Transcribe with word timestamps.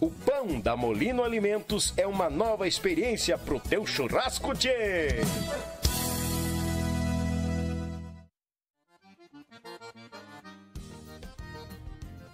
O 0.00 0.10
pão 0.10 0.60
da 0.60 0.76
Molino 0.76 1.22
Alimentos 1.22 1.94
é 1.96 2.06
uma 2.06 2.28
nova 2.28 2.66
experiência 2.66 3.38
pro 3.38 3.60
teu 3.60 3.86
churrasco, 3.86 4.54
tchê! 4.54 5.20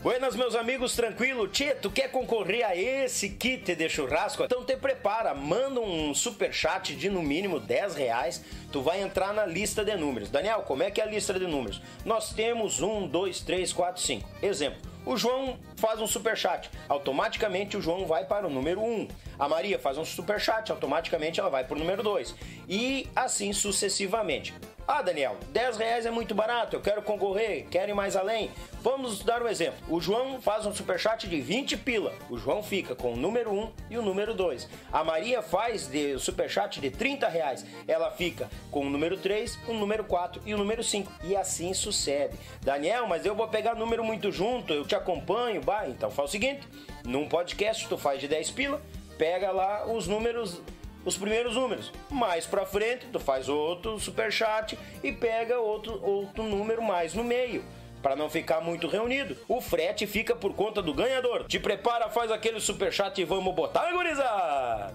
Buenas, 0.03 0.35
meus 0.35 0.55
amigos, 0.55 0.97
tranquilo? 0.97 1.47
Tchê, 1.47 1.75
tu 1.75 1.91
quer 1.91 2.11
concorrer 2.11 2.65
a 2.65 2.75
esse 2.75 3.29
kit 3.29 3.75
de 3.75 3.89
churrasco? 3.91 4.43
Então 4.43 4.65
te 4.65 4.75
prepara, 4.75 5.35
manda 5.35 5.79
um 5.79 6.15
super 6.15 6.55
chat 6.55 6.97
de 6.97 7.11
no 7.11 7.23
mínimo 7.23 7.61
10 7.61 7.97
reais, 7.97 8.43
tu 8.73 8.81
vai 8.81 9.03
entrar 9.03 9.35
na 9.35 9.45
lista 9.45 9.85
de 9.85 9.95
números. 9.97 10.31
Daniel, 10.31 10.63
como 10.63 10.83
é 10.83 10.91
que 10.91 11.03
é 11.03 11.05
a 11.05 11.07
lista 11.07 11.39
de 11.39 11.47
números? 11.47 11.83
Nós 12.03 12.33
temos 12.33 12.81
1, 12.81 13.09
2, 13.09 13.41
3, 13.41 13.73
4, 13.75 14.01
5. 14.01 14.29
Exemplo, 14.43 14.90
o 15.05 15.17
João 15.17 15.59
faz 15.77 16.01
um 16.01 16.07
super 16.07 16.37
chat, 16.37 16.71
automaticamente 16.89 17.77
o 17.77 17.83
João 17.83 18.07
vai 18.07 18.25
para 18.25 18.47
o 18.47 18.51
número 18.51 18.83
1. 18.83 19.09
A 19.39 19.49
Maria 19.49 19.79
faz 19.79 19.97
um 19.97 20.05
super 20.05 20.41
chat, 20.41 20.71
automaticamente 20.71 21.41
ela 21.41 21.49
vai 21.49 21.65
para 21.65 21.75
o 21.75 21.79
número 21.79 22.03
2. 22.03 22.35
E 22.69 23.09
assim 23.17 23.53
sucessivamente. 23.53 24.55
Ah, 24.87 25.03
Daniel, 25.03 25.37
10 25.53 25.77
reais 25.77 26.07
é 26.07 26.11
muito 26.11 26.35
barato, 26.35 26.77
eu 26.77 26.81
quero 26.81 27.03
concorrer, 27.03 27.67
quero 27.71 27.91
ir 27.91 27.95
mais 27.95 28.17
além. 28.17 28.51
Vamos 28.83 29.23
dar 29.23 29.43
um 29.43 29.49
exemplo. 29.49 29.79
O 29.89 30.01
João 30.01 30.41
faz 30.41 30.65
um 30.65 30.73
superchat 30.73 31.29
de 31.29 31.39
20 31.39 31.77
pila. 31.77 32.15
O 32.31 32.39
João 32.39 32.63
fica 32.63 32.95
com 32.95 33.13
o 33.13 33.17
número 33.17 33.53
1 33.53 33.73
e 33.91 33.99
o 33.99 34.03
número 34.03 34.33
2. 34.33 34.67
A 34.91 35.05
Maria 35.05 35.43
faz 35.43 35.87
de 35.87 36.19
superchat 36.19 36.81
de 36.81 36.91
30 36.91 37.29
reais. 37.29 37.67
Ela 37.87 38.11
fica 38.11 38.49
com 38.71 38.87
o 38.87 38.89
número 38.89 39.19
3, 39.19 39.59
o 39.69 39.75
número 39.75 40.03
4 40.05 40.41
e 40.47 40.55
o 40.55 40.59
número 40.59 40.83
5. 40.83 41.13
E 41.25 41.37
assim 41.37 41.75
sucede. 41.75 42.39
Daniel, 42.63 43.07
mas 43.07 43.27
eu 43.27 43.35
vou 43.35 43.49
pegar 43.49 43.75
número 43.75 44.03
muito 44.03 44.33
junto, 44.33 44.73
eu 44.73 44.87
te 44.87 44.95
acompanho. 44.95 45.61
Bah, 45.61 45.87
então 45.87 46.11
faz 46.11 46.31
o 46.31 46.33
seguinte: 46.33 46.67
num 47.05 47.29
podcast 47.29 47.87
tu 47.87 47.99
faz 47.99 48.19
de 48.19 48.29
10 48.29 48.51
pila, 48.53 48.81
pega 49.19 49.51
lá 49.51 49.87
os 49.93 50.07
números 50.07 50.59
os 51.05 51.17
primeiros 51.17 51.55
números. 51.55 51.93
Mais 52.11 52.47
para 52.47 52.65
frente, 52.67 53.07
tu 53.13 53.19
faz 53.19 53.49
outro 53.49 53.99
superchat 53.99 54.79
e 55.03 55.13
pega 55.13 55.59
outro, 55.59 56.03
outro 56.03 56.45
número 56.45 56.83
mais 56.83 57.15
no 57.15 57.25
meio. 57.25 57.63
Para 58.03 58.17
não 58.17 58.31
ficar 58.31 58.61
muito 58.61 58.87
reunido, 58.87 59.37
o 59.47 59.61
frete 59.61 60.07
fica 60.07 60.35
por 60.35 60.55
conta 60.55 60.81
do 60.81 60.95
ganhador. 60.95 61.45
Te 61.47 61.59
prepara, 61.59 62.09
faz 62.09 62.31
aquele 62.31 62.61
superchat 62.61 63.21
e 63.21 63.25
vamos 63.25 63.55
botar, 63.55 63.93
gurizada! 63.93 64.95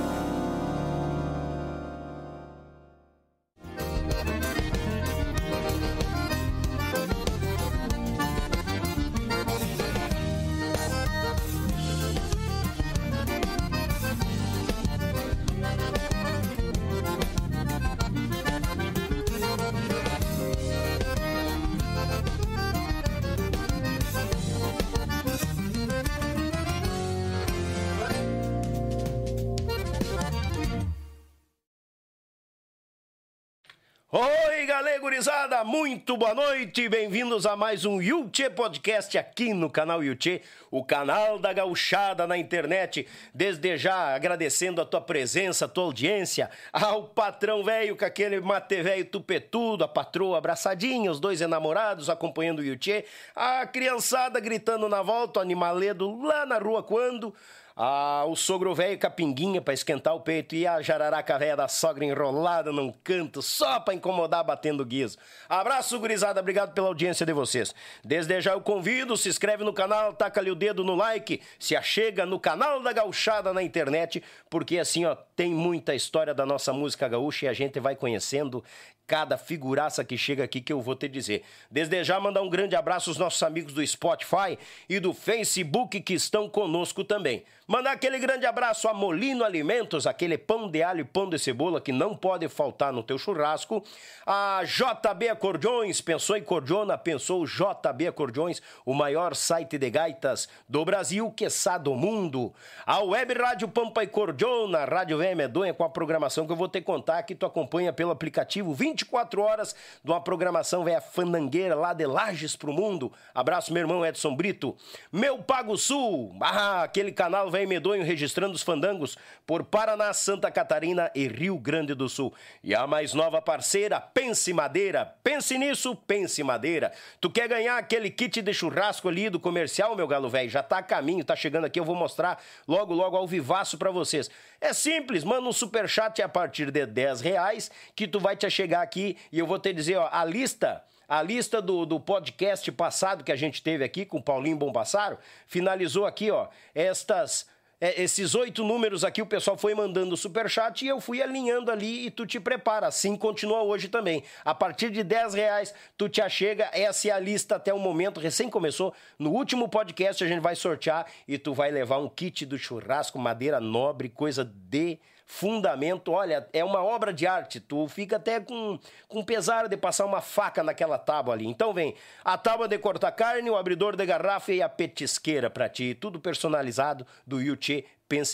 Gurizada, 35.01 35.63
muito 35.63 36.15
boa 36.15 36.35
noite, 36.35 36.87
bem-vindos 36.87 37.47
a 37.47 37.55
mais 37.55 37.85
um 37.85 37.99
Yuchê 37.99 38.51
Podcast 38.51 39.17
aqui 39.17 39.51
no 39.51 39.67
canal 39.67 40.03
Yuchê, 40.03 40.43
o 40.69 40.85
canal 40.85 41.39
da 41.39 41.51
gauchada 41.51 42.27
na 42.27 42.37
internet. 42.37 43.07
Desde 43.33 43.79
já 43.79 44.13
agradecendo 44.13 44.79
a 44.79 44.85
tua 44.85 45.01
presença, 45.01 45.65
a 45.65 45.67
tua 45.67 45.85
audiência, 45.85 46.51
ao 46.71 47.05
patrão 47.05 47.63
velho 47.63 47.97
com 47.97 48.05
aquele 48.05 48.39
mate 48.39 48.83
velho 48.83 49.03
tupetudo, 49.03 49.83
a 49.83 49.87
patroa 49.87 50.37
abraçadinha, 50.37 51.09
os 51.09 51.19
dois 51.19 51.41
enamorados 51.41 52.07
acompanhando 52.07 52.59
o 52.59 52.63
Yuchê, 52.63 53.03
a 53.35 53.65
criançada 53.65 54.39
gritando 54.39 54.87
na 54.87 55.01
volta, 55.01 55.39
o 55.39 55.41
animaledo 55.41 56.21
lá 56.21 56.45
na 56.45 56.59
rua 56.59 56.83
quando... 56.83 57.33
Ah, 57.83 58.25
o 58.27 58.35
sogro 58.35 58.75
velho 58.75 58.95
capinguinha 58.99 59.59
para 59.59 59.73
esquentar 59.73 60.13
o 60.13 60.19
peito 60.19 60.53
e 60.53 60.67
a 60.67 60.83
jararaca 60.83 61.39
velha 61.39 61.55
da 61.55 61.67
sogra 61.67 62.05
enrolada 62.05 62.71
num 62.71 62.93
canto 63.03 63.41
só 63.41 63.79
para 63.79 63.95
incomodar 63.95 64.43
batendo 64.43 64.85
guiso. 64.85 65.17
Abraço, 65.49 65.97
gurizada, 65.97 66.39
obrigado 66.39 66.75
pela 66.75 66.85
audiência 66.85 67.25
de 67.25 67.33
vocês. 67.33 67.73
Desde 68.05 68.39
já 68.39 68.51
eu 68.51 68.61
convido, 68.61 69.17
se 69.17 69.29
inscreve 69.29 69.63
no 69.63 69.73
canal, 69.73 70.13
taca 70.13 70.39
ali 70.39 70.51
o 70.51 70.55
dedo 70.55 70.83
no 70.83 70.93
like, 70.93 71.41
se 71.57 71.75
achega 71.75 72.23
no 72.23 72.39
canal 72.39 72.83
da 72.83 72.93
Gauchada 72.93 73.51
na 73.51 73.63
internet, 73.63 74.21
porque 74.47 74.77
assim, 74.77 75.05
ó, 75.05 75.15
tem 75.35 75.49
muita 75.49 75.95
história 75.95 76.35
da 76.35 76.45
nossa 76.45 76.71
música 76.71 77.07
gaúcha 77.07 77.47
e 77.47 77.49
a 77.49 77.53
gente 77.53 77.79
vai 77.79 77.95
conhecendo 77.95 78.63
cada 79.11 79.37
figuraça 79.37 80.05
que 80.05 80.17
chega 80.17 80.45
aqui 80.45 80.61
que 80.61 80.71
eu 80.71 80.79
vou 80.79 80.95
te 80.95 81.09
dizer. 81.09 81.43
Desde 81.69 82.01
já 82.01 82.17
mandar 82.17 82.41
um 82.41 82.49
grande 82.49 82.77
abraço 82.77 83.09
aos 83.09 83.17
nossos 83.17 83.43
amigos 83.43 83.73
do 83.73 83.85
Spotify 83.85 84.57
e 84.87 85.01
do 85.01 85.13
Facebook 85.13 85.99
que 85.99 86.13
estão 86.13 86.47
conosco 86.47 87.03
também. 87.03 87.43
Mandar 87.67 87.91
aquele 87.91 88.19
grande 88.19 88.45
abraço 88.45 88.87
a 88.87 88.93
Molino 88.93 89.45
Alimentos, 89.45 90.07
aquele 90.07 90.37
pão 90.37 90.69
de 90.69 90.83
alho 90.83 91.01
e 91.01 91.03
pão 91.05 91.29
de 91.29 91.37
cebola 91.39 91.79
que 91.79 91.93
não 91.93 92.15
pode 92.15 92.47
faltar 92.49 92.91
no 92.91 93.03
teu 93.03 93.17
churrasco. 93.17 93.83
A 94.25 94.61
JB 94.65 95.29
Acordeões, 95.29 96.01
pensou 96.01 96.35
em 96.35 96.43
cordiona, 96.43 96.97
pensou 96.97 97.45
JB 97.45 98.07
Acordeões, 98.07 98.61
o 98.85 98.93
maior 98.93 99.35
site 99.35 99.77
de 99.77 99.89
gaitas 99.89 100.49
do 100.67 100.83
Brasil, 100.83 101.31
que 101.31 101.47
do 101.81 101.95
mundo. 101.95 102.53
A 102.85 102.99
Web 102.99 103.33
Rádio 103.35 103.67
Pampa 103.67 104.03
e 104.03 104.07
Cordiona, 104.07 104.83
Rádio 104.83 105.17
VM 105.17 105.35
Medonha, 105.37 105.73
com 105.73 105.83
a 105.83 105.89
programação 105.89 106.45
que 106.45 106.51
eu 106.51 106.57
vou 106.57 106.67
te 106.67 106.81
contar 106.81 107.23
que 107.23 107.35
tu 107.35 107.45
acompanha 107.45 107.93
pelo 107.93 108.11
aplicativo 108.11 108.73
24 109.01 109.41
horas 109.41 109.75
de 110.03 110.11
uma 110.11 110.21
programação 110.21 110.83
velha 110.83 111.01
fandangueira 111.01 111.75
lá 111.75 111.93
de 111.93 112.05
Lages 112.05 112.55
pro 112.55 112.71
mundo. 112.71 113.11
Abraço, 113.33 113.73
meu 113.73 113.81
irmão 113.81 114.05
Edson 114.05 114.35
Brito. 114.35 114.75
Meu 115.11 115.39
Pago 115.39 115.77
Sul, 115.77 116.35
ah, 116.41 116.83
aquele 116.83 117.11
canal 117.11 117.49
velho 117.49 117.67
Medonho 117.67 118.03
registrando 118.03 118.53
os 118.53 118.61
fandangos 118.61 119.17
por 119.45 119.63
Paraná, 119.63 120.13
Santa 120.13 120.51
Catarina 120.51 121.11
e 121.15 121.27
Rio 121.27 121.57
Grande 121.57 121.93
do 121.93 122.07
Sul. 122.07 122.33
E 122.63 122.75
a 122.75 122.85
mais 122.85 123.13
nova 123.13 123.41
parceira, 123.41 123.99
Pense 123.99 124.53
Madeira. 124.53 125.15
Pense 125.23 125.57
nisso, 125.57 125.95
Pense 125.95 126.43
Madeira. 126.43 126.91
Tu 127.19 127.29
quer 127.29 127.47
ganhar 127.47 127.77
aquele 127.77 128.09
kit 128.09 128.41
de 128.41 128.53
churrasco 128.53 129.09
ali 129.09 129.29
do 129.29 129.39
comercial, 129.39 129.95
meu 129.95 130.07
galo 130.07 130.29
velho? 130.29 130.49
Já 130.49 130.61
tá 130.61 130.77
a 130.77 130.83
caminho, 130.83 131.23
tá 131.23 131.35
chegando 131.35 131.65
aqui, 131.65 131.79
eu 131.79 131.85
vou 131.85 131.95
mostrar 131.95 132.41
logo, 132.67 132.93
logo 132.93 133.17
ao 133.17 133.27
vivaço 133.27 133.77
para 133.77 133.91
vocês. 133.91 134.29
É 134.63 134.73
simples, 134.73 135.23
manda 135.23 135.49
um 135.49 135.51
super 135.51 135.89
chat 135.89 136.21
a 136.21 136.29
partir 136.29 136.69
de 136.69 136.85
10 136.85 137.19
reais 137.19 137.71
que 137.95 138.07
tu 138.07 138.19
vai 138.19 138.35
te 138.35 138.47
chegar 138.47 138.83
aqui 138.83 139.17
e 139.31 139.39
eu 139.39 139.47
vou 139.47 139.57
te 139.57 139.73
dizer, 139.73 139.97
ó, 139.97 140.07
a 140.11 140.23
lista 140.23 140.83
a 141.09 141.21
lista 141.21 141.61
do, 141.61 141.85
do 141.85 141.99
podcast 141.99 142.71
passado 142.71 143.21
que 143.21 143.33
a 143.33 143.35
gente 143.35 143.61
teve 143.61 143.83
aqui 143.83 144.05
com 144.05 144.21
Paulinho 144.21 144.55
Bombassaro 144.55 145.17
finalizou 145.45 146.05
aqui, 146.05 146.31
ó, 146.31 146.47
estas 146.73 147.49
é, 147.81 147.99
esses 147.99 148.35
oito 148.35 148.63
números 148.63 149.03
aqui, 149.03 149.23
o 149.23 149.25
pessoal 149.25 149.57
foi 149.57 149.73
mandando 149.73 150.15
super 150.15 150.47
chat 150.47 150.83
e 150.83 150.87
eu 150.87 151.01
fui 151.01 151.19
alinhando 151.19 151.71
ali 151.71 152.05
e 152.05 152.11
tu 152.11 152.27
te 152.27 152.39
prepara. 152.39 152.85
Assim 152.85 153.15
continua 153.15 153.63
hoje 153.63 153.87
também. 153.87 154.23
A 154.45 154.53
partir 154.53 154.91
de 154.91 155.03
10 155.03 155.33
reais, 155.33 155.73
tu 155.97 156.07
te 156.07 156.21
achega. 156.21 156.69
Essa 156.71 157.07
é 157.07 157.11
a 157.11 157.19
lista 157.19 157.55
até 157.55 157.73
o 157.73 157.79
momento, 157.79 158.19
recém 158.19 158.51
começou. 158.51 158.93
No 159.17 159.31
último 159.31 159.67
podcast 159.67 160.23
a 160.23 160.27
gente 160.27 160.41
vai 160.41 160.55
sortear 160.55 161.07
e 161.27 161.39
tu 161.39 161.55
vai 161.55 161.71
levar 161.71 161.97
um 161.97 162.07
kit 162.07 162.45
do 162.45 162.55
churrasco, 162.55 163.17
madeira 163.17 163.59
nobre, 163.59 164.09
coisa 164.09 164.45
de 164.45 164.99
fundamento. 165.31 166.11
Olha, 166.11 166.45
é 166.51 166.61
uma 166.61 166.83
obra 166.83 167.13
de 167.13 167.25
arte. 167.25 167.61
Tu 167.61 167.87
fica 167.87 168.17
até 168.17 168.41
com, 168.41 168.77
com 169.07 169.23
pesar 169.23 169.69
de 169.69 169.77
passar 169.77 170.05
uma 170.05 170.19
faca 170.19 170.61
naquela 170.61 170.97
tábua 170.97 171.33
ali. 171.33 171.47
Então 171.47 171.73
vem 171.73 171.95
a 172.23 172.37
tábua 172.37 172.67
de 172.67 172.77
cortar 172.77 173.13
carne, 173.13 173.49
o 173.49 173.55
abridor 173.55 173.95
de 173.95 174.05
garrafa 174.05 174.51
e 174.51 174.61
a 174.61 174.67
petisqueira 174.67 175.49
para 175.49 175.69
ti. 175.69 175.95
Tudo 175.95 176.19
personalizado 176.19 177.07
do 177.25 177.41
Yuchê 177.41 177.85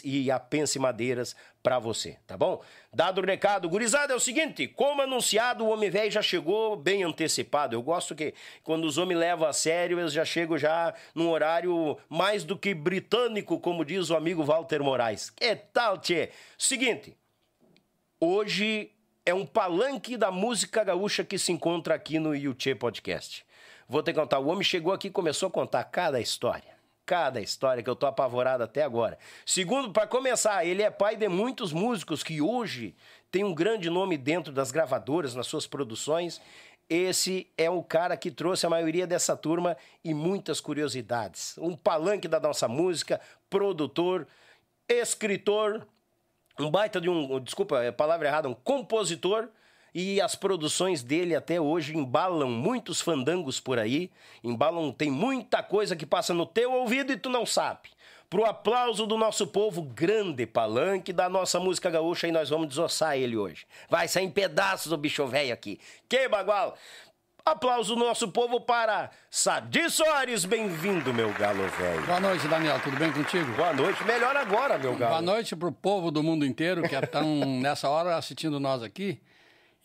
e 0.03 0.31
a 0.31 0.39
Pense 0.39 0.79
Madeiras 0.79 1.35
para 1.61 1.79
você, 1.79 2.17
tá 2.25 2.37
bom? 2.37 2.63
Dado 2.93 3.21
o 3.21 3.25
recado, 3.25 3.69
gurizada, 3.69 4.13
é 4.13 4.15
o 4.15 4.19
seguinte, 4.19 4.67
como 4.67 5.01
anunciado, 5.01 5.65
o 5.65 5.69
Homem 5.69 5.89
Velho 5.89 6.09
já 6.09 6.21
chegou 6.21 6.75
bem 6.75 7.03
antecipado. 7.03 7.75
Eu 7.75 7.81
gosto 7.81 8.15
que 8.15 8.33
quando 8.63 8.85
os 8.85 8.97
homens 8.97 9.19
levam 9.19 9.47
a 9.47 9.53
sério, 9.53 9.99
eles 9.99 10.13
já 10.13 10.25
chegam 10.25 10.57
já 10.57 10.93
num 11.13 11.29
horário 11.29 11.97
mais 12.09 12.43
do 12.43 12.57
que 12.57 12.73
britânico, 12.73 13.59
como 13.59 13.85
diz 13.85 14.09
o 14.09 14.15
amigo 14.15 14.43
Walter 14.43 14.81
Moraes. 14.81 15.29
Que 15.29 15.55
tal, 15.55 15.97
tchê? 15.97 16.29
Seguinte, 16.57 17.15
hoje 18.19 18.91
é 19.25 19.33
um 19.33 19.45
palanque 19.45 20.15
da 20.15 20.31
música 20.31 20.83
gaúcha 20.83 21.23
que 21.23 21.37
se 21.37 21.51
encontra 21.51 21.95
aqui 21.95 22.17
no 22.17 22.33
Yuchê 22.33 22.73
Podcast. 22.73 23.45
Vou 23.87 24.01
te 24.01 24.13
contar, 24.13 24.39
o 24.39 24.47
homem 24.47 24.63
chegou 24.63 24.93
aqui 24.93 25.07
e 25.07 25.11
começou 25.11 25.47
a 25.47 25.51
contar 25.51 25.83
cada 25.83 26.19
história 26.19 26.76
cada 27.07 27.39
história 27.39 27.81
que 27.81 27.89
eu 27.89 27.95
tô 27.95 28.05
apavorado 28.05 28.61
até 28.63 28.83
agora. 28.83 29.17
Segundo, 29.45 29.93
para 29.93 30.05
começar, 30.05 30.65
ele 30.65 30.83
é 30.83 30.91
pai 30.91 31.15
de 31.15 31.29
muitos 31.29 31.71
músicos 31.71 32.21
que 32.21 32.41
hoje 32.41 32.93
tem 33.31 33.45
um 33.45 33.55
grande 33.55 33.89
nome 33.89 34.17
dentro 34.17 34.51
das 34.51 34.71
gravadoras, 34.71 35.33
nas 35.33 35.47
suas 35.47 35.65
produções. 35.65 36.41
Esse 36.89 37.49
é 37.57 37.69
o 37.69 37.81
cara 37.81 38.17
que 38.17 38.29
trouxe 38.29 38.65
a 38.65 38.69
maioria 38.69 39.07
dessa 39.07 39.37
turma 39.37 39.77
e 40.03 40.13
muitas 40.13 40.59
curiosidades. 40.59 41.57
Um 41.57 41.77
palanque 41.77 42.27
da 42.27 42.41
nossa 42.41 42.67
música, 42.67 43.21
produtor, 43.49 44.27
escritor, 44.89 45.87
um 46.59 46.69
baita 46.69 46.99
de 46.99 47.09
um, 47.09 47.39
desculpa, 47.39 47.81
é 47.83 47.91
palavra 47.91 48.27
errada, 48.27 48.49
um 48.49 48.53
compositor 48.53 49.47
e 49.93 50.21
as 50.21 50.35
produções 50.35 51.03
dele 51.03 51.35
até 51.35 51.59
hoje 51.59 51.95
embalam 51.95 52.49
muitos 52.49 53.01
fandangos 53.01 53.59
por 53.59 53.79
aí, 53.79 54.11
embalam, 54.43 54.91
tem 54.91 55.09
muita 55.09 55.63
coisa 55.63 55.95
que 55.95 56.05
passa 56.05 56.33
no 56.33 56.45
teu 56.45 56.71
ouvido 56.71 57.11
e 57.11 57.17
tu 57.17 57.29
não 57.29 57.45
sabe. 57.45 57.89
Pro 58.29 58.43
aplauso 58.45 59.07
do 59.07 59.17
nosso 59.17 59.47
povo, 59.47 59.81
grande 59.81 60.45
palanque 60.45 61.13
da 61.13 61.29
nossa 61.29 61.61
música 61.61 61.89
gaúcha, 61.89 62.27
e 62.27 62.31
nós 62.31 62.49
vamos 62.49 62.67
desossar 62.67 63.17
ele 63.17 63.37
hoje. 63.37 63.65
Vai 63.89 64.09
sair 64.09 64.25
em 64.25 64.29
pedaços 64.29 64.91
o 64.91 64.97
bicho 64.97 65.25
velho 65.25 65.53
aqui. 65.53 65.79
Que 66.09 66.27
bagual! 66.27 66.77
Aplauso 67.45 67.95
do 67.95 68.03
nosso 68.03 68.27
povo 68.27 68.59
para 68.59 69.09
Sadi 69.31 69.89
Soares. 69.89 70.43
Bem-vindo, 70.43 71.13
meu 71.13 71.31
galo 71.31 71.65
velho. 71.69 72.05
Boa 72.05 72.19
noite, 72.19 72.45
Daniel. 72.45 72.77
Tudo 72.81 72.97
bem 72.97 73.09
contigo? 73.13 73.49
Boa 73.53 73.71
noite. 73.71 74.03
Melhor 74.03 74.35
agora, 74.35 74.77
meu 74.77 74.97
galo. 74.97 75.11
Boa 75.11 75.21
noite 75.21 75.55
pro 75.55 75.71
povo 75.71 76.11
do 76.11 76.21
mundo 76.21 76.45
inteiro 76.45 76.81
que 76.81 76.93
estão 76.93 77.25
nessa 77.61 77.87
hora 77.87 78.17
assistindo 78.17 78.59
nós 78.59 78.83
aqui. 78.83 79.21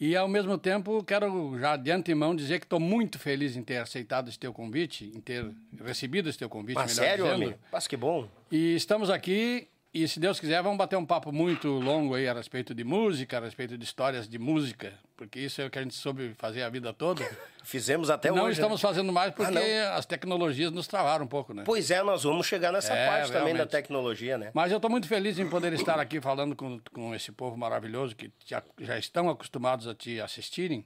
E, 0.05 0.17
ao 0.17 0.27
mesmo 0.27 0.59
tempo, 0.59 1.05
quero 1.05 1.57
já 1.61 1.77
de 1.77 1.89
antemão 1.93 2.35
dizer 2.35 2.59
que 2.59 2.67
estou 2.67 2.81
muito 2.81 3.21
feliz 3.21 3.57
em 3.57 3.63
ter 3.63 3.77
aceitado 3.77 4.29
esse 4.29 4.37
teu 4.37 4.53
convite, 4.53 5.13
em 5.15 5.21
ter 5.21 5.49
recebido 5.81 6.29
esse 6.29 6.37
teu 6.37 6.49
convite, 6.49 6.75
Mas 6.75 6.91
sério, 6.91 7.23
dizendo. 7.23 7.45
Homem? 7.45 7.55
Mas 7.71 7.87
que 7.87 7.97
bom. 7.97 8.29
E 8.51 8.75
estamos 8.75 9.09
aqui 9.11 9.69
e, 9.95 10.09
se 10.09 10.19
Deus 10.19 10.41
quiser, 10.41 10.63
vamos 10.63 10.79
bater 10.79 10.97
um 10.97 11.05
papo 11.05 11.31
muito 11.31 11.69
longo 11.69 12.15
aí 12.15 12.27
a 12.27 12.33
respeito 12.33 12.75
de 12.75 12.83
música, 12.83 13.37
a 13.37 13.41
respeito 13.41 13.77
de 13.77 13.85
histórias 13.85 14.27
de 14.27 14.39
música, 14.39 14.95
porque 15.17 15.39
isso 15.39 15.61
é 15.61 15.67
o 15.67 15.71
que 15.71 15.79
a 15.79 15.83
gente 15.83 15.95
soube 15.95 16.33
fazer 16.39 16.63
a 16.63 16.71
vida 16.71 16.93
toda. 16.95 17.23
Fizemos 17.63 18.09
até 18.09 18.29
não 18.29 18.37
hoje. 18.37 18.45
Não 18.45 18.51
estamos 18.53 18.83
né? 18.83 18.89
fazendo 18.89 19.13
mais 19.13 19.35
porque 19.35 19.59
ah, 19.59 19.97
as 19.97 20.07
tecnologias 20.07 20.73
nos 20.73 20.87
travaram 20.87 21.27
um 21.27 21.29
pouco, 21.29 21.53
né? 21.53 21.63
Pois 21.67 21.91
é, 21.91 22.03
nós 22.03 22.25
vamos 22.25 22.47
chegar 22.47 22.73
nessa 22.73 22.95
é, 22.95 23.07
parte 23.07 23.31
realmente. 23.31 23.39
também 23.39 23.55
da 23.55 23.67
tecnologia, 23.67 24.39
né? 24.39 24.51
Mas 24.55 24.73
eu 24.73 24.77
estou 24.77 24.91
muito 24.91 25.07
feliz 25.07 25.39
em 25.39 25.49
poder 25.49 25.73
estar 25.75 26.01
aqui 26.01 26.21
falando 26.21 26.57
com, 26.57 26.81
com 26.93 27.15
esse 27.15 27.31
povo 27.31 27.57
maravilhoso 27.57 28.17
que 28.17 28.33
já, 28.47 28.63
já 28.81 28.99
estão 28.99 29.29
acostumados 29.29 29.87
a 29.87 29.95
te 29.95 30.21
assistirem. 30.21 30.85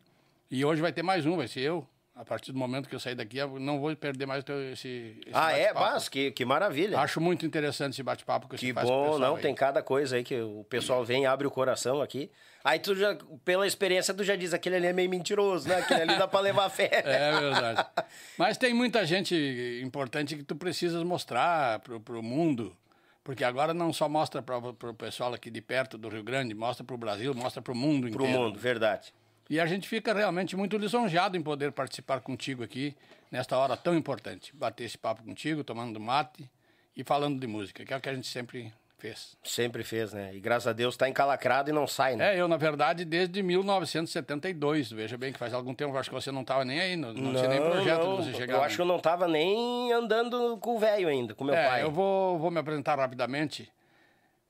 E 0.50 0.64
hoje 0.64 0.82
vai 0.82 0.92
ter 0.92 1.02
mais 1.02 1.24
um, 1.26 1.36
vai 1.36 1.48
ser 1.48 1.60
eu 1.60 1.86
a 2.16 2.24
partir 2.24 2.50
do 2.50 2.58
momento 2.58 2.88
que 2.88 2.94
eu 2.94 2.98
sair 2.98 3.14
daqui, 3.14 3.36
eu 3.36 3.60
não 3.60 3.78
vou 3.78 3.94
perder 3.94 4.24
mais 4.24 4.42
esse, 4.72 5.20
esse 5.26 5.30
Ah, 5.34 5.52
é? 5.52 5.70
Mas, 5.74 6.08
que, 6.08 6.30
que 6.30 6.46
maravilha. 6.46 6.98
Acho 6.98 7.20
muito 7.20 7.44
interessante 7.44 7.92
esse 7.92 8.02
bate-papo 8.02 8.48
que, 8.48 8.56
que 8.56 8.68
você 8.68 8.72
faz 8.72 8.88
bom, 8.88 9.18
não, 9.18 9.36
aí. 9.36 9.42
tem 9.42 9.54
cada 9.54 9.82
coisa 9.82 10.16
aí 10.16 10.24
que 10.24 10.40
o 10.40 10.64
pessoal 10.64 11.04
vem 11.04 11.24
e 11.24 11.26
abre 11.26 11.46
o 11.46 11.50
coração 11.50 12.00
aqui. 12.00 12.30
Aí 12.64 12.78
tu 12.78 12.96
já, 12.96 13.14
pela 13.44 13.66
experiência, 13.66 14.14
tu 14.14 14.24
já 14.24 14.34
diz, 14.34 14.54
aquele 14.54 14.76
ali 14.76 14.86
é 14.86 14.92
meio 14.94 15.10
mentiroso, 15.10 15.68
né? 15.68 15.76
Aquele 15.76 16.02
ali 16.02 16.16
dá 16.16 16.26
pra 16.26 16.40
levar 16.40 16.70
fé. 16.70 16.88
é 17.04 17.38
verdade. 17.38 17.86
Mas 18.38 18.56
tem 18.56 18.72
muita 18.72 19.04
gente 19.04 19.80
importante 19.84 20.36
que 20.36 20.42
tu 20.42 20.56
precisas 20.56 21.02
mostrar 21.02 21.80
pro, 21.80 22.00
pro 22.00 22.22
mundo. 22.22 22.74
Porque 23.22 23.44
agora 23.44 23.74
não 23.74 23.92
só 23.92 24.08
mostra 24.08 24.40
para 24.40 24.56
o 24.56 24.94
pessoal 24.94 25.34
aqui 25.34 25.50
de 25.50 25.60
perto 25.60 25.98
do 25.98 26.08
Rio 26.08 26.22
Grande, 26.22 26.54
mostra 26.54 26.82
para 26.82 26.94
o 26.94 26.98
Brasil, 26.98 27.34
mostra 27.34 27.60
para 27.60 27.72
o 27.72 27.76
mundo 27.76 28.08
inteiro. 28.08 28.16
Para 28.16 28.24
o 28.24 28.44
mundo, 28.44 28.58
verdade. 28.58 29.12
E 29.48 29.60
a 29.60 29.66
gente 29.66 29.88
fica 29.88 30.12
realmente 30.12 30.56
muito 30.56 30.76
lisonjeado 30.76 31.36
em 31.36 31.42
poder 31.42 31.72
participar 31.72 32.20
contigo 32.20 32.64
aqui, 32.64 32.96
nesta 33.30 33.56
hora 33.56 33.76
tão 33.76 33.96
importante. 33.96 34.54
Bater 34.54 34.84
esse 34.84 34.98
papo 34.98 35.22
contigo, 35.22 35.62
tomando 35.62 36.00
mate 36.00 36.50
e 36.96 37.04
falando 37.04 37.38
de 37.38 37.46
música, 37.46 37.84
que 37.84 37.94
é 37.94 37.96
o 37.96 38.00
que 38.00 38.08
a 38.08 38.14
gente 38.14 38.26
sempre 38.26 38.72
fez. 38.98 39.36
Sempre 39.44 39.84
fez, 39.84 40.12
né? 40.12 40.34
E 40.34 40.40
graças 40.40 40.66
a 40.66 40.72
Deus 40.72 40.94
está 40.94 41.08
encalacrado 41.08 41.70
e 41.70 41.72
não 41.72 41.86
sai, 41.86 42.16
né? 42.16 42.34
É, 42.34 42.40
eu, 42.40 42.48
na 42.48 42.56
verdade, 42.56 43.04
desde 43.04 43.42
1972. 43.42 44.90
Veja 44.90 45.16
bem 45.16 45.32
que 45.32 45.38
faz 45.38 45.54
algum 45.54 45.74
tempo, 45.74 45.96
acho 45.96 46.10
que 46.10 46.14
você 46.14 46.32
não 46.32 46.42
estava 46.42 46.64
nem 46.64 46.80
aí, 46.80 46.96
não, 46.96 47.12
não, 47.12 47.32
não 47.32 47.34
tinha 47.34 47.48
nem 47.48 47.60
projeto 47.60 48.04
não, 48.04 48.16
de 48.16 48.24
você 48.24 48.34
chegar. 48.34 48.54
Eu 48.54 48.62
acho 48.64 48.76
que 48.76 48.82
eu 48.82 48.86
não 48.86 48.96
estava 48.96 49.28
nem 49.28 49.92
andando 49.92 50.58
com 50.58 50.76
o 50.76 50.78
velho 50.78 51.08
ainda, 51.08 51.34
com 51.34 51.44
meu 51.44 51.54
é, 51.54 51.68
pai. 51.68 51.82
Eu 51.82 51.90
vou, 51.90 52.38
vou 52.38 52.50
me 52.50 52.58
apresentar 52.58 52.98
rapidamente. 52.98 53.70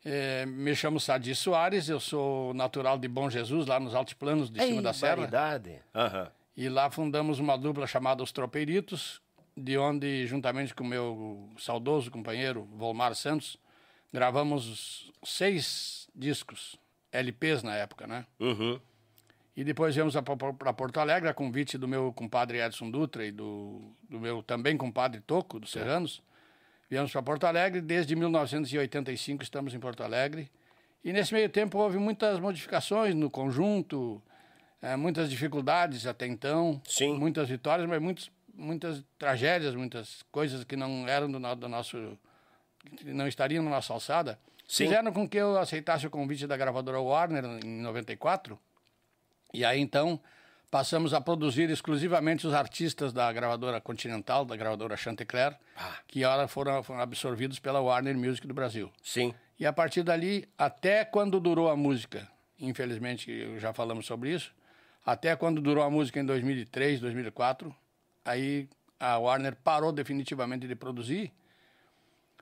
É, 0.09 0.47
me 0.47 0.73
chamo 0.77 1.01
Sadi 1.01 1.35
Soares, 1.35 1.89
eu 1.89 1.99
sou 1.99 2.55
natural 2.55 2.97
de 2.97 3.09
Bom 3.09 3.29
Jesus, 3.29 3.67
lá 3.67 3.81
nos 3.81 3.93
altiplanos 3.93 4.49
de 4.49 4.61
Ei, 4.61 4.69
cima 4.69 4.81
da 4.81 4.93
serra. 4.93 5.27
Uhum. 5.93 6.31
E 6.57 6.69
lá 6.69 6.89
fundamos 6.89 7.41
uma 7.41 7.59
dupla 7.59 7.89
chamada 7.89 8.23
Os 8.23 8.31
Tropeiritos, 8.31 9.21
de 9.57 9.77
onde, 9.77 10.25
juntamente 10.29 10.73
com 10.73 10.85
meu 10.85 11.51
saudoso 11.59 12.09
companheiro 12.09 12.69
Volmar 12.77 13.17
Santos, 13.17 13.59
gravamos 14.13 15.11
seis 15.25 16.09
discos, 16.15 16.79
LPs 17.11 17.65
na 17.65 17.75
época, 17.75 18.07
né? 18.07 18.27
Uhum. 18.39 18.79
E 19.57 19.65
depois 19.65 19.93
viemos 19.93 20.15
para 20.15 20.73
Porto 20.73 21.01
Alegre, 21.01 21.29
a 21.29 21.35
convite 21.35 21.77
do 21.77 21.89
meu 21.89 22.13
compadre 22.13 22.61
Edson 22.61 22.93
Dutra 22.93 23.27
e 23.27 23.33
do, 23.33 23.91
do 24.09 24.21
meu 24.21 24.41
também 24.41 24.77
compadre 24.77 25.21
Toco, 25.21 25.59
dos 25.59 25.73
Serranos. 25.73 26.23
Viemos 26.89 27.11
para 27.11 27.23
Porto 27.23 27.45
Alegre, 27.45 27.81
desde 27.81 28.15
1985 28.15 29.43
estamos 29.43 29.75
em 29.75 29.81
Porto 29.81 30.05
Alegre. 30.05 30.51
E 31.05 31.13
nesse 31.13 31.35
meio 31.35 31.49
tempo 31.49 31.79
houve 31.79 31.99
muitas 31.99 32.39
modificações 32.39 33.15
no 33.15 33.29
conjunto. 33.29 34.23
É, 34.81 34.95
muitas 34.95 35.29
dificuldades 35.29 36.07
até 36.07 36.27
então. 36.27 36.81
Sim. 36.87 37.19
Muitas 37.19 37.49
vitórias, 37.49 37.89
mas 37.89 38.01
muitos, 38.01 38.31
muitas 38.55 39.03
tragédias, 39.19 39.75
muitas 39.75 40.23
coisas 40.31 40.63
que 40.65 40.77
não 40.77 41.09
eram 41.09 41.31
do, 41.31 41.57
do 41.57 41.69
nosso. 41.69 42.19
não 43.05 43.27
estariam 43.27 43.65
na 43.65 43.71
nossa 43.71 43.93
alçada. 43.93 44.39
Sim. 44.69 44.85
Fizeram 44.85 45.13
com 45.13 45.29
que 45.29 45.39
eu 45.39 45.59
aceitasse 45.59 46.07
o 46.07 46.11
convite 46.11 46.47
da 46.47 46.57
gravadora 46.57 47.01
Warner 47.01 47.45
em 47.65 47.81
94. 47.81 48.59
E 49.53 49.65
aí 49.65 49.81
então 49.81 50.21
passamos 50.77 51.15
a 51.15 51.23
produzir 51.23 51.71
exclusivamente 51.71 52.47
os 52.47 52.53
artistas 52.53 53.11
da 53.11 53.33
gravadora 53.33 53.81
Continental, 53.81 54.45
da 54.45 54.55
gravadora 54.55 54.95
Chantecler, 54.95 55.57
Ah. 55.75 55.97
que 56.07 56.23
ora 56.23 56.47
foram, 56.47 56.83
foram 56.83 57.01
absorvidos 57.01 57.59
pela 57.59 57.81
Warner 57.81 58.15
Music 58.15 58.47
do 58.47 58.53
Brasil. 58.53 58.93
Sim. 59.03 59.33
E 59.59 59.65
a 59.65 59.73
partir 59.73 60.03
dali, 60.03 60.47
até 60.59 61.03
quando 61.03 61.41
durou 61.41 61.71
a 61.71 61.77
música, 61.77 62.29
infelizmente 62.61 63.59
já 63.59 63.73
falamos 63.73 64.05
sobre 64.05 64.35
isso, 64.35 64.53
até 65.03 65.35
quando 65.35 65.63
durou 65.63 65.83
a 65.83 65.89
música 65.89 66.21
em 66.21 66.27
2003, 66.27 67.01
2004, 67.01 67.75
aí 68.23 68.69
a 69.01 69.17
Warner 69.17 69.57
parou 69.57 69.91
definitivamente 69.93 70.69
de 70.69 70.75
produzir. 70.77 71.33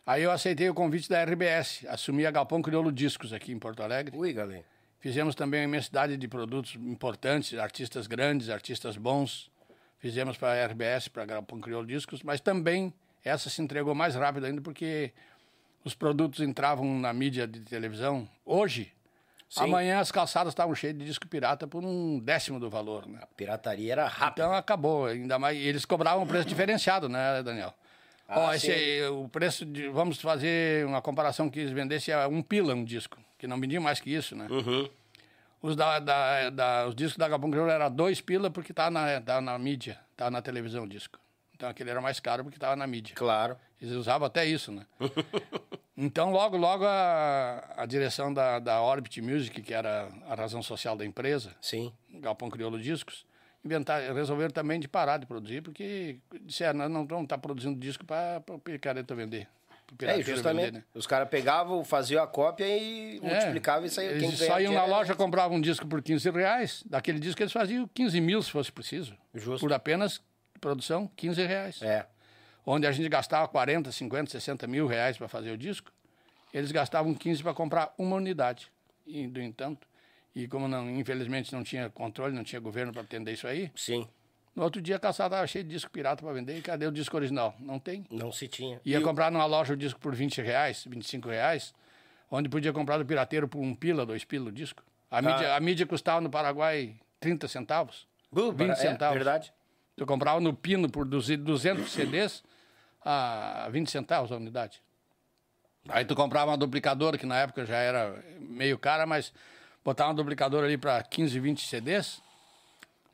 Aí 0.05 0.25
eu 0.25 0.33
aceitei 0.33 0.69
o 0.69 0.75
convite 0.75 1.09
da 1.09 1.23
RBS, 1.23 1.87
assumi 1.88 2.26
a 2.26 2.33
Galpão 2.33 2.61
Crioulo 2.61 2.91
Discos 2.91 3.33
aqui 3.33 3.53
em 3.53 3.61
Porto 3.61 3.81
Alegre. 3.81 4.17
Ui, 4.19 4.33
galera. 4.33 4.74
Fizemos 5.04 5.34
também 5.34 5.61
uma 5.61 5.64
imensidade 5.64 6.16
de 6.16 6.26
produtos 6.26 6.76
importantes, 6.76 7.58
artistas 7.58 8.06
grandes, 8.06 8.49
artistas 8.49 8.96
bons. 8.96 9.50
Fizemos 9.99 10.38
para 10.38 10.52
a 10.52 10.66
RBS, 10.66 11.08
para 11.08 11.25
a 11.25 11.42
Crioulo 11.61 11.87
Discos, 11.87 12.23
mas 12.23 12.40
também 12.40 12.90
essa 13.23 13.50
se 13.50 13.61
entregou 13.61 13.94
mais 13.94 14.14
rápido 14.14 14.46
ainda 14.46 14.62
porque 14.62 15.12
os 15.84 15.94
produtos 15.94 16.40
entravam 16.40 16.99
na 16.99 17.12
mídia 17.12 17.46
de 17.46 17.61
televisão 17.61 18.26
hoje. 18.46 18.94
Sim. 19.50 19.64
Amanhã 19.64 19.99
as 19.99 20.11
calçadas 20.11 20.52
estavam 20.52 20.75
cheias 20.75 20.96
de 20.96 21.04
disco 21.04 21.28
pirata 21.28 21.66
por 21.66 21.84
um 21.84 22.18
décimo 22.18 22.58
do 22.58 22.70
valor, 22.70 23.06
né? 23.06 23.20
Pirataria 23.37 23.92
era 23.92 24.08
rápida. 24.08 24.46
Então 24.46 24.56
acabou, 24.56 25.04
ainda 25.04 25.38
mais. 25.38 25.58
Eles 25.58 25.84
cobravam 25.84 26.25
um 26.25 26.26
preço 26.26 26.49
diferenciado, 26.49 27.11
né, 27.11 27.42
Daniel? 27.42 27.75
Ah, 28.26 28.56
esse 28.56 28.73
sim. 28.73 29.06
o 29.08 29.28
preço 29.28 29.66
de. 29.66 29.87
Vamos 29.90 30.18
fazer 30.18 30.87
uma 30.87 31.02
comparação 31.02 31.50
que 31.50 31.61
eles 31.61 31.73
vendessem 31.73 32.14
a 32.14 32.26
um 32.26 32.40
pila 32.40 32.75
um 32.75 32.82
disco, 32.82 33.18
que 33.44 33.48
não 33.48 33.60
vendia 33.60 33.78
mais 33.78 34.00
que 34.00 34.10
isso, 34.10 34.34
né? 34.34 34.46
Uhum. 34.50 34.88
Os, 35.60 35.76
da, 35.76 35.98
da, 35.98 36.48
da- 36.48 36.86
os 36.88 36.94
discos 36.94 37.18
da 37.18 37.28
Gabão 37.28 37.50
Crioulo 37.50 37.70
era 37.70 37.90
dois 37.90 38.18
pila 38.18 38.50
porque 38.50 38.72
tá 38.72 38.90
na, 38.90 39.20
tá 39.20 39.38
na 39.38 39.58
mídia, 39.58 40.00
tá 40.16 40.30
na 40.30 40.40
televisão 40.40 40.84
o 40.84 40.88
disco. 40.88 41.18
Então 41.54 41.68
aquele 41.68 41.90
era 41.90 42.00
mais 42.00 42.18
caro 42.18 42.42
porque 42.42 42.56
estava 42.56 42.74
na 42.74 42.86
mídia. 42.86 43.14
Claro. 43.14 43.56
Eles 43.80 43.94
usavam 43.94 44.26
até 44.26 44.46
isso, 44.46 44.72
né? 44.72 44.86
então, 45.94 46.30
logo, 46.32 46.56
logo, 46.56 46.86
a, 46.86 47.74
a 47.76 47.84
direção 47.84 48.32
da, 48.32 48.58
da 48.58 48.80
Orbit 48.80 49.20
Music, 49.20 49.60
que 49.60 49.74
era 49.74 50.08
a 50.26 50.34
razão 50.34 50.62
social 50.62 50.96
da 50.96 51.04
empresa, 51.04 51.54
Sim. 51.60 51.92
Galpão 52.14 52.48
Crioulo 52.48 52.80
Discos, 52.80 53.26
inventar, 53.62 54.00
resolveram 54.14 54.52
também 54.52 54.80
de 54.80 54.88
parar 54.88 55.18
de 55.18 55.26
produzir, 55.26 55.60
porque 55.62 56.16
disseram, 56.40 56.88
não 56.88 57.06
vamos 57.06 57.24
estar 57.24 57.36
produzindo 57.36 57.78
disco 57.78 58.06
para 58.06 58.42
o 58.48 58.58
picareta 58.58 59.14
vender. 59.14 59.46
É, 60.00 60.23
justamente. 60.23 60.64
vender, 60.67 60.79
né? 60.79 60.85
Os 60.95 61.07
caras 61.07 61.29
pegavam, 61.29 61.85
faziam 61.85 62.23
a 62.23 62.26
cópia 62.26 62.67
e 62.67 63.21
multiplicavam 63.23 63.87
e 63.87 63.91
saía. 63.91 64.19
Quem 64.19 64.29
Eles 64.29 64.38
só 64.38 64.61
iam 64.61 64.73
na 64.73 64.81
era- 64.83 64.88
loja, 64.91 65.14
compravam 65.14 65.57
um 65.57 65.61
disco 65.61 65.87
por 65.87 66.03
15 66.03 66.29
reais. 66.31 66.83
Daquele 66.87 67.19
disco 67.21 67.41
eles 67.43 67.53
faziam 67.53 67.88
15 67.95 68.21
mil, 68.21 68.43
se 68.43 68.50
fosse 68.50 68.73
preciso. 68.73 69.17
Justo. 69.35 69.61
Por 69.61 69.73
apenas 69.73 70.21
produção, 70.61 71.09
15 71.14 71.45
reais. 71.47 71.81
É. 71.83 72.07
Onde 72.67 72.87
a 72.87 72.93
gente 72.93 73.09
gastava 73.09 73.47
40, 73.47 73.93
50, 73.93 74.31
60 74.31 74.67
mil 74.67 74.87
reais 74.87 75.17
para 75.19 75.29
fazer 75.29 75.50
o 75.53 75.57
disco, 75.59 75.93
eles 76.53 76.73
gastavam 76.73 77.14
15 77.14 77.43
para 77.43 77.53
comprar 77.55 77.93
uma 77.99 78.17
unidade. 78.17 78.73
E, 79.07 79.26
no 79.26 79.41
entanto, 79.43 79.87
e 80.35 80.49
como 80.49 80.67
não, 80.67 80.88
infelizmente 80.91 81.53
não 81.53 81.62
tinha 81.62 81.91
controle, 81.91 82.35
não 82.35 82.43
tinha 82.43 82.59
governo 82.61 82.91
para 82.93 83.03
atender 83.03 83.33
isso 83.33 83.47
aí, 83.47 83.71
Sim. 83.76 84.09
No 84.54 84.62
outro 84.62 84.80
dia 84.80 84.96
a 84.96 84.99
calçada 84.99 85.34
estava 85.34 85.46
cheia 85.46 85.64
de 85.64 85.70
disco 85.70 85.90
pirata 85.90 86.23
para 86.23 86.32
vender. 86.32 86.56
E 86.56 86.62
cadê 86.62 86.87
o 86.87 86.92
disco 86.92 87.16
original? 87.16 87.54
Não 87.58 87.78
tem. 87.78 88.04
Não 88.11 88.30
se 88.30 88.46
tinha. 88.49 88.80
Ia 88.84 88.99
E 88.99 89.02
comprar 89.02 89.30
numa 89.30 89.46
loja 89.46 89.75
o 89.75 89.76
disco 89.76 89.99
por 90.00 90.14
20 90.14 90.40
reais, 90.42 90.84
25 90.88 91.28
reais, 91.28 91.75
onde 92.30 92.49
podia 92.49 92.73
comprar 92.73 92.99
do 92.99 93.04
pirateiro 93.04 93.49
por 93.49 93.61
um 93.61 93.75
pila, 93.75 94.06
dois 94.06 94.25
pila 94.25 94.49
o 94.49 94.52
disco. 94.52 94.82
A, 95.11 95.23
mídia, 95.23 95.54
a 95.54 95.61
mídia 95.61 95.87
custava 95.87 96.20
no 96.20 96.30
Paraguai 96.30 96.96
30 97.20 97.49
centavos. 97.49 98.06
Bu, 98.30 98.52
20 98.52 98.70
é, 98.70 98.75
centavos. 98.75 99.14
verdade. 99.14 99.52
Eu 99.96 100.06
comprava 100.06 100.40
no 100.40 100.52
Pino 100.52 100.90
por 100.90 101.06
200 101.06 101.61
CDs 101.88 102.42
a 103.04 103.68
20 103.70 103.88
centavos 103.90 104.32
a 104.32 104.37
unidade. 104.37 104.82
Aí 105.88 106.04
tu 106.04 106.16
comprava 106.16 106.50
uma 106.50 106.56
duplicadora, 106.56 107.16
que 107.16 107.26
na 107.26 107.38
época 107.38 107.64
já 107.64 107.76
era 107.76 108.25
meio 108.40 108.78
cara, 108.78 109.06
mas 109.06 109.32
botava 109.84 110.11
uma 110.11 110.16
duplicadora 110.16 110.66
ali 110.66 110.76
para 110.76 111.02
15, 111.02 111.38
20 111.38 111.64
CDs. 111.64 112.20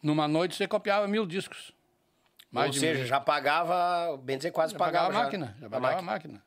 Numa 0.03 0.27
noite 0.27 0.55
você 0.55 0.67
copiava 0.67 1.07
mil 1.07 1.27
discos. 1.27 1.73
Mais 2.51 2.69
Ou 2.75 2.81
seja, 2.81 2.99
mil. 3.01 3.07
já 3.07 3.21
pagava, 3.21 4.17
bem 4.19 4.37
dizer, 4.37 4.51
quase 4.51 4.73
Já 4.73 4.79
pagava. 4.79 5.07
pagava 5.07 5.21
a 5.21 5.25
máquina, 5.25 5.57
já 5.61 5.67
a 5.67 5.71
pagava 5.71 5.87
a 5.99 6.03
máquina. 6.03 6.13
máquina. 6.13 6.43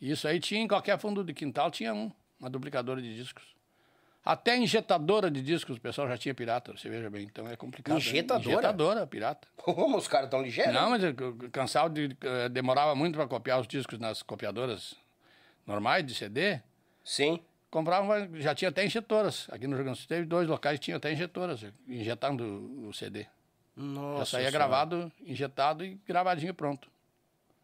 Isso 0.00 0.26
aí 0.26 0.40
tinha 0.40 0.60
em 0.60 0.68
qualquer 0.68 0.98
fundo 0.98 1.22
de 1.22 1.32
quintal, 1.32 1.70
tinha 1.70 1.94
um, 1.94 2.10
uma 2.40 2.50
duplicadora 2.50 3.00
de 3.00 3.14
discos. 3.14 3.54
Até 4.24 4.56
injetadora 4.56 5.30
de 5.30 5.40
discos 5.40 5.76
o 5.76 5.80
pessoal 5.80 6.08
já 6.08 6.18
tinha 6.18 6.34
pirata, 6.34 6.76
você 6.76 6.88
veja 6.88 7.08
bem, 7.08 7.22
então 7.22 7.46
é 7.48 7.54
complicado. 7.56 7.94
né? 7.94 8.00
Injetadora? 8.00 8.50
Injetadora, 8.50 9.06
pirata. 9.06 9.46
Como 9.56 9.96
os 9.96 10.08
caras 10.08 10.28
tão 10.28 10.42
ligeiros? 10.42 10.74
Não, 10.74 10.90
mas 10.90 11.02
cansava 11.52 11.88
de. 11.88 12.16
eh, 12.20 12.48
demorava 12.48 12.94
muito 12.96 13.14
para 13.16 13.28
copiar 13.28 13.60
os 13.60 13.68
discos 13.68 14.00
nas 14.00 14.22
copiadoras 14.24 14.96
normais 15.64 16.04
de 16.04 16.12
CD. 16.12 16.60
Sim. 17.04 17.40
Comprava, 17.70 18.28
já 18.34 18.54
tinha 18.54 18.68
até 18.68 18.84
injetoras. 18.84 19.48
Aqui 19.50 19.66
no 19.66 19.74
Rio 19.74 19.84
Grande 19.84 19.98
do 19.98 20.00
Sul 20.00 20.08
teve 20.08 20.24
dois 20.26 20.48
locais 20.48 20.78
que 20.78 20.84
tinham 20.86 20.96
até 20.96 21.12
injetoras, 21.12 21.64
injetando 21.88 22.44
o 22.88 22.92
CD. 22.92 23.26
Nossa. 23.76 24.18
Já 24.20 24.24
saía 24.24 24.50
Senhora. 24.50 24.50
gravado, 24.52 25.12
injetado 25.26 25.84
e 25.84 26.00
gravadinho 26.06 26.54
pronto. 26.54 26.88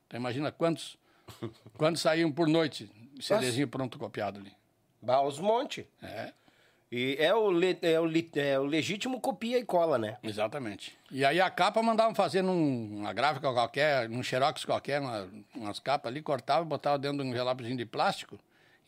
Então 0.07 0.21
imagina 0.21 0.53
quantos, 0.53 0.99
quantos 1.79 2.03
saíam 2.03 2.31
por 2.31 2.47
noite, 2.49 2.91
CDzinho 3.21 3.69
pronto 3.69 3.99
copiado 3.99 4.41
ali. 4.41 4.53
Bah, 5.01 5.23
os 5.23 5.39
monte. 5.39 5.87
É, 6.03 6.33
E 6.91 7.17
é 7.19 7.35
o, 7.35 7.51
le- 7.51 7.79
é, 7.81 7.99
o, 7.99 8.05
li- 8.05 8.31
é 8.37 8.59
o 8.59 8.65
legítimo 8.65 9.19
copia 9.21 9.59
e 9.59 9.65
cola, 9.65 9.97
né? 9.99 10.19
exatamente. 10.23 10.93
E 11.11 11.25
aí 11.25 11.41
a 11.41 11.49
capa 11.49 11.83
mandavam 11.83 12.15
fazer 12.15 12.43
num- 12.43 12.89
numa 12.91 13.13
gráfica 13.15 13.51
qualquer, 13.51 14.09
num 14.11 14.23
xerox 14.23 14.65
qualquer, 14.67 15.01
uma- 15.01 15.27
umas 15.55 15.79
capas 15.81 16.13
ali, 16.13 16.21
cortava, 16.21 16.63
botava 16.65 16.99
dentro 16.99 17.19
de 17.19 17.25
um 17.25 17.31
envelopezinho 17.31 17.77
de 17.79 17.87
plástico 17.87 18.39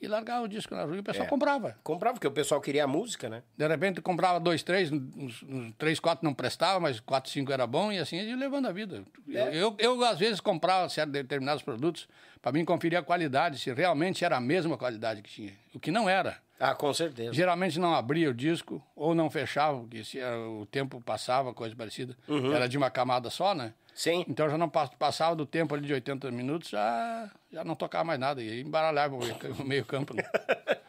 e 0.01 0.07
largava 0.07 0.45
o 0.45 0.49
disco 0.49 0.75
na 0.75 0.85
rua 0.85 0.97
e 0.97 1.01
o 1.01 1.03
pessoal 1.03 1.27
É. 1.27 1.29
comprava. 1.29 1.77
Comprava, 1.83 2.15
porque 2.15 2.27
o 2.27 2.31
pessoal 2.33 2.61
queria 2.61 2.85
a 2.85 2.87
música, 2.87 3.29
né? 3.29 3.43
De 3.57 3.67
repente 3.67 4.01
comprava 4.01 4.39
dois, 4.39 4.63
três, 4.63 4.91
uns, 4.93 5.43
uns 5.43 5.73
três, 5.79 5.99
quatro 6.01 6.25
não 6.25 6.35
prestava, 6.35 6.79
mas 6.81 7.01
quatro, 7.01 7.31
cinco 7.31 7.53
era 7.53 7.67
bom 7.67 7.91
e 7.91 7.99
assim 7.99 8.17
ia 8.17 8.37
levando 8.37 8.67
a 8.67 8.73
vida. 8.73 9.05
É. 9.29 9.49
Eu, 9.49 9.53
eu, 9.53 9.77
eu, 9.79 10.05
às 10.05 10.19
vezes, 10.19 10.41
comprava 10.41 10.89
certos 10.89 11.13
determinados 11.13 11.63
produtos 11.63 12.09
para 12.43 12.53
mim 12.53 12.65
conferir 12.65 12.99
a 12.99 13.03
qualidade, 13.03 13.59
se 13.59 13.73
realmente 13.73 14.25
era 14.25 14.37
a 14.37 14.41
mesma 14.41 14.77
qualidade 14.77 15.23
que 15.23 15.31
tinha. 15.31 15.53
O 15.75 15.81
que 15.81 15.91
não 15.91 16.09
era. 16.09 16.37
Ah, 16.61 16.75
com 16.75 16.93
certeza. 16.93 17.33
Geralmente 17.33 17.79
não 17.81 17.95
abria 17.95 18.31
o 18.31 18.35
disco 18.35 18.83
ou 18.95 19.15
não 19.15 19.29
fechava, 19.31 19.81
porque 19.81 20.05
se 20.05 20.19
eh, 20.21 20.37
o 20.37 20.67
tempo 20.67 21.01
passava, 21.01 21.53
coisa 21.53 21.75
parecida. 21.75 22.17
Uhum. 22.29 22.53
Era 22.53 22.69
de 22.69 22.77
uma 22.79 22.91
camada 22.91 23.29
só, 23.31 23.55
né? 23.55 23.73
Sim. 23.95 24.25
Então 24.29 24.51
já 24.51 24.59
não 24.59 24.69
pass- 24.69 24.91
passava 24.99 25.37
do 25.37 25.47
tempo 25.47 25.75
ali 25.75 25.87
de 25.87 25.93
80 25.95 26.31
minutos, 26.31 26.69
já, 26.71 27.31
já 27.53 27.63
não 27.65 27.75
tocava 27.77 28.05
mais 28.05 28.19
nada. 28.19 28.43
E 28.43 28.61
embaralhava 28.61 29.15
o 29.15 29.19
meio- 29.19 29.37
o 29.61 29.65
meio 29.65 29.85
campo. 29.85 30.13
Né? 30.15 30.25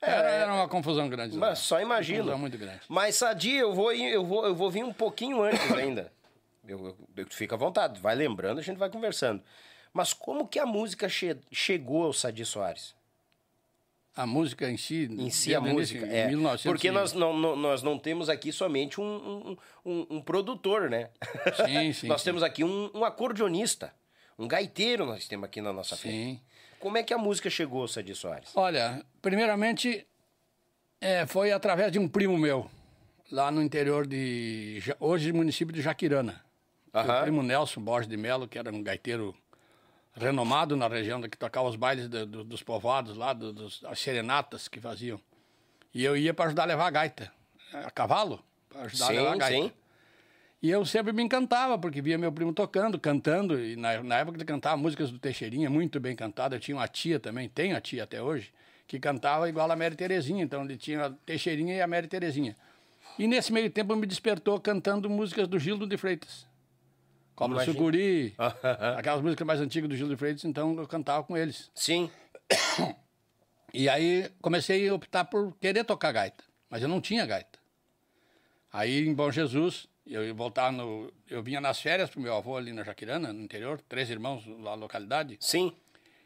Era, 0.00 0.28
era 0.30 0.52
uma 0.52 0.68
confusão 0.68 1.08
grande. 1.08 1.34
né? 1.34 1.40
Mas 1.40 1.58
só 1.60 1.80
imagino. 1.80 2.18
Confusão 2.18 2.38
muito 2.38 2.58
grande. 2.58 2.80
Mas, 2.88 3.16
Sadi, 3.16 3.54
eu 3.54 3.74
vou, 3.74 3.92
eu 3.92 4.24
vou, 4.24 4.46
eu 4.46 4.54
vou 4.54 4.70
vir 4.70 4.84
um 4.84 4.92
pouquinho 4.92 5.42
antes 5.42 5.72
ainda. 5.72 6.12
Eu, 6.68 6.78
eu, 6.88 6.96
eu- 7.16 7.26
fica 7.30 7.54
à 7.54 7.58
vontade, 7.58 7.98
vai 8.00 8.14
lembrando, 8.14 8.58
a 8.58 8.62
gente 8.62 8.76
vai 8.76 8.90
conversando. 8.90 9.42
Mas 9.92 10.12
como 10.12 10.46
que 10.46 10.58
a 10.58 10.66
música 10.66 11.08
che- 11.08 11.38
chegou 11.50 12.04
ao 12.04 12.12
Sadi 12.12 12.44
Soares? 12.44 12.94
A 14.16 14.26
música 14.26 14.68
em 14.70 14.78
si, 14.78 15.04
Em 15.10 15.28
si, 15.30 15.54
a 15.54 15.60
o 15.60 15.68
início, 15.68 15.98
música, 16.00 16.06
é. 16.06 16.26
1900 16.28 16.62
Porque 16.72 16.90
nós 16.90 17.12
não, 17.12 17.36
não- 17.36 17.54
nós 17.54 17.82
não 17.82 17.98
temos 17.98 18.30
aqui 18.30 18.50
somente 18.50 18.98
um, 18.98 19.04
um, 19.04 19.56
um- 19.84 20.06
um 20.16 20.20
produtor, 20.22 20.88
né? 20.88 21.10
Sim, 21.66 21.92
sim, 21.92 22.06
nós 22.08 22.22
sim. 22.22 22.24
temos 22.24 22.42
aqui 22.42 22.64
um, 22.64 22.90
um 22.94 23.04
acordeonista, 23.04 23.92
um 24.38 24.48
gaiteiro 24.48 25.04
nós 25.04 25.28
temos 25.28 25.44
aqui 25.44 25.60
na 25.60 25.70
nossa 25.72 25.96
frente. 25.96 26.14
Sim. 26.16 26.40
Como 26.80 26.96
é 26.96 27.02
que 27.02 27.12
a 27.12 27.18
música 27.18 27.50
chegou 27.50 27.86
Sadi 27.86 28.14
Soares? 28.14 28.50
Olha, 28.54 29.04
primeiramente, 29.20 30.06
é, 31.00 31.26
foi 31.26 31.52
através 31.52 31.92
de 31.92 31.98
um 31.98 32.08
primo 32.08 32.38
meu, 32.38 32.70
lá 33.30 33.50
no 33.50 33.62
interior 33.62 34.06
de, 34.06 34.82
hoje, 34.98 35.30
município 35.32 35.74
de 35.74 35.82
Jaquirana. 35.82 36.42
Aham. 36.94 37.22
primo 37.22 37.42
Nelson 37.42 37.82
Borges 37.82 38.08
de 38.08 38.16
Melo, 38.16 38.48
que 38.48 38.58
era 38.58 38.72
um 38.72 38.82
gaiteiro 38.82 39.34
renomado 40.16 40.76
na 40.76 40.88
região, 40.88 41.20
que 41.22 41.36
tocava 41.36 41.68
os 41.68 41.76
bailes 41.76 42.08
do- 42.08 42.26
do- 42.26 42.44
dos 42.44 42.62
povoados 42.62 43.16
lá, 43.16 43.32
do- 43.32 43.52
dos, 43.52 43.84
as 43.84 43.98
serenatas 44.00 44.66
que 44.66 44.80
faziam. 44.80 45.20
E 45.94 46.04
eu 46.04 46.16
ia 46.16 46.32
para 46.34 46.46
ajudar 46.46 46.62
a 46.64 46.66
levar 46.66 46.86
a 46.86 46.90
gaita, 46.90 47.32
a 47.72 47.90
cavalo, 47.90 48.42
para 48.68 48.82
ajudar 48.82 49.06
a 49.06 49.10
levar 49.10 49.28
a 49.28 49.32
Sim, 49.32 49.38
gaita. 49.38 49.62
sim. 49.68 49.72
E 50.62 50.70
eu 50.70 50.84
sempre 50.86 51.12
me 51.12 51.22
encantava, 51.22 51.78
porque 51.78 52.00
via 52.00 52.16
meu 52.16 52.32
primo 52.32 52.52
tocando, 52.52 52.98
cantando. 52.98 53.60
E 53.60 53.76
na, 53.76 54.02
na 54.02 54.18
época 54.18 54.38
ele 54.38 54.44
cantava 54.44 54.76
músicas 54.76 55.10
do 55.10 55.18
Teixeirinha, 55.18 55.68
muito 55.70 56.00
bem 56.00 56.16
cantada. 56.16 56.56
Eu 56.56 56.60
tinha 56.60 56.76
uma 56.76 56.88
tia 56.88 57.20
também, 57.20 57.48
tenho 57.48 57.76
a 57.76 57.80
tia 57.80 58.04
até 58.04 58.20
hoje, 58.22 58.52
que 58.88 58.98
cantava 58.98 59.48
igual 59.48 59.70
a 59.70 59.76
Mary 59.76 59.94
Terezinha. 59.94 60.42
Então 60.42 60.64
ele 60.64 60.76
tinha 60.76 61.06
a 61.06 61.10
Teixeirinha 61.10 61.74
e 61.76 61.80
a 61.80 61.86
Mary 61.86 62.08
Terezinha. 62.08 62.56
E 63.18 63.26
nesse 63.26 63.52
meio 63.52 63.70
tempo 63.70 63.94
me 63.94 64.06
despertou 64.06 64.58
cantando 64.58 65.08
músicas 65.08 65.46
do 65.46 65.58
Gildo 65.58 65.86
de 65.86 65.96
Freitas. 65.96 66.46
Cobra 67.36 67.56
Imagina. 67.58 67.76
Sucuri, 67.76 68.34
aquelas 68.96 69.22
músicas 69.22 69.46
mais 69.46 69.60
antigas 69.60 69.88
do 69.88 69.94
Gildo 69.96 70.14
de 70.14 70.18
Freitas, 70.18 70.44
então 70.44 70.74
eu 70.76 70.88
cantava 70.88 71.22
com 71.22 71.36
eles. 71.36 71.70
Sim. 71.74 72.10
E 73.74 73.90
aí 73.90 74.30
comecei 74.40 74.88
a 74.88 74.94
optar 74.94 75.26
por 75.26 75.54
querer 75.60 75.84
tocar 75.84 76.10
gaita, 76.10 76.42
mas 76.70 76.80
eu 76.82 76.88
não 76.88 76.98
tinha 76.98 77.26
gaita. 77.26 77.58
Aí 78.72 79.06
em 79.06 79.12
Bom 79.12 79.30
Jesus, 79.30 79.86
eu 80.06 80.34
voltar 80.34 80.72
no. 80.72 81.12
Eu 81.28 81.42
vinha 81.42 81.60
nas 81.60 81.78
férias 81.78 82.08
pro 82.08 82.18
meu 82.20 82.34
avô 82.34 82.56
ali 82.56 82.72
na 82.72 82.82
Jaquirana, 82.82 83.34
no 83.34 83.42
interior, 83.42 83.78
três 83.86 84.08
irmãos 84.08 84.46
lá 84.46 84.70
na 84.70 84.74
localidade. 84.76 85.36
Sim. 85.40 85.76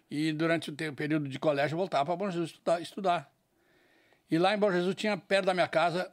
E 0.08 0.32
durante 0.32 0.70
o 0.70 0.72
te- 0.76 0.92
período 0.92 1.28
de 1.28 1.40
colégio 1.40 1.74
eu 1.74 1.78
voltava 1.78 2.04
para 2.04 2.14
Bom 2.16 2.30
Jesus 2.30 2.50
estudar, 2.50 2.80
estudar. 2.80 3.32
E 4.30 4.38
lá 4.38 4.54
em 4.54 4.58
Bom 4.58 4.70
Jesus 4.70 4.94
tinha 4.94 5.16
perto 5.16 5.46
da 5.46 5.54
minha 5.54 5.66
casa 5.66 6.08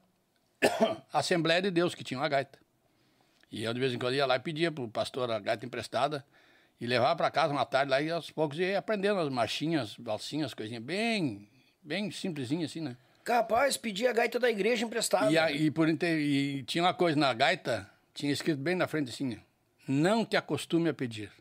a 1.13 1.20
Assembleia 1.20 1.62
de 1.62 1.70
Deus, 1.70 1.94
que 1.94 2.04
tinha 2.04 2.20
uma 2.20 2.30
gaita. 2.30 2.58
E 3.51 3.63
eu 3.63 3.74
de 3.74 3.80
vez 3.80 3.94
em 3.94 3.98
quando 4.00 4.13
ia 4.16 4.25
lá 4.25 4.36
e 4.36 4.39
pedia 4.39 4.72
pro 4.72 4.88
pastor 4.89 5.32
a 5.32 5.39
gaita 5.39 5.66
emprestada 5.66 6.25
e 6.80 6.86
levava 6.86 7.16
para 7.16 7.32
casa 7.32 7.54
uma 7.54 7.66
tarde 7.66 7.89
lá 7.92 8.01
e 8.01 8.10
aos 8.12 8.30
poucos 8.30 8.60
ia 8.60 8.77
aprendendo 8.77 9.20
as 9.20 9.30
marchinhas, 9.30 9.96
valsinhas, 9.98 10.54
coisinhas 10.54 10.84
bem, 10.84 11.48
bem 11.82 12.12
simplesinhas 12.12 12.72
assim, 12.72 12.82
né? 12.82 12.98
Capaz, 13.24 13.75
pedi 13.77 14.08
a 14.08 14.13
gaita 14.13 14.39
da 14.39 14.50
igreja 14.50 14.86
emprestada. 14.86 15.32
E, 15.32 15.38
a- 15.38 15.51
e 15.51 15.70
por 15.72 15.89
inter... 15.89 16.18
e 16.20 16.63
tinha 16.63 16.84
uma 16.84 16.94
coisa 16.94 17.18
na 17.20 17.34
gaita, 17.34 17.89
tinha 18.13 18.32
escrito 18.32 18.60
bem 18.60 18.75
na 18.75 18.88
frente 18.88 19.10
assim, 19.10 19.38
não 19.88 20.24
te 20.25 20.38
acostume 20.38 20.89
a 20.89 20.94
pedir. 20.94 21.32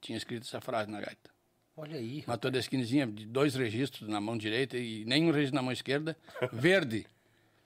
Tinha 0.00 0.16
escrito 0.18 0.44
essa 0.46 0.60
frase 0.60 0.90
na 0.90 1.00
gaita. 1.00 1.30
Olha 1.76 1.96
aí. 1.96 2.24
Uma 2.26 2.36
toda 2.36 2.58
esquinezinha 2.58 3.06
de 3.06 3.24
dois 3.24 3.54
registros 3.54 4.08
na 4.08 4.20
mão 4.20 4.36
direita 4.36 4.76
e 4.76 5.04
nenhum 5.04 5.30
registro 5.30 5.54
na 5.56 5.62
mão 5.62 5.72
esquerda. 5.72 6.16
Verde, 6.52 7.06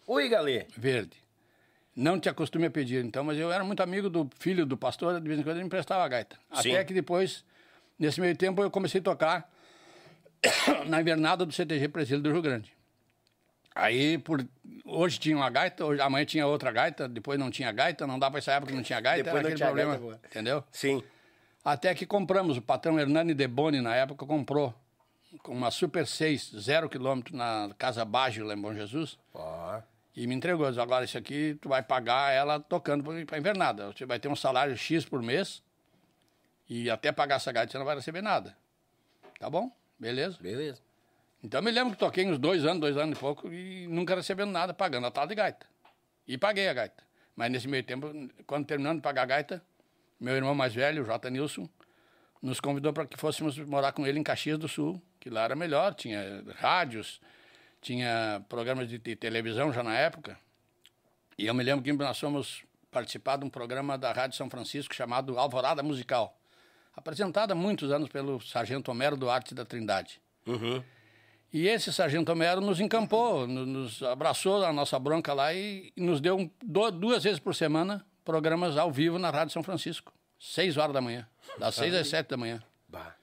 Oi, 0.06 0.28
Galê. 0.28 0.66
verde. 0.76 1.16
Não 1.96 2.20
te 2.20 2.28
acostume 2.28 2.66
a 2.66 2.70
pedir, 2.70 3.02
então, 3.02 3.24
mas 3.24 3.38
eu 3.38 3.50
era 3.50 3.64
muito 3.64 3.82
amigo 3.82 4.10
do 4.10 4.28
filho 4.38 4.66
do 4.66 4.76
pastor, 4.76 5.18
de 5.18 5.26
vez 5.26 5.40
em 5.40 5.42
quando 5.42 5.56
ele 5.56 5.60
me 5.60 5.66
emprestava 5.66 6.04
a 6.04 6.08
gaita. 6.08 6.36
Sim. 6.60 6.72
Até 6.72 6.84
que 6.84 6.92
depois, 6.92 7.42
nesse 7.98 8.20
meio 8.20 8.36
tempo, 8.36 8.62
eu 8.62 8.70
comecei 8.70 9.00
a 9.00 9.04
tocar 9.04 9.50
na 10.86 11.00
invernada 11.00 11.46
do 11.46 11.52
CTG 11.52 11.88
Presídio 11.88 12.20
do 12.20 12.30
Rio 12.30 12.42
Grande. 12.42 12.70
Aí, 13.74 14.18
por... 14.18 14.46
hoje 14.84 15.18
tinha 15.18 15.34
uma 15.36 15.48
gaita, 15.48 15.86
hoje, 15.86 16.02
amanhã 16.02 16.26
tinha 16.26 16.46
outra 16.46 16.70
gaita, 16.70 17.08
depois 17.08 17.38
não 17.38 17.50
tinha 17.50 17.72
gaita, 17.72 18.06
não 18.06 18.18
dá 18.18 18.30
para 18.30 18.38
essa 18.38 18.52
época 18.52 18.72
que 18.72 18.76
não 18.76 18.82
tinha 18.82 19.00
gaita, 19.00 19.24
Depois 19.24 19.40
era 19.40 19.48
aquele 19.48 19.56
tinha 19.56 19.66
problema, 19.66 19.96
gaita 19.96 20.26
entendeu? 20.26 20.64
Sim. 20.70 21.02
Até 21.64 21.94
que 21.94 22.04
compramos, 22.04 22.58
o 22.58 22.62
patrão 22.62 23.00
Hernani 23.00 23.32
De 23.32 23.48
Boni, 23.48 23.80
na 23.80 23.94
época, 23.94 24.26
comprou 24.26 24.74
com 25.42 25.52
uma 25.52 25.70
Super 25.70 26.06
6, 26.06 26.52
zero 26.58 26.90
quilômetro, 26.90 27.34
na 27.34 27.70
Casa 27.78 28.04
Baggio, 28.04 28.44
lá 28.44 28.52
em 28.52 28.60
Bom 28.60 28.74
Jesus, 28.74 29.18
Ó. 29.32 29.80
e 30.16 30.26
me 30.26 30.34
entregou. 30.34 30.66
Disse, 30.68 30.80
agora, 30.80 31.04
isso 31.04 31.18
aqui, 31.18 31.58
tu 31.60 31.68
vai 31.68 31.82
pagar 31.82 32.32
ela 32.32 32.58
tocando 32.58 33.04
para 33.26 33.38
invernada. 33.38 33.88
Você 33.88 34.06
vai 34.06 34.18
ter 34.18 34.28
um 34.28 34.34
salário 34.34 34.76
X 34.76 35.04
por 35.04 35.22
mês, 35.22 35.62
e 36.68 36.88
até 36.90 37.12
pagar 37.12 37.36
essa 37.36 37.52
gaita 37.52 37.70
você 37.70 37.78
não 37.78 37.84
vai 37.84 37.94
receber 37.94 38.22
nada. 38.22 38.56
Tá 39.38 39.50
bom? 39.50 39.70
Beleza. 39.98 40.38
Beleza. 40.40 40.80
Então, 41.44 41.60
me 41.60 41.70
lembro 41.70 41.92
que 41.92 41.98
toquei 41.98 42.26
uns 42.26 42.38
dois 42.38 42.64
anos, 42.64 42.80
dois 42.80 42.96
anos 42.96 43.16
e 43.16 43.20
pouco, 43.20 43.52
e 43.52 43.86
nunca 43.86 44.16
recebendo 44.16 44.50
nada, 44.50 44.72
pagando 44.72 45.06
a 45.06 45.10
tal 45.10 45.26
de 45.26 45.34
gaita. 45.34 45.66
E 46.26 46.38
paguei 46.38 46.66
a 46.68 46.72
gaita. 46.72 47.04
Mas 47.36 47.52
nesse 47.52 47.68
meio 47.68 47.84
tempo, 47.84 48.10
quando 48.46 48.66
terminando 48.66 48.96
de 48.96 49.02
pagar 49.02 49.22
a 49.22 49.26
gaita, 49.26 49.62
meu 50.18 50.34
irmão 50.34 50.54
mais 50.54 50.74
velho, 50.74 51.02
o 51.02 51.06
J. 51.06 51.30
Nilson, 51.30 51.68
nos 52.40 52.58
convidou 52.58 52.92
para 52.92 53.06
que 53.06 53.16
fôssemos 53.16 53.58
morar 53.58 53.92
com 53.92 54.06
ele 54.06 54.18
em 54.18 54.22
Caxias 54.22 54.58
do 54.58 54.66
Sul, 54.66 55.00
que 55.20 55.28
lá 55.28 55.44
era 55.44 55.54
melhor, 55.54 55.94
tinha 55.94 56.42
rádios, 56.56 57.20
tinha 57.86 58.44
programas 58.48 58.88
de, 58.88 58.98
de 58.98 59.14
televisão 59.14 59.72
já 59.72 59.80
na 59.82 59.94
época. 59.96 60.36
E 61.38 61.46
eu 61.46 61.54
me 61.54 61.62
lembro 61.62 61.84
que 61.84 61.92
nós 61.92 62.18
fomos 62.18 62.64
participar 62.90 63.36
de 63.36 63.44
um 63.44 63.48
programa 63.50 63.96
da 63.96 64.12
Rádio 64.12 64.36
São 64.36 64.50
Francisco 64.50 64.92
chamado 64.92 65.38
Alvorada 65.38 65.82
Musical, 65.84 66.36
apresentado 66.96 67.52
há 67.52 67.54
muitos 67.54 67.92
anos 67.92 68.08
pelo 68.08 68.40
Sargento 68.40 68.90
Homero 68.90 69.16
Duarte 69.16 69.54
da 69.54 69.64
Trindade. 69.64 70.20
Uhum. 70.46 70.82
E 71.52 71.68
esse 71.68 71.92
sargento 71.92 72.32
Homero 72.32 72.60
nos 72.60 72.80
encampou, 72.80 73.46
no- 73.46 73.64
nos 73.64 74.02
abraçou 74.02 74.64
a 74.64 74.72
nossa 74.72 74.98
bronca 74.98 75.32
lá 75.32 75.54
e, 75.54 75.92
nos 75.96 76.20
deu 76.20 76.50
duas 76.64 77.22
vezes 77.22 77.38
por 77.38 77.54
semana 77.54 78.04
programas 78.24 78.76
ao 78.76 78.90
vivo 78.90 79.16
na 79.18 79.30
Rádio 79.30 79.52
São 79.52 79.62
Francisco. 79.62 80.12
Seis 80.40 80.76
horas 80.76 80.92
da 80.92 81.00
manhã, 81.00 81.26
das 81.58 81.76
seis 81.76 81.94
às 81.94 82.08
sete 82.08 82.28
da 82.30 82.36
manhã. 82.36 82.60
Bah. 82.88 83.14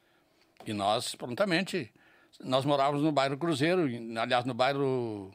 E 0.65 0.71
nós, 0.71 1.15
prontamente, 1.15 1.91
nós 2.41 2.65
morávamos 2.65 3.03
no 3.03 3.11
bairro 3.11 3.37
Cruzeiro, 3.37 3.83
aliás, 4.19 4.45
no 4.45 4.53
bairro 4.53 5.31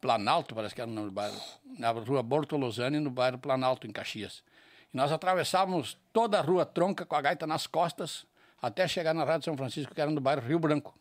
Planalto, 0.00 0.54
parece 0.54 0.74
que 0.74 0.80
era 0.80 0.90
o 0.90 0.92
nome 0.92 1.08
do 1.08 1.12
bairro, 1.12 1.40
na 1.78 1.90
rua 1.90 2.22
Bortolosani, 2.22 3.00
no 3.00 3.10
bairro 3.10 3.38
Planalto, 3.38 3.86
em 3.86 3.90
Caxias. 3.90 4.42
E 4.92 4.96
nós 4.96 5.10
atravessávamos 5.10 5.98
toda 6.12 6.38
a 6.38 6.42
rua 6.42 6.66
Tronca 6.66 7.06
com 7.06 7.16
a 7.16 7.20
gaita 7.20 7.46
nas 7.46 7.66
costas, 7.66 8.26
até 8.60 8.86
chegar 8.86 9.14
na 9.14 9.24
Rádio 9.24 9.44
São 9.44 9.56
Francisco, 9.56 9.94
que 9.94 10.00
era 10.00 10.10
no 10.10 10.20
bairro 10.20 10.46
Rio 10.46 10.58
Branco, 10.58 10.94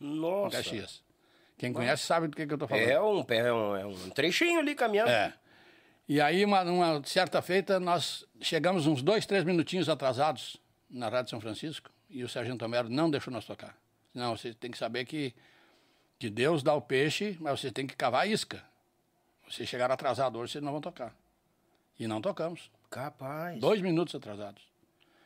em 0.00 0.20
Nossa. 0.20 0.56
Caxias. 0.56 1.02
Quem 1.56 1.72
conhece 1.72 2.04
sabe 2.04 2.28
do 2.28 2.36
que, 2.36 2.46
que 2.46 2.52
eu 2.52 2.56
estou 2.56 2.68
falando. 2.68 2.88
É 2.88 3.00
um, 3.00 3.24
é, 3.28 3.52
um, 3.52 3.76
é 3.76 3.86
um 3.86 4.10
trechinho 4.10 4.58
ali 4.58 4.74
caminhando. 4.74 5.10
É. 5.10 5.32
E 6.08 6.20
aí, 6.20 6.44
uma, 6.44 6.62
uma 6.62 7.02
certa 7.04 7.40
feita, 7.40 7.80
nós 7.80 8.26
chegamos 8.40 8.86
uns 8.86 9.02
dois, 9.02 9.24
três 9.24 9.44
minutinhos 9.44 9.88
atrasados 9.88 10.58
na 10.90 11.08
Rádio 11.08 11.30
São 11.30 11.40
Francisco 11.40 11.90
e 12.10 12.22
o 12.22 12.28
Sargento 12.28 12.64
Homero 12.64 12.88
não 12.88 13.10
deixou 13.10 13.32
nós 13.32 13.44
tocar. 13.44 13.76
Não, 14.14 14.36
você 14.36 14.54
tem 14.54 14.70
que 14.70 14.78
saber 14.78 15.04
que, 15.04 15.34
que 16.18 16.30
Deus 16.30 16.62
dá 16.62 16.72
o 16.72 16.80
peixe, 16.80 17.36
mas 17.40 17.60
você 17.60 17.70
tem 17.70 17.86
que 17.86 17.96
cavar 17.96 18.22
a 18.22 18.26
isca. 18.26 18.64
Vocês 19.48 19.68
chegaram 19.68 19.92
atrasados 19.92 20.40
hoje, 20.40 20.52
vocês 20.52 20.64
não 20.64 20.72
vão 20.72 20.80
tocar. 20.80 21.14
E 21.98 22.06
não 22.06 22.20
tocamos. 22.20 22.70
Capaz. 22.90 23.58
Dois 23.58 23.80
minutos 23.80 24.14
atrasados. 24.14 24.62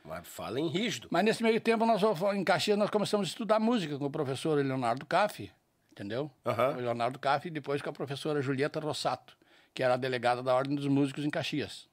Mas 0.04 0.26
fala 0.26 0.58
em 0.58 0.68
rígido. 0.68 1.08
Mas 1.10 1.24
nesse 1.24 1.42
meio 1.42 1.60
tempo, 1.60 1.84
nós, 1.84 2.02
em 2.34 2.42
Caxias, 2.42 2.78
nós 2.78 2.88
começamos 2.88 3.28
a 3.28 3.30
estudar 3.30 3.60
música 3.60 3.98
com 3.98 4.06
o 4.06 4.10
professor 4.10 4.64
Leonardo 4.64 5.04
Caffi, 5.04 5.52
entendeu? 5.92 6.30
Aham. 6.46 6.76
O 6.76 6.80
Leonardo 6.80 7.18
Caffi 7.18 7.48
e 7.48 7.50
depois 7.50 7.82
com 7.82 7.90
a 7.90 7.92
professora 7.92 8.40
Julieta 8.40 8.80
Rossato, 8.80 9.36
que 9.74 9.82
era 9.82 9.94
a 9.94 9.96
delegada 9.98 10.42
da 10.42 10.54
Ordem 10.54 10.74
dos 10.74 10.86
Músicos 10.86 11.24
em 11.24 11.30
Caxias. 11.30 11.86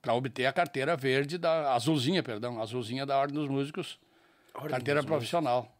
Para 0.00 0.14
obter 0.14 0.46
a 0.46 0.52
carteira 0.52 0.96
verde, 0.96 1.36
da 1.36 1.74
azulzinha, 1.74 2.22
perdão, 2.22 2.60
azulzinha 2.60 3.04
da 3.04 3.18
Ordem 3.18 3.36
dos 3.38 3.48
Músicos, 3.48 3.98
Ordem 4.54 4.70
carteira 4.70 5.00
dos 5.00 5.06
profissional. 5.06 5.70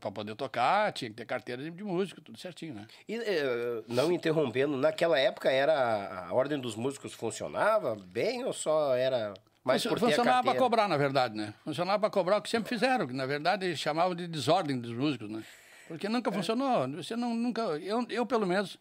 Para 0.00 0.10
poder 0.10 0.34
tocar, 0.34 0.92
tinha 0.92 1.08
que 1.08 1.16
ter 1.16 1.24
carteira 1.24 1.62
de, 1.62 1.70
de 1.70 1.84
músico, 1.84 2.20
tudo 2.20 2.38
certinho, 2.38 2.74
né? 2.74 2.86
E, 3.08 3.14
eh, 3.14 3.84
não 3.86 4.10
interrompendo, 4.10 4.76
naquela 4.76 5.16
época 5.16 5.48
era 5.48 6.26
a 6.28 6.34
Ordem 6.34 6.58
dos 6.58 6.74
Músicos 6.74 7.14
funcionava 7.14 7.94
bem 7.94 8.44
ou 8.44 8.52
só 8.52 8.96
era 8.96 9.32
mais 9.66 9.84
a 9.84 9.96
Funcionava 9.96 10.44
para 10.44 10.58
cobrar, 10.58 10.88
na 10.88 10.96
verdade, 10.96 11.36
né? 11.36 11.52
Funcionava 11.64 11.98
para 11.98 12.10
cobrar 12.10 12.36
o 12.38 12.42
que 12.42 12.48
sempre 12.48 12.68
fizeram, 12.68 13.06
que 13.06 13.12
na 13.12 13.26
verdade 13.26 13.76
chamavam 13.76 14.14
de 14.14 14.28
desordem 14.28 14.78
dos 14.78 14.92
músicos, 14.92 15.28
né? 15.28 15.42
Porque 15.88 16.06
É. 16.06 16.10
nunca 16.10 16.30
funcionou. 16.30 16.88
Você 16.90 17.16
não, 17.16 17.34
nunca, 17.34 17.62
eu, 17.62 18.06
eu, 18.08 18.26
pelo 18.26 18.46
menos, 18.46 18.78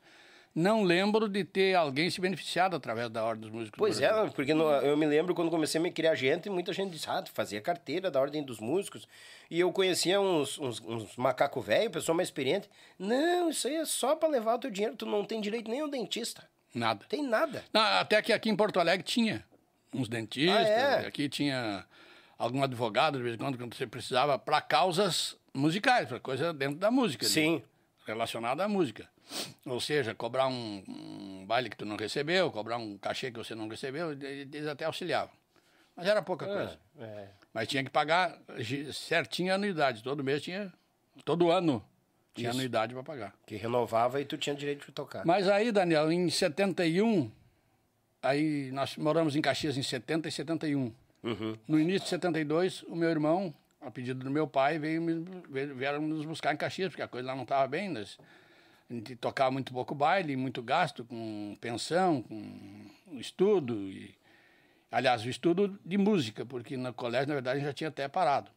não 0.55 0.83
lembro 0.83 1.27
de 1.27 1.43
ter 1.43 1.75
alguém 1.75 2.09
se 2.09 2.21
beneficiado 2.21 2.75
através 2.77 3.09
da 3.09 3.23
Ordem 3.25 3.41
dos 3.41 3.51
Músicos. 3.51 3.77
Pois 3.77 3.99
é, 3.99 4.09
porque 4.29 4.53
no- 4.53 4.63
eu 4.71 4.95
me 4.95 5.05
lembro 5.05 5.35
quando 5.35 5.51
comecei 5.51 5.77
a 5.79 5.81
me 5.83 5.91
criar 5.91 6.15
gente, 6.15 6.49
muita 6.49 6.71
gente 6.71 6.91
disse, 6.93 7.09
ah, 7.09 7.21
tu 7.21 7.29
fazia 7.33 7.59
carteira 7.59 8.09
da 8.09 8.21
Ordem 8.21 8.41
dos 8.41 8.59
Músicos. 8.59 9.05
E 9.51 9.59
eu 9.59 9.71
conhecia 9.73 10.19
uns, 10.21 10.57
uns, 10.57 10.79
uns 10.79 11.15
macaco 11.17 11.59
velho, 11.59 11.91
pessoa 11.91 12.15
mais 12.15 12.29
experiente. 12.29 12.69
Não, 12.97 13.49
isso 13.49 13.67
aí 13.67 13.75
é 13.75 13.85
só 13.85 14.15
para 14.15 14.29
levar 14.29 14.55
o 14.55 14.59
teu 14.59 14.71
dinheiro, 14.71 14.95
tu 14.95 15.05
não 15.05 15.25
tem 15.25 15.41
direito 15.41 15.69
nem 15.69 15.81
ao 15.81 15.89
dentista. 15.89 16.47
Nada. 16.73 17.05
Tem 17.09 17.21
nada. 17.21 17.63
Não, 17.73 17.81
até 17.81 18.21
que 18.21 18.31
aqui 18.31 18.49
em 18.49 18.55
Porto 18.55 18.79
Alegre 18.79 19.03
tinha 19.03 19.45
uns 19.93 20.07
dentistas, 20.07 20.55
Ah, 20.55 21.01
é? 21.01 21.07
aqui 21.07 21.27
tinha 21.29 21.85
algum 22.37 22.63
advogado, 22.63 23.17
de 23.17 23.23
vez 23.23 23.35
em 23.35 23.37
quando, 23.37 23.57
quando 23.57 23.73
você 23.75 23.85
precisava, 23.87 24.37
para 24.39 24.59
causas 24.61 25.37
musicais, 25.53 26.07
para 26.07 26.19
coisa 26.19 26.53
dentro 26.53 26.77
da 26.77 26.89
música. 26.91 27.25
Sim. 27.25 27.61
relacionada 28.05 28.63
à 28.63 28.67
música. 28.67 29.09
Ou 29.65 29.79
seja, 29.81 30.13
cobrar 30.13 30.47
um, 30.47 30.83
um 30.87 31.45
baile 31.47 31.69
que 31.69 31.75
tu 31.77 31.85
não 31.85 31.95
recebeu, 31.97 32.51
cobrar 32.51 32.77
um 32.77 32.97
cachê 32.97 33.31
que 33.31 33.37
você 33.37 33.55
não 33.55 33.67
recebeu, 33.67 34.11
eles 34.11 34.67
até 34.67 34.85
auxiliavam. 34.85 35.33
Mas 35.95 36.05
era 36.07 36.21
pouca 36.21 36.45
coisa. 36.45 36.77
É. 36.99 37.27
Mas 37.53 37.67
tinha 37.67 37.83
que 37.83 37.89
pagar 37.89 38.37
certinho 38.93 39.51
a 39.51 39.55
anuidade. 39.55 40.03
Todo 40.03 40.23
mês 40.23 40.41
tinha, 40.43 40.71
todo 41.23 41.49
ano 41.49 41.83
tinha 42.33 42.49
Isso. 42.49 42.57
anuidade 42.59 42.93
para 42.93 43.01
pagar. 43.03 43.33
Que 43.47 43.55
renovava 43.55 44.19
e 44.21 44.25
tu 44.25 44.37
tinha 44.37 44.55
direito 44.55 44.85
de 44.85 44.91
tocar. 44.91 45.25
Mas 45.25 45.47
aí, 45.47 45.71
Daniel, 45.71 46.11
em 46.11 46.29
71, 46.29 47.31
aí 48.21 48.69
nós 48.71 48.97
moramos 48.97 49.35
em 49.35 49.41
Caxias 49.41 49.77
em 49.77 49.83
70 49.83 50.27
e 50.27 50.31
71. 50.31 50.93
Uhum. 51.23 51.57
No 51.67 51.79
início 51.79 52.01
de 52.01 52.09
72, 52.09 52.83
o 52.83 52.95
meu 52.95 53.09
irmão, 53.09 53.53
a 53.81 53.89
pedido 53.89 54.23
do 54.23 54.29
meu 54.29 54.47
pai, 54.47 54.77
veio, 54.77 55.01
me- 55.01 55.25
veio- 55.49 55.75
vieram 55.75 56.01
nos 56.01 56.25
buscar 56.25 56.53
em 56.53 56.57
Caxias, 56.57 56.89
porque 56.89 57.01
a 57.01 57.07
coisa 57.07 57.27
lá 57.29 57.35
não 57.35 57.43
estava 57.43 57.65
bem. 57.67 57.89
Nós, 57.89 58.17
a 58.89 58.93
gente 58.93 59.15
tocava 59.15 59.51
muito 59.51 59.73
pouco 59.73 59.95
baile, 59.95 60.35
muito 60.35 60.61
gasto 60.61 61.03
com 61.05 61.57
pensão, 61.59 62.21
com 62.21 63.19
estudo. 63.19 63.75
E, 63.89 64.15
aliás, 64.91 65.23
o 65.25 65.29
estudo 65.29 65.79
de 65.83 65.97
música, 65.97 66.45
porque 66.45 66.77
no 66.77 66.93
colégio, 66.93 67.27
na 67.29 67.33
verdade, 67.35 67.61
já 67.61 67.73
tinha 67.73 67.87
até 67.89 68.07
parado. 68.07 68.51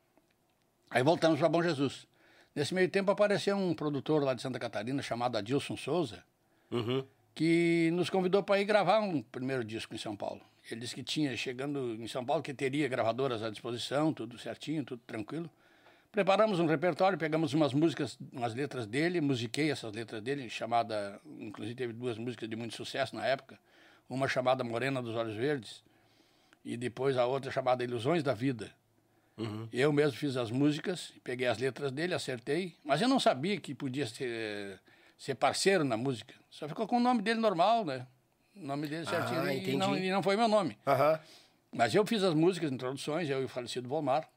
Aí 0.91 1.03
voltamos 1.03 1.39
para 1.39 1.49
Bom 1.49 1.63
Jesus. 1.63 2.07
Nesse 2.55 2.75
meio 2.75 2.89
tempo 2.89 3.11
apareceu 3.11 3.57
um 3.57 3.75
produtor 3.75 4.23
lá 4.23 4.35
de 4.35 4.43
Santa 4.43 4.59
Catarina 4.59 5.03
chamado 5.03 5.37
Adilson 5.37 5.77
Souza, 5.77 6.25
Uhum. 6.71 7.05
que 7.35 7.91
nos 7.93 8.11
convidou 8.11 8.43
para 8.43 8.61
ir 8.61 8.65
gravar 8.65 9.01
um 9.01 9.23
primeiro 9.23 9.65
disco 9.65 9.95
em 9.95 9.99
São 9.99 10.17
Paulo. 10.17 10.41
Ele 10.71 10.81
disse 10.81 10.95
que 10.95 11.03
tinha, 11.03 11.35
chegando 11.37 11.95
em 11.95 12.07
São 12.07 12.25
Paulo, 12.25 12.43
que 12.43 12.53
teria 12.53 12.87
gravadoras 12.89 13.43
à 13.43 13.49
disposição, 13.49 14.13
tudo 14.13 14.37
certinho, 14.39 14.85
tudo 14.85 15.01
tranquilo. 15.07 15.49
Preparamos 16.11 16.59
um 16.59 16.67
repertório, 16.67 17.19
pegamos 17.19 17.53
umas 17.53 17.75
músicas, 17.75 18.19
umas 18.33 18.55
letras 18.55 18.87
dele, 18.87 19.21
musiquei 19.21 19.71
essas 19.71 19.93
letras 19.93 20.23
dele, 20.23 20.49
chamada, 20.49 21.21
inclusive 21.39 21.75
teve 21.75 21.93
duas 21.93 22.17
músicas 22.17 22.49
de 22.49 22.57
muito 22.57 22.75
sucesso 22.75 23.15
na 23.15 23.27
época, 23.27 23.59
uma 24.09 24.27
chamada 24.27 24.65
Morena 24.65 25.03
dos 25.03 25.15
Olhos 25.15 25.37
Verdes 25.37 25.85
e 26.65 26.77
depois 26.77 27.17
a 27.19 27.27
outra 27.27 27.51
chamada 27.51 27.85
Ilusões 27.85 28.23
da 28.23 28.33
Vida. 28.33 28.73
Uhum. 29.37 29.69
Eu 29.73 29.93
mesmo 29.93 30.17
fiz 30.17 30.37
as 30.37 30.51
músicas, 30.51 31.13
peguei 31.23 31.47
as 31.47 31.59
letras 31.59 31.93
dele, 31.93 32.15
acertei, 32.15 32.75
mas 32.83 33.01
eu 33.03 33.09
não 33.09 33.21
sabia 33.21 33.61
que 33.61 33.75
podia 33.75 34.07
ser, 34.07 34.81
ser 35.17 35.35
parceiro 35.35 35.85
na 35.85 35.97
música. 35.97 36.35
Só 36.51 36.67
ficou 36.67 36.87
com 36.87 36.97
o 36.97 37.01
nome 37.01 37.23
dele 37.23 37.39
normal, 37.39 37.85
né? 37.85 38.07
O 38.57 38.67
nome 38.67 38.89
dele 38.89 39.07
certinho 39.07 39.41
Ah, 39.41 39.55
e, 39.55 39.77
não, 39.77 39.97
e 39.97 40.11
não 40.11 40.23
foi 40.23 40.37
meu 40.37 40.49
nome. 40.49 40.77
Aham. 40.87 41.21
Mas 41.71 41.95
eu 41.95 42.05
fiz 42.05 42.23
as 42.23 42.35
músicas, 42.35 42.73
introduções, 42.73 43.29
eu 43.29 43.43
e 43.43 43.45
o 43.45 43.49
falecido 43.49 43.89
Volmar. 43.89 44.29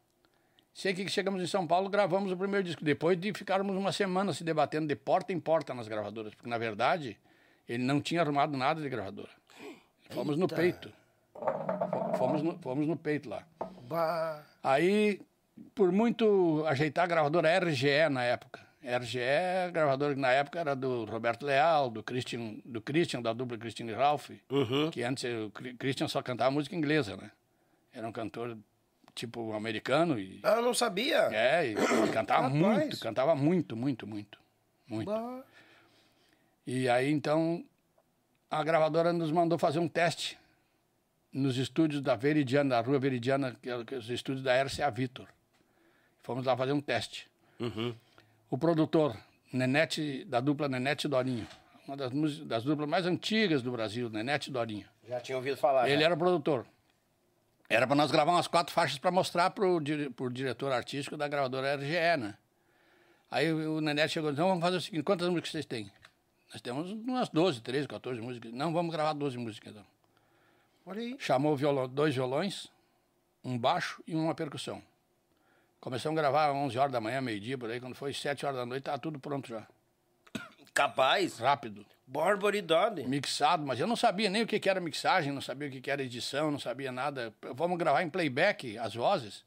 Sei 0.73 0.93
que 0.93 1.07
chegamos 1.10 1.41
em 1.41 1.47
São 1.47 1.67
Paulo, 1.67 1.89
gravamos 1.89 2.31
o 2.31 2.38
primeiro 2.38 2.65
disco. 2.65 2.84
Depois 2.84 3.19
de 3.19 3.34
ficarmos 3.34 3.75
uma 3.75 3.91
semana 3.91 4.34
se 4.34 4.43
debatendo 4.43 4.88
de 4.88 4.95
porta 4.95 5.34
em 5.34 5.39
porta 5.39 5.73
nas 5.73 5.88
gravadoras, 5.88 6.34
porque 6.34 6.49
na 6.49 6.57
verdade 6.57 7.17
ele 7.67 7.84
não 7.84 7.99
tinha 8.01 8.21
arrumado 8.21 8.57
nada 8.57 8.81
de 8.81 8.88
gravadora. 8.89 9.29
Fomos 10.10 10.38
no 10.38 10.43
Eita. 10.45 10.55
peito. 10.55 10.93
Fo- 11.34 12.17
Fomos 12.17 12.41
no, 12.43 12.57
fomos 12.60 12.88
no 12.88 12.95
peito 12.95 13.27
lá. 13.29 13.43
Bah. 13.88 14.43
Aí, 14.63 15.19
por 15.75 15.91
muito 15.91 16.63
ajeitar 16.67 17.03
a 17.05 17.07
gravadora 17.07 17.49
RGE 17.60 18.10
na 18.10 18.23
época. 18.23 18.62
RGE, 18.84 19.19
a 19.67 19.69
gravadora 19.71 20.13
que 20.15 20.19
na 20.19 20.31
época 20.31 20.60
era 20.60 20.75
do 20.75 21.05
Roberto 21.05 21.45
Leal, 21.45 21.89
do 21.89 22.01
Christian, 22.03 22.55
do 22.65 22.81
Christian 22.81 23.21
da 23.21 23.31
dupla 23.34 23.57
Christian 23.57 23.86
e 23.88 23.93
Ralph, 23.93 24.29
Uhum. 24.49 24.89
que 24.91 25.03
antes 25.03 25.23
o 25.25 25.51
Christian 25.77 26.07
só 26.07 26.21
cantava 26.21 26.49
música 26.51 26.75
inglesa, 26.75 27.15
né? 27.17 27.29
Era 27.93 28.07
um 28.07 28.12
cantor 28.12 28.57
tipo 29.21 29.53
americano 29.53 30.19
e 30.19 30.39
Ah, 30.41 30.55
eu 30.55 30.62
não 30.63 30.73
sabia. 30.73 31.29
é, 31.31 31.67
e, 31.67 31.75
cantava 32.12 32.47
Rapaz. 32.47 32.53
muito, 32.53 32.99
cantava 32.99 33.36
muito, 33.36 33.75
muito, 33.77 34.07
muito, 34.07 34.39
muito. 34.88 35.05
Bah. 35.12 35.43
E 36.65 36.89
aí 36.89 37.12
então 37.12 37.63
a 38.49 38.63
gravadora 38.63 39.13
nos 39.13 39.31
mandou 39.31 39.60
fazer 39.60 39.77
um 39.79 39.88
teste 39.88 40.38
nos 41.31 41.55
estúdios 41.57 42.01
da 42.01 42.15
Veridiana, 42.15 42.71
da 42.71 42.81
Rua 42.81 42.99
Veridiana, 42.99 43.55
que 43.62 43.69
é 43.69 43.75
os 43.95 44.10
estúdios 44.10 44.43
da 44.43 44.62
RCA 44.63 44.89
Vitor. 44.89 45.27
Fomos 46.23 46.45
lá 46.45 46.57
fazer 46.57 46.73
um 46.73 46.81
teste. 46.81 47.29
Uhum. 47.60 47.95
O 48.49 48.57
produtor, 48.57 49.15
Nenete, 49.53 50.25
da 50.25 50.39
dupla 50.41 50.67
Nenete 50.67 51.07
Dorinho, 51.07 51.47
uma 51.88 51.95
das, 51.95 52.12
das 52.39 52.63
duplas 52.63 52.89
mais 52.89 53.05
antigas 53.05 53.62
do 53.62 53.71
Brasil, 53.71 54.10
Nenete 54.10 54.51
Dorinho. 54.51 54.86
Já 55.07 55.19
tinha 55.21 55.38
ouvido 55.38 55.57
falar. 55.57 55.88
Ele 55.88 55.99
já. 55.99 56.07
era 56.07 56.17
produtor. 56.17 56.65
Era 57.73 57.88
para 57.88 57.95
nós 57.95 58.12
gravar 58.12 58.34
umas 58.34 58.47
quatro 58.47 58.73
faixas 58.73 58.97
para 58.97 59.12
mostrar 59.12 59.49
para 59.51 59.65
o 59.65 59.79
diretor 59.79 60.73
artístico 60.73 61.15
da 61.15 61.25
gravadora 61.25 61.75
RGE, 61.75 62.17
né? 62.17 62.36
Aí 63.31 63.49
o 63.49 63.79
Nenete 63.79 64.15
chegou 64.15 64.29
e 64.29 64.34
disse, 64.34 64.41
então 64.41 64.49
vamos 64.49 64.62
fazer 64.62 64.75
o 64.75 64.81
seguinte, 64.81 65.03
quantas 65.03 65.29
músicas 65.29 65.51
vocês 65.51 65.65
têm? 65.65 65.89
Nós 66.51 66.60
temos 66.60 66.91
umas 66.91 67.29
12, 67.29 67.62
13, 67.62 67.88
14 67.88 68.19
músicas. 68.19 68.51
Não, 68.51 68.73
vamos 68.73 68.91
gravar 68.91 69.13
12 69.13 69.38
músicas 69.38 69.71
então. 69.71 69.86
Olha 70.86 70.99
aí. 70.99 71.15
Chamou 71.17 71.55
violão, 71.55 71.88
dois 71.88 72.13
violões, 72.13 72.67
um 73.41 73.57
baixo 73.57 74.03
e 74.05 74.13
uma 74.13 74.36
percussão. 74.36 74.84
Começamos 75.79 76.19
a 76.19 76.21
gravar 76.21 76.49
às 76.49 76.55
11 76.55 76.77
horas 76.77 76.91
da 76.91 76.99
manhã, 76.99 77.21
meio-dia, 77.21 77.57
por 77.57 77.71
aí. 77.71 77.79
Quando 77.79 77.95
foi 77.95 78.13
7 78.13 78.45
horas 78.45 78.57
da 78.57 78.65
noite, 78.65 78.81
estava 78.81 78.99
tudo 78.99 79.17
pronto 79.17 79.47
já. 79.47 79.65
Capaz. 80.73 81.39
Rápido. 81.39 81.86
Barbaridade. 82.12 83.08
mixado, 83.08 83.65
mas 83.65 83.80
eu 83.80 83.88
não 83.88 83.95
sabia 83.95 84.30
nem 84.30 84.41
o 84.43 84.47
que, 84.47 84.69
era 84.69 84.82
mixagem, 84.82 85.32
não 85.32 85.39
sabia 85.41 85.69
o 85.69 85.71
que, 85.71 85.89
era 85.89 86.04
edição, 86.04 86.52
não 86.52 86.60
sabia 86.60 86.91
nada. 86.91 87.34
Vamos 87.56 87.78
gravar 87.78 88.04
em 88.04 88.10
playback 88.10 88.78
as 88.78 88.93
vozes. 88.93 89.45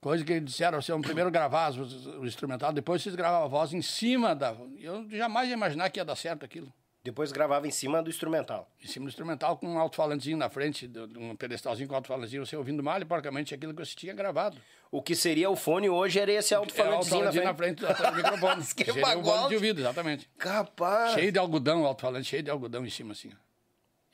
Coisa 0.00 0.24
que 0.24 0.34
eles 0.34 0.44
disseram, 0.44 0.78
assim, 0.78 0.92
vamos 0.92 1.06
primeiro 1.06 1.30
gravar 1.30 1.72
o 1.72 2.24
instrumental, 2.24 2.72
depois 2.72 3.02
vocês 3.02 3.16
gravam 3.16 3.42
a 3.42 3.48
voz 3.48 3.72
em 3.72 3.82
cima 3.82 4.36
da. 4.36 4.54
Eu 4.78 5.08
jamais 5.10 5.48
ia 5.48 5.54
imaginar 5.54 5.90
que 5.90 5.98
ia 5.98 6.04
dar 6.04 6.14
certo 6.14 6.44
aquilo. 6.44 6.72
Depois 7.04 7.30
gravava 7.30 7.68
em 7.68 7.70
cima 7.70 8.02
do 8.02 8.08
instrumental. 8.08 8.66
Em 8.82 8.86
cima 8.86 9.04
do 9.04 9.10
instrumental, 9.10 9.58
com 9.58 9.66
um 9.68 9.78
alto-falantezinho 9.78 10.38
na 10.38 10.48
frente, 10.48 10.90
um 11.18 11.36
pedestalzinho 11.36 11.86
com 11.86 11.94
alto-falantezinho, 11.94 12.46
você 12.46 12.56
ouvindo 12.56 12.82
mal 12.82 12.98
e 12.98 13.04
porcamente 13.04 13.54
aquilo 13.54 13.74
que 13.74 13.84
você 13.84 13.94
tinha 13.94 14.14
gravado. 14.14 14.56
O 14.90 15.02
que 15.02 15.14
seria 15.14 15.50
o 15.50 15.54
fone 15.56 15.90
hoje 15.90 16.18
era 16.18 16.32
esse 16.32 16.54
É, 16.54 16.56
alto-falantezinho 16.56 17.24
na 17.44 17.54
frente. 17.54 17.82
na 17.82 17.94
frente, 17.94 18.10
do 18.10 18.16
microfone. 18.16 18.64
Que 18.74 18.84
Seria 18.86 19.02
o 19.02 19.06
bagulho. 19.06 19.24
bolo 19.26 19.48
de 19.48 19.54
ouvido, 19.54 19.80
exatamente. 19.80 20.30
Capaz. 20.38 21.12
Cheio 21.12 21.30
de 21.30 21.38
algodão, 21.38 21.82
o 21.82 21.86
alto-falante, 21.86 22.26
cheio 22.26 22.42
de 22.42 22.50
algodão 22.50 22.86
em 22.86 22.90
cima, 22.90 23.12
assim. 23.12 23.30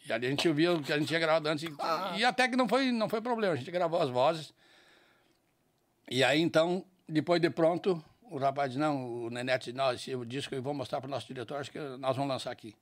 E 0.09 0.13
ali 0.13 0.27
a 0.27 0.31
gente 0.31 0.49
ouvia 0.49 0.73
o 0.73 0.83
que 0.83 0.93
a 0.93 0.99
gente 0.99 1.07
tinha 1.07 1.21
gravado 1.21 1.49
antes. 1.49 1.63
e- 1.71 1.75
Ah. 1.79 2.15
E 2.19 2.25
até 2.25 2.49
que 2.49 2.57
não 2.57 2.69
foi, 2.69 2.91
não 2.91 3.09
foi 3.09 3.21
problema, 3.21 3.53
a 3.53 3.57
gente 3.57 3.71
gravou 3.71 4.01
as 4.03 4.09
vozes. 4.11 4.53
E 6.11 6.25
aí, 6.25 6.41
então, 6.41 6.85
depois 7.09 7.41
de 7.41 7.51
pronto, 7.51 8.03
o 8.31 8.39
rapaz 8.39 8.71
disse, 8.71 8.81
não, 8.81 9.25
o 9.25 9.29
Nenete 9.29 9.67
disse, 9.67 9.77
não, 9.77 9.93
esse 9.93 10.17
disco 10.25 10.55
eu 10.55 10.63
vou 10.63 10.73
mostrar 10.73 11.01
para 11.01 11.09
o 11.09 11.11
nosso 11.11 11.27
diretor, 11.27 11.57
acho 11.57 11.71
que 11.71 11.79
nós 11.79 12.17
vamos 12.17 12.31
lançar 12.31 12.53
aqui. 12.53 12.75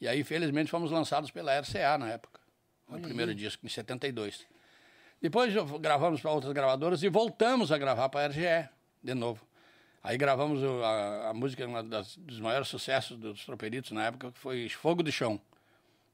E 0.00 0.06
aí, 0.06 0.22
felizmente, 0.24 0.70
fomos 0.70 0.90
lançados 0.90 1.30
pela 1.30 1.58
RCA 1.58 1.96
na 1.96 2.08
época. 2.08 2.40
O 2.88 3.00
primeiro 3.00 3.34
disco, 3.34 3.64
em 3.64 3.68
72. 3.68 4.46
Depois 5.22 5.52
gravamos 5.80 6.20
para 6.20 6.30
outras 6.30 6.52
gravadoras 6.52 7.02
e 7.02 7.08
voltamos 7.08 7.72
a 7.72 7.78
gravar 7.78 8.08
para 8.08 8.26
a 8.26 8.28
RGE, 8.28 8.68
de 9.02 9.14
novo. 9.14 9.46
Aí 10.02 10.16
gravamos 10.16 10.62
a, 10.62 11.30
a 11.30 11.34
música, 11.34 11.66
das, 11.84 12.16
dos 12.16 12.38
maiores 12.38 12.68
sucessos 12.68 13.16
dos 13.16 13.44
Troperitos 13.44 13.92
na 13.92 14.06
época, 14.06 14.30
que 14.30 14.38
foi 14.38 14.68
Fogo 14.68 15.02
de 15.02 15.10
Chão. 15.10 15.40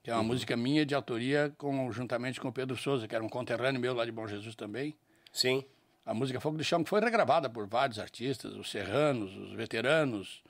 Que 0.02 0.11
é 0.11 0.14
uma 0.14 0.22
música 0.22 0.57
minha 0.57 0.85
de 0.85 0.94
autoria, 0.94 1.52
com, 1.59 1.90
juntamente 1.92 2.40
com 2.40 2.48
o 2.48 2.52
Pedro 2.52 2.76
Souza, 2.76 3.07
que 3.07 3.14
era 3.14 3.22
um 3.22 3.28
conterrâneo 3.28 3.81
meu 3.81 3.94
lá 3.94 4.05
de 4.05 4.12
Bom 4.12 4.26
Jesus 4.26 4.55
também. 4.55 4.94
Sim. 5.33 5.64
A 6.05 6.12
música 6.12 6.41
Fogo 6.41 6.59
de 6.59 6.65
Chão 6.65 6.83
que 6.83 6.91
foi 6.91 7.01
regravada 7.01 7.49
por 7.49 7.67
vários 7.67 7.99
artistas, 7.99 8.55
os 8.55 8.71
serranos, 8.71 9.37
os 9.37 9.53
veteranos, 9.53 10.43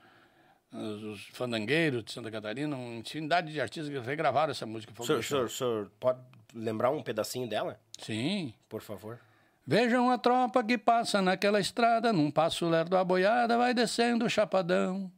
os, 0.73 1.03
os 1.03 1.27
fandangueiros 1.33 2.05
de 2.05 2.13
Santa 2.13 2.31
Catarina, 2.31 2.75
uma 2.75 2.97
infinidade 2.97 3.53
de 3.53 3.61
artistas 3.61 3.93
que 3.93 3.99
regravaram 4.01 4.51
essa 4.51 4.65
música 4.65 4.95
Fogo 4.95 5.07
Senhor, 5.07 5.21
de 5.21 5.27
Chão. 5.27 5.49
senhor, 5.49 5.51
senhor 5.51 5.93
pode 6.01 6.21
lembrar 6.55 6.91
um 6.91 7.03
pedacinho 7.03 7.47
dela? 7.47 7.79
Sim. 7.99 8.55
Por 8.69 8.81
favor. 8.81 9.19
Vejam 9.67 10.11
a 10.11 10.19
tropa 10.19 10.65
que 10.65 10.77
passa 10.77 11.23
naquela 11.23 11.61
estrada, 11.61 12.13
num 12.13 12.31
passo 12.31 12.69
lerdo 12.69 12.97
a 12.97 13.05
boiada 13.05 13.57
vai 13.57 13.73
descendo 13.73 14.25
o 14.25 14.31
chapadão. 14.31 15.11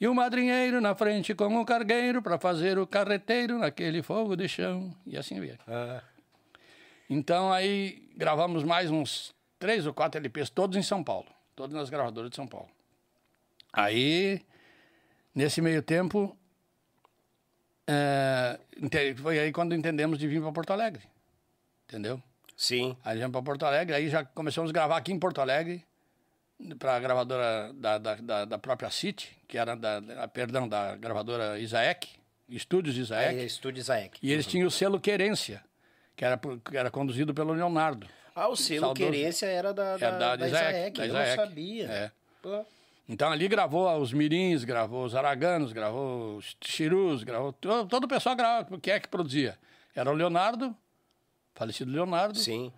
E 0.00 0.08
o 0.08 0.14
madrinheiro 0.14 0.80
na 0.80 0.94
frente 0.94 1.34
com 1.34 1.60
o 1.60 1.66
cargueiro 1.66 2.22
para 2.22 2.38
fazer 2.38 2.78
o 2.78 2.86
carreteiro 2.86 3.58
naquele 3.58 4.02
fogo 4.02 4.34
de 4.34 4.48
chão. 4.48 4.94
E 5.04 5.18
assim 5.18 5.38
vai. 5.38 5.58
Ah, 5.68 6.02
Então 7.10 7.52
aí 7.52 8.08
gravamos 8.16 8.64
mais 8.64 8.90
uns 8.90 9.34
três 9.60 9.86
ou 9.86 9.94
quatro 9.94 10.18
LPs, 10.18 10.50
todos 10.50 10.76
em 10.76 10.82
São 10.82 11.04
Paulo, 11.04 11.28
todos 11.54 11.76
nas 11.76 11.88
gravadoras 11.88 12.30
de 12.30 12.36
São 12.36 12.48
Paulo. 12.48 12.68
Aí, 13.72 14.44
nesse 15.32 15.60
meio 15.62 15.80
tempo, 15.82 16.36
é, 17.86 18.58
foi 19.16 19.38
aí 19.38 19.52
quando 19.52 19.74
entendemos 19.74 20.18
de 20.18 20.26
vir 20.26 20.40
para 20.42 20.52
Porto 20.52 20.72
Alegre, 20.72 21.02
entendeu? 21.88 22.20
sim. 22.56 22.94
Aí 23.04 23.16
viemos 23.16 23.32
para 23.32 23.42
Porto 23.42 23.64
Alegre, 23.64 23.94
aí 23.94 24.08
já 24.10 24.22
começamos 24.24 24.70
a 24.70 24.72
gravar 24.72 24.96
aqui 24.98 25.12
em 25.12 25.18
Porto 25.18 25.40
Alegre, 25.40 25.84
para 26.78 26.96
a 26.96 27.00
gravadora 27.00 27.72
da, 27.72 27.96
da, 27.96 28.14
da, 28.16 28.44
da 28.44 28.58
própria 28.58 28.90
City, 28.90 29.34
que 29.48 29.56
era 29.56 29.74
da, 29.74 29.98
da- 29.98 30.28
perdão, 30.28 30.68
da 30.68 30.94
gravadora 30.94 31.58
Isaek, 31.58 32.06
Estúdios 32.50 32.96
Isaek. 32.98 33.38
É, 33.40 33.44
Estúdio 33.44 33.80
Isaac. 33.80 34.18
E 34.22 34.30
eles 34.30 34.44
tinham 34.46 34.66
o 34.68 34.70
selo 34.70 35.00
Querência, 35.00 35.64
que 36.14 36.22
era, 36.24 36.36
que 36.38 36.76
era 36.76 36.90
conduzido 36.90 37.32
pelo 37.32 37.54
Leonardo. 37.54 38.06
Ah, 38.42 38.48
o 38.48 38.56
selo 38.56 38.80
Saudoso. 38.80 39.10
Querência 39.10 39.46
era 39.46 39.74
da, 39.74 39.96
da, 39.96 40.06
Era 40.06 40.18
da, 40.18 40.36
da 40.36 40.46
Isaac, 40.48 40.68
Isaac. 40.78 40.98
da 40.98 41.04
Eu 41.06 41.10
Isaac. 41.10 41.36
não 41.36 41.44
sabia. 41.44 41.86
É. 41.90 42.10
Pô. 42.40 42.64
Então 43.08 43.30
ali 43.30 43.48
gravou 43.48 43.94
os 44.00 44.12
Mirins, 44.12 44.64
gravou 44.64 45.04
os 45.04 45.14
Araganos, 45.14 45.72
gravou 45.72 46.36
os 46.36 46.56
Chirus, 46.64 47.22
gravou 47.24 47.52
todo, 47.52 48.04
o 48.04 48.08
pessoal 48.08 48.36
gravava, 48.36 48.78
quem 48.78 48.94
é 48.94 49.00
que 49.00 49.08
produzia? 49.08 49.58
Era 49.94 50.08
o 50.10 50.14
Leonardo, 50.14 50.74
falecido 51.54 51.90
Leonardo, 51.90 52.38
Sim. 52.38 52.72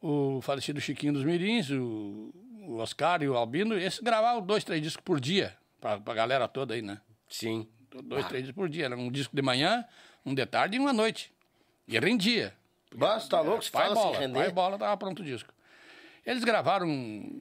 o 0.00 0.40
falecido 0.42 0.80
Chiquinho 0.80 1.12
dos 1.12 1.22
Mirins, 1.24 1.70
o, 1.70 2.32
o 2.66 2.78
Oscar 2.78 3.22
e 3.22 3.28
o 3.28 3.36
Albino, 3.36 3.78
esses 3.78 4.00
gravavam 4.00 4.40
dois, 4.40 4.64
três 4.64 4.80
discos 4.82 5.04
por 5.04 5.20
dia, 5.20 5.54
pra, 5.80 6.00
pra 6.00 6.14
galera 6.14 6.48
toda 6.48 6.72
aí, 6.74 6.80
né? 6.82 6.98
Sim. 7.28 7.68
Dois, 8.04 8.26
três 8.26 8.44
discos 8.44 8.60
por 8.62 8.68
dia, 8.70 8.86
era 8.86 8.96
um 8.96 9.12
disco 9.12 9.36
de 9.36 9.42
manhã, 9.42 9.84
um 10.24 10.34
de 10.34 10.44
tarde 10.46 10.76
e 10.76 10.80
uma 10.80 10.92
noite. 10.94 11.30
E 11.86 11.98
rendia. 11.98 12.54
Basta, 12.94 13.28
tá 13.36 13.40
louco? 13.40 13.64
Se 13.64 13.70
Pai 13.70 13.84
fala 13.88 13.94
bola, 13.94 14.12
pai 14.12 14.20
render. 14.26 14.50
bola, 14.52 14.78
tava 14.78 14.96
pronto 14.96 15.20
o 15.20 15.24
disco. 15.24 15.52
Eles 16.24 16.44
gravaram 16.44 17.40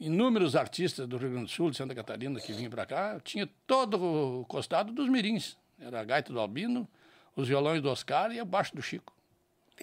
inúmeros 0.00 0.56
artistas 0.56 1.06
do 1.06 1.16
Rio 1.16 1.30
Grande 1.30 1.44
do 1.46 1.50
Sul, 1.50 1.70
de 1.70 1.76
Santa 1.76 1.94
Catarina, 1.94 2.40
que 2.40 2.52
vinham 2.52 2.70
para 2.70 2.86
cá. 2.86 3.20
Tinha 3.22 3.48
todo 3.66 4.02
o 4.40 4.44
costado 4.46 4.92
dos 4.92 5.08
mirins. 5.08 5.56
Era 5.80 6.00
a 6.00 6.04
gaita 6.04 6.32
do 6.32 6.40
Albino, 6.40 6.88
os 7.36 7.48
violões 7.48 7.80
do 7.82 7.90
Oscar 7.90 8.32
e 8.32 8.40
o 8.40 8.44
baixo 8.44 8.74
do 8.74 8.82
Chico. 8.82 9.12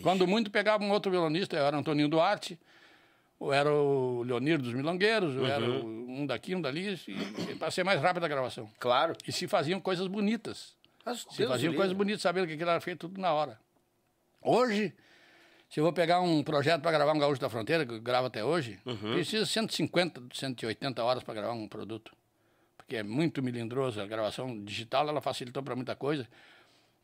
Quando 0.01 0.25
muito 0.27 0.49
pegava 0.49 0.83
um 0.83 0.91
outro 0.91 1.11
violonista, 1.11 1.57
era 1.57 1.75
o 1.75 1.79
Antoninho 1.79 2.07
Duarte, 2.07 2.57
ou 3.37 3.51
era 3.53 3.71
o 3.73 4.23
Leonir 4.23 4.57
dos 4.61 4.73
Milongueiros, 4.73 5.35
ou 5.35 5.45
era 5.45 5.63
Uhum. 5.65 6.05
o- 6.07 6.11
um 6.21 6.25
daqui, 6.25 6.55
um 6.55 6.61
dali, 6.61 6.97
para 7.57 7.71
ser 7.71 7.83
mais 7.83 8.01
rápida 8.01 8.25
a 8.25 8.29
gravação. 8.29 8.69
Claro. 8.79 9.15
E 9.27 9.31
se 9.31 9.47
faziam 9.47 9.79
coisas 9.79 10.07
bonitas. 10.07 10.75
Mas, 11.05 11.25
Se 11.29 11.37
Deus 11.39 11.49
faziam 11.51 11.73
coisas 11.73 11.93
bonitas, 11.95 12.21
sabendo 12.21 12.47
que 12.47 12.53
aquilo 12.53 12.69
era 12.69 12.79
feito 12.81 13.07
tudo 13.07 13.19
na 13.19 13.31
hora. 13.33 13.59
Hoje, 14.41 14.93
se 15.69 15.79
eu 15.79 15.83
vou 15.83 15.93
pegar 15.93 16.19
um 16.21 16.43
projeto 16.43 16.81
para 16.81 16.91
gravar 16.91 17.13
um 17.13 17.19
Gaúcho 17.19 17.39
da 17.39 17.49
Fronteira, 17.49 17.85
que 17.85 17.93
eu 17.93 18.01
gravo 18.01 18.27
até 18.27 18.43
hoje, 18.43 18.79
Uhum. 18.85 19.13
precisa 19.13 19.45
150, 19.45 20.21
180 20.33 21.03
horas 21.03 21.23
para 21.23 21.33
gravar 21.35 21.53
um 21.53 21.67
produto. 21.67 22.11
Porque 22.77 22.95
é 22.95 23.03
muito 23.03 23.43
melindroso. 23.43 24.01
A 24.01 24.05
gravação 24.07 24.63
digital, 24.63 25.07
ela 25.07 25.21
facilitou 25.21 25.61
para 25.61 25.75
muita 25.75 25.95
coisa. 25.95 26.27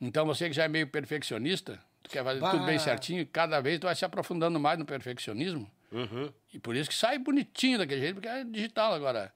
Então, 0.01 0.25
você 0.25 0.49
que 0.49 0.55
já 0.55 0.63
é 0.63 0.67
meio 0.67 0.87
perfeccionista, 0.87 1.79
tu 2.01 2.09
quer 2.09 2.23
fazer 2.23 2.39
tudo 2.39 2.65
bem 2.65 2.77
Bah. 2.77 2.83
certinho, 2.83 3.25
cada 3.27 3.61
vez 3.61 3.79
tu 3.79 3.83
vai 3.85 3.95
se 3.95 4.03
aprofundando 4.03 4.59
mais 4.59 4.79
no 4.79 4.85
perfeccionismo. 4.85 5.69
Uhum. 5.91 6.31
E 6.51 6.59
por 6.59 6.75
isso 6.75 6.89
que 6.89 6.95
sai 6.95 7.19
bonitinho 7.19 7.77
daquele 7.77 8.01
jeito, 8.01 8.15
porque 8.15 8.27
é 8.27 8.43
digital 8.43 8.93
agora. 8.93 9.31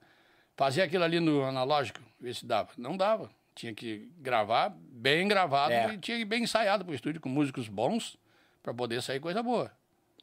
Fazer 0.57 0.81
aquilo 0.81 1.03
ali 1.03 1.19
no 1.19 1.43
analógico, 1.43 1.99
ver 2.19 2.33
se 2.35 2.45
dava. 2.45 2.69
Não 2.77 2.97
dava. 2.97 3.29
Tinha 3.55 3.73
que 3.73 4.09
gravar 4.17 4.69
bem 4.91 5.27
gravado 5.27 5.71
É. 5.71 5.93
e 5.93 5.97
tinha 5.99 6.17
que 6.17 6.23
ir 6.23 6.25
bem 6.25 6.43
ensaiado 6.43 6.83
pro 6.83 6.93
estúdio 6.95 7.21
com 7.21 7.29
músicos 7.29 7.67
bons 7.69 8.17
para 8.63 8.73
poder 8.73 9.01
sair 9.01 9.19
coisa 9.19 9.43
boa. 9.43 9.71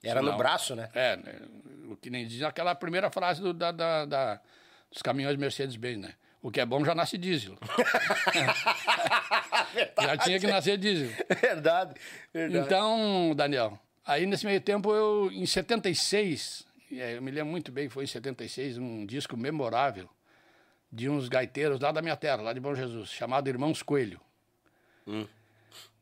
Era 0.02 0.20
no 0.20 0.26
Senão- 0.26 0.38
braço, 0.38 0.76
né? 0.76 0.88
É, 0.94 1.16
né, 1.16 1.34
o 1.90 1.96
que 1.96 2.10
nem 2.10 2.26
diz 2.26 2.42
aquela 2.42 2.74
primeira 2.74 3.10
frase 3.10 3.40
do- 3.40 3.54
da, 3.54 3.72
da- 3.72 4.04
da- 4.04 4.40
dos 4.90 5.02
caminhões 5.02 5.36
Mercedes-Benz, 5.36 5.98
né? 6.00 6.14
O 6.42 6.50
que 6.50 6.60
é 6.60 6.66
bom 6.66 6.84
já 6.84 6.94
nasce 6.94 7.18
diesel. 7.18 7.56
já 10.00 10.16
tinha 10.18 10.38
que 10.38 10.46
nascer 10.46 10.76
diesel. 10.78 11.10
Verdade, 11.40 11.94
verdade. 12.32 12.64
Então, 12.66 13.32
Daniel, 13.34 13.78
aí 14.04 14.26
nesse 14.26 14.46
meio 14.46 14.60
tempo 14.60 14.92
eu, 14.94 15.30
em 15.32 15.46
76, 15.46 16.66
é, 16.92 17.16
eu 17.16 17.22
me 17.22 17.30
lembro 17.30 17.50
muito 17.50 17.72
bem 17.72 17.88
que 17.88 17.94
foi 17.94 18.04
em 18.04 18.06
76, 18.06 18.78
um 18.78 19.04
disco 19.06 19.36
memorável 19.36 20.08
de 20.92 21.08
uns 21.08 21.28
gaiteiros 21.28 21.80
lá 21.80 21.90
da 21.90 22.00
minha 22.00 22.16
terra, 22.16 22.42
lá 22.42 22.52
de 22.52 22.60
Bom 22.60 22.74
Jesus, 22.74 23.10
chamado 23.10 23.48
Irmãos 23.48 23.82
Coelho. 23.82 24.20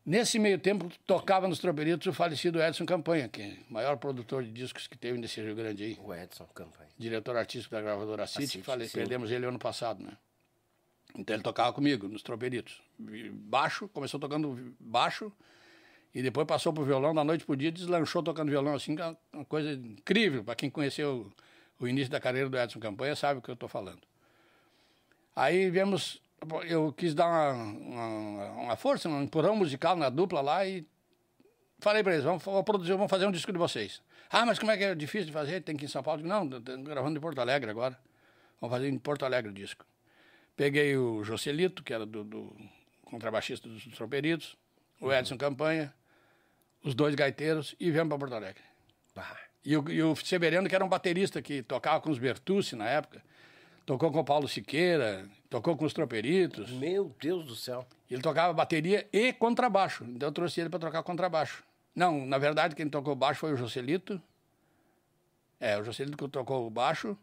Nesse 0.07 0.39
meio 0.39 0.59
tempo, 0.59 0.91
tocava 1.07 1.49
nos 1.49 1.59
troperitos 1.59 2.07
o 2.07 2.13
falecido 2.13 2.63
Edson 2.63 2.85
Campanha, 2.85 3.27
que 3.27 3.41
é 3.41 3.57
o 3.71 3.73
maior 3.73 3.97
produtor 3.97 4.45
de 4.45 4.53
discos 4.53 4.87
que 4.87 4.99
teve 4.99 5.19
nesse 5.19 5.41
Rio 5.41 5.55
Grande 5.55 5.83
aí, 5.83 5.99
O 6.03 6.13
Edson 6.13 6.47
Campanha. 6.55 6.91
diretor 6.99 7.37
artístico 7.37 7.75
da 7.75 7.81
gravadora 7.81 8.27
City, 8.27 8.61
falei, 8.61 8.87
perdemos 8.89 9.31
ele 9.31 9.47
ano 9.47 9.59
passado, 9.59 10.05
né? 10.05 10.13
Então 11.17 11.35
ele 11.35 11.43
tocava 11.43 11.73
comigo 11.73 12.07
nos 12.07 12.23
troperitos. 12.23 12.83
Baixo, 12.99 13.89
começou 13.89 14.21
tocando 14.21 14.75
baixo 14.79 15.33
e 16.15 16.23
depois 16.23 16.47
passou 16.47 16.73
pro 16.73 16.85
violão 16.85 17.15
da 17.15 17.25
noite 17.25 17.47
pro 17.47 17.57
dia, 17.57 17.73
deslanchou 17.73 18.23
tocando 18.23 18.51
violão 18.51 18.75
assim, 18.75 18.97
é 18.99 19.17
uma 19.33 19.45
coisa 19.45 19.73
incrível. 19.73 20.45
Para 20.45 20.55
quem 20.55 20.69
conheceu 20.69 21.33
o 21.81 21.89
início 21.89 22.11
da 22.11 22.21
carreira 22.21 22.51
do 22.51 22.59
Edson 22.59 22.79
Campanha, 22.79 23.17
sabe 23.17 23.39
o 23.39 23.43
que 23.43 23.51
eu 23.51 23.55
estou 23.55 23.69
falando. 23.69 24.03
Aí 25.35 25.71
viemos, 25.71 26.21
eu 26.69 26.93
quis 26.93 27.15
dar 27.15 27.27
uma, 27.27 27.53
uma, 27.53 28.51
uma 28.53 28.77
força, 28.77 29.09
um 29.09 29.23
empurrão 29.23 29.57
musical 29.57 29.97
na 29.97 30.09
dupla 30.09 30.41
lá 30.41 30.67
e 30.67 30.87
falei 31.79 32.03
para 32.03 32.15
eles, 32.15 32.25
vamos, 32.25 32.43
vamos 32.43 32.63
produzir, 32.63 32.93
vamos 32.93 33.11
fazer 33.11 33.27
um 33.27 33.33
disco 33.33 33.53
de 33.53 33.59
vocês. 33.59 34.03
Ah, 34.31 34.45
mas 34.45 34.59
como 34.59 34.73
é 34.73 34.77
que 34.77 34.85
é 34.85 34.95
difícil 34.95 35.27
de 35.27 35.33
fazer? 35.33 35.61
Tem 35.61 35.77
que 35.77 35.85
ir 35.85 35.87
em 35.87 35.89
São 35.89 36.03
Paulo. 36.03 36.23
Não, 36.23 36.49
gravando 36.49 37.17
em 37.17 37.21
Porto 37.21 37.41
Alegre 37.41 37.71
agora. 37.71 37.99
Vamos 38.61 38.75
fazer 38.75 38.89
em 38.89 38.99
Porto 38.99 39.25
Alegre 39.25 39.51
o 39.51 39.55
disco. 39.55 39.85
Peguei 40.57 40.97
o 40.97 41.23
Joselito, 41.23 41.83
que 41.83 41.93
era 41.93 42.07
do, 42.07 42.25
do 42.25 42.57
contrabaixista 43.05 43.69
dos 43.69 43.85
Troperitos, 43.97 44.57
o 45.01 45.13
Edson 45.13 45.37
Campanha, 45.37 45.95
os 46.83 46.95
dois 46.95 47.15
gaiteiros 47.15 47.75
e 47.79 47.91
viemos 47.91 48.09
para 48.09 48.19
Porto 48.19 48.35
Alegre. 48.35 48.63
E 49.65 49.77
o, 49.77 49.91
e 49.91 50.03
o 50.03 50.15
Severiano, 50.17 50.69
que 50.69 50.75
era 50.75 50.85
um 50.85 50.89
baterista 50.89 51.41
que 51.41 51.63
tocava 51.63 52.01
com 52.01 52.11
os 52.11 52.19
Bertucci 52.19 52.77
na 52.77 52.89
época, 52.89 53.23
tocou 53.87 54.11
com 54.11 54.21
o 54.21 54.25
Paulo 54.25 54.49
Siqueira, 54.49 55.29
tocou 55.55 55.77
com 55.77 55.85
os 55.85 55.93
Troperitos. 55.93 56.69
Meu 56.73 57.15
Deus 57.21 57.45
do 57.45 57.55
céu. 57.55 57.87
Ele 58.11 58.21
tocava 58.21 58.53
bateria 58.53 59.07
e 59.13 59.33
contrabaixo. 59.33 60.05
Então 60.05 60.29
eu 60.29 60.33
trouxe 60.33 60.61
ele 60.61 60.69
para 60.69 60.81
tocar 60.81 61.05
contrabaixo. 61.05 61.63
Não, 61.95 62.27
na 62.27 62.39
verdade, 62.39 62.75
quem 62.75 62.89
tocou 62.89 63.15
baixo 63.15 63.39
foi 63.39 63.53
o 63.53 63.57
Joselito. 63.57 64.21
É, 65.61 65.79
o 65.79 65.85
Joselito 65.85 66.17
que 66.17 66.29
tocou 66.29 66.67
o 66.67 66.71
baixo. 66.71 67.17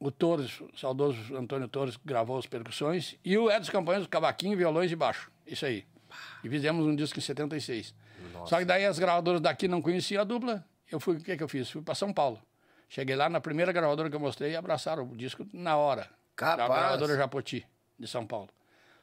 O 0.00 0.10
Torres, 0.10 0.60
o 0.60 0.76
saudoso 0.76 1.36
Antônio 1.36 1.68
Torres, 1.68 1.96
gravou 2.04 2.36
as 2.36 2.46
percussões. 2.46 3.14
E 3.24 3.38
o 3.38 3.48
Edson 3.48 3.70
Campanhas, 3.70 4.08
cavaquinho, 4.08 4.58
violões 4.58 4.90
e 4.90 4.96
baixo. 4.96 5.30
Isso 5.46 5.64
aí. 5.64 5.86
E 6.42 6.48
fizemos 6.48 6.84
um 6.84 6.96
disco 6.96 7.20
em 7.20 7.22
76. 7.22 7.94
Só 8.44 8.58
que 8.58 8.64
daí 8.64 8.84
as 8.84 8.98
gravadoras 8.98 9.40
daqui 9.40 9.68
não 9.68 9.80
conheciam 9.80 10.20
a 10.20 10.24
dupla. 10.24 10.66
Eu 10.90 10.98
fui, 10.98 11.16
o 11.16 11.20
que, 11.20 11.36
que 11.36 11.42
eu 11.42 11.48
fiz? 11.48 11.70
Fui 11.70 11.80
para 11.80 11.94
São 11.94 12.12
Paulo. 12.12 12.42
Cheguei 12.88 13.14
lá 13.14 13.28
na 13.28 13.40
primeira 13.40 13.70
gravadora 13.70 14.10
que 14.10 14.16
eu 14.16 14.20
mostrei 14.20 14.50
e 14.50 14.56
abraçaram 14.56 15.04
o 15.04 15.16
disco 15.16 15.46
na 15.52 15.76
hora. 15.76 16.10
Capaz. 16.36 16.70
A 16.70 16.74
gravadora 16.74 17.16
Japoti, 17.16 17.66
de 17.98 18.06
São 18.06 18.26
Paulo. 18.26 18.50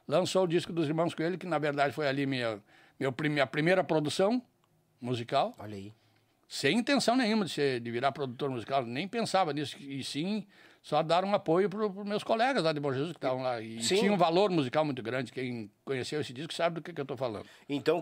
Lançou 0.07 0.43
o 0.43 0.47
disco 0.47 0.73
dos 0.73 0.87
Irmãos 0.87 1.13
Coelho, 1.13 1.37
que 1.37 1.47
na 1.47 1.57
verdade 1.57 1.93
foi 1.93 2.07
ali 2.07 2.25
minha, 2.25 2.61
meu, 2.99 3.13
minha 3.29 3.47
primeira 3.47 3.83
produção 3.83 4.41
musical, 4.99 5.55
Olha 5.57 5.75
aí. 5.75 5.93
sem 6.47 6.77
intenção 6.77 7.15
nenhuma 7.15 7.45
de, 7.45 7.51
ser, 7.51 7.79
de 7.79 7.89
virar 7.89 8.11
produtor 8.11 8.49
musical, 8.49 8.85
nem 8.85 9.07
pensava 9.07 9.53
nisso, 9.53 9.77
e 9.79 10.03
sim 10.03 10.45
só 10.81 11.03
dar 11.03 11.23
um 11.23 11.33
apoio 11.33 11.69
para 11.69 11.85
os 11.85 12.05
meus 12.05 12.23
colegas 12.23 12.63
lá 12.63 12.73
de 12.73 12.79
Bom 12.79 12.91
Jesus 12.91 13.11
que 13.11 13.17
estavam 13.17 13.43
lá. 13.43 13.61
E 13.61 13.83
Sim. 13.83 13.97
tinha 13.97 14.13
um 14.13 14.17
valor 14.17 14.49
musical 14.49 14.83
muito 14.83 15.01
grande. 15.03 15.31
Quem 15.31 15.69
conheceu 15.85 16.19
esse 16.19 16.33
disco 16.33 16.53
sabe 16.53 16.75
do 16.75 16.81
que, 16.81 16.91
que 16.91 16.99
eu 16.99 17.03
estou 17.03 17.15
falando. 17.15 17.45
Então 17.69 18.01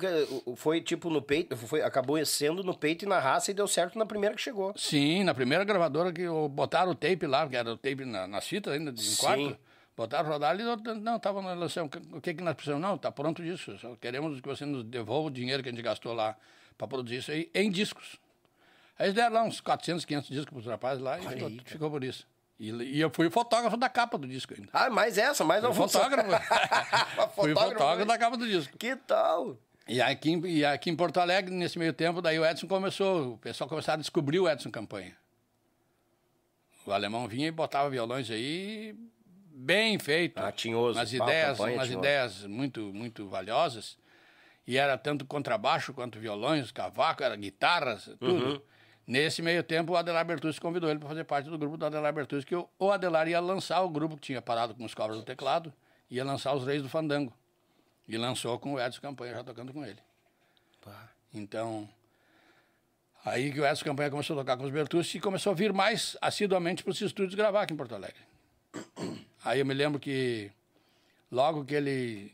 foi 0.56 0.80
tipo 0.80 1.10
no 1.10 1.22
peito, 1.22 1.58
foi, 1.58 1.82
acabou 1.82 2.24
sendo 2.26 2.64
no 2.64 2.74
peito 2.74 3.04
e 3.04 3.08
na 3.08 3.20
raça 3.20 3.52
e 3.52 3.54
deu 3.54 3.68
certo 3.68 4.00
na 4.00 4.06
primeira 4.06 4.34
que 4.34 4.42
chegou. 4.42 4.74
Sim, 4.78 5.26
na 5.26 5.34
primeira 5.34 5.66
gravadora 5.66 6.14
que 6.14 6.26
botaram 6.50 6.92
o 6.92 6.96
tape 6.96 7.28
lá, 7.28 7.48
que 7.48 7.58
era 7.58 7.74
o 7.74 7.78
tape 7.78 8.06
na, 8.06 8.28
nas 8.28 8.48
fitas 8.48 8.74
ainda, 8.74 8.94
de 8.94 9.02
um 9.02 9.16
quarto. 9.16 9.58
Botaram 9.98 10.30
rodar 10.30 10.52
ali, 10.52 10.64
não, 10.64 11.18
estava 11.18 11.42
na 11.42 11.54
lançando. 11.54 11.94
O 12.14 12.22
que, 12.22 12.34
que 12.34 12.42
nós 12.42 12.54
precisamos? 12.54 12.82
Não, 12.82 12.96
está 12.96 13.12
pronto 13.12 13.44
isso. 13.44 13.78
Só 13.78 13.94
queremos 13.98 14.40
que 14.40 14.48
você 14.48 14.66
nos 14.66 14.86
devolva 14.86 15.28
o 15.28 15.32
dinheiro 15.32 15.62
que 15.62 15.68
a 15.68 15.72
gente 15.74 15.82
gastou 15.82 16.14
lá 16.14 16.38
para 16.78 16.88
produzir 16.88 17.18
isso 17.18 17.32
aí 17.32 17.52
em 17.54 17.70
discos. 17.70 18.18
Aí 18.98 19.08
eles 19.08 19.14
deram 19.14 19.34
lá 19.34 19.44
uns 19.44 19.60
400, 19.60 20.06
500 20.06 20.30
discos 20.30 20.50
para 20.50 20.60
os 20.60 20.66
rapazes 20.66 21.04
lá 21.04 21.18
e 21.18 21.26
Olha 21.26 21.30
ficou, 21.32 21.48
aí, 21.50 21.62
ficou 21.66 21.92
por 21.92 22.04
isso. 22.06 22.26
E, 22.60 22.70
e 22.72 23.00
eu 23.00 23.10
fui 23.10 23.28
o 23.28 23.32
fotógrafo 23.32 23.78
da 23.78 23.88
capa 23.88 24.18
do 24.18 24.28
disco 24.28 24.54
ainda. 24.54 24.68
Ah, 24.74 24.90
mais 24.90 25.18
essa, 25.18 25.44
mais 25.46 25.64
uma 25.64 25.74
função. 25.74 26.02
fotógrafo. 26.04 26.30
fui 27.36 27.54
fotógrafo 27.54 28.06
da 28.06 28.18
capa 28.18 28.36
do 28.36 28.46
disco. 28.48 28.78
Que 28.78 28.96
tal? 28.96 29.58
E 29.88 30.02
aqui, 30.02 30.32
em- 30.32 30.46
e 30.46 30.66
aqui 30.66 30.90
em 30.90 30.96
Porto 30.96 31.20
Alegre, 31.20 31.54
nesse 31.56 31.80
meio 31.80 31.94
tempo, 31.94 32.22
daí 32.22 32.38
o 32.38 32.46
Edson 32.46 32.68
começou, 32.68 33.34
o 33.34 33.38
pessoal 33.38 33.68
começou 33.70 33.94
a 33.94 33.98
descobrir 33.98 34.40
o 34.40 34.48
Edson 34.50 34.70
Campanha. 34.70 35.16
O 36.86 36.92
alemão 36.92 37.28
vinha 37.28 37.48
e 37.48 37.52
botava 37.52 37.90
violões 37.90 38.30
aí 38.30 38.96
bem 39.52 39.98
feito. 40.00 40.38
Ah, 40.40 40.52
tinhoso. 40.52 40.98
Umas 41.00 41.14
ideias, 41.14 41.58
Campanha 41.58 41.76
umas 41.78 41.88
tinhoso. 41.88 42.06
ideias 42.06 42.44
muito, 42.46 42.82
muito 42.94 43.28
valiosas. 43.28 43.98
E 44.68 44.78
era 44.78 44.98
tanto 44.98 45.26
contrabaixo 45.26 45.94
quanto 45.94 46.20
violões, 46.20 46.72
cavaco, 46.72 47.24
era 47.24 47.36
guitarras, 47.36 48.06
tudo. 48.20 48.46
Uhum. 48.54 48.62
Nesse 49.10 49.42
meio 49.42 49.64
tempo, 49.64 49.94
o 49.94 49.98
Adelar 49.98 50.24
Bertuzzi 50.24 50.62
convidou 50.62 50.88
ele 50.88 51.00
para 51.00 51.10
fazer 51.10 51.24
parte 51.24 51.50
do 51.50 51.58
grupo 51.58 51.76
do 51.76 51.84
Adelar 51.84 52.14
Bertuzzi, 52.14 52.46
que 52.46 52.56
o 52.56 52.92
Adelar 52.92 53.28
ia 53.28 53.40
lançar 53.40 53.82
o 53.82 53.90
grupo 53.90 54.16
que 54.16 54.22
tinha 54.22 54.40
parado 54.40 54.76
com 54.76 54.86
os 54.86 54.94
cobras 54.94 55.18
do 55.18 55.24
teclado, 55.24 55.74
ia 56.12 56.24
lançar 56.24 56.54
os 56.54 56.64
Reis 56.64 56.84
do 56.84 56.88
Fandango. 56.88 57.34
E 58.08 58.16
lançou 58.20 58.60
com 58.60 58.76
o 58.76 58.80
Edson 58.80 59.02
Campanha 59.02 59.34
já 59.34 59.44
tocando 59.44 59.74
com 59.74 59.84
ele. 59.84 59.98
Pá. 60.80 61.10
Então, 61.34 61.90
aí 63.26 63.52
que 63.52 63.60
o 63.60 63.66
Edson 63.66 63.84
Campanha 63.84 64.12
começou 64.12 64.36
a 64.36 64.42
tocar 64.42 64.58
com 64.58 64.64
os 64.64 64.70
Bertucci 64.70 65.18
e 65.18 65.20
começou 65.20 65.54
a 65.54 65.56
vir 65.56 65.74
mais 65.74 66.16
assiduamente 66.22 66.84
para 66.84 66.92
os 66.92 67.02
estúdios 67.02 67.34
gravar 67.34 67.64
aqui 67.64 67.74
em 67.74 67.78
Porto 67.78 67.96
Alegre. 67.96 68.22
Aí 69.44 69.60
eu 69.60 69.66
me 69.66 69.74
lembro 69.74 70.00
que 70.00 70.52
logo 71.32 71.66
que 71.66 71.74
ele 71.74 72.32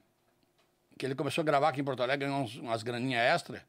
que 0.97 1.05
ele 1.05 1.15
começou 1.15 1.41
a 1.41 1.45
gravar 1.45 1.69
aqui 1.69 1.79
em 1.79 1.85
Porto 1.85 2.03
Alegre, 2.03 2.27
ganhou 2.27 2.45
umas 2.61 2.83
graninhas 2.83 3.21
extra, 3.21 3.65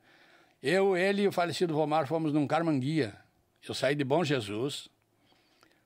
eu, 0.68 0.96
ele 0.96 1.22
e 1.22 1.28
o 1.28 1.32
falecido 1.32 1.72
Romar 1.72 2.08
fomos 2.08 2.32
num 2.32 2.44
Carmanguia. 2.44 3.14
Eu 3.66 3.72
saí 3.72 3.94
de 3.94 4.02
Bom 4.02 4.24
Jesus, 4.24 4.88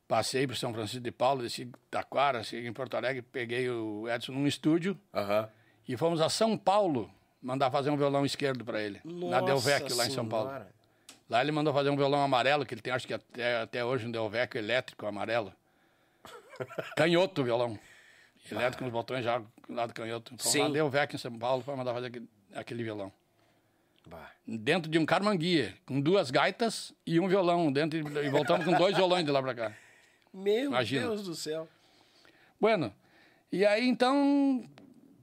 passei 0.08 0.46
por 0.46 0.56
São 0.56 0.72
Francisco 0.72 1.00
de 1.00 1.10
Paulo, 1.10 1.42
desci 1.42 1.70
Taquara, 1.90 2.42
cheguei 2.42 2.68
em 2.68 2.72
Porto 2.72 2.96
Alegre, 2.96 3.20
peguei 3.20 3.68
o 3.68 4.08
Edson 4.08 4.32
num 4.32 4.46
estúdio 4.46 4.98
Aham. 5.14 5.50
e 5.86 5.98
fomos 5.98 6.22
a 6.22 6.30
São 6.30 6.56
Paulo 6.56 7.10
mandar 7.42 7.70
fazer 7.70 7.90
um 7.90 7.96
violão 7.96 8.24
esquerdo 8.24 8.64
para 8.64 8.80
ele, 8.80 9.02
na 9.04 9.42
Delvec, 9.42 9.92
lá 9.92 10.06
em 10.06 10.10
São 10.10 10.26
Paulo. 10.26 10.50
Lá 11.28 11.42
ele 11.42 11.52
mandou 11.52 11.74
fazer 11.74 11.90
um 11.90 11.96
violão 11.96 12.22
amarelo, 12.22 12.64
que 12.64 12.72
ele 12.72 12.80
tem, 12.80 12.92
acho 12.92 13.06
que 13.06 13.14
até, 13.14 13.60
até 13.60 13.84
hoje, 13.84 14.06
um 14.06 14.10
Delvec 14.10 14.56
elétrico 14.56 15.06
amarelo. 15.06 15.52
Canhoto 16.96 17.42
o 17.42 17.44
violão. 17.44 17.78
Elétrico 18.50 18.78
com 18.78 18.86
os 18.86 18.92
botões 18.92 19.24
já 19.24 19.38
do 19.38 19.46
lado 19.68 19.92
canhoto. 19.92 20.30
Fomos 20.38 20.54
lá 20.54 20.66
Sim. 20.66 20.72
Delvec 20.72 21.14
em 21.14 21.18
São 21.18 21.38
Paulo 21.38 21.62
para 21.62 21.76
mandar 21.76 21.92
fazer 21.94 22.06
aquele, 22.06 22.28
aquele 22.54 22.82
violão. 22.82 23.12
Bah. 24.06 24.30
Dentro 24.46 24.90
de 24.90 24.98
um 24.98 25.06
carmanguia, 25.06 25.74
com 25.86 26.00
duas 26.00 26.30
gaitas 26.30 26.92
e 27.06 27.20
um 27.20 27.28
violão 27.28 27.70
dentro, 27.72 27.98
e 27.98 28.28
voltamos 28.28 28.64
com 28.64 28.72
dois 28.72 28.96
violões 28.96 29.24
de 29.24 29.30
lá 29.30 29.42
para 29.42 29.54
cá. 29.54 29.72
Meu 30.32 30.66
Imagina. 30.66 31.06
Deus 31.06 31.24
do 31.24 31.34
céu. 31.34 31.68
Bueno, 32.60 32.92
e 33.50 33.64
aí 33.64 33.86
então, 33.86 34.64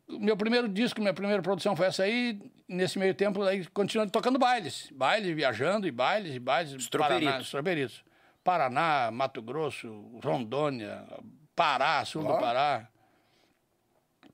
meu 0.07 0.35
primeiro 0.35 0.67
disco, 0.67 0.99
minha 0.99 1.13
primeira 1.13 1.41
produção 1.41 1.75
foi 1.75 1.87
essa 1.87 2.03
aí. 2.03 2.39
Nesse 2.69 2.99
meio 2.99 3.13
tempo, 3.13 3.41
aí 3.43 3.65
continuando 3.67 4.11
tocando 4.11 4.37
bailes. 4.37 4.89
Bailes, 4.91 5.33
viajando, 5.33 5.87
e 5.87 5.91
bailes, 5.91 6.35
e 6.35 6.39
bailes. 6.39 6.73
Os 6.73 6.89
troperitos. 6.89 7.49
Paraná. 7.49 8.03
Paraná, 8.43 9.09
Mato 9.11 9.41
Grosso, 9.41 9.87
Rondônia, 10.21 11.05
Pará, 11.55 12.03
sul 12.03 12.23
do 12.23 12.29
Ó. 12.29 12.37
Pará. 12.39 12.89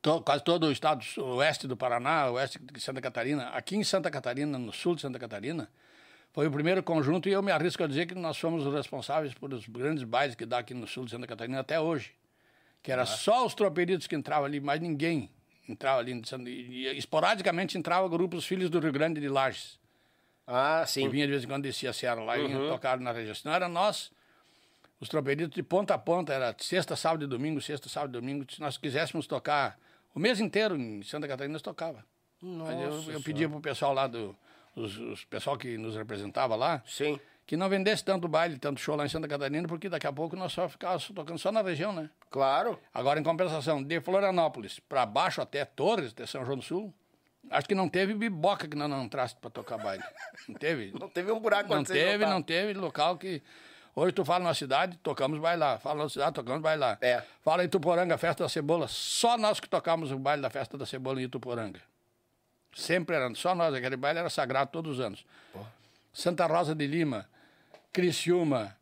To- 0.04 0.22
quase 0.22 0.44
todo 0.44 0.68
o 0.68 0.72
estado 0.72 1.04
oeste 1.18 1.66
do 1.68 1.76
Paraná, 1.76 2.30
oeste 2.30 2.60
de 2.60 2.80
Santa 2.80 3.02
Catarina. 3.02 3.50
Aqui 3.50 3.76
em 3.76 3.84
Santa 3.84 4.12
Catarina, 4.12 4.60
no 4.60 4.72
sul 4.72 4.94
de 4.96 5.02
Santa 5.02 5.18
Catarina, 5.18 5.68
foi 6.32 6.46
o 6.48 6.52
primeiro 6.52 6.84
conjunto 6.84 7.28
e 7.28 7.32
eu 7.32 7.42
me 7.42 7.52
arrisco 7.52 7.84
a 7.84 7.88
dizer 7.88 8.06
que 8.06 8.14
nós 8.14 8.38
fomos 8.38 8.66
os 8.68 8.74
responsáveis 8.74 9.34
por 9.34 9.52
os 9.54 9.68
grandes 9.68 10.04
bailes 10.04 10.36
que 10.36 10.46
dá 10.46 10.60
aqui 10.60 10.74
no 10.76 10.86
sul 10.88 11.06
de 11.06 11.12
Santa 11.12 11.26
Catarina 11.26 11.60
até 11.62 11.80
hoje. 11.80 12.12
Que 12.84 12.92
era 12.92 13.06
só 13.06 13.46
os 13.46 13.56
troperitos 13.56 14.06
que 14.08 14.16
entravam 14.16 14.46
ali, 14.46 14.60
mais 14.60 14.80
ninguém 14.82 15.32
entrava 15.70 16.00
ali. 16.02 16.22
E, 16.46 16.88
e 16.88 16.98
esporadicamente 16.98 17.78
entrava 17.78 18.08
grupos 18.10 18.46
Filhos 18.46 18.70
do 18.70 18.80
Rio 18.80 18.92
Grande 18.92 19.22
de 19.22 19.30
Lages. 19.30 19.80
Ah, 20.46 20.82
Que 20.84 20.92
sim. 20.92 21.08
vinha 21.08 21.26
de 21.26 21.32
vez 21.32 21.46
em 21.46 21.48
quando 21.48 21.64
descia 21.64 21.92
a 21.92 21.94
serra 21.94 22.22
lá 22.22 22.38
e 22.38 22.42
Uhum. 22.44 22.68
tocaram 22.68 23.02
na 23.02 23.14
região. 23.14 23.34
Senão 23.34 23.56
era 23.56 23.70
nós, 23.70 24.12
os 25.00 25.08
troperitos 25.08 25.56
de 25.56 25.64
ponta 25.64 25.94
a 25.94 25.98
ponta, 25.98 26.34
era 26.34 26.54
sexta, 26.60 26.98
sábado 26.98 27.24
e 27.24 27.28
domingo, 27.28 27.62
sexta, 27.62 27.88
sábado 27.88 28.18
e 28.18 28.20
domingo. 28.20 28.46
Se 28.52 28.60
nós 28.60 28.76
quiséssemos 28.78 29.26
tocar 29.28 29.80
o 30.14 30.20
mês 30.20 30.40
inteiro 30.40 30.76
em 30.76 31.02
Santa 31.04 31.28
Catarina, 31.28 31.54
nós 31.54 31.62
tocava. 31.62 32.04
Mas 32.42 33.08
eu, 33.08 33.14
eu 33.14 33.22
pedia 33.22 33.48
pro 33.50 33.60
pessoal 33.62 33.94
lá 33.94 34.08
do. 34.08 34.36
Os, 34.76 34.98
os 34.98 35.24
pessoal 35.26 35.56
que 35.58 35.78
nos 35.78 35.96
representava 35.96 36.56
lá, 36.56 36.82
Sim. 36.88 37.20
que 37.46 37.56
não 37.56 37.70
vendesse 37.70 38.04
tanto 38.04 38.28
baile, 38.28 38.58
tanto 38.58 38.80
show 38.82 38.96
lá 38.96 39.06
em 39.06 39.10
Santa 39.10 39.28
Catarina, 39.28 39.68
porque 39.68 39.88
daqui 39.88 40.08
a 40.08 40.12
pouco 40.12 40.36
nós 40.36 40.52
só 40.52 40.68
ficávamos 40.68 41.08
tocando 41.10 41.38
só 41.38 41.52
na 41.52 41.62
região, 41.62 41.94
né? 41.94 42.10
Claro. 42.32 42.80
Agora, 42.92 43.20
em 43.20 43.24
compensação, 43.24 43.84
de 43.84 44.02
Florianópolis 44.02 44.80
para 44.80 45.06
baixo 45.06 45.42
até 45.42 45.64
Torres, 45.64 46.12
até 46.12 46.26
São 46.26 46.44
João 46.44 46.58
do 46.58 46.64
Sul, 46.64 46.92
acho 47.52 47.68
que 47.68 47.76
não 47.76 47.88
teve 47.88 48.16
biboca 48.16 48.68
que 48.68 48.76
nós 48.76 48.90
não 48.90 49.04
entrasse 49.04 49.36
para 49.36 49.52
tocar 49.52 49.78
baile. 49.78 50.04
Não 50.50 50.56
teve? 50.56 50.92
Não 51.00 51.08
teve 51.08 51.32
um 51.32 51.40
buraco 51.40 51.74
Não 51.74 51.84
teve, 51.84 52.18
tavam. 52.24 52.30
não 52.36 52.42
teve 52.42 52.74
local 52.74 53.16
que. 53.18 53.44
Hoje 53.96 54.12
tu 54.12 54.26
fala 54.26 54.44
numa 54.44 54.54
cidade, 54.56 54.98
tocamos 55.04 55.40
baile 55.40 55.60
lá. 55.60 55.78
Fala 55.78 56.04
na 56.04 56.10
cidade, 56.10 56.34
tocamos 56.34 56.62
baile 56.62 56.80
lá. 56.80 56.98
É. 57.00 57.22
Fala 57.42 57.64
em 57.64 57.70
Tuporanga, 57.70 58.18
festa 58.18 58.44
da 58.44 58.50
cebola. 58.50 58.88
Só 58.88 59.38
nós 59.38 59.60
que 59.60 59.70
tocamos 59.70 60.12
o 60.12 60.18
baile 60.18 60.42
da 60.42 60.50
festa 60.50 60.78
da 60.78 60.86
cebola 60.86 61.22
em 61.22 61.26
Ituporanga. 61.26 61.80
Sempre 62.76 63.16
era, 63.16 63.34
só 63.36 63.54
nós, 63.54 63.74
aquele 63.74 63.96
baile 63.96 64.20
era 64.20 64.30
sagrado 64.32 64.72
todos 64.72 64.98
os 64.98 65.00
anos. 65.00 65.24
Santa 66.12 66.48
Rosa 66.48 66.74
de 66.74 66.88
Lima, 66.88 67.30
Criciúma, 67.92 68.76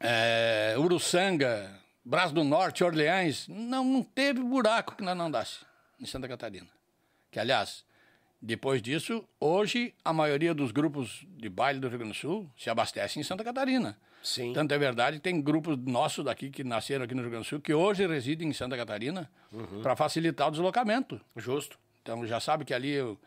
é, 0.00 0.74
Uruçanga, 0.78 1.70
Braço 2.02 2.32
do 2.32 2.44
Norte, 2.44 2.82
Orleães. 2.82 3.46
Não, 3.46 3.84
não 3.84 4.02
teve 4.02 4.40
buraco 4.40 4.94
que 4.94 5.02
nós 5.02 5.16
não 5.16 5.26
andasse 5.26 5.66
em 6.00 6.06
Santa 6.06 6.26
Catarina. 6.26 6.68
Que, 7.30 7.38
aliás, 7.38 7.84
depois 8.40 8.80
disso, 8.80 9.26
hoje 9.38 9.94
a 10.02 10.12
maioria 10.12 10.54
dos 10.54 10.70
grupos 10.70 11.26
de 11.28 11.48
baile 11.50 11.80
do 11.80 11.88
Rio 11.88 11.98
Grande 11.98 12.14
do 12.14 12.18
Sul 12.18 12.50
se 12.56 12.70
abastecem 12.70 13.20
em 13.20 13.24
Santa 13.24 13.44
Catarina. 13.44 13.98
Sim. 14.24 14.52
Tanto 14.54 14.72
é 14.72 14.78
verdade, 14.78 15.20
tem 15.20 15.40
grupos 15.40 15.76
nossos 15.78 16.24
daqui 16.24 16.48
que 16.50 16.64
nasceram 16.64 17.04
aqui 17.04 17.14
no 17.14 17.20
Rio 17.20 17.30
Grande 17.30 17.46
do 17.46 17.48
Sul 17.48 17.60
que 17.60 17.72
hoje 17.74 18.06
residem 18.06 18.48
em 18.48 18.52
Santa 18.52 18.74
Catarina 18.76 19.30
para 19.82 19.94
facilitar 19.94 20.48
o 20.48 20.50
deslocamento. 20.50 21.20
Justo. 21.36 21.78
Então 22.02 22.26
já 22.26 22.40
sabe 22.40 22.64
que 22.64 22.72
ali 22.74 22.98
o- 23.00 23.18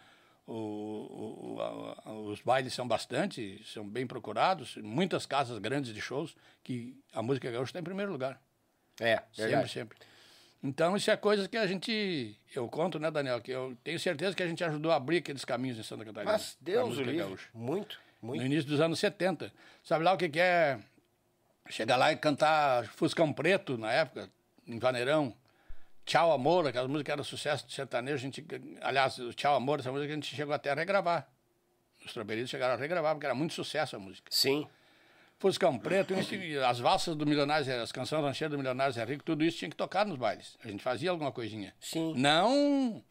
o- 0.48 1.58
a- 2.06 2.12
os 2.14 2.42
bailes 2.42 2.74
são 2.74 2.88
bastante, 2.88 3.62
são 3.66 3.88
bem 3.88 4.08
procurados, 4.08 4.76
muitas 4.78 5.26
casas 5.26 5.58
grandes 5.60 5.94
de 5.94 6.02
shows 6.02 6.36
que 6.64 6.98
a 7.14 7.22
música 7.22 7.52
gaúcha 7.52 7.70
está 7.70 7.80
em 7.80 7.84
primeiro 7.84 8.12
lugar. 8.12 8.42
É, 9.00 9.18
Sempre, 9.32 9.42
verdade. 9.52 9.70
sempre. 9.72 9.98
Então, 10.64 10.98
isso 10.98 11.12
é 11.12 11.16
coisa 11.16 11.48
que 11.48 11.56
a 11.56 11.68
gente. 11.68 12.36
Eu 12.56 12.68
conto, 12.68 12.98
né, 12.98 13.12
Daniel? 13.12 13.40
Que 13.40 13.52
eu 13.52 13.78
tenho 13.84 14.00
certeza 14.00 14.36
que 14.36 14.42
a 14.42 14.48
gente 14.48 14.64
ajudou 14.64 14.92
a 14.92 14.96
abrir 14.96 15.18
aqueles 15.18 15.46
caminhos 15.46 15.78
em 15.78 15.84
Santa 15.84 16.04
Catarina. 16.04 16.32
Mas 16.32 16.58
Deus 16.60 16.98
o 16.98 17.02
livre. 17.04 17.18
gaúcha. 17.18 17.48
Muito, 17.54 18.00
muito. 18.22 18.42
No 18.42 18.46
início 18.46 18.70
dos 18.70 18.80
anos 18.80 19.00
70. 19.00 19.52
Sabe 19.84 20.04
lá 20.04 20.14
o 20.14 20.18
que, 20.18 20.30
que 20.30 20.40
é 20.40 20.80
chegar 21.70 21.98
lá 21.98 22.12
e 22.12 22.18
cantar 22.18 22.86
Fuscão 22.86 23.32
Preto, 23.32 23.78
na 23.78 23.92
época, 23.92 24.30
em 24.66 24.80
Vaneirão? 24.80 25.36
Tchau 26.06 26.32
Amor, 26.32 26.66
aquela 26.66 26.88
música 26.88 27.12
era 27.12 27.24
sucesso 27.24 27.68
de 27.68 27.74
sertanejo. 27.74 28.16
A 28.16 28.18
gente, 28.18 28.46
aliás, 28.82 29.18
o 29.20 29.34
Tchau 29.34 29.56
Amor, 29.56 29.80
essa 29.80 29.92
música 29.92 30.12
a 30.12 30.16
gente 30.16 30.34
chegou 30.34 30.54
até 30.54 30.72
a 30.72 30.74
regravar. 30.74 31.28
Os 32.06 32.14
tropeiros 32.14 32.50
chegaram 32.50 32.76
a 32.76 32.78
regravar, 32.78 33.14
porque 33.14 33.26
era 33.26 33.36
muito 33.36 33.54
sucesso 33.54 33.98
a 33.98 34.00
música. 34.00 34.30
Sim. 34.32 34.66
Fuscão 35.40 35.78
Preto, 35.78 36.14
isso, 36.14 36.34
as 36.66 36.80
valsas 36.80 37.16
do 37.16 37.26
Milionários, 37.26 37.70
as 37.70 37.92
canções 37.92 38.24
rancheiras 38.24 38.52
do 38.52 38.58
Milionários 38.58 38.98
é 38.98 39.04
Rico, 39.04 39.24
tudo 39.24 39.44
isso 39.44 39.58
tinha 39.58 39.70
que 39.70 39.76
tocar 39.76 40.06
nos 40.06 40.18
bailes. 40.18 40.58
A 40.64 40.68
gente 40.68 40.82
fazia 40.82 41.12
alguma 41.12 41.32
coisinha. 41.32 41.76
Sim. 41.80 42.14
Não 42.16 43.04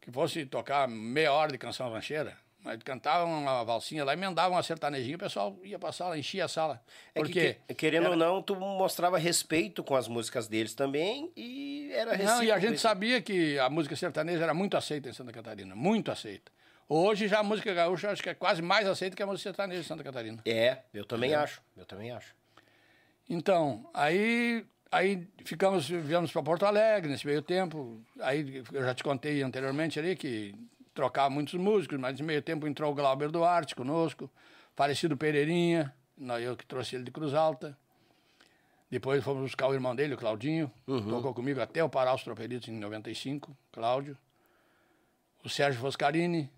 que 0.00 0.10
fosse 0.10 0.46
tocar 0.46 0.88
meia 0.88 1.32
hora 1.32 1.52
de 1.52 1.58
canção 1.58 1.92
rancheira, 1.92 2.36
cantavam 2.84 3.42
uma 3.42 3.64
valsinha 3.64 4.04
lá, 4.04 4.12
emendavam 4.12 4.56
uma 4.56 4.62
sertanejinha, 4.62 5.16
o 5.16 5.18
pessoal 5.18 5.56
ia 5.64 5.78
pra 5.78 5.92
sala, 5.92 6.18
enchia 6.18 6.44
a 6.44 6.48
sala. 6.48 6.82
É 7.14 7.20
Porque 7.20 7.54
que, 7.54 7.60
que- 7.68 7.74
querendo 7.74 8.10
ou 8.10 8.16
não, 8.16 8.42
tu 8.42 8.54
mostrava 8.56 9.18
respeito 9.18 9.82
com 9.82 9.96
as 9.96 10.06
músicas 10.08 10.46
deles 10.48 10.74
também 10.74 11.32
e 11.36 11.90
era 11.92 12.16
Não, 12.16 12.42
e 12.42 12.50
a 12.50 12.54
recíproco 12.54 12.60
gente 12.60 12.80
sabia 12.80 13.20
que 13.22 13.58
a 13.58 13.68
música 13.70 13.96
sertaneja 13.96 14.42
era 14.44 14.54
muito 14.54 14.76
aceita 14.76 15.08
em 15.08 15.12
Santa 15.12 15.32
Catarina, 15.32 15.74
muito 15.74 16.10
aceita. 16.10 16.52
Hoje 16.88 17.28
já 17.28 17.38
a 17.38 17.42
música 17.42 17.72
gaúcha 17.72 18.10
acho 18.10 18.22
que 18.22 18.28
é 18.30 18.34
quase 18.34 18.60
mais 18.60 18.86
aceita 18.86 19.14
que 19.16 19.22
a 19.22 19.26
música 19.26 19.48
sertaneja 19.50 19.80
em 19.80 19.84
Santa 19.84 20.02
Catarina. 20.02 20.42
É, 20.44 20.78
eu 20.92 21.04
também 21.04 21.34
acho. 21.34 21.62
Eu 21.76 21.84
também 21.86 22.10
acho. 22.10 22.34
Então, 23.28 23.88
aí, 23.94 24.64
aí 24.90 25.26
ficamos, 25.44 25.88
viemos 25.88 26.32
para 26.32 26.42
Porto 26.42 26.66
Alegre 26.66 27.08
nesse 27.10 27.24
meio 27.26 27.42
tempo. 27.42 28.02
Aí 28.20 28.62
eu 28.72 28.82
já 28.82 28.92
te 28.94 29.04
contei 29.04 29.40
anteriormente 29.42 29.98
ali 30.00 30.16
que 30.16 30.52
trocava 31.00 31.30
muitos 31.30 31.54
músicos, 31.54 31.98
mas 31.98 32.12
nesse 32.12 32.22
meio 32.22 32.42
tempo 32.42 32.68
entrou 32.68 32.92
o 32.92 32.94
Glauber 32.94 33.30
Duarte 33.30 33.74
conosco, 33.74 34.30
falecido 34.76 35.16
Pereirinha, 35.16 35.94
eu 36.42 36.54
que 36.54 36.66
trouxe 36.66 36.94
ele 36.94 37.04
de 37.04 37.10
Cruz 37.10 37.32
Alta. 37.32 37.76
Depois 38.90 39.24
fomos 39.24 39.42
buscar 39.42 39.66
o 39.68 39.72
irmão 39.72 39.96
dele, 39.96 40.12
o 40.12 40.18
Claudinho, 40.18 40.70
tocou 41.08 41.32
comigo 41.32 41.58
até 41.58 41.82
o 41.82 41.88
Pará 41.88 42.14
os 42.14 42.22
Tropelitos 42.22 42.68
em 42.68 42.78
95, 42.78 43.56
Cláudio. 43.72 44.18
O 45.42 45.48
Sérgio 45.48 45.80
Foscarini. 45.80 46.50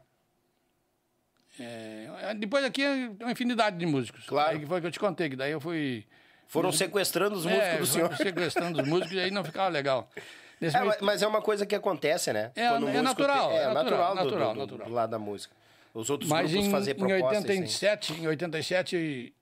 É, 1.61 2.35
depois 2.37 2.65
aqui 2.65 2.83
é 2.83 3.13
uma 3.21 3.31
infinidade 3.31 3.77
de 3.79 3.87
músicos. 3.87 4.25
Claro. 4.27 4.51
Aí 4.51 4.59
que 4.59 4.67
foi 4.67 4.81
que 4.81 4.89
eu 4.89 4.91
te 4.91 4.99
contei, 4.99 5.31
que 5.31 5.37
daí 5.37 5.53
eu 5.53 5.61
fui 5.61 6.05
Foram 6.49 6.73
sequestrando 6.73 7.37
os 7.37 7.45
músicos 7.45 7.69
é, 7.69 7.79
do 7.79 7.87
senhor. 7.87 8.17
sequestrando 8.17 8.83
os 8.83 8.89
músicos 8.89 9.13
e 9.13 9.21
aí 9.21 9.31
não 9.31 9.45
ficava 9.45 9.69
legal. 9.69 10.11
É, 10.63 10.81
meio- 10.81 10.95
mas- 11.01 11.23
é 11.23 11.27
uma 11.27 11.43
coisa 11.43 11.65
que 11.67 11.75
acontece, 11.75 12.33
né? 12.33 12.53
É, 12.55 12.69
Quando 12.69 12.89
é 12.89 13.03
natural, 13.03 13.49
tem- 13.49 13.59
é 13.59 13.63
é, 13.63 13.73
natural, 13.73 13.75
natural, 13.75 14.15
do- 14.15 14.15
natural, 14.25 14.55
do, 14.55 14.59
natural. 14.61 14.89
do 14.89 14.95
lado 14.95 15.11
da 15.11 15.19
música. 15.19 15.55
Os 15.95 16.09
outros 16.09 16.29
Mas 16.31 16.51
grupos 16.51 16.69
em, 16.69 16.71
fazer 16.71 16.91
em 16.93 16.95
propostas. 16.95 17.39
assim. 17.45 17.49
87, 17.61 18.13
em 18.15 18.27
87, 18.27 19.35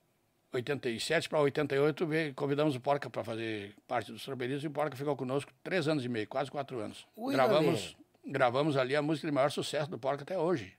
87 0.52 1.28
para 1.28 1.38
88, 1.40 2.06
veio- 2.06 2.34
convidamos 2.34 2.74
o 2.74 2.80
Porca 2.80 3.08
para 3.08 3.22
fazer 3.22 3.74
parte 3.86 4.10
dos 4.10 4.24
Tropeiristas 4.24 4.64
e 4.64 4.66
o 4.66 4.70
Porca 4.70 4.96
ficou 4.96 5.14
conosco 5.16 5.52
três 5.62 5.86
anos 5.86 6.04
e 6.04 6.08
meio, 6.08 6.26
quase 6.26 6.50
quatro 6.50 6.80
anos. 6.80 7.06
Ui, 7.16 7.32
gravamos, 7.34 7.96
gravamos 8.26 8.76
ali 8.76 8.96
a 8.96 9.02
música 9.02 9.28
de 9.28 9.32
maior 9.32 9.50
sucesso 9.50 9.88
do 9.90 9.98
Porca 9.98 10.22
até 10.22 10.36
hoje. 10.38 10.72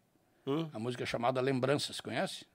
Hum. 0.46 0.68
A 0.74 0.80
música 0.80 1.06
chamada 1.06 1.40
Lembranças, 1.40 2.02
conhece? 2.02 2.46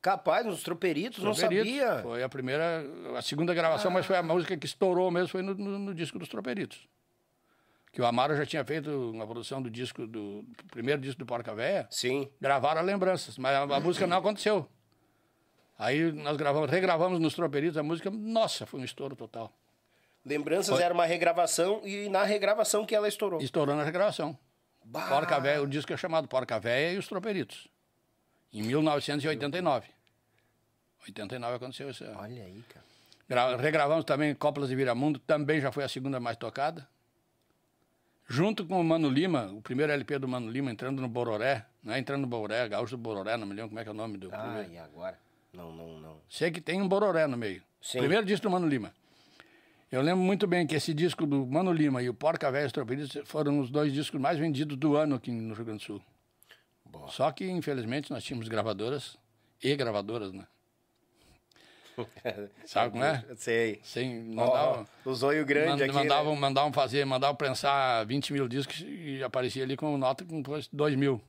Capaz, 0.00 0.44
nos 0.44 0.62
troperitos, 0.62 1.24
não 1.24 1.32
Troperitos. 1.32 1.66
sabia. 1.78 2.02
Foi 2.02 2.22
a 2.22 2.28
primeira, 2.28 2.84
a 3.16 3.22
segunda 3.22 3.54
gravação, 3.54 3.90
mas 3.90 4.04
foi 4.04 4.16
a 4.16 4.22
música 4.22 4.54
que 4.56 4.66
estourou 4.66 5.10
mesmo, 5.10 5.28
foi 5.28 5.40
no, 5.42 5.54
no- 5.54 5.78
no 5.78 5.94
disco 5.94 6.18
dos 6.18 6.28
Troperitos. 6.28 6.86
Que 7.94 8.02
o 8.02 8.06
Amaro 8.06 8.36
já 8.36 8.44
tinha 8.44 8.64
feito 8.64 8.90
uma 9.12 9.24
produção 9.24 9.62
do 9.62 9.70
disco, 9.70 10.04
do, 10.06 10.42
do 10.42 10.64
primeiro 10.70 11.00
disco 11.00 11.18
do 11.20 11.24
Porca 11.24 11.54
Véia, 11.54 11.86
Sim. 11.90 12.28
gravaram 12.40 12.80
as 12.80 12.86
lembranças, 12.86 13.38
mas 13.38 13.54
a, 13.56 13.62
a 13.62 13.80
música 13.80 14.04
não 14.06 14.16
aconteceu. 14.18 14.68
Aí 15.78 16.10
nós 16.12 16.36
gravamos, 16.36 16.68
regravamos 16.70 17.20
nos 17.20 17.34
Troperitos 17.34 17.78
a 17.78 17.82
música, 17.84 18.10
nossa, 18.10 18.66
foi 18.66 18.80
um 18.80 18.84
estouro 18.84 19.14
total. 19.14 19.52
Lembranças 20.26 20.80
era 20.80 20.92
uma 20.92 21.04
regravação 21.06 21.82
e 21.84 22.08
na 22.08 22.24
regravação 22.24 22.84
que 22.84 22.94
ela 22.96 23.06
estourou. 23.06 23.40
Estourou 23.40 23.76
na 23.76 23.84
regravação. 23.84 24.36
Bah! 24.84 25.06
Porca 25.08 25.38
Véia, 25.38 25.62
o 25.62 25.66
disco 25.66 25.92
é 25.92 25.96
chamado 25.96 26.26
Porca 26.26 26.58
Véia 26.58 26.94
e 26.94 26.98
os 26.98 27.06
Troperitos. 27.06 27.68
Em 28.52 28.62
1989. 28.62 29.86
89 31.06 31.56
aconteceu 31.56 31.90
isso. 31.90 32.04
Olha 32.16 32.42
aí, 32.42 32.62
cara. 32.68 32.84
Gra- 33.28 33.56
Regravamos 33.56 34.04
também 34.04 34.34
Coplas 34.34 34.68
de 34.68 34.74
Viramundo, 34.76 35.18
também 35.20 35.60
já 35.60 35.70
foi 35.70 35.84
a 35.84 35.88
segunda 35.88 36.18
mais 36.18 36.36
tocada. 36.36 36.88
Junto 38.26 38.64
com 38.66 38.80
o 38.80 38.84
Mano 38.84 39.08
Lima, 39.08 39.46
o 39.52 39.60
primeiro 39.60 39.92
LP 39.92 40.18
do 40.18 40.26
Mano 40.26 40.50
Lima, 40.50 40.70
entrando 40.70 41.00
no 41.02 41.08
Bororé, 41.08 41.66
não 41.82 41.92
é 41.94 41.98
entrando 41.98 42.22
no 42.22 42.26
Bororé, 42.26 42.66
Gaúcho 42.68 42.96
do 42.96 43.02
Bororé, 43.02 43.36
não 43.36 43.46
me 43.46 43.54
lembro 43.54 43.68
como 43.68 43.80
é 43.80 43.82
que 43.82 43.88
é 43.88 43.92
o 43.92 43.94
nome 43.94 44.16
do 44.16 44.28
Ah, 44.32 44.38
primeiro. 44.38 44.72
e 44.72 44.78
agora? 44.78 45.18
Não, 45.52 45.70
não, 45.72 46.00
não. 46.00 46.16
Sei 46.28 46.50
que 46.50 46.60
tem 46.60 46.80
um 46.80 46.88
Bororé 46.88 47.26
no 47.26 47.36
meio. 47.36 47.62
Sim. 47.82 47.98
Primeiro 47.98 48.24
disco 48.24 48.42
do 48.44 48.50
Mano 48.50 48.66
Lima. 48.66 48.92
Eu 49.92 50.00
lembro 50.02 50.24
muito 50.24 50.46
bem 50.46 50.66
que 50.66 50.74
esse 50.74 50.92
disco 50.94 51.26
do 51.26 51.46
Mano 51.46 51.70
Lima 51.72 52.02
e 52.02 52.08
o 52.08 52.14
Porca 52.14 52.50
Velha 52.50 52.66
Estroperitos 52.66 53.16
foram 53.26 53.60
os 53.60 53.70
dois 53.70 53.92
discos 53.92 54.18
mais 54.20 54.38
vendidos 54.38 54.76
do 54.76 54.96
ano 54.96 55.14
aqui 55.16 55.30
no 55.30 55.54
Rio 55.54 55.64
Grande 55.64 55.80
do 55.82 55.84
Sul. 55.86 56.02
Boa. 56.84 57.08
Só 57.08 57.30
que, 57.30 57.48
infelizmente, 57.48 58.10
nós 58.10 58.24
tínhamos 58.24 58.48
gravadoras 58.48 59.16
e 59.62 59.76
gravadoras, 59.76 60.32
né? 60.32 60.46
Sabe 62.66 62.90
como 62.92 63.04
é? 63.04 63.24
Sei. 63.36 63.80
Sem, 63.84 64.30
Ó, 64.32 64.34
mandavam, 64.46 64.86
o 65.04 65.14
zóio 65.14 65.44
grande 65.44 65.70
mand- 65.70 65.82
aqui. 65.82 65.92
mandavam, 65.92 66.34
né? 66.34 66.40
mandavam 66.40 66.72
fazer, 66.72 67.04
mandavam 67.04 67.36
prensar 67.36 68.04
20 68.06 68.32
mil 68.32 68.48
discos 68.48 68.80
e 68.86 69.22
aparecia 69.22 69.62
ali 69.62 69.76
com 69.76 69.96
nota 69.96 70.24
com 70.24 70.42
2 70.42 70.94
mil. 70.96 71.20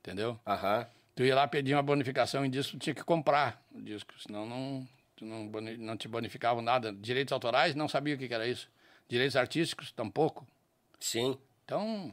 Entendeu? 0.00 0.38
Aham. 0.46 0.86
Tu 1.14 1.24
ia 1.24 1.34
lá 1.34 1.46
pedir 1.46 1.74
uma 1.74 1.82
bonificação 1.82 2.44
em 2.44 2.50
disco, 2.50 2.72
tu 2.72 2.78
tinha 2.78 2.94
que 2.94 3.04
comprar 3.04 3.62
o 3.74 3.80
disco, 3.82 4.12
senão 4.18 4.46
não, 4.46 4.88
não, 5.20 5.44
não 5.78 5.96
te 5.96 6.08
bonificavam 6.08 6.62
nada. 6.62 6.92
Direitos 6.92 7.32
autorais, 7.32 7.74
não 7.74 7.88
sabia 7.88 8.14
o 8.14 8.18
que 8.18 8.26
que 8.26 8.34
era 8.34 8.46
isso. 8.48 8.68
Direitos 9.08 9.36
artísticos, 9.36 9.92
tampouco. 9.92 10.46
Sim. 10.98 11.36
Então, 11.64 12.12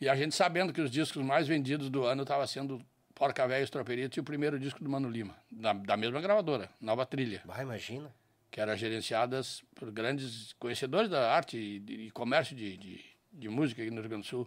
e 0.00 0.08
a 0.08 0.16
gente 0.16 0.34
sabendo 0.34 0.72
que 0.72 0.80
os 0.80 0.90
discos 0.90 1.22
mais 1.22 1.46
vendidos 1.46 1.90
do 1.90 2.04
ano 2.04 2.22
estavam 2.22 2.46
sendo 2.46 2.80
Porca 3.16 3.48
Véia 3.48 3.60
e 3.62 3.64
os 3.64 3.70
Troperitos 3.70 4.14
e 4.16 4.20
o 4.20 4.24
primeiro 4.24 4.58
disco 4.60 4.84
do 4.84 4.90
Mano 4.90 5.08
Lima, 5.08 5.34
da, 5.50 5.72
da 5.72 5.96
mesma 5.96 6.20
gravadora, 6.20 6.68
Nova 6.78 7.06
Trilha, 7.06 7.40
Vai, 7.46 7.62
imagina. 7.62 8.14
que 8.50 8.60
era 8.60 8.76
gerenciadas 8.76 9.64
por 9.74 9.90
grandes 9.90 10.52
conhecedores 10.58 11.08
da 11.08 11.32
arte 11.34 11.56
e, 11.56 11.80
de- 11.80 11.94
e 11.94 12.10
comércio 12.10 12.54
de, 12.54 12.76
de, 12.76 13.04
de 13.32 13.48
música 13.48 13.80
aqui 13.80 13.90
no 13.90 14.00
Rio 14.02 14.10
Grande 14.10 14.24
do 14.24 14.28
Sul. 14.28 14.46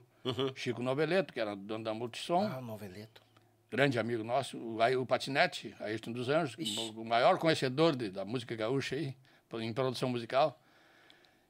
Chico 0.56 0.84
Noveleto, 0.84 1.34
que 1.34 1.40
era 1.40 1.56
dono 1.56 1.84
da 1.84 1.94
Multissom, 1.96 2.44
Ah, 2.46 2.62
noveleto. 2.62 3.24
grande 3.72 3.98
amigo 3.98 4.24
nosso, 4.24 4.56
o, 4.60 4.82
aí 4.84 4.96
o 4.96 5.04
Patinete, 5.04 5.76
Ayrton 5.80 6.12
dos 6.12 6.30
Anjos, 6.30 6.56
o, 6.78 7.02
o 7.02 7.06
maior 7.06 7.40
conhecedor 7.40 7.96
de- 7.96 8.12
da 8.12 8.24
música 8.24 8.56
gaúcha 8.56 8.96
aí, 8.96 9.16
em 9.54 9.74
produção 9.74 10.10
musical. 10.10 10.62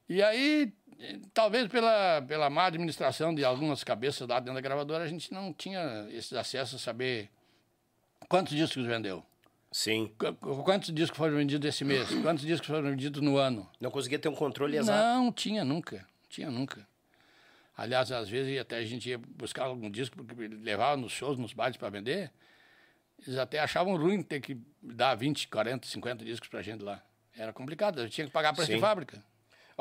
E 0.10 0.22
aí, 0.24 0.74
talvez 1.34 1.68
pela, 1.68 2.22
pela 2.28 2.50
má 2.50 2.66
administração 2.66 3.34
de 3.34 3.46
algumas 3.46 3.84
cabeças 3.84 4.28
lá 4.28 4.40
dentro 4.40 4.56
da 4.56 4.62
gravadora, 4.62 5.04
a 5.04 5.08
gente 5.08 5.32
não 5.32 5.54
tinha 5.54 6.08
esses 6.12 6.34
acessos 6.34 6.82
a 6.82 6.84
saber 6.84 7.30
quantos 8.28 8.56
discos 8.58 8.86
vendeu, 8.86 9.24
Sim. 9.72 10.12
qu- 10.18 10.34
qu- 10.34 10.64
quantos 10.64 10.92
discos 10.94 11.18
foram 11.18 11.36
vendidos 11.38 11.68
esse 11.70 11.86
mês, 11.86 12.10
quantos 12.24 12.44
discos 12.46 12.68
foram 12.68 12.90
vendidos 12.90 13.22
no 13.22 13.38
ano. 13.38 13.70
Não 13.80 13.92
conseguia 13.92 14.18
ter 14.20 14.30
um 14.30 14.36
controle 14.36 14.78
exato. 14.78 14.98
Não, 14.98 15.32
tinha 15.32 15.64
nunca, 15.64 16.06
tinha 16.28 16.50
nunca. 16.50 16.88
Aliás, 17.78 18.12
às 18.12 18.28
vezes 18.28 18.60
até 18.60 18.78
a 18.78 18.84
gente 18.86 19.08
ia 19.10 19.18
buscar 19.18 19.66
algum 19.66 19.90
disco, 19.90 20.22
porque 20.24 20.48
levava 20.48 20.98
nos 20.98 21.12
shows, 21.14 21.38
nos 21.38 21.54
bailes 21.54 21.78
para 21.78 21.90
vender, 21.90 22.30
eles 23.26 23.38
até 23.38 23.60
achavam 23.60 23.96
ruim 23.96 24.22
ter 24.22 24.42
que 24.42 24.58
dar 24.82 25.16
20, 25.16 25.48
40, 25.48 25.88
50 25.88 26.26
discos 26.26 26.50
pra 26.50 26.62
gente 26.62 26.84
lá. 26.84 27.02
Era 27.38 27.54
complicado, 27.54 28.00
a 28.00 28.04
gente 28.04 28.14
tinha 28.14 28.28
que 28.28 28.34
pagar 28.34 28.54
preço 28.54 28.68
Sim. 28.72 28.76
de 28.76 28.82
fábrica. 28.82 29.24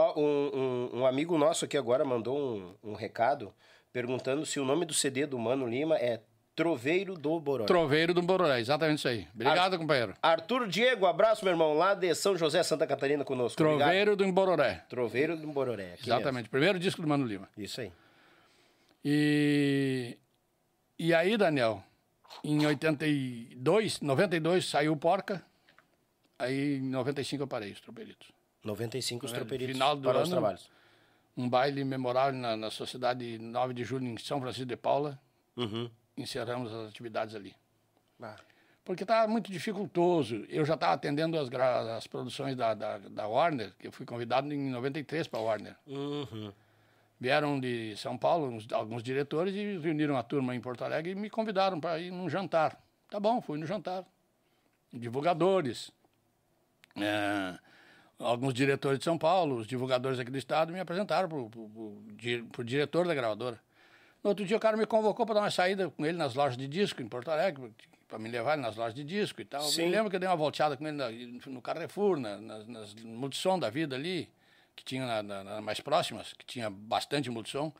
Ó, 0.01 0.15
um, 0.17 0.51
um- 0.95 1.01
um 1.01 1.07
amigo 1.07 1.37
nosso 1.37 1.65
aqui 1.65 1.77
agora 1.77 2.05
mandou 2.05 2.39
um, 2.39 2.75
um 2.91 2.95
recado 2.95 3.53
perguntando 3.93 4.47
se 4.47 4.61
o 4.61 4.65
nome 4.65 4.85
do 4.87 4.95
CD 4.95 5.27
do 5.27 5.37
Mano 5.39 5.67
Lima 5.67 5.97
é 5.97 6.21
Troveiro 6.55 7.15
do 7.17 7.39
Boró. 7.41 7.65
Troveiro 7.65 8.15
do 8.15 8.23
Bororé, 8.23 8.61
exatamente 8.61 8.99
isso 8.99 9.09
aí. 9.09 9.27
Obrigado, 9.35 9.77
companheiro. 9.77 10.15
Arthur 10.23 10.69
Diego, 10.69 11.05
abraço, 11.07 11.45
meu 11.45 11.53
irmão, 11.53 11.73
lá 11.75 11.95
de 11.95 12.15
São 12.15 12.37
José, 12.37 12.63
Santa 12.63 12.87
Catarina, 12.87 13.25
conosco. 13.25 13.61
Obrigado. 13.61 13.87
Troveiro 13.89 14.17
do 14.17 14.33
Bororé. 14.33 14.85
Troveiro 14.89 15.37
do 15.37 15.47
Bororé. 15.49 15.95
Exatamente, 16.01 16.49
primeiro 16.49 16.79
disco 16.79 17.03
do 17.03 17.09
Mano 17.09 17.25
Lima. 17.27 17.49
mesmo. 17.57 17.65
Isso 17.65 17.81
aí. 17.81 17.93
E, 19.05 20.17
e 20.99 21.15
aí, 21.15 21.37
Daniel, 21.37 21.83
em 22.45 22.65
82, 22.67 24.01
92 24.01 24.65
saiu 24.65 24.97
Porca, 24.97 25.43
aí 26.39 26.77
em 26.79 26.89
95 26.89 27.43
eu 27.43 27.47
parei 27.49 27.73
os 27.73 27.81
Troperitos. 27.81 28.29
95 28.65 29.27
os 29.27 29.33
vendo? 29.33 29.41
troperitos 29.41 29.73
Final 29.75 29.97
do 29.97 30.03
para 30.09 30.19
os 30.23 30.29
ano. 30.29 30.31
trabalhos. 30.33 30.71
um 31.37 31.49
baile 31.49 31.85
memorável 31.85 32.39
na, 32.39 32.57
na 32.57 32.71
Sociedade 32.71 33.39
9 33.39 33.73
de 33.75 33.85
Julho 33.85 34.07
em 34.07 34.17
São 34.19 34.41
Francisco 34.41 34.67
de 34.67 34.77
Paula. 34.77 35.19
Uhum. 35.57 35.91
Encerramos 36.17 36.73
as 36.73 36.89
atividades 36.89 37.35
ali. 37.35 37.55
Ah, 38.21 38.37
Porque 38.85 39.05
estava 39.05 39.29
muito 39.31 39.51
dificultoso. 39.53 40.45
Eu 40.49 40.65
já 40.65 40.75
estava 40.75 40.95
atendendo 40.95 41.39
as, 41.39 41.49
as 41.97 42.07
produções 42.09 42.57
da, 42.57 42.75
da, 42.75 42.99
da 42.99 43.29
Warner, 43.29 43.73
que 43.79 43.87
eu 43.87 43.93
fui 43.93 44.05
convidado 44.05 44.53
em 44.53 44.71
93 44.71 45.29
para 45.29 45.39
a 45.39 45.43
Warner. 45.43 45.77
Uhum. 45.87 46.53
Vieram 47.21 47.59
de 47.61 47.97
São 47.97 48.17
Paulo 48.19 48.49
uns- 48.49 48.67
alguns 48.73 49.03
diretores 49.03 49.55
e 49.55 49.79
reuniram 49.79 50.17
a 50.17 50.23
turma 50.23 50.55
em 50.55 50.61
Porto 50.61 50.83
Alegre 50.85 51.13
e 51.13 51.15
me 51.15 51.29
convidaram 51.31 51.81
para 51.81 51.99
ir 52.01 52.11
num 52.11 52.29
jantar. 52.29 52.81
Tá 53.11 53.19
bom, 53.21 53.41
fui 53.41 53.59
no 53.59 53.67
jantar. 53.67 54.05
Divulgadores, 54.93 55.91
é, 56.97 57.59
alguns 58.19 58.53
diretores 58.55 58.99
de 58.99 59.05
São 59.05 59.17
Paulo, 59.19 59.57
os 59.57 59.67
divulgadores 59.67 60.19
aqui 60.19 60.31
do 60.31 60.39
estado 60.39 60.73
me 60.73 60.81
apresentaram 60.81 61.29
para 61.29 61.39
o 61.39 62.65
diretor 62.65 63.07
da 63.07 63.15
gravadora. 63.15 63.61
No 64.23 64.31
outro 64.31 64.45
dia 64.45 64.57
o 64.57 64.61
cara 64.61 64.77
me 64.77 64.87
convocou 64.87 65.25
para 65.25 65.37
dar 65.37 65.41
uma 65.43 65.51
saída 65.51 65.89
com 65.91 66.05
ele 66.05 66.19
nas 66.19 66.35
lojas 66.35 66.57
de 66.57 66.67
disco 66.67 67.01
em 67.01 67.09
Porto 67.09 67.31
Alegre, 67.31 67.73
para 68.09 68.19
me 68.19 68.29
levar 68.29 68.57
nas 68.59 68.77
lojas 68.77 68.95
de 68.95 69.05
disco 69.05 69.41
e 69.41 69.45
tal. 69.45 69.63
Sim. 69.63 69.85
Me 69.85 69.91
lembro 69.91 70.11
que 70.11 70.17
eu 70.17 70.21
dei 70.21 70.29
uma 70.29 70.35
volteada 70.37 70.77
com 70.77 70.87
ele 70.87 70.97
na- 70.97 71.11
no 71.47 71.63
Carrefour, 71.63 72.19
na, 72.19 72.39
nas, 72.39 72.67
nas 72.67 72.95
multissom 72.97 73.59
da 73.59 73.71
vida 73.71 73.95
ali, 73.95 74.29
que 74.75 74.83
tinha 74.85 75.07
na, 75.07 75.23
na- 75.23 75.45
na 75.45 75.61
mais 75.61 75.81
próximas, 75.81 76.33
que 76.33 76.45
tinha 76.45 76.69
bastante 76.69 77.31
multissom. 77.31 77.73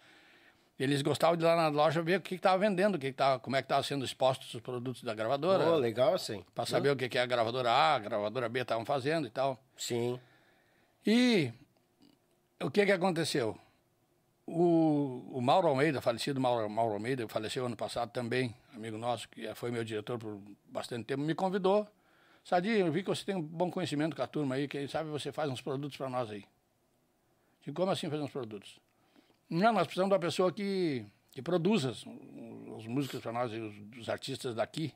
Eles 0.79 1.03
gostavam 1.03 1.37
de 1.37 1.43
ir 1.43 1.47
lá 1.47 1.57
na 1.57 1.69
loja 1.69 2.01
ver 2.01 2.19
o 2.19 2.23
que 2.23 2.37
estava 2.37 2.57
vendendo, 2.59 2.95
o 2.95 2.99
que 2.99 3.09
que 3.09 3.17
tava, 3.17 3.41
como 3.41 3.57
é 3.57 3.61
que 3.61 3.67
estavam 3.67 3.83
sendo 3.83 4.05
expostos 4.05 4.55
os 4.55 4.61
produtos 4.61 5.03
da 5.03 5.13
gravadora, 5.13 5.65
Pô, 5.65 5.77
legal 5.77 6.15
assim. 6.15 6.45
para 6.55 6.67
saber 6.67 6.91
o 6.91 6.97
que, 6.97 7.09
que 7.09 7.19
a 7.19 7.27
gravadora 7.27 7.71
A, 7.71 7.97
a 7.97 7.99
gravadora 7.99 8.49
B 8.49 8.61
estavam 8.61 8.85
fazendo 8.85 9.27
e 9.27 9.31
tal. 9.31 9.61
Sim. 9.77 10.21
E 11.05 11.53
o 12.63 12.71
que 12.71 12.87
que 12.87 12.93
aconteceu? 12.93 13.59
O, 14.47 15.31
o 15.33 15.41
Mauro 15.43 15.67
Almeida, 15.67 16.01
falecido 16.01 16.41
Mauro, 16.41 16.71
Mauro 16.71 16.95
Almeida, 16.95 17.27
faleceu 17.29 17.67
ano 17.67 17.77
passado 17.77 18.11
também, 18.11 18.55
amigo 18.73 18.97
nosso, 18.97 19.29
que 19.29 19.53
foi 19.57 19.73
meu 19.73 19.83
diretor 19.83 20.17
por 20.17 20.41
bastante 20.67 21.05
tempo, 21.07 21.23
me 21.23 21.35
convidou. 21.35 21.87
Sadi, 22.45 22.71
eu 22.71 22.91
vi 22.93 23.03
que 23.03 23.09
você 23.09 23.25
tem 23.25 23.35
um 23.35 23.43
bom 23.43 23.71
conhecimento 23.71 24.15
com 24.15 24.23
a 24.23 24.27
turma 24.27 24.55
aí, 24.55 24.69
quem 24.69 24.87
sabe 24.87 25.11
você 25.11 25.33
faz 25.33 25.51
uns 25.51 25.61
produtos 25.61 25.99
para 25.99 26.09
nós 26.09 26.31
aí. 26.31 26.45
Digo, 27.63 27.77
como 27.77 27.91
assim 27.91 28.09
fazer 28.09 28.23
uns 28.23 28.31
produtos? 28.31 28.79
Não, 29.49 29.73
nós 29.73 29.87
precisamos 29.87 30.11
de 30.11 30.15
uma 30.15 30.21
pessoa 30.21 30.53
que, 30.53 31.07
que 31.31 31.41
produza 31.41 31.91
as, 31.91 32.05
as 32.79 32.87
músicas 32.87 33.21
para 33.21 33.33
nós, 33.33 33.53
e 33.53 33.59
os, 33.59 33.99
os 33.99 34.09
artistas 34.09 34.55
daqui. 34.55 34.95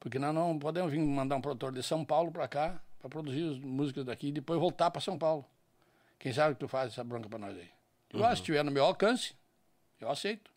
Porque 0.00 0.18
nós 0.18 0.34
não 0.34 0.58
podemos 0.58 0.92
vir 0.92 1.00
mandar 1.00 1.36
um 1.36 1.40
produtor 1.40 1.72
de 1.72 1.82
São 1.82 2.04
Paulo 2.04 2.30
para 2.30 2.46
cá 2.48 2.80
para 3.00 3.08
produzir 3.10 3.50
as 3.50 3.58
músicas 3.58 4.04
daqui 4.04 4.28
e 4.28 4.32
depois 4.32 4.58
voltar 4.58 4.90
para 4.90 5.00
São 5.00 5.18
Paulo. 5.18 5.44
Quem 6.18 6.32
sabe 6.32 6.54
que 6.54 6.60
tu 6.60 6.68
faz 6.68 6.92
essa 6.92 7.04
bronca 7.04 7.28
para 7.28 7.38
nós 7.38 7.56
aí? 7.56 7.68
Digo, 8.10 8.24
ah, 8.24 8.28
se 8.28 8.40
estiver 8.40 8.64
no 8.64 8.70
meu 8.70 8.84
alcance, 8.84 9.34
eu 10.00 10.10
aceito. 10.10 10.50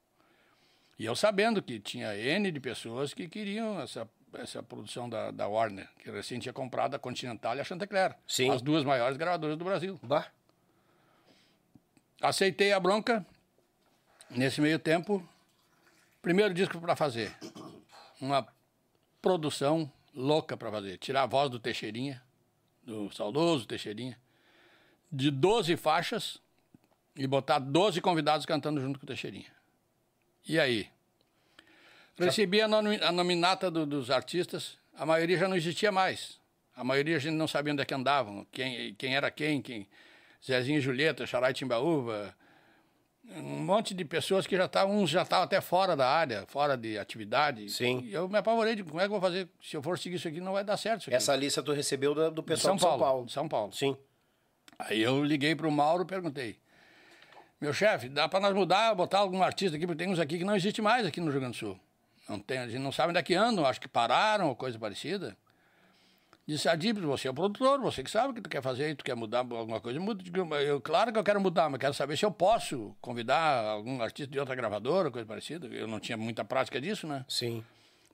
E 0.97 1.05
eu 1.05 1.15
sabendo 1.15 1.61
que 1.61 1.79
tinha 1.79 2.15
N 2.15 2.51
de 2.51 2.59
pessoas 2.59 3.13
que 3.13 3.27
queriam 3.27 3.79
essa, 3.81 4.09
essa 4.33 4.63
produção 4.63 5.09
da, 5.09 5.31
da 5.31 5.47
Warner, 5.47 5.89
que 5.99 6.09
recém 6.09 6.39
tinha 6.39 6.53
comprado 6.53 6.95
a 6.95 6.99
Continental 6.99 7.55
e 7.55 7.59
a 7.59 7.63
Chantecler. 7.63 8.15
Sim. 8.27 8.49
As 8.49 8.61
duas 8.61 8.83
maiores 8.83 9.17
gravadoras 9.17 9.57
do 9.57 9.65
Brasil. 9.65 9.99
Bah. 10.01 10.31
Aceitei 12.21 12.71
a 12.73 12.79
bronca. 12.79 13.25
Nesse 14.29 14.59
meio 14.59 14.77
tempo, 14.77 15.27
primeiro 16.21 16.53
disco 16.53 16.79
para 16.81 16.95
fazer. 16.95 17.33
Uma 18.19 18.45
produção 19.21 19.89
louca 20.13 20.57
para 20.57 20.69
fazer. 20.71 20.97
Tirar 20.97 21.23
a 21.23 21.27
voz 21.27 21.49
do 21.49 21.59
Teixeirinha, 21.59 22.21
do 22.83 23.09
saudoso 23.11 23.65
Teixeirinha, 23.65 24.19
de 25.11 25.31
12 25.31 25.77
faixas 25.77 26.39
e 27.15 27.25
botar 27.25 27.59
12 27.59 28.01
convidados 28.01 28.45
cantando 28.45 28.81
junto 28.81 28.99
com 28.99 29.05
o 29.05 29.07
Teixeirinha. 29.07 29.51
E 30.47 30.59
aí? 30.59 30.89
Recebi 32.17 32.61
a, 32.61 32.67
nomi- 32.67 33.01
a 33.01 33.11
nominata 33.11 33.69
do- 33.71 33.85
dos 33.85 34.09
artistas, 34.11 34.77
a 34.95 35.05
maioria 35.05 35.37
já 35.37 35.47
não 35.47 35.55
existia 35.55 35.91
mais. 35.91 36.37
A 36.75 36.83
maioria 36.83 37.15
a 37.15 37.19
gente 37.19 37.35
não 37.35 37.47
sabia 37.47 37.71
onde 37.71 37.81
é 37.81 37.85
que 37.85 37.93
andavam, 37.93 38.45
quem, 38.51 38.93
quem 38.95 39.15
era 39.15 39.31
quem, 39.31 39.61
quem. 39.61 39.87
Zezinho 40.45 40.77
e 40.77 40.81
Julieta, 40.81 41.25
Xarai 41.25 41.53
Timbaúva, 41.53 42.33
um 43.35 43.41
monte 43.41 43.93
de 43.93 44.05
pessoas 44.05 44.47
que 44.47 44.55
já 44.55 44.65
estavam, 44.65 44.97
uns 45.01 45.09
já 45.09 45.23
estavam 45.23 45.43
até 45.43 45.59
fora 45.59 45.95
da 45.95 46.07
área, 46.07 46.45
fora 46.47 46.77
de 46.77 46.97
atividade. 46.97 47.69
Sim. 47.69 48.01
E 48.05 48.13
eu 48.13 48.29
me 48.29 48.37
apavorei 48.37 48.75
de 48.75 48.83
como 48.83 48.99
é 48.99 49.03
que 49.03 49.07
eu 49.07 49.19
vou 49.19 49.21
fazer, 49.21 49.49
se 49.61 49.75
eu 49.75 49.81
for 49.83 49.97
seguir 49.99 50.15
isso 50.15 50.27
aqui, 50.27 50.39
não 50.39 50.53
vai 50.53 50.63
dar 50.63 50.77
certo 50.77 51.01
isso 51.01 51.09
aqui. 51.09 51.15
Essa 51.17 51.35
lista 51.35 51.61
tu 51.61 51.73
recebeu 51.73 52.15
da- 52.15 52.29
do 52.29 52.41
De 52.41 52.47
pessoal 52.47 52.75
de 52.75 52.81
São 52.81 52.97
Paulo. 52.99 53.25
de 53.25 53.31
São 53.33 53.47
Paulo. 53.49 53.73
Sim. 53.73 53.97
Aí 54.79 55.01
eu 55.01 55.23
liguei 55.23 55.55
para 55.55 55.67
o 55.67 55.71
Mauro 55.71 56.03
e 56.03 56.05
perguntei, 56.05 56.57
meu 57.59 57.73
chefe, 57.73 58.07
dá 58.07 58.29
para 58.29 58.39
nós 58.39 58.53
mudar, 58.53 58.93
botar 58.93 59.19
algum 59.19 59.41
artista 59.41 59.75
aqui, 59.75 59.85
porque 59.87 60.03
tem 60.03 60.13
uns 60.13 60.19
aqui 60.19 60.37
que 60.37 60.43
não 60.45 60.55
existe 60.55 60.81
mais 60.81 61.05
aqui 61.05 61.19
no 61.19 61.29
Rio 61.31 61.39
Grande 61.41 61.57
do 61.57 61.59
Sul. 61.59 61.79
Não 62.29 62.39
tem, 62.39 62.59
a 62.59 62.67
gente 62.67 62.79
não 62.81 62.91
sabe 62.91 63.09
onde 63.09 63.19
é 63.19 63.23
que 63.23 63.33
andam, 63.33 63.65
acho 63.65 63.81
que 63.81 63.87
pararam 63.87 64.47
ou 64.49 64.55
coisa 64.55 64.77
parecida. 64.77 65.35
Disse, 66.47 66.69
Adib, 66.69 66.99
você 67.01 67.27
é 67.27 67.31
o 67.31 67.33
produtor, 67.33 67.81
você 67.81 68.01
que 68.01 68.09
sabe 68.09 68.31
o 68.31 68.33
que 68.33 68.39
tu 68.39 68.49
quer 68.49 68.61
fazer, 68.61 68.95
tu 68.95 69.03
quer 69.03 69.15
mudar 69.15 69.39
alguma 69.39 69.81
coisa, 69.81 69.99
muda. 69.99 70.23
Eu, 70.61 70.79
claro 70.79 71.11
que 71.11 71.19
eu 71.19 71.23
quero 71.23 71.41
mudar, 71.41 71.69
mas 71.69 71.77
quero 71.77 71.93
saber 71.93 72.15
se 72.15 72.23
eu 72.23 72.31
posso 72.31 72.95
convidar 73.01 73.65
algum 73.65 74.01
artista 74.01 74.31
de 74.31 74.39
outra 74.39 74.55
gravadora, 74.55 75.11
coisa 75.11 75.27
parecida. 75.27 75.67
Eu 75.67 75.89
não 75.89 75.99
tinha 75.99 76.15
muita 76.17 76.45
prática 76.45 76.79
disso, 76.79 77.05
né? 77.05 77.25
Sim. 77.27 77.65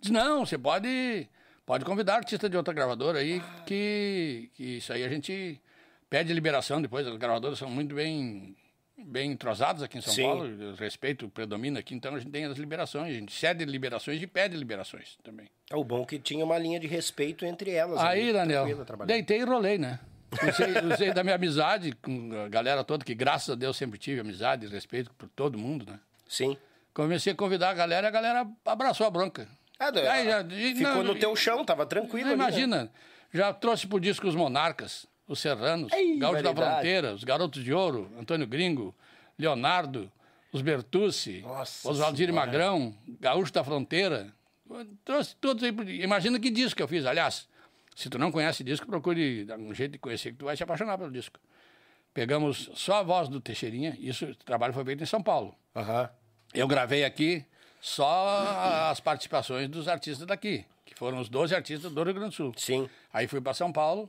Diz, 0.01 0.09
não, 0.09 0.43
você 0.47 0.57
pode, 0.57 1.29
pode 1.63 1.85
convidar 1.85 2.15
artista 2.15 2.49
de 2.49 2.57
outra 2.57 2.73
gravadora 2.73 3.19
aí, 3.19 3.39
que, 3.67 4.49
que 4.55 4.77
isso 4.77 4.91
aí 4.91 5.03
a 5.03 5.09
gente 5.09 5.61
pede 6.09 6.33
liberação 6.33 6.81
depois. 6.81 7.05
As 7.05 7.15
gravadoras 7.17 7.59
são 7.59 7.69
muito 7.69 7.93
bem, 7.93 8.55
bem 9.03 9.31
entrosadas 9.31 9.83
aqui 9.83 9.97
em 9.97 10.01
São 10.01 10.13
Sim. 10.13 10.23
Paulo, 10.23 10.71
o 10.71 10.75
respeito 10.75 11.27
predomina 11.29 11.79
aqui, 11.79 11.93
então 11.93 12.15
a 12.15 12.19
gente 12.19 12.31
tem 12.31 12.45
as 12.45 12.57
liberações, 12.57 13.09
a 13.11 13.13
gente 13.19 13.31
cede 13.33 13.65
liberações 13.65 14.21
e 14.21 14.27
pede 14.27 14.55
liberações 14.57 15.17
também. 15.23 15.47
É 15.69 15.75
o 15.75 15.83
bom 15.83 16.05
que 16.05 16.17
tinha 16.19 16.43
uma 16.43 16.57
linha 16.57 16.79
de 16.79 16.87
respeito 16.87 17.45
entre 17.45 17.71
elas. 17.71 17.99
Aí, 17.99 18.23
ali, 18.23 18.33
Daniel, 18.33 18.61
tranquila, 18.63 18.85
trabalhando. 18.85 19.09
deitei 19.09 19.39
e 19.39 19.43
rolei, 19.43 19.77
né? 19.77 19.99
Usei, 20.41 20.67
usei 20.93 21.13
da 21.13 21.23
minha 21.23 21.35
amizade 21.35 21.93
com 22.01 22.31
a 22.45 22.47
galera 22.49 22.83
toda, 22.83 23.05
que 23.05 23.13
graças 23.13 23.49
a 23.51 23.55
Deus 23.55 23.77
sempre 23.77 23.99
tive 23.99 24.19
amizade 24.21 24.65
e 24.65 24.69
respeito 24.69 25.11
por 25.13 25.29
todo 25.29 25.57
mundo, 25.57 25.85
né? 25.89 25.99
Sim. 26.27 26.57
Comecei 26.93 27.33
a 27.33 27.35
convidar 27.35 27.69
a 27.69 27.73
galera 27.73 28.07
e 28.07 28.09
a 28.09 28.11
galera 28.11 28.47
abraçou 28.65 29.05
a 29.05 29.09
bronca. 29.09 29.47
Ah, 29.79 29.91
Aí 30.11 30.25
já- 30.25 30.43
ficou 30.75 30.95
não, 30.95 31.03
no 31.03 31.15
teu 31.15 31.35
chão, 31.35 31.65
tava 31.65 31.85
tranquilo. 31.85 32.27
Não, 32.27 32.33
ali, 32.33 32.37
né? 32.39 32.47
imagina, 32.47 32.91
já 33.33 33.51
trouxe 33.51 33.87
pro 33.87 33.99
disco 33.99 34.27
os 34.27 34.35
Monarcas, 34.35 35.05
os 35.27 35.39
Serranos, 35.39 35.91
Ei, 35.93 36.17
Gaúcho 36.17 36.43
da. 36.43 36.53
Fronteira, 36.55 37.13
os 37.13 37.23
Garotos 37.23 37.63
de 37.63 37.73
Ouro, 37.73 38.11
Antônio 38.19 38.45
Gringo, 38.47 38.93
Leonardo, 39.37 40.11
os 40.51 40.61
Bertucci, 40.61 41.43
Oswaldir. 41.83 42.31
Magrão, 42.33 42.95
Gaúcho 43.19 43.51
da 43.51 43.63
Fronteira. 43.63 44.33
Trouxe 45.03 45.35
todos 45.35 45.63
aí. 45.63 45.73
Imagina 46.01 46.39
que 46.39 46.49
disco 46.49 46.77
que 46.77 46.83
eu 46.83 46.87
fiz. 46.87 47.05
Aliás, 47.05 47.47
se 47.95 48.09
tu 48.09 48.17
não 48.17 48.31
conhece 48.31 48.63
disco, 48.63 48.85
procure 48.87 49.45
dar 49.45 49.57
um 49.57 49.73
jeito 49.73 49.93
de 49.93 49.97
conhecer, 49.99 50.31
que 50.31 50.37
tu 50.37 50.45
vai 50.45 50.57
se 50.57 50.63
apaixonar 50.63 50.97
pelo 50.97 51.11
disco. 51.11 51.39
Pegamos 52.13 52.69
só 52.75 52.95
a 52.95 53.03
voz 53.03 53.27
do 53.27 53.41
Teixeirinha, 53.41 53.97
isso, 53.99 54.25
o 54.25 54.35
trabalho 54.35 54.73
foi 54.73 54.85
feito 54.85 55.01
em 55.01 55.05
São 55.05 55.21
Paulo. 55.21 55.55
Aham. 55.75 56.09
Eu 56.53 56.67
gravei 56.67 57.03
aqui 57.03 57.43
só 57.81 58.89
as 58.91 58.99
participações 58.99 59.67
dos 59.67 59.87
artistas 59.87 60.27
daqui, 60.27 60.63
que 60.85 60.93
foram 60.93 61.19
os 61.19 61.27
12 61.27 61.55
artistas 61.55 61.91
do 61.91 62.03
Rio 62.03 62.13
Grande 62.13 62.29
do 62.29 62.35
Sul. 62.35 62.53
Sim. 62.55 62.87
Aí 63.11 63.27
fui 63.27 63.41
para 63.41 63.53
São 63.55 63.71
Paulo, 63.71 64.07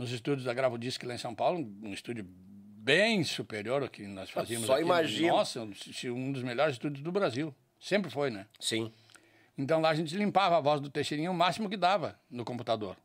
nos 0.00 0.12
estúdios 0.12 0.44
da 0.46 0.54
Gravo 0.54 0.78
Disc 0.78 1.02
lá 1.04 1.14
em 1.14 1.18
São 1.18 1.34
Paulo, 1.34 1.58
um 1.82 1.92
estúdio 1.92 2.24
bem 2.26 3.22
superior 3.22 3.82
ao 3.82 3.88
que 3.90 4.06
nós 4.06 4.30
fazíamos 4.30 4.66
Só 4.66 4.74
aqui. 4.74 4.82
imagino. 4.82 5.28
Nossa, 5.28 5.60
um 5.60 6.32
dos 6.32 6.42
melhores 6.42 6.76
estúdios 6.76 7.02
do 7.02 7.12
Brasil. 7.12 7.54
Sempre 7.78 8.10
foi, 8.10 8.30
né? 8.30 8.46
Sim. 8.58 8.90
Então 9.58 9.78
lá 9.78 9.90
a 9.90 9.94
gente 9.94 10.16
limpava 10.16 10.56
a 10.56 10.60
voz 10.60 10.80
do 10.80 10.88
Teixeirinha 10.88 11.30
o 11.30 11.34
máximo 11.34 11.68
que 11.68 11.76
dava 11.76 12.18
no 12.30 12.46
computador. 12.46 12.96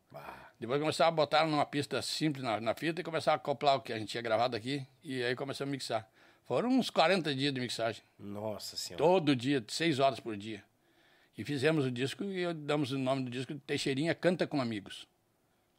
Depois 0.58 0.80
começava 0.80 1.10
a 1.10 1.12
botar 1.12 1.46
numa 1.46 1.66
pista 1.66 2.02
simples 2.02 2.42
na, 2.42 2.62
na 2.62 2.74
fita 2.74 3.02
e 3.02 3.04
começava 3.04 3.36
a 3.36 3.40
acoplar 3.42 3.76
o 3.76 3.82
que 3.82 3.92
a 3.92 4.00
gente 4.00 4.08
tinha 4.08 4.24
gravado 4.24 4.56
aqui 4.56 4.88
e 5.04 5.22
aí 5.22 5.36
começamos 5.36 5.70
a 5.70 5.76
mixar. 5.76 6.10
Foram 6.46 6.70
uns 6.70 6.90
40 6.90 7.36
dias 7.36 7.54
de 7.54 7.60
mixagem. 7.60 8.02
Nossa 8.18 8.78
senhora. 8.78 9.04
Todo 9.04 9.36
dia, 9.36 9.62
seis 9.68 10.00
horas 10.00 10.22
por 10.22 10.38
dia. 10.38 10.64
E 11.38 11.44
fizemos 11.44 11.84
o 11.84 11.92
disco 11.92 12.24
e 12.24 12.54
damos 12.54 12.94
o 12.94 12.98
nome 12.98 13.26
do 13.26 13.30
disco 13.30 13.54
de 13.54 13.60
Teixeirinha 13.60 14.16
Canta 14.16 14.48
com 14.48 14.62
Amigos. 14.62 15.06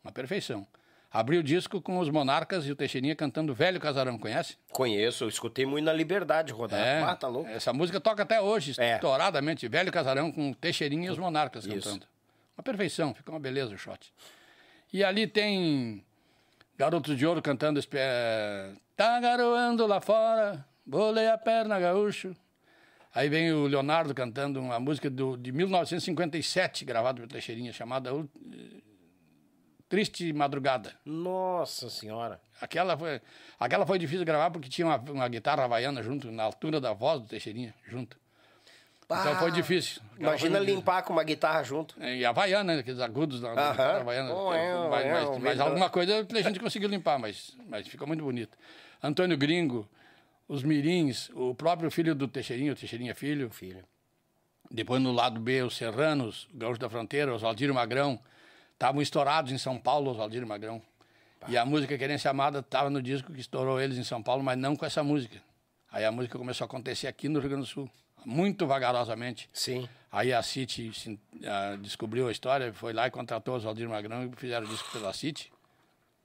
Uma 0.05 0.13
perfeição. 0.13 0.67
Abri 1.11 1.39
o 1.39 1.43
disco 1.43 1.81
com 1.81 1.99
os 1.99 2.11
Monarcas 2.11 2.67
e 2.67 2.73
o 2.73 2.77
Teixeirinha 2.77 3.15
cantando 3.17 3.55
Velho 3.55 3.81
Casarão, 3.81 4.19
conhece? 4.19 4.59
Conheço, 4.71 5.25
eu 5.25 5.29
escutei 5.29 5.65
muito 5.65 5.85
na 5.85 5.93
Liberdade 5.93 6.53
rodar. 6.53 7.05
Ah, 7.09 7.17
tá 7.17 7.29
louco? 7.29 7.49
Essa 7.49 7.73
música 7.73 8.01
toca 8.01 8.23
até 8.23 8.41
hoje, 8.41 8.75
É. 8.79 8.97
estouradamente. 8.97 9.67
Velho 9.69 9.91
Casarão 9.93 10.31
com 10.31 10.51
o 10.51 10.55
Teixeirinha 10.55 11.07
e 11.09 11.11
os 11.11 11.19
Monarcas 11.19 11.65
Isso. 11.65 11.75
cantando. 11.75 12.07
Uma 12.57 12.63
perfeição, 12.63 13.15
fica 13.15 13.31
uma 13.31 13.41
beleza 13.41 13.75
o 13.75 13.79
shot. 13.79 14.13
E 14.93 15.03
ali 15.05 15.27
tem 15.27 16.05
Garotos 16.77 17.17
de 17.17 17.27
Ouro 17.27 17.41
cantando 17.41 17.79
espe- 17.79 17.99
Tá 18.97 19.19
garoando 19.21 19.87
lá 19.87 20.01
fora, 20.01 20.65
bolei 20.85 21.29
a 21.29 21.39
perna 21.39 21.79
gaúcho. 21.79 22.35
Aí 23.15 23.29
vem 23.31 23.53
o 23.53 23.67
Leonardo 23.67 24.15
cantando 24.15 24.61
uma 24.61 24.79
música 24.79 25.09
do, 25.09 25.37
de 25.39 25.51
1957, 25.53 26.85
gravada 26.85 27.17
pelo 27.17 27.29
Teixeirinha, 27.29 27.73
chamada 27.73 28.11
Triste 29.89 30.33
Madrugada. 30.33 30.93
Nossa 31.05 31.89
senhora. 31.89 32.41
Aquela 32.61 32.97
foi, 32.97 33.21
aquela 33.61 33.87
foi 33.87 33.99
difícil 33.99 34.25
gravar 34.25 34.51
porque 34.51 34.69
tinha 34.69 34.87
uma, 34.87 34.97
uma 34.97 35.29
guitarra 35.29 35.65
havaiana 35.65 36.03
junto, 36.03 36.31
na 36.33 36.43
altura 36.43 36.81
da 36.81 36.93
voz 36.93 37.21
do 37.21 37.29
Teixeirinha, 37.29 37.73
junto. 37.87 38.17
Então 39.05 39.37
foi 39.39 39.53
difícil. 39.53 40.03
Aquela 40.15 40.31
Imagina 40.31 40.57
foi- 40.59 40.67
limpar 40.67 41.03
com 41.05 41.13
uma 41.13 41.23
guitarra 41.23 41.63
junto. 41.63 41.95
E 42.03 42.25
a 42.25 42.31
havaiana, 42.31 42.75
né, 42.75 42.81
aqueles 42.81 42.99
agudos 42.99 43.41
da, 43.41 43.55
da 43.55 43.63
Aham. 43.63 43.71
guitarra 43.71 44.01
havaiana. 44.01 44.35
Oh, 44.35 44.53
é, 44.53 44.89
mas, 44.89 45.39
mas- 45.41 45.59
é, 45.61 45.63
alguma 45.63 45.89
coisa 45.89 46.27
a 46.29 46.43
gente 46.43 46.59
conseguiu 46.59 46.89
limpar, 46.89 47.17
mas, 47.17 47.57
mas 47.69 47.87
ficou 47.87 48.09
muito 48.09 48.25
bonito. 48.25 48.59
Antônio 49.01 49.37
Gringo, 49.39 49.89
os 50.49 50.65
Mirins, 50.65 51.31
o 51.35 51.55
próprio 51.55 51.89
filho 51.93 52.13
do 52.17 52.27
Teixeirinha, 52.27 52.73
o 52.73 52.75
Teixeirinha 52.75 53.15
Filho. 53.15 53.49
Filho. 53.51 53.85
Depois 54.69 55.01
no 55.01 55.13
lado 55.13 55.39
B, 55.39 55.63
os 55.63 55.77
Serranos, 55.77 56.49
o 56.53 56.57
Gaúcho 56.57 56.81
da 56.81 56.91
Fronteira, 56.91 57.33
Oswaldir 57.33 57.73
Magrão. 57.73 58.19
Estavam 58.77 59.01
estourados 59.01 59.51
em 59.53 59.57
São 59.59 59.79
Paulo, 59.79 60.11
Oswaldir 60.11 60.47
Magrão. 60.47 60.83
E 61.49 61.57
a 61.57 61.65
música 61.65 61.97
Querência 61.97 62.31
Amada 62.31 62.59
estava 62.59 62.91
no 62.91 63.01
disco 63.01 63.33
que 63.33 63.41
estourou 63.41 63.81
eles 63.81 63.97
em 63.97 64.05
São 64.05 64.23
Paulo, 64.23 64.43
mas 64.43 64.59
não 64.59 64.77
com 64.77 64.85
essa 64.85 65.03
música. 65.03 65.41
Aí 65.91 66.05
a 66.05 66.13
música 66.13 66.37
começou 66.37 66.65
a 66.65 66.67
acontecer 66.67 67.07
aqui 67.07 67.29
no 67.29 67.39
Rio 67.41 67.49
Grande 67.51 67.65
do 67.65 67.69
Sul, 67.71 67.89
muito 68.25 68.67
vagarosamente. 68.67 69.49
Sim. 69.53 69.89
Aí 70.13 70.33
a 70.33 70.43
City 70.43 70.93
se- 70.93 71.19
ah, 71.45 71.77
descobriu 71.81 72.29
a 72.29 72.33
história, 72.33 72.73
foi 72.73 72.93
lá 72.93 73.07
e 73.07 73.11
contratou 73.11 73.55
o 73.55 73.57
Oswaldir 73.57 73.89
Magrão 73.89 74.25
e 74.27 74.37
fizeram 74.37 74.67
o 74.67 74.69
disco 74.69 74.91
pela 74.93 75.13
City. 75.13 75.51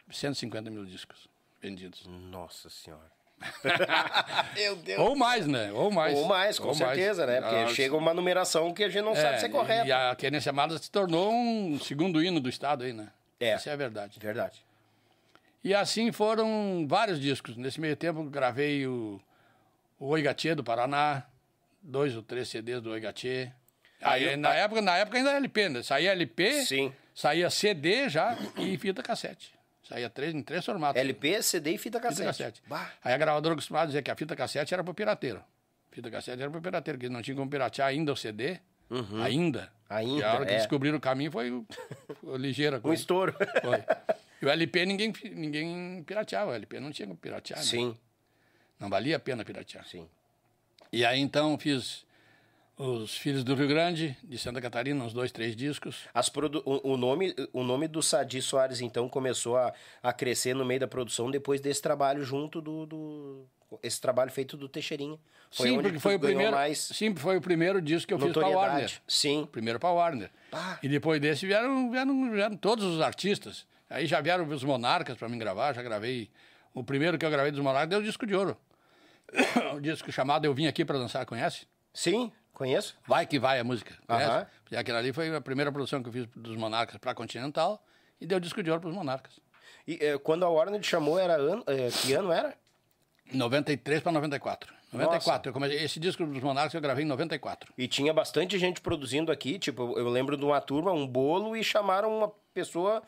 150 0.09 0.69
mil 0.69 0.85
discos 0.85 1.29
vendidos. 1.61 2.05
Nossa 2.07 2.69
senhora. 2.69 3.09
Meu 4.55 4.75
Deus. 4.75 4.99
Ou 4.99 5.15
mais, 5.15 5.47
né? 5.47 5.71
Ou 5.71 5.91
mais. 5.91 6.17
Ou 6.17 6.25
mais, 6.25 6.59
com 6.59 6.73
certeza, 6.73 7.25
né? 7.25 7.41
Porque 7.41 7.55
Ah, 7.55 7.67
chega 7.67 7.95
uma 7.95 8.13
numeração 8.13 8.73
que 8.73 8.83
a 8.83 8.89
gente 8.89 9.03
não 9.03 9.15
sabe 9.15 9.39
se 9.39 9.45
é 9.45 9.49
correta. 9.49 9.87
E 9.87 9.91
a 9.91 10.15
Querência 10.15 10.49
Amada 10.49 10.77
se 10.77 10.89
tornou 10.89 11.31
um 11.31 11.79
segundo 11.79 12.23
hino 12.23 12.39
do 12.39 12.49
Estado 12.49 12.83
aí, 12.83 12.93
né? 12.93 13.09
É. 13.39 13.49
Essa 13.49 13.71
é 13.71 13.73
a 13.73 13.75
verdade. 13.75 14.19
Verdade. 14.19 14.63
E 15.63 15.73
assim 15.73 16.11
foram 16.11 16.85
vários 16.87 17.19
discos. 17.19 17.55
Nesse 17.57 17.79
meio 17.79 17.95
tempo 17.95 18.23
gravei 18.23 18.85
o, 18.87 19.19
o 19.99 20.07
Oi 20.07 20.21
Gatê 20.21 20.55
do 20.55 20.63
Paraná, 20.63 21.23
dois 21.81 22.15
ou 22.15 22.21
três 22.23 22.47
CDs 22.47 22.81
do 22.81 22.91
Oi 22.91 22.99
Gatê. 22.99 23.51
Aí, 24.01 24.29
Aí, 24.29 24.35
na, 24.35 24.53
época, 24.55 24.81
na 24.81 24.97
época 24.97 25.17
ainda 25.17 25.29
era 25.29 25.37
LP, 25.37 25.69
né? 25.69 25.83
Saía 25.83 26.11
LP, 26.11 26.65
Sim. 26.65 26.91
saía 27.13 27.49
CD 27.51 28.09
já 28.09 28.35
e 28.57 28.75
fita 28.77 29.03
cassete. 29.03 29.53
Saía 29.91 30.09
três, 30.09 30.33
em 30.33 30.41
três 30.41 30.63
formatos. 30.65 30.99
LP, 31.01 31.43
CD 31.43 31.71
e 31.73 31.77
fita 31.77 31.99
Fita 31.99 32.07
cassete. 32.07 32.25
cassete. 32.27 32.63
Bah. 32.65 32.89
Aí 33.03 33.13
a 33.13 33.17
gravadora 33.17 33.55
costumava 33.55 33.87
dizer 33.87 34.01
que 34.01 34.09
a 34.09 34.15
fita 34.15 34.35
cassete 34.37 34.73
era 34.73 34.81
pro 34.83 34.93
pirateiro. 34.93 35.43
Fita 35.91 36.09
cassete 36.09 36.41
era 36.41 36.49
pro 36.49 36.61
pirateiro, 36.61 36.97
que 36.97 37.09
não 37.09 37.21
tinham 37.21 37.35
como 37.37 37.49
piratear 37.49 37.89
ainda 37.89 38.13
o 38.13 38.15
CD. 38.15 38.59
Ainda. 38.89 39.01
Uhum. 39.11 39.21
Ainda, 39.21 39.71
E 40.19 40.23
a 40.23 40.33
hora 40.33 40.45
que 40.45 40.53
é. 40.53 40.57
descobriram 40.57 40.97
o 40.97 41.01
caminho 41.01 41.29
foi, 41.31 41.61
foi 42.23 42.37
ligeira. 42.37 42.77
Um 42.77 42.81
coisa. 42.81 43.01
estouro. 43.01 43.33
Foi. 43.61 43.83
E 44.41 44.45
o 44.45 44.49
LP 44.49 44.87
ninguém, 44.87 45.13
ninguém 45.35 46.03
pirateava. 46.03 46.49
O 46.49 46.53
LP 46.55 46.79
não 46.79 46.89
tinha 46.91 47.07
como 47.07 47.15
piratear. 47.19 47.59
né? 47.59 47.63
Sim, 47.65 47.95
Não 48.79 48.89
valia 48.89 49.17
a 49.17 49.19
pena 49.19 49.45
piratear. 49.45 49.85
sim. 49.85 50.07
E 50.91 51.05
aí 51.05 51.19
então 51.19 51.59
fiz 51.59 52.03
os 52.77 53.15
Filhos 53.17 53.43
do 53.43 53.53
Rio 53.55 53.67
Grande, 53.67 54.17
de 54.23 54.37
Santa 54.37 54.61
Catarina, 54.61 55.03
uns 55.03 55.13
dois, 55.13 55.31
três 55.31 55.55
discos. 55.55 56.07
O, 56.65 56.93
o 56.93 56.97
nome, 56.97 57.35
o 57.53 57.63
nome 57.63 57.87
do 57.87 58.01
Sadi 58.01 58.41
Soares, 58.41 58.81
então, 58.81 59.07
começou 59.07 59.57
a, 59.57 59.73
a 60.01 60.11
crescer 60.11 60.55
no 60.55 60.65
meio 60.65 60.79
da 60.79 60.87
produção 60.87 61.29
depois 61.29 61.61
desse 61.61 61.81
trabalho 61.81 62.23
junto 62.23 62.61
do... 62.61 62.85
do- 62.85 63.45
esse 63.81 64.01
trabalho 64.01 64.29
feito 64.29 64.57
do 64.57 64.67
Teixeirinha. 64.67 65.17
Foi 65.49 65.67
sim, 65.69 65.73
onde 65.73 65.83
porque 65.83 65.99
foi 65.99 66.15
o 66.15 66.19
primeiro. 66.19 66.51
mais 66.51 66.77
Sim, 66.77 67.15
foi 67.15 67.37
o 67.37 67.41
primeiro 67.41 67.81
disco 67.81 68.07
que 68.07 68.13
eu 68.13 68.19
fiz 68.19 68.33
para 68.33 68.47
Warner. 68.49 68.91
Sim. 69.07 69.47
Primeiro 69.49 69.79
para 69.79 69.91
Warner. 69.91 70.29
E 70.83 70.89
depois 70.89 71.21
desse 71.21 71.45
vieram, 71.45 71.89
vieram, 71.89 72.31
vieram 72.31 72.57
todos 72.57 72.83
os 72.83 72.99
artistas. 72.99 73.65
Aí 73.89 74.05
já 74.07 74.19
vieram 74.19 74.45
os 74.47 74.63
Monarcas 74.63 75.17
para 75.17 75.29
mim 75.29 75.37
gravar, 75.37 75.73
já 75.73 75.81
gravei. 75.81 76.29
O 76.73 76.83
primeiro 76.83 77.17
que 77.17 77.25
eu 77.25 77.29
gravei 77.29 77.51
dos 77.51 77.61
Monarcas 77.61 77.89
deu 77.89 77.99
o 77.99 78.03
disco 78.03 78.25
de 78.25 78.35
ouro. 78.35 78.57
o 79.75 79.79
disco 79.79 80.11
chamado 80.11 80.45
Eu 80.45 80.53
Vim 80.53 80.67
Aqui 80.67 80.83
para 80.83 80.97
Dançar, 80.97 81.25
conhece? 81.25 81.65
Sim, 81.93 82.31
conheço. 82.61 82.95
Vai 83.07 83.25
que 83.25 83.39
vai 83.39 83.59
a 83.59 83.63
música. 83.63 83.95
Conhece? 84.05 84.29
Aham. 84.29 84.47
E 84.71 84.77
aquela 84.77 84.99
ali 84.99 85.11
foi 85.11 85.35
a 85.35 85.41
primeira 85.41 85.71
produção 85.71 86.01
que 86.03 86.09
eu 86.09 86.13
fiz 86.13 86.27
dos 86.35 86.55
Monarcas 86.55 86.97
para 86.97 87.13
Continental 87.15 87.83
e 88.19 88.25
deu 88.25 88.39
disco 88.39 88.61
de 88.61 88.69
ouro 88.69 88.81
para 88.81 88.89
os 88.89 88.95
Monarcas. 88.95 89.39
E 89.87 89.97
eh, 89.99 90.17
quando 90.19 90.45
a 90.45 90.49
Warner 90.49 90.79
te 90.79 90.87
chamou, 90.87 91.17
era 91.17 91.35
ano, 91.35 91.63
eh, 91.65 91.89
que 92.01 92.13
ano 92.13 92.31
era? 92.31 92.55
93 93.33 94.01
para 94.03 94.11
94. 94.11 94.73
94. 94.93 95.49
Eu 95.49 95.53
comecei, 95.53 95.83
esse 95.83 95.99
disco 95.99 96.25
dos 96.25 96.43
Monarcas 96.43 96.73
eu 96.73 96.81
gravei 96.81 97.03
em 97.03 97.07
94. 97.07 97.73
E 97.77 97.87
tinha 97.87 98.13
bastante 98.13 98.59
gente 98.59 98.79
produzindo 98.79 99.31
aqui, 99.31 99.57
tipo, 99.57 99.97
eu 99.97 100.09
lembro 100.09 100.37
de 100.37 100.45
uma 100.45 100.61
turma, 100.61 100.91
um 100.91 101.07
bolo, 101.07 101.55
e 101.55 101.63
chamaram 101.63 102.15
uma 102.15 102.31
pessoa 102.53 103.01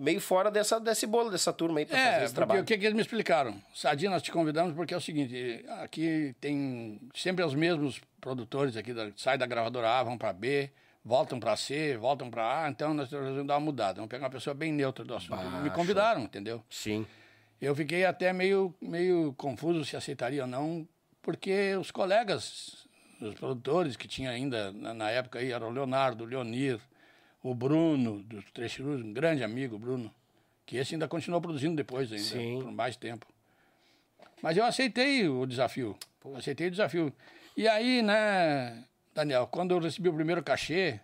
meio 0.00 0.20
fora 0.20 0.50
dessa, 0.50 0.80
desse 0.80 1.06
bolo, 1.06 1.30
dessa 1.30 1.52
turma 1.52 1.78
aí 1.80 1.86
fazer 1.86 2.00
É, 2.00 2.08
esse 2.16 2.18
porque 2.20 2.34
trabalho. 2.34 2.62
o 2.62 2.64
que, 2.64 2.78
que 2.78 2.84
eles 2.86 2.94
me 2.94 3.02
explicaram? 3.02 3.60
Sadinha, 3.74 4.10
nós 4.10 4.22
te 4.22 4.32
convidamos 4.32 4.74
porque 4.74 4.94
é 4.94 4.96
o 4.96 5.00
seguinte, 5.00 5.64
aqui 5.82 6.34
tem 6.40 6.98
sempre 7.14 7.44
os 7.44 7.54
mesmos 7.54 8.00
produtores 8.20 8.76
aqui, 8.76 8.92
da, 8.94 9.10
sai 9.16 9.36
da 9.36 9.46
gravadora 9.46 9.90
A, 9.90 10.02
vão 10.02 10.16
para 10.16 10.32
B, 10.32 10.70
voltam 11.04 11.38
para 11.38 11.54
C, 11.56 11.96
voltam 11.96 12.30
para 12.30 12.64
A, 12.64 12.68
então 12.70 12.94
nós 12.94 13.10
resolvemos 13.10 13.46
dar 13.46 13.54
uma 13.54 13.60
mudada, 13.66 13.94
vamos 13.96 14.08
pegar 14.10 14.24
uma 14.24 14.30
pessoa 14.30 14.54
bem 14.54 14.72
neutra 14.72 15.04
do 15.04 15.14
assunto. 15.14 15.42
me 15.62 15.70
convidaram, 15.70 16.22
entendeu? 16.22 16.62
Sim. 16.70 17.06
Eu 17.60 17.74
fiquei 17.74 18.04
até 18.06 18.32
meio, 18.32 18.74
meio 18.80 19.34
confuso 19.36 19.84
se 19.84 19.94
aceitaria 19.96 20.42
ou 20.42 20.48
não, 20.48 20.88
porque 21.20 21.76
os 21.76 21.90
colegas, 21.90 22.86
os 23.20 23.34
produtores 23.34 23.96
que 23.96 24.08
tinha 24.08 24.30
ainda 24.30 24.72
na, 24.72 24.94
na 24.94 25.10
época 25.10 25.38
aí, 25.40 25.52
eram 25.52 25.68
o 25.68 25.70
Leonardo, 25.70 26.24
o 26.24 26.26
Leonir, 26.26 26.80
o 27.42 27.54
Bruno, 27.54 28.22
dos 28.22 28.44
Três 28.52 28.78
um 28.80 29.12
grande 29.12 29.42
amigo, 29.42 29.78
Bruno, 29.78 30.12
que 30.66 30.76
esse 30.76 30.94
ainda 30.94 31.08
continuou 31.08 31.40
produzindo 31.40 31.74
depois 31.76 32.10
ainda, 32.12 32.24
Sim. 32.24 32.60
por 32.62 32.72
mais 32.72 32.96
tempo. 32.96 33.26
Mas 34.42 34.56
eu 34.56 34.64
aceitei 34.64 35.28
o 35.28 35.46
desafio, 35.46 35.96
aceitei 36.36 36.68
o 36.68 36.70
desafio. 36.70 37.12
E 37.56 37.66
aí, 37.68 38.02
né, 38.02 38.84
Daniel, 39.14 39.46
quando 39.46 39.72
eu 39.74 39.78
recebi 39.80 40.08
o 40.08 40.14
primeiro 40.14 40.42
cachê, 40.42 40.98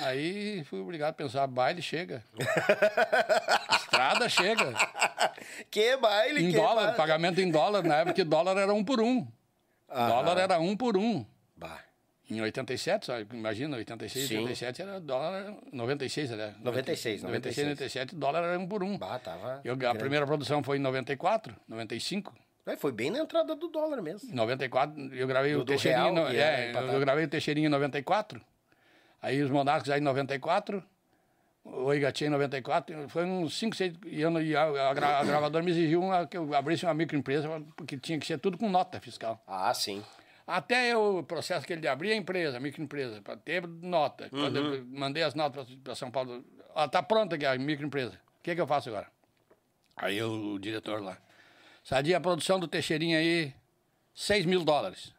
aí 0.00 0.62
fui 0.64 0.80
obrigado 0.80 1.10
a 1.10 1.14
pensar, 1.14 1.46
baile 1.46 1.82
chega. 1.82 2.22
Estrada 3.76 4.28
chega. 4.28 4.72
Que 5.70 5.96
baile, 5.96 6.44
Em 6.44 6.50
que 6.50 6.56
dólar, 6.56 6.82
baile. 6.84 6.96
pagamento 6.96 7.40
em 7.40 7.50
dólar, 7.50 7.82
na 7.82 7.96
época 7.96 8.14
que 8.14 8.24
dólar 8.24 8.56
era 8.56 8.72
um 8.72 8.84
por 8.84 9.00
um. 9.00 9.26
Dólar 9.88 10.38
era 10.38 10.58
um 10.60 10.76
por 10.76 10.96
um. 10.96 11.24
Em 12.36 12.40
87, 12.40 13.06
só, 13.06 13.20
imagina, 13.20 13.76
86, 13.76 14.28
Sim. 14.28 14.36
87 14.38 14.82
era 14.82 15.00
dólar, 15.00 15.54
96, 15.72 16.32
aliás. 16.32 16.54
96, 16.60 17.22
96, 17.22 17.66
97, 17.68 18.14
dólar 18.16 18.42
era 18.44 18.58
um 18.58 18.66
por 18.66 18.82
um. 18.82 18.96
Bah, 18.96 19.18
tava 19.18 19.60
Eu, 19.64 19.74
a 19.74 19.76
grande. 19.76 19.98
primeira 19.98 20.24
produção 20.26 20.62
foi 20.62 20.78
em 20.78 20.80
94, 20.80 21.54
95. 21.68 22.34
É, 22.64 22.76
foi 22.76 22.92
bem 22.92 23.10
na 23.10 23.18
entrada 23.18 23.54
do 23.56 23.68
dólar 23.68 24.00
mesmo. 24.00 24.30
Em 24.30 24.34
94, 24.34 25.14
eu 25.14 25.26
gravei 25.26 25.52
Do- 25.52 25.60
o 25.60 25.64
Teixeirinho. 25.64 26.02
real, 26.04 26.14
no- 26.14 26.28
era 26.28 26.60
é, 26.60 26.72
eu, 26.74 26.92
eu 26.92 27.00
gravei 27.00 27.24
o 27.24 27.28
Teixeirinho 27.28 27.66
em 27.66 27.70
94. 27.70 28.40
Aí 29.20 29.42
os 29.42 29.50
Monarcas 29.50 29.90
aí 29.90 30.00
em 30.00 30.04
94. 30.04 30.82
O 31.64 31.92
Igatinha 31.94 32.28
em 32.28 32.30
94. 32.30 33.08
Foi 33.08 33.24
uns 33.24 33.56
5, 33.58 33.76
6 33.76 33.94
anos. 34.24 34.42
E 34.44 34.56
a, 34.56 34.62
a, 34.62 34.90
a 34.90 35.24
gravadora 35.24 35.64
me 35.64 35.70
exigiu 35.70 36.02
uma, 36.02 36.26
que 36.26 36.36
eu 36.36 36.52
abrisse 36.54 36.84
uma 36.84 36.94
microempresa, 36.94 37.48
porque 37.76 37.96
tinha 37.98 38.18
que 38.18 38.26
ser 38.26 38.38
tudo 38.38 38.58
com 38.58 38.68
nota 38.68 39.00
fiscal. 39.00 39.40
Ah, 39.46 39.72
sim. 39.72 40.02
Até 40.46 40.92
eu, 40.92 41.18
o 41.18 41.22
processo 41.22 41.66
que 41.66 41.72
ele 41.72 41.80
de 41.82 41.88
abrir 41.88 42.12
a 42.12 42.16
empresa, 42.16 42.56
a 42.56 42.60
microempresa, 42.60 43.22
para 43.22 43.36
ter 43.36 43.66
nota. 43.66 44.28
Quando 44.30 44.56
Uhum. 44.56 44.74
eu 44.74 44.84
mandei 44.86 45.22
as 45.22 45.34
notas 45.34 45.68
para 45.84 45.94
São 45.94 46.10
Paulo, 46.10 46.44
ah, 46.74 46.88
tá 46.88 47.02
pronta 47.02 47.36
aqui 47.36 47.46
a 47.46 47.56
microempresa. 47.56 48.14
O 48.38 48.42
que, 48.42 48.54
que 48.54 48.60
eu 48.60 48.66
faço 48.66 48.88
agora? 48.88 49.06
Aí 49.96 50.18
eu, 50.18 50.30
o 50.32 50.58
diretor 50.58 51.00
lá. 51.00 51.16
Sadia, 51.84 52.16
a 52.16 52.20
produção 52.20 52.58
do 52.58 52.66
Teixeirinha 52.66 53.18
aí, 53.18 53.54
6 54.14 54.46
mil 54.46 54.64
dólares. 54.64 55.12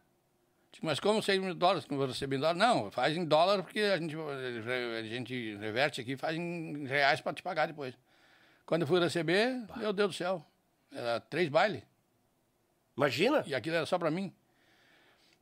Digo, 0.72 0.86
mas 0.86 1.00
como 1.00 1.22
6 1.22 1.40
mil 1.42 1.54
dólares 1.54 1.86
que 1.86 1.94
eu 1.94 1.98
vou 1.98 2.08
receber 2.08 2.36
em 2.38 2.40
dólar? 2.40 2.56
Não, 2.56 2.92
faz 2.92 3.16
em 3.16 3.24
dólar 3.24 3.64
porque 3.64 3.80
a 3.80 3.98
gente, 3.98 4.16
a 4.18 5.04
gente 5.04 5.56
reverte 5.58 6.02
aqui 6.02 6.18
faz 6.18 6.36
em 6.38 6.86
reais 6.86 7.22
para 7.22 7.34
te 7.34 7.44
pagar 7.44 7.68
depois. 7.68 7.96
Quando 8.66 8.82
eu 8.82 8.88
fui 8.88 9.00
receber, 9.00 9.62
meu 9.78 9.94
Deus 9.94 10.10
do 10.12 10.18
céu, 10.18 10.46
era 10.92 11.20
três 11.20 11.50
bailes. 11.50 11.84
Imagina. 12.96 13.44
E 13.46 13.54
aquilo 13.56 13.76
era 13.76 13.86
só 13.86 13.98
para 13.98 14.12
mim. 14.12 14.34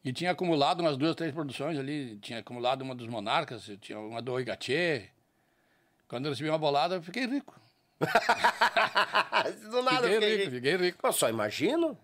E 0.03 0.11
tinha 0.11 0.31
acumulado 0.31 0.79
umas 0.81 0.97
duas, 0.97 1.15
três 1.15 1.31
produções 1.33 1.77
ali. 1.77 2.17
Tinha 2.17 2.39
acumulado 2.39 2.81
uma 2.81 2.95
dos 2.95 3.07
Monarcas, 3.07 3.69
tinha 3.81 3.99
uma 3.99 4.21
do 4.21 4.33
Oigatê. 4.33 5.09
Quando 6.07 6.25
eu 6.25 6.31
recebi 6.31 6.49
uma 6.49 6.57
bolada, 6.57 6.95
eu 6.95 7.01
fiquei 7.03 7.25
rico. 7.25 7.59
Do 9.69 9.81
nada, 9.83 10.07
Fiquei 10.07 10.19
fiquei... 10.19 10.37
rico, 10.37 10.51
fiquei 10.51 10.75
rico. 10.77 11.07
Eu 11.07 11.13
só 11.13 11.29
imagino. 11.29 11.97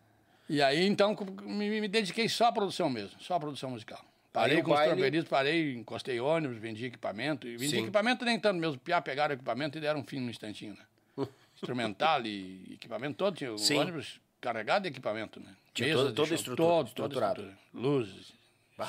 E 0.50 0.62
aí, 0.62 0.86
então, 0.86 1.16
me, 1.44 1.82
me 1.82 1.88
dediquei 1.88 2.30
só 2.30 2.46
à 2.48 2.52
produção 2.52 2.90
mesmo, 2.90 3.20
só 3.20 3.36
à 3.36 3.40
produção 3.40 3.72
musical. 3.72 4.00
Parei 4.32 4.62
com 4.62 4.72
os 4.72 4.78
baile- 4.78 4.92
trompedistas, 4.94 5.30
parei, 5.30 5.74
encostei 5.74 6.20
ônibus, 6.20 6.58
vendi 6.58 6.86
equipamento. 6.86 7.48
Vendi 7.48 7.70
Sim. 7.70 7.82
equipamento 7.82 8.24
nem 8.24 8.40
tanto 8.40 8.60
mesmo. 8.60 8.78
Piá 8.80 9.02
pegaram 9.02 9.32
o 9.34 9.36
equipamento 9.36 9.78
e 9.78 9.82
deram 9.82 10.00
um 10.02 10.04
fim 10.04 10.20
no 10.20 10.30
instantinho, 10.30 10.76
né? 10.76 11.28
Instrumental 11.56 12.24
e 12.26 12.74
equipamento 12.76 13.16
todo. 13.18 13.36
Tinha 13.36 13.52
o 13.52 13.58
Sim. 13.58 13.78
ônibus 13.80 14.22
carregado 14.42 14.84
de 14.84 14.90
equipamento, 14.90 15.40
né? 15.40 15.56
Tinha 15.74 15.90
Mesa 15.90 16.12
toda- 16.14 16.26
show, 16.28 16.36
estrutura, 16.36 16.68
todo, 16.68 16.78
toda 16.78 16.88
estruturado. 16.90 17.42
estrutura. 17.42 17.60
Luzes, 17.74 18.34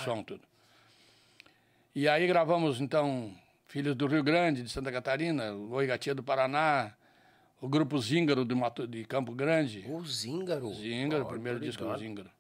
som, 0.04 0.22
tudo. 0.22 0.42
E 1.94 2.08
aí 2.08 2.26
gravamos, 2.26 2.80
então, 2.80 3.34
Filhos 3.66 3.94
do 3.96 4.06
Rio 4.06 4.22
Grande, 4.22 4.62
de 4.62 4.70
Santa 4.70 4.90
Catarina, 4.92 5.52
o 5.52 5.72
Oigatia 5.72 6.14
do 6.14 6.22
Paraná, 6.22 6.92
o 7.60 7.68
Grupo 7.68 7.98
Zíngaro 8.00 8.44
de, 8.44 8.54
Mato, 8.54 8.86
de 8.86 9.04
Campo 9.04 9.32
Grande. 9.32 9.84
O 9.88 10.04
Zíngaro. 10.06 10.72
Zíngaro, 10.74 11.24
o 11.24 11.26
Ó, 11.26 11.30
primeiro 11.30 11.58
disco 11.60 11.84
do. 11.84 11.98
Zíngaro. 11.98 12.30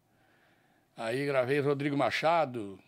Aí 0.96 1.26
gravei 1.26 1.60
Rodrigo 1.60 1.96
Machado, 1.96 2.78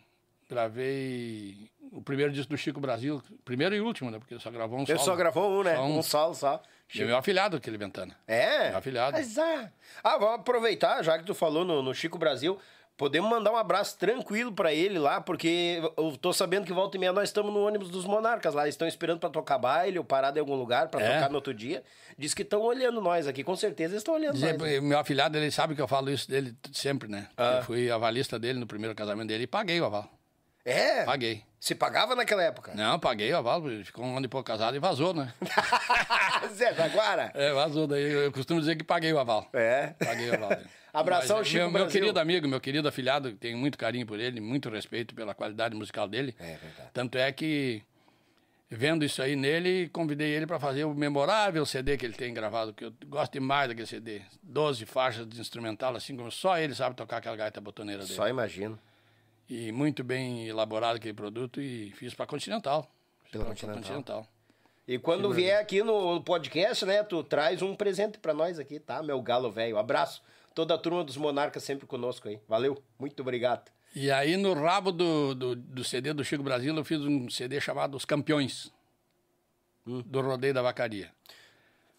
gravei 0.49 1.71
o 1.93 2.01
primeiro 2.03 2.33
disco 2.33 2.51
do 2.51 2.57
Chico 2.57 2.81
Brasil, 2.81 3.23
primeiro 3.45 3.75
e 3.75 3.81
último, 3.81 4.11
né? 4.11 4.19
Porque 4.19 4.35
ele 4.35 4.41
só 4.41 4.51
gravou 4.51 4.79
um 4.79 4.83
Ele 4.83 4.87
solo. 4.97 5.01
só 5.05 5.17
gravou 5.17 5.61
um, 5.61 5.63
né? 5.65 5.77
Só 5.77 5.83
um. 5.85 5.99
Um 5.99 6.03
solo 6.03 6.35
só. 6.35 6.63
E 6.95 7.05
meu 7.05 7.17
afilhado, 7.17 7.57
aquele 7.57 7.77
Ventana. 7.79 8.15
É? 8.27 8.71
Meu 8.71 8.79
afilhado. 8.79 9.17
Mas, 9.17 9.39
ah, 9.39 9.71
ah, 10.03 10.19
vamos 10.19 10.41
aproveitar, 10.41 11.03
já 11.03 11.19
que 11.19 11.25
tu 11.25 11.35
falou 11.35 11.65
no, 11.65 11.83
no 11.83 11.95
Chico 11.95 12.19
Brasil, 12.19 12.59
podemos 12.97 13.31
mandar 13.31 13.51
um 13.53 13.57
abraço 13.57 13.97
tranquilo 13.97 14.53
pra 14.53 14.75
ele 14.75 14.99
lá, 14.99 15.21
porque 15.21 15.81
eu 15.97 16.17
tô 16.19 16.33
sabendo 16.33 16.67
que 16.67 16.73
volta 16.73 16.97
e 16.97 17.01
meia 17.01 17.13
nós 17.13 17.29
estamos 17.31 17.53
no 17.53 17.65
ônibus 17.67 17.89
dos 17.89 18.05
Monarcas 18.05 18.53
lá, 18.53 18.63
eles 18.65 18.75
estão 18.75 18.87
esperando 18.87 19.19
pra 19.21 19.31
tocar 19.31 19.57
baile 19.57 19.99
ou 19.99 20.05
parado 20.05 20.39
em 20.39 20.41
algum 20.41 20.55
lugar 20.55 20.89
pra 20.89 21.01
É? 21.01 21.15
tocar 21.15 21.29
no 21.31 21.37
outro 21.37 21.55
dia. 21.55 21.83
Diz 22.19 22.35
que 22.35 22.43
estão 22.43 22.61
olhando 22.61 23.01
nós 23.01 23.27
aqui, 23.27 23.43
com 23.43 23.57
certeza 23.57 23.95
eles 23.95 24.01
estão 24.03 24.15
olhando 24.15 24.35
Dizer, 24.35 24.59
nós. 24.59 24.71
né? 24.71 24.81
meu 24.81 24.99
afilhado, 24.99 25.39
ele 25.39 25.51
sabe 25.51 25.75
que 25.75 25.81
eu 25.81 25.89
falo 25.89 26.11
isso 26.11 26.29
dele 26.29 26.55
sempre, 26.73 27.09
né? 27.09 27.29
Ah. 27.37 27.59
Eu 27.59 27.63
fui 27.65 27.91
avalista 27.91 28.39
dele 28.39 28.59
no 28.59 28.67
primeiro 28.67 28.95
casamento 28.95 29.29
dele 29.29 29.45
e 29.45 29.47
paguei 29.47 29.81
o 29.81 29.85
aval. 29.87 30.11
É? 30.65 31.05
Paguei. 31.05 31.43
Se 31.59 31.75
pagava 31.75 32.15
naquela 32.17 32.43
época? 32.43 32.73
Não, 32.75 32.99
paguei 32.99 33.31
o 33.33 33.37
aval, 33.37 33.69
ele 33.71 33.85
ficou 33.85 34.05
um 34.05 34.17
ano 34.17 34.27
e 34.27 34.29
pouco 34.29 34.47
casado 34.47 34.75
e 34.77 34.79
vazou, 34.79 35.13
né? 35.13 35.33
Zé 36.55 36.73
Jaguara? 36.75 37.31
É, 37.35 37.53
vazou. 37.53 37.87
Daí 37.87 38.03
eu 38.03 38.33
costumo 38.33 38.61
dizer 38.61 38.77
que 38.77 38.85
paguei 38.85 39.13
o 39.13 39.19
aval. 39.19 39.47
É. 39.53 39.89
Paguei 39.99 40.31
o 40.31 40.35
aval. 40.35 40.57
Abração, 40.93 41.39
Mas, 41.39 41.47
Chico 41.47 41.59
meu, 41.59 41.71
meu 41.71 41.83
Brasil. 41.83 42.01
querido 42.01 42.19
amigo, 42.19 42.49
meu 42.49 42.61
querido 42.61 42.89
afilhado, 42.89 43.33
tenho 43.35 43.57
muito 43.57 43.79
carinho 43.79 44.07
por 44.07 44.19
ele, 44.19 44.41
muito 44.41 44.69
respeito 44.69 45.15
pela 45.15 45.35
qualidade 45.35 45.75
musical 45.75 46.09
dele. 46.09 46.35
É 46.41 46.57
verdade. 46.57 46.91
Tanto 46.93 47.17
é 47.17 47.31
que, 47.31 47.83
vendo 48.69 49.05
isso 49.05 49.23
aí 49.23 49.37
nele, 49.37 49.89
convidei 49.91 50.31
ele 50.31 50.47
para 50.47 50.59
fazer 50.59 50.85
o 50.85 50.93
memorável 50.95 51.65
CD 51.65 51.97
que 51.97 52.05
ele 52.05 52.15
tem 52.15 52.35
gravado, 52.35 52.73
que 52.73 52.87
eu 52.87 52.93
gosto 53.07 53.33
demais 53.33 53.69
daquele 53.69 53.87
CD. 53.87 54.23
12 54.43 54.85
faixas 54.85 55.29
de 55.29 55.41
instrumental, 55.41 55.95
assim 55.95 56.17
como 56.17 56.31
só 56.31 56.59
ele 56.59 56.75
sabe 56.75 56.97
tocar 56.97 57.19
aquela 57.19 57.37
gaita 57.37 57.61
botoneira 57.61 58.03
dele. 58.03 58.15
Só 58.15 58.27
imagino. 58.27 58.77
E 59.51 59.73
muito 59.73 60.05
bem 60.05 60.47
elaborado 60.47 60.95
aquele 60.97 61.13
produto 61.13 61.61
e 61.61 61.91
fiz 61.91 62.15
para 62.15 62.25
Continental. 62.25 62.89
Pela 63.33 63.45
Continental. 63.47 63.83
Continental. 63.83 64.27
E 64.87 64.97
quando 64.97 65.33
vier 65.33 65.61
aqui 65.61 65.83
no 65.83 66.23
podcast, 66.23 66.87
né, 66.87 67.03
tu 67.03 67.25
traz 67.25 67.61
um 67.61 67.75
presente 67.75 68.17
pra 68.19 68.33
nós 68.33 68.61
aqui, 68.61 68.79
tá, 68.79 69.03
meu 69.03 69.21
galo 69.21 69.51
velho? 69.51 69.77
Abraço. 69.77 70.23
Toda 70.55 70.75
a 70.75 70.79
turma 70.79 71.03
dos 71.03 71.17
Monarcas 71.17 71.65
sempre 71.65 71.85
conosco 71.85 72.29
aí. 72.29 72.41
Valeu, 72.49 72.81
muito 72.97 73.21
obrigado. 73.21 73.71
E 73.93 74.09
aí, 74.09 74.37
no 74.37 74.55
rabo 74.55 74.93
do, 74.93 75.35
do, 75.35 75.57
do 75.57 75.83
CD 75.83 76.13
do 76.13 76.25
Chico 76.25 76.45
Brasil, 76.45 76.75
eu 76.77 76.85
fiz 76.85 77.01
um 77.01 77.29
CD 77.29 77.61
chamado 77.61 77.97
Os 77.97 78.05
Campeões, 78.05 78.73
Hum. 79.87 80.03
do 80.07 80.21
Rodeio 80.21 80.55
da 80.55 80.63
Vacaria. 80.63 81.11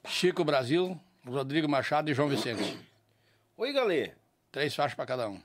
Chico 0.08 0.46
Brasil, 0.46 0.98
Rodrigo 1.26 1.68
Machado 1.68 2.10
e 2.10 2.14
João 2.14 2.30
Vicente. 2.30 2.78
Oi, 3.58 3.74
Galê. 3.74 4.12
Três 4.52 4.74
faixas 4.74 4.96
para 4.96 5.06
cada 5.06 5.28
um. 5.30 5.42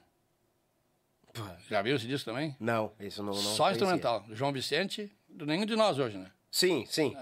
Já 1.68 1.82
viu 1.82 1.96
esse 1.96 2.06
disco 2.06 2.30
também? 2.30 2.56
Não, 2.58 2.92
isso 3.00 3.22
não, 3.22 3.32
não 3.32 3.42
Só 3.42 3.70
instrumental. 3.70 4.24
João 4.30 4.52
Vicente, 4.52 5.10
nenhum 5.28 5.66
de 5.66 5.76
nós 5.76 5.98
hoje, 5.98 6.16
né? 6.16 6.30
Sim, 6.50 6.86
sim. 6.86 7.16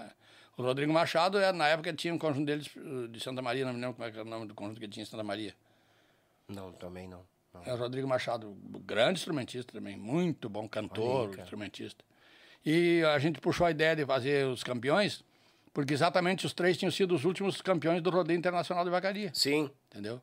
O 0.57 0.63
Rodrigo 0.63 0.93
Machado, 0.93 1.37
é, 1.37 1.51
na 1.51 1.67
época, 1.67 1.91
tinha 1.93 2.13
um 2.13 2.17
conjunto 2.17 2.45
deles 2.45 2.69
eh, 2.77 3.07
de 3.09 3.19
Santa 3.19 3.41
Maria, 3.41 3.65
não 3.65 3.73
me 3.73 3.79
lembro 3.81 3.95
como 3.95 4.07
é 4.07 4.09
era 4.09 4.21
o 4.21 4.25
nome 4.25 4.47
do 4.47 4.53
conjunto 4.53 4.79
que 4.79 4.87
tinha 4.87 5.03
em 5.03 5.05
Santa 5.05 5.23
Maria. 5.23 5.53
Não, 6.47 6.71
também 6.71 7.07
não. 7.07 7.25
não. 7.53 7.61
É 7.65 7.73
o 7.73 7.77
Rodrigo 7.77 8.07
Machado, 8.07 8.55
grande 8.85 9.19
instrumentista 9.19 9.73
também, 9.73 9.97
muito 9.97 10.47
bom 10.47 10.67
cantor, 10.69 11.29
Olha 11.31 11.41
instrumentista. 11.41 12.05
E 12.65 13.03
a 13.03 13.19
gente 13.19 13.41
puxou 13.41 13.67
a 13.67 13.71
ideia 13.71 13.95
de 13.95 14.05
fazer 14.05 14.47
os 14.47 14.63
campeões, 14.63 15.23
porque 15.73 15.93
exatamente 15.93 16.45
os 16.45 16.53
três 16.53 16.77
tinham 16.77 16.91
sido 16.91 17.13
os 17.13 17.25
últimos 17.25 17.61
campeões 17.61 18.01
do 18.01 18.09
Rodeio 18.09 18.37
Internacional 18.37 18.85
de 18.85 18.89
Vacaria, 18.89 19.31
Sim. 19.33 19.69
entendeu? 19.91 20.21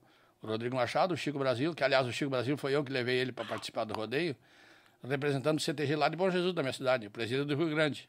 Rodrigo 0.49 0.75
Machado, 0.75 1.15
o 1.15 1.17
Chico 1.17 1.39
Brasil, 1.39 1.75
que 1.75 1.85
aliás 1.85 2.07
o 2.07 2.13
Chico 2.13 2.31
Brasil 2.31 2.57
foi 2.57 2.75
eu 2.75 2.83
que 2.83 2.93
levei 2.93 3.17
ele 3.17 3.33
para 3.33 3.45
participar 3.45 3.85
do 3.85 3.95
rodeio, 3.95 4.37
representando 5.09 5.59
o 5.59 5.61
CTG 5.61 5.97
lá 5.97 6.09
de 6.09 6.17
Bom 6.17 6.31
Jesus, 6.31 6.53
da 6.55 6.63
minha 6.63 6.73
cidade, 6.73 7.07
o 7.07 7.11
presídio 7.11 7.45
do 7.45 7.55
Rio 7.55 7.71
Grande. 7.71 8.09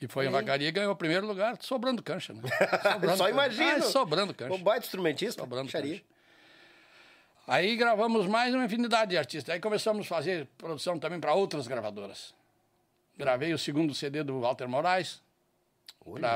E 0.00 0.06
foi 0.06 0.26
em 0.26 0.30
Vacaria 0.30 0.68
e 0.68 0.70
ganhou 0.72 0.92
o 0.92 0.96
primeiro 0.96 1.26
lugar, 1.26 1.56
sobrando 1.60 2.02
cancha, 2.02 2.32
né? 2.32 2.42
Sobrando 2.92 3.16
Só 3.16 3.24
cancha. 3.24 3.30
imagino. 3.30 3.76
Ah, 3.78 3.82
sobrando 3.82 4.34
cancha. 4.34 4.54
O 4.54 4.58
baita 4.58 4.86
instrumentista. 4.86 5.42
Sobrando 5.42 5.72
cancha. 5.72 6.02
Aí 7.48 7.76
gravamos 7.76 8.26
mais 8.26 8.54
uma 8.54 8.64
infinidade 8.64 9.10
de 9.10 9.18
artistas. 9.18 9.52
Aí 9.52 9.58
começamos 9.60 10.06
a 10.06 10.08
fazer 10.08 10.46
produção 10.56 10.98
também 10.98 11.18
para 11.18 11.34
outras 11.34 11.66
gravadoras. 11.66 12.32
Gravei 13.16 13.52
o 13.52 13.58
segundo 13.58 13.92
CD 13.92 14.22
do 14.22 14.40
Walter 14.40 14.68
Moraes, 14.68 15.20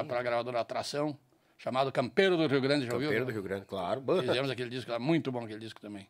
para 0.06 0.18
a 0.18 0.22
gravadora 0.22 0.60
Atração, 0.60 1.16
chamado 1.62 1.92
Campeiro 1.92 2.36
do 2.36 2.46
Rio 2.48 2.60
Grande, 2.60 2.86
já 2.86 2.92
ouviu? 2.92 3.08
Campeiro 3.08 3.26
do 3.26 3.32
Rio 3.32 3.42
Grande, 3.42 3.64
claro. 3.66 4.02
Fizemos 4.20 4.50
aquele 4.50 4.68
disco 4.68 4.98
muito 5.00 5.30
bom 5.30 5.44
aquele 5.44 5.60
disco 5.60 5.80
também. 5.80 6.08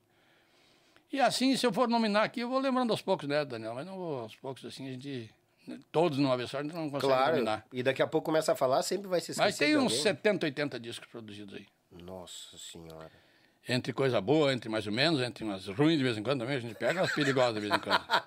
E 1.13 1.21
assim, 1.21 1.55
se 1.57 1.67
eu 1.67 1.73
for 1.73 1.89
nominar 1.89 2.23
aqui, 2.23 2.41
eu 2.41 2.49
vou 2.49 2.59
lembrando 2.59 2.91
aos 2.91 3.03
poucos, 3.03 3.29
né, 3.29 3.45
Daniel? 3.45 3.75
Mas 3.75 3.85
não 3.87 3.97
vou 3.97 4.21
aos 4.21 4.35
poucos, 4.37 4.65
assim, 4.65 4.89
a 4.89 4.93
gente... 4.93 5.31
Todos 5.93 6.19
numa 6.19 6.37
vez 6.37 6.51
só, 6.51 6.59
a 6.59 6.63
gente 6.63 6.75
não 6.75 6.91
consegue 6.91 7.13
Claro. 7.13 7.33
nominar. 7.35 7.67
E 7.73 7.83
daqui 7.83 8.03
a 8.03 8.07
pouco 8.07 8.25
começa 8.25 8.53
a 8.53 8.57
falar, 8.57 8.83
sempre 8.83 9.07
vai 9.09 9.21
se 9.21 9.31
esquecer 9.31 9.47
Mas 9.47 9.57
tem 9.59 9.77
uns 9.77 9.93
alguém. 9.93 10.03
70, 10.03 10.47
80 10.47 10.81
discos 10.81 11.09
produzidos 11.09 11.55
aí. 11.55 11.67
Nossa 12.03 12.57
senhora. 12.59 13.13
Entre 13.69 13.93
coisa 13.93 14.21
boa, 14.21 14.53
entre 14.53 14.69
mais 14.69 14.87
ou 14.87 14.93
menos, 14.93 15.21
entre 15.21 15.45
umas 15.45 15.67
ruins 15.69 15.97
de 15.97 16.03
vez 16.03 16.19
em 16.19 16.23
quando 16.23 16.41
também, 16.41 16.57
a 16.57 16.61
gente 16.61 16.75
pega 16.75 17.01
umas 17.01 17.13
perigosas 17.15 17.55
de 17.55 17.61
vez 17.61 17.73
em 17.75 17.79
quando. 17.79 18.03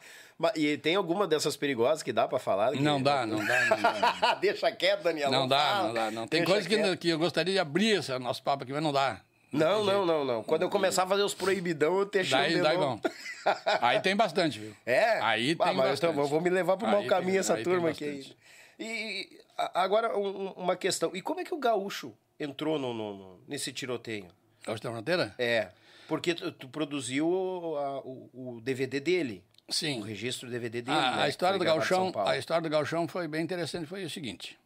E 0.58 0.78
tem 0.78 0.96
alguma 0.96 1.26
dessas 1.26 1.56
perigosas 1.56 2.04
que 2.04 2.12
dá 2.12 2.28
pra 2.28 2.38
falar? 2.38 2.74
Não 2.74 3.02
dá, 3.02 3.26
não 3.26 3.38
dá, 3.46 3.66
não 3.70 3.82
dá. 3.82 4.34
Deixa 4.34 4.70
quieto, 4.70 5.02
Daniel. 5.04 5.32
Não 5.32 5.48
dá, 5.48 5.58
fala. 5.58 5.88
não 5.88 5.94
dá, 5.94 6.12
não. 6.12 6.28
Tem 6.28 6.44
coisas 6.44 6.68
que, 6.68 6.98
que 6.98 7.08
eu 7.08 7.18
gostaria 7.18 7.54
de 7.54 7.60
abrir 7.60 8.00
esse 8.00 8.20
nosso 8.20 8.44
papo 8.44 8.64
aqui, 8.64 8.74
mas 8.74 8.84
não 8.84 8.92
dá. 8.92 9.22
Não, 9.50 9.86
não, 9.86 10.06
não, 10.06 10.26
não. 10.26 10.44
Quando 10.44 10.64
eu 10.64 10.70
começar 10.70 11.04
a 11.04 11.08
fazer 11.08 11.24
os 11.24 11.34
proibidão, 11.34 12.02
eu 12.02 12.24
chamo 12.26 12.42
Daí, 12.44 12.62
daí 12.62 12.78
bom. 12.78 13.00
Aí 13.82 14.02
tem 14.02 14.14
bastante, 14.14 14.60
viu? 14.60 14.76
É? 14.86 15.22
Aí 15.22 15.56
Ah, 15.58 15.68
tem 15.68 15.74
mas 15.74 15.90
bastante. 15.92 16.12
então, 16.12 16.24
eu 16.24 16.28
vou 16.30 16.42
me 16.42 16.50
levar 16.50 16.76
pro 16.76 16.86
mau 16.88 17.00
Aí 17.00 17.08
caminho 17.08 17.32
tem- 17.32 17.40
essa 17.40 17.56
tem 17.56 17.64
turma 17.64 17.90
aqui. 17.92 18.36
E 18.78 19.40
agora 19.74 20.18
um- 20.18 20.52
uma 20.58 20.76
questão. 20.76 21.12
E 21.16 21.22
como 21.22 21.40
é 21.40 21.46
que 21.46 21.54
o 21.54 21.58
gaúcho 21.58 22.14
entrou 22.38 22.78
no, 22.78 22.94
no- 22.94 23.14
no- 23.18 23.40
nesse 23.48 23.72
tiroteio? 23.72 24.28
Gaúcho 24.66 24.82
da 24.84 24.92
Fronteira? 24.92 25.36
É, 25.38 25.70
porque 26.08 26.34
tu, 26.34 26.52
tu 26.52 26.68
produziu 26.70 27.28
o, 27.28 27.78
a- 27.78 28.00
o- 28.02 28.30
o 28.58 28.62
DVD 28.62 29.00
dele. 29.00 29.44
Sim. 29.70 30.00
O 30.00 30.04
registro 30.04 30.50
DVD 30.50 30.82
dele. 30.82 30.98
A, 30.98 31.16
né, 31.18 31.24
a 31.24 31.30
história 31.30 31.58
do 31.58 31.66
Galchão, 31.66 32.12
a 32.26 32.38
história 32.38 32.62
do 32.62 32.70
Galchão 32.70 33.08
foi 33.08 33.28
bem 33.28 33.42
interessante, 33.44 33.86
foi 33.88 34.04
o 34.06 34.10
seguinte. 34.10 34.58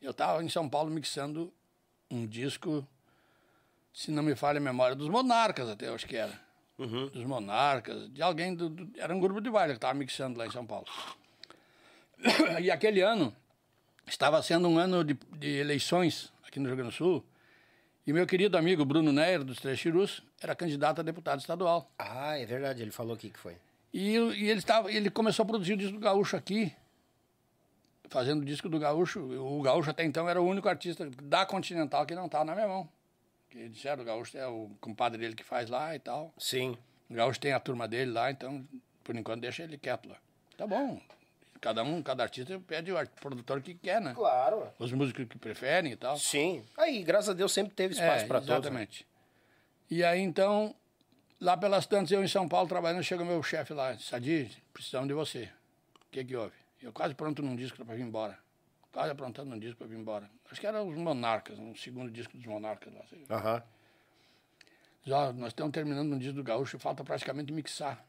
Eu 0.00 0.12
estava 0.12 0.42
em 0.42 0.48
São 0.48 0.68
Paulo 0.68 0.90
mixando 0.90 1.52
um 2.10 2.26
disco 2.26 2.86
se 3.92 4.10
não 4.10 4.22
me 4.22 4.34
falha 4.36 4.58
a 4.58 4.60
memória, 4.60 4.94
dos 4.94 5.08
Monarcas 5.08 5.68
até, 5.68 5.88
eu 5.88 5.94
acho 5.94 6.06
que 6.06 6.16
era. 6.16 6.32
Uhum. 6.78 7.08
Dos 7.08 7.24
Monarcas, 7.24 8.08
de 8.12 8.22
alguém, 8.22 8.54
do, 8.54 8.68
do- 8.68 8.88
era 9.00 9.12
um 9.14 9.18
grupo 9.18 9.40
de 9.40 9.50
baile 9.50 9.72
que 9.72 9.78
estava 9.78 9.94
mixando 9.94 10.38
lá 10.38 10.46
em 10.46 10.50
São 10.52 10.64
Paulo. 10.64 10.86
E 12.60 12.70
aquele 12.70 13.00
ano 13.00 13.34
estava 14.06 14.42
sendo 14.42 14.68
um 14.68 14.78
ano 14.78 15.04
de, 15.04 15.14
de 15.36 15.48
eleições 15.56 16.32
aqui 16.46 16.58
no 16.58 16.66
Rio 16.66 16.76
Grande 16.76 16.90
do 16.92 16.96
Sul. 16.96 17.24
E 18.08 18.12
meu 18.12 18.26
querido 18.26 18.56
amigo 18.56 18.86
Bruno 18.86 19.12
Neyer, 19.12 19.44
dos 19.44 19.58
Três 19.58 19.78
Chirus, 19.78 20.22
era 20.40 20.56
candidato 20.56 20.98
a 20.98 21.04
deputado 21.04 21.40
estadual. 21.40 21.92
Ah, 21.98 22.38
é 22.38 22.46
verdade, 22.46 22.80
ele 22.80 22.90
falou 22.90 23.14
aqui 23.14 23.28
que 23.28 23.38
foi. 23.38 23.54
E, 23.92 24.14
e 24.14 24.48
ele, 24.48 24.60
estava, 24.60 24.90
ele 24.90 25.10
começou 25.10 25.42
a 25.42 25.46
produzir 25.46 25.74
o 25.74 25.76
disco 25.76 25.92
do 25.92 26.00
Gaúcho 26.00 26.34
aqui, 26.34 26.74
fazendo 28.08 28.40
o 28.40 28.44
disco 28.46 28.66
do 28.66 28.78
Gaúcho. 28.78 29.20
O 29.20 29.60
Gaúcho 29.60 29.90
até 29.90 30.04
então 30.04 30.26
era 30.26 30.40
o 30.40 30.46
único 30.46 30.70
artista 30.70 31.10
da 31.22 31.44
Continental 31.44 32.06
que 32.06 32.14
não 32.14 32.24
estava 32.24 32.46
na 32.46 32.54
minha 32.54 32.66
mão. 32.66 32.88
Que 33.50 33.68
disseram, 33.68 34.02
o 34.02 34.06
Gaúcho 34.06 34.38
é 34.38 34.46
o 34.46 34.70
compadre 34.80 35.18
dele 35.18 35.34
que 35.34 35.44
faz 35.44 35.68
lá 35.68 35.94
e 35.94 35.98
tal. 35.98 36.32
Sim. 36.38 36.78
O 37.10 37.14
Gaúcho 37.14 37.38
tem 37.38 37.52
a 37.52 37.60
turma 37.60 37.86
dele 37.86 38.10
lá, 38.10 38.30
então, 38.30 38.66
por 39.04 39.14
enquanto, 39.16 39.42
deixa 39.42 39.64
ele 39.64 39.76
quieto 39.76 40.08
lá. 40.08 40.16
Tá 40.56 40.66
bom. 40.66 40.98
Cada 41.60 41.82
um, 41.82 42.02
cada 42.02 42.22
artista 42.22 42.60
pede 42.66 42.92
o 42.92 43.08
produtor 43.20 43.60
que 43.60 43.74
quer, 43.74 44.00
né? 44.00 44.14
Claro. 44.14 44.68
Os 44.78 44.92
músicos 44.92 45.24
que 45.26 45.38
preferem 45.38 45.92
e 45.92 45.96
tal. 45.96 46.16
Sim. 46.16 46.64
Aí, 46.76 47.02
graças 47.02 47.30
a 47.30 47.32
Deus, 47.32 47.52
sempre 47.52 47.74
teve 47.74 47.94
espaço 47.94 48.24
É, 48.24 48.26
para 48.28 48.38
todos. 48.40 48.48
né? 48.50 48.56
Exatamente. 48.58 49.06
E 49.90 50.04
aí, 50.04 50.20
então, 50.20 50.74
lá 51.40 51.56
pelas 51.56 51.84
tantas, 51.86 52.12
eu 52.12 52.22
em 52.22 52.28
São 52.28 52.48
Paulo 52.48 52.68
trabalhando, 52.68 53.02
chega 53.02 53.24
meu 53.24 53.42
chefe 53.42 53.72
lá, 53.74 53.96
Sadi, 53.98 54.50
precisamos 54.72 55.08
de 55.08 55.14
você. 55.14 55.50
O 56.06 56.10
que 56.10 56.24
que 56.24 56.36
houve? 56.36 56.54
Eu 56.80 56.92
quase 56.92 57.14
pronto 57.14 57.42
num 57.42 57.56
disco 57.56 57.84
para 57.84 57.94
vir 57.96 58.02
embora. 58.02 58.38
Quase 58.92 59.10
aprontando 59.10 59.50
num 59.50 59.58
disco 59.58 59.78
para 59.78 59.86
vir 59.88 59.98
embora. 59.98 60.30
Acho 60.50 60.60
que 60.60 60.66
era 60.66 60.82
os 60.82 60.96
Monarcas, 60.96 61.58
um 61.58 61.74
segundo 61.74 62.10
disco 62.10 62.36
dos 62.36 62.46
Monarcas 62.46 62.92
lá. 62.94 63.36
Aham. 63.36 63.62
Diz, 65.04 65.12
ó, 65.12 65.32
nós 65.32 65.48
estamos 65.48 65.72
terminando 65.72 66.12
um 66.12 66.18
disco 66.18 66.34
do 66.34 66.42
Gaúcho, 66.44 66.78
falta 66.78 67.02
praticamente 67.04 67.52
mixar. 67.52 68.04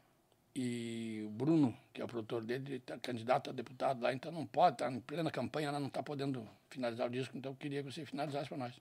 E 0.55 1.23
o 1.25 1.29
Bruno, 1.29 1.77
que 1.93 2.01
é 2.01 2.03
o 2.03 2.07
produtor 2.07 2.43
dele, 2.43 2.75
está 2.77 2.97
candidato 2.97 3.49
a 3.49 3.53
deputado 3.53 4.01
lá, 4.01 4.13
então 4.13 4.31
não 4.31 4.45
pode, 4.45 4.75
está 4.75 4.91
em 4.91 4.99
plena 4.99 5.29
campanha, 5.31 5.71
lá 5.71 5.79
não 5.79 5.87
está 5.87 6.01
podendo 6.03 6.47
finalizar 6.69 7.07
o 7.07 7.09
disco, 7.09 7.37
então 7.37 7.51
eu 7.51 7.55
queria 7.55 7.83
que 7.83 7.91
você 7.91 8.05
finalizasse 8.05 8.49
para 8.49 8.57
nós. 8.57 8.73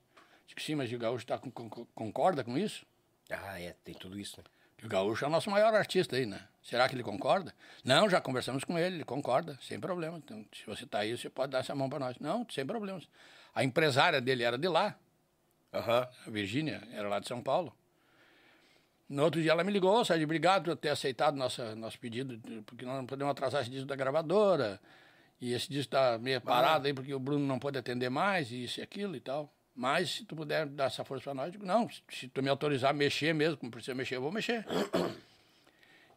Que 0.47 0.63
sim, 0.63 0.75
mas 0.75 0.91
o 0.93 0.99
Gaúcho 0.99 1.27
tá 1.27 1.39
com, 1.39 1.51
com- 1.51 1.69
concorda 1.95 2.43
com 2.43 2.57
isso? 2.57 2.87
Ah, 3.31 3.61
é, 3.61 3.75
tem 3.85 3.95
tudo 3.95 4.19
isso, 4.19 4.39
né? 4.39 4.45
O 4.83 4.89
Gaúcho 4.89 5.25
é 5.25 5.29
o 5.29 5.31
nosso 5.31 5.51
maior 5.51 5.75
artista 5.75 6.17
aí, 6.17 6.25
né? 6.25 6.41
Será 6.63 6.89
que 6.89 6.95
ele 6.95 7.03
concorda? 7.03 7.53
Não, 7.85 8.09
já 8.09 8.21
conversamos 8.21 8.65
com 8.65 8.79
ele, 8.79 8.97
ele 8.97 9.05
concorda, 9.05 9.59
sem 9.61 9.79
problema. 9.79 10.17
Então, 10.19 10.45
se 10.55 10.65
você 10.65 10.85
está 10.85 11.01
aí, 11.01 11.17
você 11.17 11.29
pode 11.29 11.53
dar 11.53 11.59
essa 11.59 11.75
mão 11.75 11.89
para 11.91 11.99
nós. 11.99 12.19
Não, 12.19 12.47
sem 12.49 12.65
problemas. 12.65 13.07
A 13.55 13.63
empresária 13.63 14.21
dele 14.21 14.43
era 14.45 14.57
de 14.57 14.69
lá, 14.69 14.97
Aham. 15.75 16.09
a 16.27 16.31
Virgínia, 16.31 16.81
era 16.93 17.09
lá 17.09 17.19
de 17.19 17.27
São 17.29 17.43
Paulo. 17.43 17.77
No 19.09 19.25
outro 19.25 19.41
dia 19.41 19.53
ela 19.53 19.65
me 19.65 19.73
ligou, 19.73 20.05
Sérgio, 20.05 20.25
obrigado 20.25 20.65
por 20.65 20.77
ter 20.77 20.91
aceitado 20.91 21.35
nossa, 21.35 21.75
nosso 21.75 21.99
pedido, 21.99 22.39
porque 22.67 22.85
nós 22.85 22.97
não 22.97 23.07
podemos 23.07 23.31
atrasar 23.31 23.63
esse 23.63 23.71
disco 23.71 23.87
da 23.87 23.97
gravadora. 23.97 24.79
E 25.41 25.53
esse 25.53 25.69
disco 25.69 25.89
está 25.89 26.19
meio 26.19 26.41
parado 26.41 26.87
aí, 26.87 26.93
porque 26.93 27.15
o 27.15 27.19
Bruno 27.19 27.47
não 27.47 27.59
pode 27.59 27.79
atender 27.79 28.11
mais, 28.11 28.51
e 28.51 28.65
isso 28.65 28.81
e 28.81 28.83
aquilo 28.83 29.17
e 29.17 29.21
tal. 29.21 29.51
Mas 29.75 30.17
se 30.17 30.25
tu 30.25 30.35
puder 30.35 30.67
dar 30.67 30.87
essa 30.87 31.05
força 31.05 31.25
para 31.25 31.35
nós, 31.35 31.47
eu 31.47 31.53
digo, 31.53 31.65
não, 31.65 31.89
se 32.11 32.27
tu 32.27 32.43
me 32.43 32.49
autorizar 32.49 32.91
a 32.91 32.93
mexer 32.93 33.33
mesmo, 33.33 33.57
como 33.57 33.71
precisa 33.71 33.95
mexer, 33.95 34.17
eu 34.17 34.21
vou 34.21 34.33
mexer. 34.33 34.67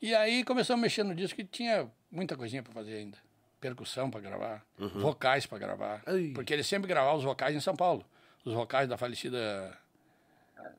E 0.02 0.16
aí 0.16 0.44
começamos 0.44 0.82
a 0.82 0.82
mexer 0.82 1.04
no 1.04 1.14
disco 1.14 1.39
e 1.39 1.44
tinha 1.44 1.88
muita 2.12 2.36
coisinha 2.36 2.64
para 2.64 2.74
fazer 2.74 2.96
ainda. 2.96 3.20
Percussão 3.60 4.10
para 4.10 4.20
gravar, 4.20 4.66
vocais 4.96 5.46
para 5.46 5.60
gravar. 5.60 6.02
Ai. 6.08 6.32
Porque 6.34 6.52
ele 6.52 6.64
sempre 6.64 6.88
gravava 6.88 7.16
os 7.16 7.24
vocais 7.24 7.56
em 7.56 7.60
São 7.60 7.76
Paulo. 7.76 8.04
Os 8.44 8.56
vocais 8.56 8.89
da 8.89 8.98
falecida 8.98 9.78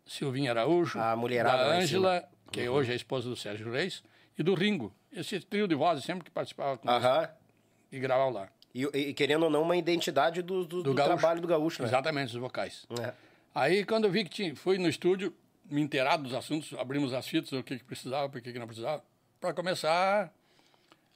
Silvinha 0.06 0.50
Araújo, 0.50 0.98
A 0.98 1.14
mulherada 1.16 1.68
da 1.68 1.76
Ângela, 1.76 2.28
que 2.50 2.68
hoje 2.68 2.90
é 2.90 2.92
a 2.92 2.96
esposa 2.96 3.28
do 3.28 3.36
Sérgio 3.36 3.70
Reis, 3.72 4.02
e 4.38 4.42
do 4.42 4.54
Ringo. 4.54 4.92
Esse 5.12 5.40
trio 5.40 5.68
de 5.68 5.74
vozes 5.74 6.04
sempre 6.04 6.24
que 6.24 6.30
participava 6.30 6.78
com 6.78 6.88
Aham. 6.88 7.28
e 7.90 7.98
gravava 7.98 8.30
lá. 8.30 8.48
E, 8.74 8.84
e 8.84 9.14
querendo 9.14 9.44
ou 9.44 9.50
não, 9.50 9.62
uma 9.62 9.76
identidade 9.76 10.40
do, 10.40 10.64
do, 10.64 10.82
do 10.82 10.94
Gaúcho. 10.94 11.16
trabalho 11.18 11.40
do 11.40 11.46
gaúcho, 11.46 11.82
né? 11.82 11.88
Exatamente, 11.88 12.34
os 12.34 12.40
vocais. 12.40 12.86
É. 13.00 13.12
Aí, 13.54 13.84
quando 13.84 14.04
eu 14.04 14.10
vi 14.10 14.24
que 14.24 14.30
tinha, 14.30 14.56
fui 14.56 14.78
no 14.78 14.88
estúdio, 14.88 15.34
me 15.70 15.82
inteirar 15.82 16.16
dos 16.16 16.32
assuntos, 16.32 16.72
abrimos 16.78 17.12
as 17.12 17.26
fitas, 17.28 17.52
o 17.52 17.62
que, 17.62 17.78
que 17.78 17.84
precisava, 17.84 18.26
o 18.26 18.30
que, 18.40 18.52
que 18.52 18.58
não 18.58 18.66
precisava, 18.66 19.04
para 19.38 19.52
começar 19.52 20.32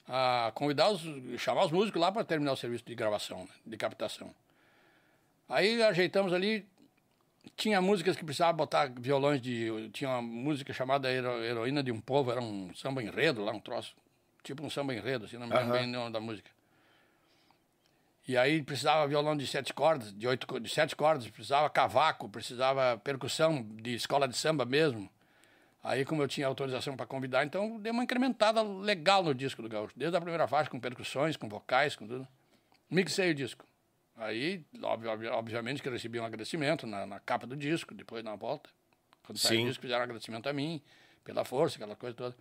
a 0.06 0.52
convidar 0.54 0.90
os, 0.90 1.02
chamar 1.40 1.64
os 1.64 1.72
músicos 1.72 2.00
lá 2.00 2.12
para 2.12 2.24
terminar 2.24 2.52
o 2.52 2.56
serviço 2.56 2.84
de 2.84 2.94
gravação, 2.94 3.40
né, 3.40 3.50
de 3.64 3.76
captação. 3.76 4.30
Aí 5.48 5.82
ajeitamos 5.82 6.32
ali, 6.32 6.66
tinha 7.54 7.80
músicas 7.80 8.16
que 8.16 8.24
precisava 8.24 8.52
botar 8.52 8.90
violões 8.98 9.40
de. 9.40 9.90
Tinha 9.92 10.10
uma 10.10 10.22
música 10.22 10.72
chamada 10.72 11.10
Hero- 11.10 11.42
Heroína 11.44 11.82
de 11.82 11.92
um 11.92 12.00
Povo, 12.00 12.30
era 12.30 12.40
um 12.40 12.74
samba 12.74 13.02
enredo 13.02 13.44
lá, 13.44 13.52
um 13.52 13.60
troço. 13.60 13.94
Tipo 14.42 14.64
um 14.64 14.70
samba 14.70 14.94
enredo, 14.94 15.24
assim, 15.24 15.36
não 15.36 15.46
me 15.46 15.52
lembro 15.54 15.70
Aham. 15.74 15.78
bem 15.82 15.88
o 15.88 15.98
nome 15.98 16.12
da 16.12 16.20
música. 16.20 16.50
E 18.28 18.36
aí 18.36 18.62
precisava 18.62 19.06
violão 19.06 19.36
de 19.36 19.46
sete 19.46 19.72
cordas, 19.72 20.12
de 20.12 20.26
oito, 20.26 20.60
de 20.60 20.68
sete 20.68 20.96
cordas, 20.96 21.28
precisava 21.28 21.70
cavaco, 21.70 22.28
precisava 22.28 22.98
percussão 22.98 23.62
de 23.62 23.94
escola 23.94 24.26
de 24.26 24.36
samba 24.36 24.64
mesmo. 24.64 25.08
Aí, 25.82 26.04
como 26.04 26.20
eu 26.20 26.26
tinha 26.26 26.48
autorização 26.48 26.96
para 26.96 27.06
convidar, 27.06 27.44
então 27.44 27.78
dei 27.78 27.92
uma 27.92 28.02
incrementada 28.02 28.60
legal 28.62 29.22
no 29.22 29.32
disco 29.32 29.62
do 29.62 29.68
Gaúcho. 29.68 29.94
Desde 29.96 30.16
a 30.16 30.20
primeira 30.20 30.48
faixa, 30.48 30.68
com 30.68 30.80
percussões, 30.80 31.36
com 31.36 31.48
vocais, 31.48 31.94
com 31.94 32.04
tudo. 32.08 32.26
Mixei 32.90 33.30
o 33.30 33.34
disco. 33.34 33.64
Aí, 34.16 34.64
obvi- 34.82 35.06
obvi- 35.08 35.26
obviamente, 35.28 35.82
que 35.82 35.88
eu 35.88 35.92
recebi 35.92 36.18
um 36.18 36.24
agradecimento 36.24 36.86
na, 36.86 37.04
na 37.06 37.20
capa 37.20 37.46
do 37.46 37.54
disco, 37.56 37.94
depois 37.94 38.24
na 38.24 38.34
volta. 38.34 38.70
Quando 39.24 39.38
saiu 39.38 39.60
o 39.64 39.68
disco, 39.68 39.82
fizeram 39.82 40.00
um 40.00 40.04
agradecimento 40.04 40.48
a 40.48 40.52
mim, 40.52 40.80
pela 41.24 41.44
força, 41.44 41.76
aquela 41.76 41.94
coisa 41.96 42.16
toda. 42.16 42.36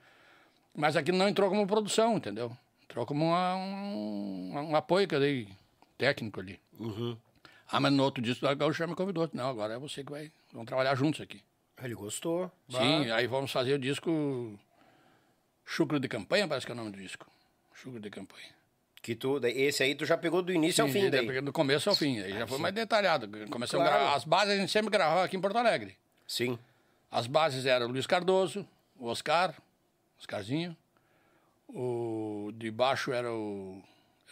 Mas 0.74 0.96
aquilo 0.96 1.18
não 1.18 1.28
entrou 1.28 1.50
como 1.50 1.66
produção, 1.68 2.16
entendeu? 2.18 2.56
Entrou 2.84 3.06
como 3.06 3.26
uma- 3.26 3.56
um, 3.56 4.52
um 4.72 4.76
apoio 4.76 5.08
que 5.08 5.16
eu 5.16 5.20
dei 5.20 5.50
técnico 5.98 6.40
ali. 6.40 6.60
Uhum. 6.80 7.18
Ah, 7.68 7.80
mas 7.80 7.92
no 7.92 8.04
outro 8.04 8.22
disco, 8.24 8.46
o 8.48 8.56
Gaúcho 8.56 8.78
já 8.80 8.88
me 8.88 8.96
convidou. 8.96 9.30
Não, 9.34 9.50
agora 9.50 9.74
é 9.74 9.78
você 9.80 10.04
que 10.04 10.12
vai. 10.12 10.32
Vamos 10.54 10.68
trabalhar 10.68 10.96
juntos 10.96 11.20
aqui. 11.22 11.42
Ele 11.82 11.96
gostou. 11.96 12.50
Sim, 12.70 13.10
aí 13.12 13.28
vamos 13.28 13.52
fazer 13.52 13.74
o 13.74 13.80
disco 13.80 14.58
Chucro 15.66 16.00
de 16.00 16.08
Campanha, 16.08 16.48
parece 16.48 16.66
que 16.66 16.72
é 16.72 16.76
o 16.76 16.78
nome 16.78 16.92
do 16.92 16.98
disco. 16.98 17.26
Chucro 17.74 18.00
de 18.00 18.10
Campanha. 18.10 18.54
Que 19.06 19.14
tu, 19.16 19.40
esse 19.46 19.84
aí 19.84 19.94
tu 19.94 20.04
já 20.04 20.18
pegou 20.18 20.42
do 20.42 20.52
início 20.52 20.82
ao 20.84 20.88
Sim, 20.88 20.94
fim 20.94 21.02
já 21.04 21.10
daí. 21.12 21.40
Do 21.42 21.54
começo 21.54 21.88
ao 21.88 21.96
fim. 21.96 22.20
Aí 22.22 22.34
já 22.34 22.48
foi 22.48 22.58
mais 22.58 22.74
detalhado. 22.74 23.28
Começamos 23.52 23.86
Claro. 23.86 23.88
a 23.88 24.00
gravar. 24.00 24.16
As 24.16 24.24
bases 24.24 24.54
a 24.56 24.58
gente 24.58 24.72
sempre 24.72 24.90
gravava 24.90 25.24
aqui 25.24 25.38
em 25.38 25.40
Porto 25.40 25.56
Alegre. 25.60 25.96
Sim. 26.28 26.58
As 27.12 27.28
bases 27.28 27.68
eram 27.68 27.86
o 27.86 27.90
Luiz 27.92 28.08
Cardoso, 28.08 28.68
o 28.98 29.06
Oscar, 29.06 29.54
Oscarzinho. 30.18 30.76
O 31.70 32.52
de 32.56 32.72
baixo 32.72 33.14
era 33.14 33.32
o. 33.32 33.80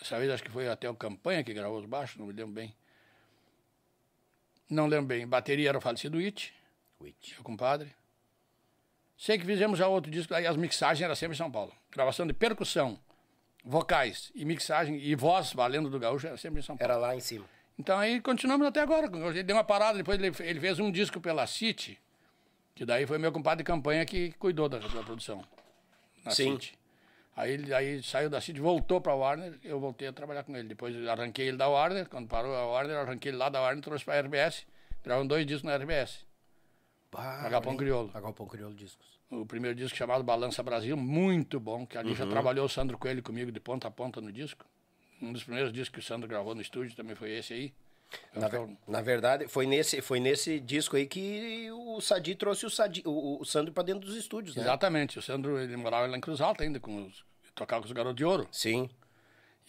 Essa 0.02 0.18
vez 0.18 0.32
acho 0.32 0.42
que 0.44 0.50
foi 0.50 0.68
até 0.68 0.90
o 0.90 0.96
Campanha 0.96 1.44
que 1.44 1.54
gravou 1.54 1.78
os 1.78 1.86
baixos, 1.86 2.18
não 2.18 2.26
me 2.26 2.34
lembro 2.34 2.54
bem. 2.54 2.74
Não 4.68 4.88
lembro 4.88 5.06
bem. 5.06 5.28
Bateria 5.28 5.70
era 5.70 5.78
o 5.78 5.82
falecido 5.82 6.18
It, 6.18 6.52
Witch. 7.00 7.34
meu 7.34 7.44
compadre. 7.44 7.94
Sei 9.20 9.38
que 9.38 9.46
fizemos 9.46 9.78
já 9.78 9.88
outro 9.88 10.10
disco, 10.10 10.34
aí 10.34 10.48
as 10.48 10.58
mixagens 10.58 11.04
eram 11.06 11.14
sempre 11.14 11.36
em 11.36 11.38
São 11.38 11.52
Paulo. 11.52 11.72
Gravação 11.92 12.26
de 12.26 12.34
percussão, 12.34 13.00
vocais 13.64 14.32
e 14.36 14.44
mixagem 14.44 14.98
e 14.98 15.16
voz 15.16 15.54
valendo 15.54 15.90
do 15.90 16.00
gaúcho 16.00 16.28
era 16.28 16.38
sempre 16.38 16.60
em 16.60 16.64
São 16.64 16.76
Paulo. 16.76 16.92
Era 16.92 17.00
lá 17.00 17.16
em 17.16 17.20
cima. 17.20 17.46
Então 17.78 17.98
aí 17.98 18.20
continuamos 18.22 18.68
até 18.68 18.82
agora. 18.82 19.08
Ele 19.08 19.44
deu 19.44 19.56
uma 19.56 19.64
parada, 19.64 19.98
depois 19.98 20.20
ele, 20.20 20.36
ele 20.40 20.60
fez 20.60 20.80
um 20.80 20.92
disco 20.92 21.20
pela 21.20 21.48
City, 21.48 22.00
que 22.76 22.86
daí 22.86 23.06
foi 23.08 23.18
meu 23.18 23.32
compadre 23.32 23.64
de 23.64 23.68
campanha 23.68 24.06
que 24.06 24.32
cuidou 24.34 24.68
da, 24.70 24.80
da 24.80 25.04
produção. 25.04 25.44
Na 26.24 26.32
Sim. 26.32 26.54
City. 26.54 26.78
Aí 27.36 27.74
aí 27.74 28.04
saiu 28.04 28.30
da 28.30 28.40
City, 28.40 28.60
voltou 28.60 29.02
para 29.02 29.12
a 29.12 29.16
Warner, 29.16 29.58
eu 29.64 29.80
voltei 29.80 30.08
a 30.08 30.14
trabalhar 30.14 30.44
com 30.44 30.56
ele. 30.56 30.68
Depois 30.68 30.96
arranquei 31.08 31.48
ele 31.48 31.58
da 31.58 31.68
Warner, 31.68 32.08
quando 32.08 32.28
parou 32.28 32.56
a 32.56 32.66
Warner, 32.68 32.98
arranquei 32.98 33.32
ele 33.32 33.38
lá 33.38 33.50
da 33.50 33.60
Warner 33.60 33.80
e 33.80 33.82
trouxe 33.82 34.06
para 34.06 34.16
a 34.16 34.22
RBS. 34.22 34.68
Gravamos 35.04 35.28
dois 35.28 35.46
discos 35.46 35.64
na 35.64 35.76
RBS. 35.76 36.26
Bah, 37.12 37.50
hein? 37.72 37.78
Crioulo. 37.78 38.12
A 38.14 38.20
Galpão 38.20 38.48
Crioulo 38.48 38.76
Discos. 38.76 39.20
O 39.42 39.46
primeiro 39.46 39.76
disco 39.76 39.98
chamado 39.98 40.24
Balança 40.24 40.62
Brasil, 40.62 40.96
muito 40.96 41.60
bom, 41.60 41.86
que 41.86 41.98
ali 41.98 42.10
Uhum. 42.10 42.16
já 42.16 42.26
trabalhou 42.28 42.66
o 42.66 42.70
Sandro 42.70 42.98
Coelho 42.98 43.22
comigo 43.24 43.52
de 43.52 43.60
ponta 43.60 43.88
a 43.88 43.92
ponta 43.92 44.22
no 44.22 44.32
disco. 44.32 44.66
Um 45.22 45.32
dos 45.34 45.44
primeiros 45.44 45.72
discos 45.72 45.90
que 45.90 46.00
o 46.00 46.04
Sandro 46.04 46.28
gravou 46.28 46.54
no 46.54 46.62
estúdio 46.62 46.96
também 46.96 47.16
foi 47.16 47.32
esse 47.32 47.54
aí. 47.54 47.74
Na, 48.36 48.48
Então, 48.48 48.68
ver- 48.68 48.78
na 48.88 49.02
verdade, 49.02 49.48
foi 49.48 49.66
nesse, 49.66 50.02
foi 50.02 50.20
nesse 50.20 50.60
disco 50.60 50.96
aí 50.96 51.08
que 51.08 51.68
o 51.72 52.00
Sadi 52.00 52.36
trouxe 52.36 52.66
o, 52.66 52.70
Sadi, 52.70 53.02
o, 53.06 53.40
o 53.42 53.46
Sandro 53.46 53.74
pra 53.74 53.82
dentro 53.84 54.06
dos 54.06 54.16
estúdios, 54.16 54.56
né? 54.56 54.62
Exatamente. 54.62 55.18
O 55.18 55.22
Sandro, 55.22 55.58
ele 55.60 55.76
morava 55.78 56.06
lá 56.08 56.16
em 56.18 56.22
Cruz 56.22 56.40
Alta 56.40 56.64
ainda, 56.64 56.80
com 56.80 57.06
os, 57.08 57.26
tocava 57.56 57.82
com 57.82 57.88
os 57.88 57.92
Garotos 57.92 58.18
de 58.18 58.26
Ouro. 58.26 58.48
Sim. 58.52 58.88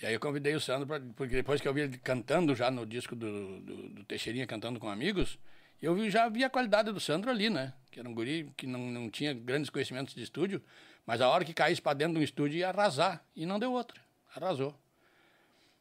E 0.03 0.05
aí 0.07 0.13
eu 0.13 0.21
convidei 0.21 0.55
o 0.55 0.61
Sandro, 0.61 0.87
pra, 0.87 1.01
porque 1.17 1.37
depois 1.37 1.61
que 1.61 1.69
eu 1.69 1.73
vi 1.73 1.83
ele 1.83 1.97
cantando 1.99 2.55
já 2.55 2.71
no 2.71 2.85
disco 2.85 3.15
do, 3.17 3.61
do, 3.61 3.89
do 3.91 4.05
Teixeirinha, 4.05 4.47
cantando 4.47 4.79
com 4.81 4.91
amigos, 4.91 5.39
eu 5.81 6.11
já 6.11 6.29
vi 6.29 6.45
a 6.45 6.51
qualidade 6.51 6.91
do 6.93 7.01
Sandro 7.01 7.31
ali, 7.31 7.51
né? 7.51 7.73
Que 7.91 8.01
era 8.01 8.09
um 8.09 8.15
guri 8.15 8.51
que 8.57 8.67
não, 8.67 8.81
não 8.91 9.11
tinha 9.11 9.33
grandes 9.33 9.71
conhecimentos 9.71 10.15
de 10.15 10.23
estúdio, 10.23 10.63
mas 11.07 11.21
a 11.21 11.29
hora 11.29 11.45
que 11.45 11.53
caísse 11.53 11.81
para 11.81 11.95
dentro 11.95 12.15
de 12.15 12.21
um 12.21 12.23
estúdio 12.23 12.59
ia 12.59 12.69
arrasar. 12.69 13.23
E 13.37 13.45
não 13.45 13.59
deu 13.59 13.73
outra. 13.73 14.01
Arrasou. 14.35 14.75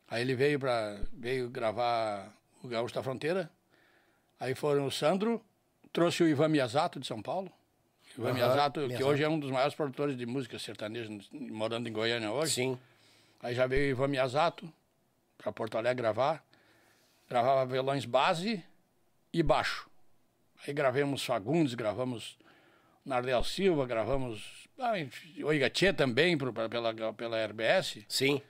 Aí 0.08 0.22
ele 0.22 0.36
veio 0.36 0.60
para 0.60 1.00
veio 1.12 1.50
gravar 1.50 2.32
o 2.62 2.68
Gaúcho 2.68 2.94
da 2.94 3.02
Fronteira. 3.02 3.50
Aí 4.40 4.54
foram 4.54 4.86
o 4.86 4.92
Sandro, 4.92 5.44
trouxe 5.92 6.22
o 6.24 6.28
Ivan 6.28 6.50
Miyazato 6.50 7.00
de 7.00 7.08
São 7.08 7.22
Paulo. 7.22 7.52
Ivan 8.18 8.28
Aham, 8.28 8.34
Miyazato, 8.34 8.80
que 8.82 8.88
Miyazato. 8.88 9.10
hoje 9.10 9.24
é 9.24 9.30
um 9.30 9.40
dos 9.40 9.50
maiores 9.50 9.74
produtores 9.74 10.16
de 10.16 10.26
música 10.26 10.60
sertaneja, 10.60 11.10
morando 11.32 11.88
em 11.90 11.94
Goiânia 11.94 12.32
hoje. 12.32 12.54
Sim. 12.54 12.78
Aí 13.42 13.56
já 13.56 13.66
veio 13.66 13.88
o 13.88 13.90
Ivan 13.90 14.08
Miyazato 14.10 14.72
para 15.38 15.52
Porto 15.52 15.78
Alegre 15.78 16.02
gravar. 16.02 16.46
Gravava 17.30 17.66
violões 17.66 18.06
base 18.06 18.64
e 19.34 19.42
baixo. 19.44 19.90
Aí 20.66 20.74
gravamos 20.74 21.26
Fagundes, 21.26 21.74
gravamos 21.74 22.38
Nardel 23.06 23.44
Silva, 23.44 23.86
gravamos 23.86 24.68
ah, 24.80 24.98
enfim, 25.00 25.44
o 25.44 25.52
Igatê 25.54 25.92
também 25.94 26.38
pro- 26.38 26.54
pela, 26.54 27.14
pela 27.14 27.46
RBS. 27.46 28.00
Sim. 28.08 28.42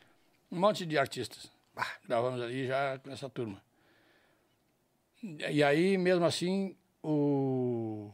Um 0.51 0.59
monte 0.59 0.85
de 0.85 0.97
artistas. 0.97 1.51
Ah. 1.75 1.87
Gravamos 2.07 2.41
ali 2.41 2.67
já 2.67 2.99
com 2.99 3.11
essa 3.11 3.27
turma. 3.29 3.61
E 5.49 5.63
aí, 5.63 5.97
mesmo 5.97 6.25
assim, 6.25 6.75
o... 7.01 8.11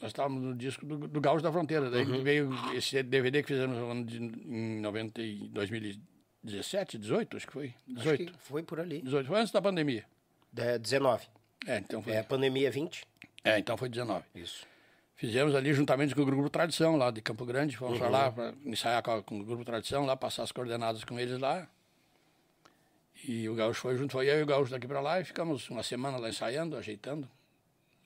nós 0.00 0.08
estávamos 0.10 0.42
no 0.42 0.54
disco 0.54 0.84
do, 0.86 1.06
do 1.06 1.20
Gaúcho 1.20 1.42
da 1.42 1.52
Fronteira. 1.52 1.90
Daí 1.90 2.04
Uhum. 2.04 2.22
veio 2.22 2.50
esse 2.74 3.02
DVD 3.02 3.42
que 3.42 3.48
fizemos 3.48 3.76
no 3.76 3.90
ano 3.90 4.04
de, 4.04 4.16
em 4.22 4.80
90, 4.80 5.20
e 5.22 5.48
2017, 5.48 6.98
18, 6.98 7.36
acho 7.36 7.46
que 7.46 7.52
foi. 7.52 7.66
Acho 7.68 7.94
18. 8.16 8.32
que 8.32 8.38
foi 8.38 8.62
por 8.62 8.80
ali. 8.80 9.02
18, 9.02 9.26
foi 9.26 9.38
antes 9.38 9.52
da 9.52 9.60
pandemia. 9.62 10.04
É, 10.56 10.78
19. 10.78 11.26
É, 11.66 11.78
então 11.78 12.02
foi. 12.02 12.12
É, 12.12 12.22
pandemia 12.22 12.70
20. 12.70 13.04
É, 13.44 13.58
então 13.58 13.76
foi 13.76 13.88
19. 13.88 14.24
Isso. 14.34 14.66
Fizemos 15.14 15.54
ali 15.54 15.72
juntamente 15.72 16.14
com 16.14 16.20
o 16.22 16.26
Grupo 16.26 16.50
Tradição, 16.50 16.96
lá 16.96 17.10
de 17.10 17.22
Campo 17.22 17.44
Grande. 17.46 17.76
Fomos 17.76 17.98
Uhum. 18.00 18.10
lá 18.10 18.30
para 18.30 18.52
ensaiar 18.64 19.02
com, 19.02 19.40
o 19.40 19.44
Grupo 19.44 19.64
Tradição, 19.64 20.04
lá, 20.04 20.16
passar 20.16 20.42
as 20.42 20.52
coordenadas 20.52 21.04
com 21.04 21.18
eles 21.18 21.38
lá. 21.38 21.66
E 23.24 23.48
o 23.48 23.54
Gaúcho 23.54 23.80
foi 23.80 23.96
junto, 23.96 24.12
foi 24.12 24.28
eu 24.28 24.38
e 24.38 24.42
o 24.42 24.46
Gaúcho 24.46 24.70
daqui 24.70 24.86
para 24.86 25.00
lá 25.00 25.20
e 25.20 25.24
ficamos 25.24 25.68
uma 25.70 25.82
semana 25.82 26.18
lá 26.18 26.28
ensaiando, 26.28 26.76
ajeitando 26.76 27.28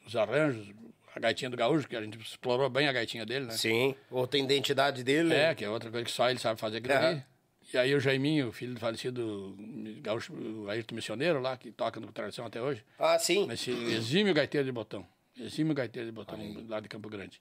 os 0.06 0.14
arranjos, 0.14 0.72
a 1.14 1.18
gaitinha 1.18 1.50
do 1.50 1.56
Gaúcho, 1.56 1.88
que 1.88 1.96
a 1.96 2.00
gente 2.00 2.16
explorou 2.20 2.70
bem 2.70 2.86
a 2.86 2.92
gaitinha 2.92 3.26
dele, 3.26 3.46
né? 3.46 3.52
Sim. 3.52 3.94
Outra 4.08 4.38
identidade 4.38 5.02
dele. 5.02 5.34
É, 5.34 5.52
que 5.54 5.64
é 5.64 5.68
outra 5.68 5.90
coisa 5.90 6.04
que 6.04 6.12
só 6.12 6.30
ele 6.30 6.38
sabe 6.38 6.60
fazer 6.60 6.78
aquilo 6.78 6.94
Aham. 6.94 7.08
ali. 7.08 7.24
E 7.72 7.78
aí 7.78 7.94
o 7.94 8.00
Jaiminho, 8.00 8.50
filho 8.50 8.74
do 8.74 8.80
falecido 8.80 9.56
Gaúcho, 10.02 10.32
o 10.34 10.68
Ayrton 10.68 10.94
Missioneiro 10.94 11.40
lá, 11.40 11.56
que 11.56 11.70
toca 11.70 12.00
no 12.00 12.10
Tradição 12.12 12.44
até 12.44 12.60
hoje. 12.60 12.84
Ah, 12.98 13.18
sim. 13.18 13.50
Esse 13.50 13.70
exímio 13.70 14.34
gaiteiro 14.34 14.66
de 14.66 14.72
botão. 14.72 15.06
Exímio 15.38 15.72
gaiteiro 15.74 16.06
de 16.08 16.12
botão 16.12 16.38
lá 16.68 16.80
de 16.80 16.88
Campo 16.88 17.08
Grande. 17.08 17.40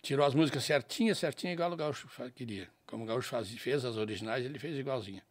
Tirou 0.00 0.24
as 0.24 0.34
músicas 0.34 0.62
certinhas, 0.62 1.18
certinha, 1.18 1.52
igual 1.52 1.72
o 1.72 1.76
Gaúcho 1.76 2.08
queria. 2.34 2.68
Como 2.86 3.02
o 3.02 3.06
Gaúcho 3.06 3.28
faz, 3.28 3.48
fez 3.50 3.84
as 3.84 3.96
originais, 3.96 4.44
ele 4.44 4.58
fez 4.58 4.78
igualzinha. 4.78 5.22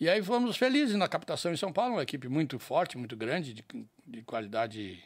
E 0.00 0.08
aí 0.08 0.22
fomos 0.22 0.56
felizes 0.56 0.96
na 0.96 1.08
captação 1.08 1.52
em 1.52 1.56
São 1.56 1.72
Paulo, 1.72 1.94
uma 1.94 2.02
equipe 2.02 2.28
muito 2.28 2.58
forte, 2.58 2.98
muito 2.98 3.16
grande, 3.16 3.54
de, 3.54 3.64
de 4.06 4.22
qualidade 4.22 5.02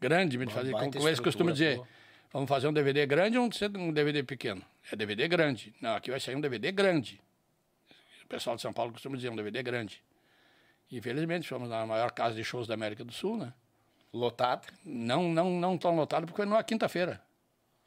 grande 0.00 0.36
de 0.36 0.52
fazer. 0.52 0.72
Como, 0.72 1.08
eles 1.08 1.20
costumam 1.20 1.52
dizer, 1.52 1.78
pô. 1.78 1.86
Vamos 2.32 2.48
fazer 2.48 2.66
um 2.68 2.72
DVD 2.72 3.06
grande 3.06 3.38
ou 3.38 3.48
um 3.76 3.92
DVD 3.92 4.22
pequeno? 4.22 4.62
É 4.90 4.96
DVD 4.96 5.28
grande. 5.28 5.74
Não, 5.80 5.94
aqui 5.94 6.10
vai 6.10 6.20
sair 6.20 6.34
um 6.36 6.40
DVD 6.40 6.72
grande. 6.72 7.20
O 8.24 8.26
pessoal 8.26 8.56
de 8.56 8.62
São 8.62 8.72
Paulo 8.72 8.92
costuma 8.92 9.16
dizer 9.16 9.28
um 9.30 9.36
DVD 9.36 9.62
grande. 9.62 10.02
E 10.90 11.00
felizmente 11.00 11.48
fomos 11.48 11.68
na 11.68 11.86
maior 11.86 12.10
casa 12.12 12.34
de 12.34 12.44
shows 12.44 12.66
da 12.66 12.74
América 12.74 13.04
do 13.04 13.12
Sul, 13.12 13.36
né? 13.36 13.52
Lotado. 14.12 14.66
Não, 14.84 15.22
não, 15.28 15.50
não 15.50 15.78
tão 15.78 15.94
lotado 15.96 16.26
porque 16.26 16.36
foi 16.36 16.46
numa 16.46 16.62
quinta-feira. 16.62 17.22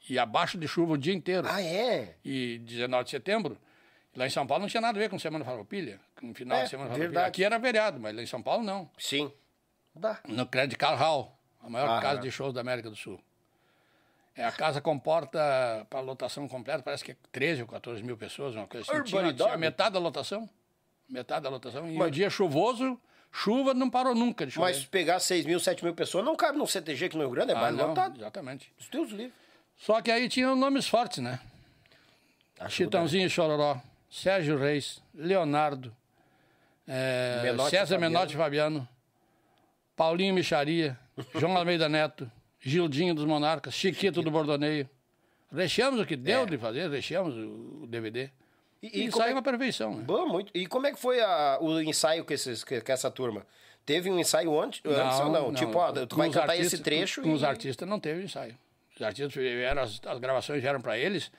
E 0.08 0.18
abaixo 0.18 0.58
de 0.58 0.66
chuva 0.66 0.94
o 0.94 0.98
dia 0.98 1.14
inteiro. 1.14 1.46
Ah, 1.48 1.62
é? 1.62 2.16
E 2.24 2.58
19 2.58 3.04
de 3.04 3.10
setembro, 3.10 3.56
lá 4.16 4.26
em 4.26 4.30
São 4.30 4.46
Paulo 4.46 4.62
não 4.62 4.68
tinha 4.68 4.80
nada 4.80 4.98
a 4.98 5.02
ver 5.02 5.08
com 5.08 5.18
Semana 5.18 5.44
Farroupilha, 5.44 6.00
com 6.20 6.34
final 6.34 6.58
É, 6.58 6.64
de 6.64 6.70
Semana 6.70 6.88
Farroupilha. 6.90 7.08
verdade. 7.10 7.28
Aqui 7.28 7.44
era 7.44 7.60
feriado, 7.60 8.00
mas 8.00 8.14
lá 8.14 8.22
em 8.22 8.26
São 8.26 8.42
Paulo 8.42 8.64
não. 8.64 8.90
Sim. 8.98 9.32
Dá. 9.94 10.18
No 10.26 10.46
Credit 10.46 10.76
Card 10.76 10.98
Hall, 11.00 11.36
a 11.62 11.70
maior 11.70 11.88
Aham. 11.88 12.00
casa 12.02 12.20
de 12.20 12.30
shows 12.30 12.52
da 12.52 12.60
América 12.60 12.90
do 12.90 12.96
Sul. 12.96 13.20
É, 14.36 14.44
a 14.44 14.52
casa 14.52 14.80
comporta, 14.80 15.86
para 15.88 16.00
lotação 16.00 16.46
completa, 16.46 16.82
parece 16.82 17.02
que 17.02 17.12
é 17.12 17.16
13 17.32 17.62
ou 17.62 17.68
14 17.68 18.02
mil 18.02 18.16
pessoas, 18.18 18.54
uma 18.54 18.66
coisa 18.66 18.90
assim. 18.92 19.02
Tinha, 19.04 19.32
tinha 19.32 19.56
metade 19.56 19.94
da 19.94 19.98
lotação. 19.98 20.48
Metade 21.08 21.44
da 21.44 21.48
lotação. 21.48 21.88
E 21.88 21.96
Mas- 21.96 22.08
o 22.08 22.10
dia 22.10 22.28
chuvoso, 22.28 23.00
chuva 23.32 23.72
não 23.72 23.88
parou 23.88 24.14
nunca 24.14 24.44
de 24.44 24.52
chover. 24.52 24.66
Mas 24.74 24.84
pegar 24.84 25.20
6 25.20 25.46
mil, 25.46 25.58
7 25.58 25.82
mil 25.82 25.94
pessoas, 25.94 26.24
não 26.24 26.36
cabe 26.36 26.58
no 26.58 26.66
CTG 26.66 27.06
aqui 27.06 27.16
no 27.16 27.22
Rio 27.22 27.30
Grande, 27.30 27.52
é 27.52 27.54
Ah, 27.56 27.60
mais 27.60 27.74
não, 27.74 27.88
lotado. 27.88 28.18
Exatamente. 28.20 28.70
Os 28.78 28.88
teus 28.88 29.10
livros. 29.10 29.34
Só 29.78 30.02
que 30.02 30.10
aí 30.10 30.28
tinham 30.28 30.54
nomes 30.54 30.86
fortes, 30.86 31.18
né? 31.18 31.38
Ajuda. 32.58 32.70
Chitãozinho 32.70 33.26
e 33.26 33.30
Chororó, 33.30 33.78
Sérgio 34.10 34.58
Reis, 34.58 35.02
Leonardo, 35.14 35.94
é, 36.88 37.40
Menotti 37.42 37.70
César 37.70 37.94
Fabiano. 37.94 38.12
Menotti 38.14 38.36
Fabiano, 38.36 38.88
Paulinho 39.94 40.34
Micharia, 40.34 40.98
João 41.34 41.56
Almeida 41.56 41.88
Neto, 41.88 42.30
Gildinho 42.60 43.14
dos 43.14 43.24
Monarcas, 43.24 43.74
Chiquito 43.74 44.22
do 44.22 44.30
Bordoneio. 44.30 44.88
Recheamos 45.52 46.00
o 46.00 46.06
que 46.06 46.16
deu 46.16 46.44
de 46.46 46.58
fazer, 46.58 46.90
recheamos 46.90 47.34
o 47.36 47.86
DVD. 47.86 48.30
E- 48.82 48.88
E, 49.04 49.06
e 49.06 49.08
é- 49.08 49.32
uma 49.32 49.42
perfeição, 49.42 49.94
né? 49.96 50.02
Bom, 50.04 50.26
muito. 50.26 50.50
E 50.54 50.66
como 50.66 50.86
é 50.86 50.92
que 50.92 50.98
foi 50.98 51.20
a- 51.20 51.58
o 51.60 51.80
ensaio 51.80 52.24
com, 52.24 52.32
esses, 52.34 52.64
com 52.64 52.74
essa 52.92 53.10
turma? 53.10 53.46
Teve 53.84 54.10
um 54.10 54.18
ensaio 54.18 54.58
antes, 54.60 54.80
antes 54.84 55.20
ou 55.20 55.30
não? 55.30 55.54
Tipo, 55.54 55.78
ó, 55.78 55.92
tu 55.92 56.16
vai 56.16 56.28
cantar 56.28 56.50
artistas- 56.50 56.72
esse 56.74 56.82
trecho 56.82 57.22
Com, 57.22 57.28
com 57.28 57.34
os 57.34 57.42
e... 57.42 57.46
artistas 57.46 57.88
não 57.88 58.00
teve 58.00 58.24
ensaio. 58.24 58.56
Os 58.96 59.02
artistas 59.02 59.32
vieram, 59.34 59.82
as, 59.82 60.00
as 60.04 60.18
gravações 60.18 60.60
vieram 60.60 60.80
para 60.80 60.98
eles. 60.98 61.30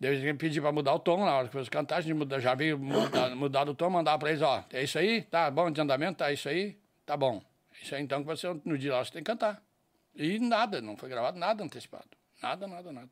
Daí 0.00 0.26
eu 0.26 0.36
pedi 0.36 0.60
para 0.60 0.70
mudar 0.72 0.94
o 0.94 0.98
tom 0.98 1.24
na 1.24 1.34
hora 1.36 1.48
que 1.48 1.52
fosse 1.52 1.68
cantar, 1.68 1.96
a 1.96 2.00
gente 2.00 2.14
muda, 2.14 2.40
já 2.40 2.54
veio 2.54 2.78
mudar, 2.78 3.34
mudar 3.36 3.68
o 3.68 3.74
tom, 3.74 3.90
mandar 3.90 4.16
para 4.16 4.30
eles, 4.30 4.40
ó, 4.42 4.64
é 4.72 4.84
isso 4.84 4.96
aí, 4.98 5.22
tá 5.22 5.50
bom 5.50 5.70
de 5.70 5.80
andamento, 5.80 6.18
tá 6.18 6.32
isso 6.32 6.48
aí, 6.48 6.76
tá 7.04 7.16
bom. 7.16 7.42
Isso 7.82 7.94
aí 7.94 8.02
então 8.02 8.20
que 8.20 8.26
você 8.26 8.46
no 8.64 8.78
dia 8.78 8.92
lá 8.94 9.04
você 9.04 9.12
tem 9.12 9.22
que 9.22 9.30
cantar. 9.30 9.60
E 10.18 10.38
nada, 10.40 10.82
não 10.82 10.96
foi 10.96 11.08
gravado 11.08 11.38
nada 11.38 11.62
antecipado. 11.62 12.08
Nada, 12.42 12.66
nada, 12.66 12.92
nada. 12.92 13.08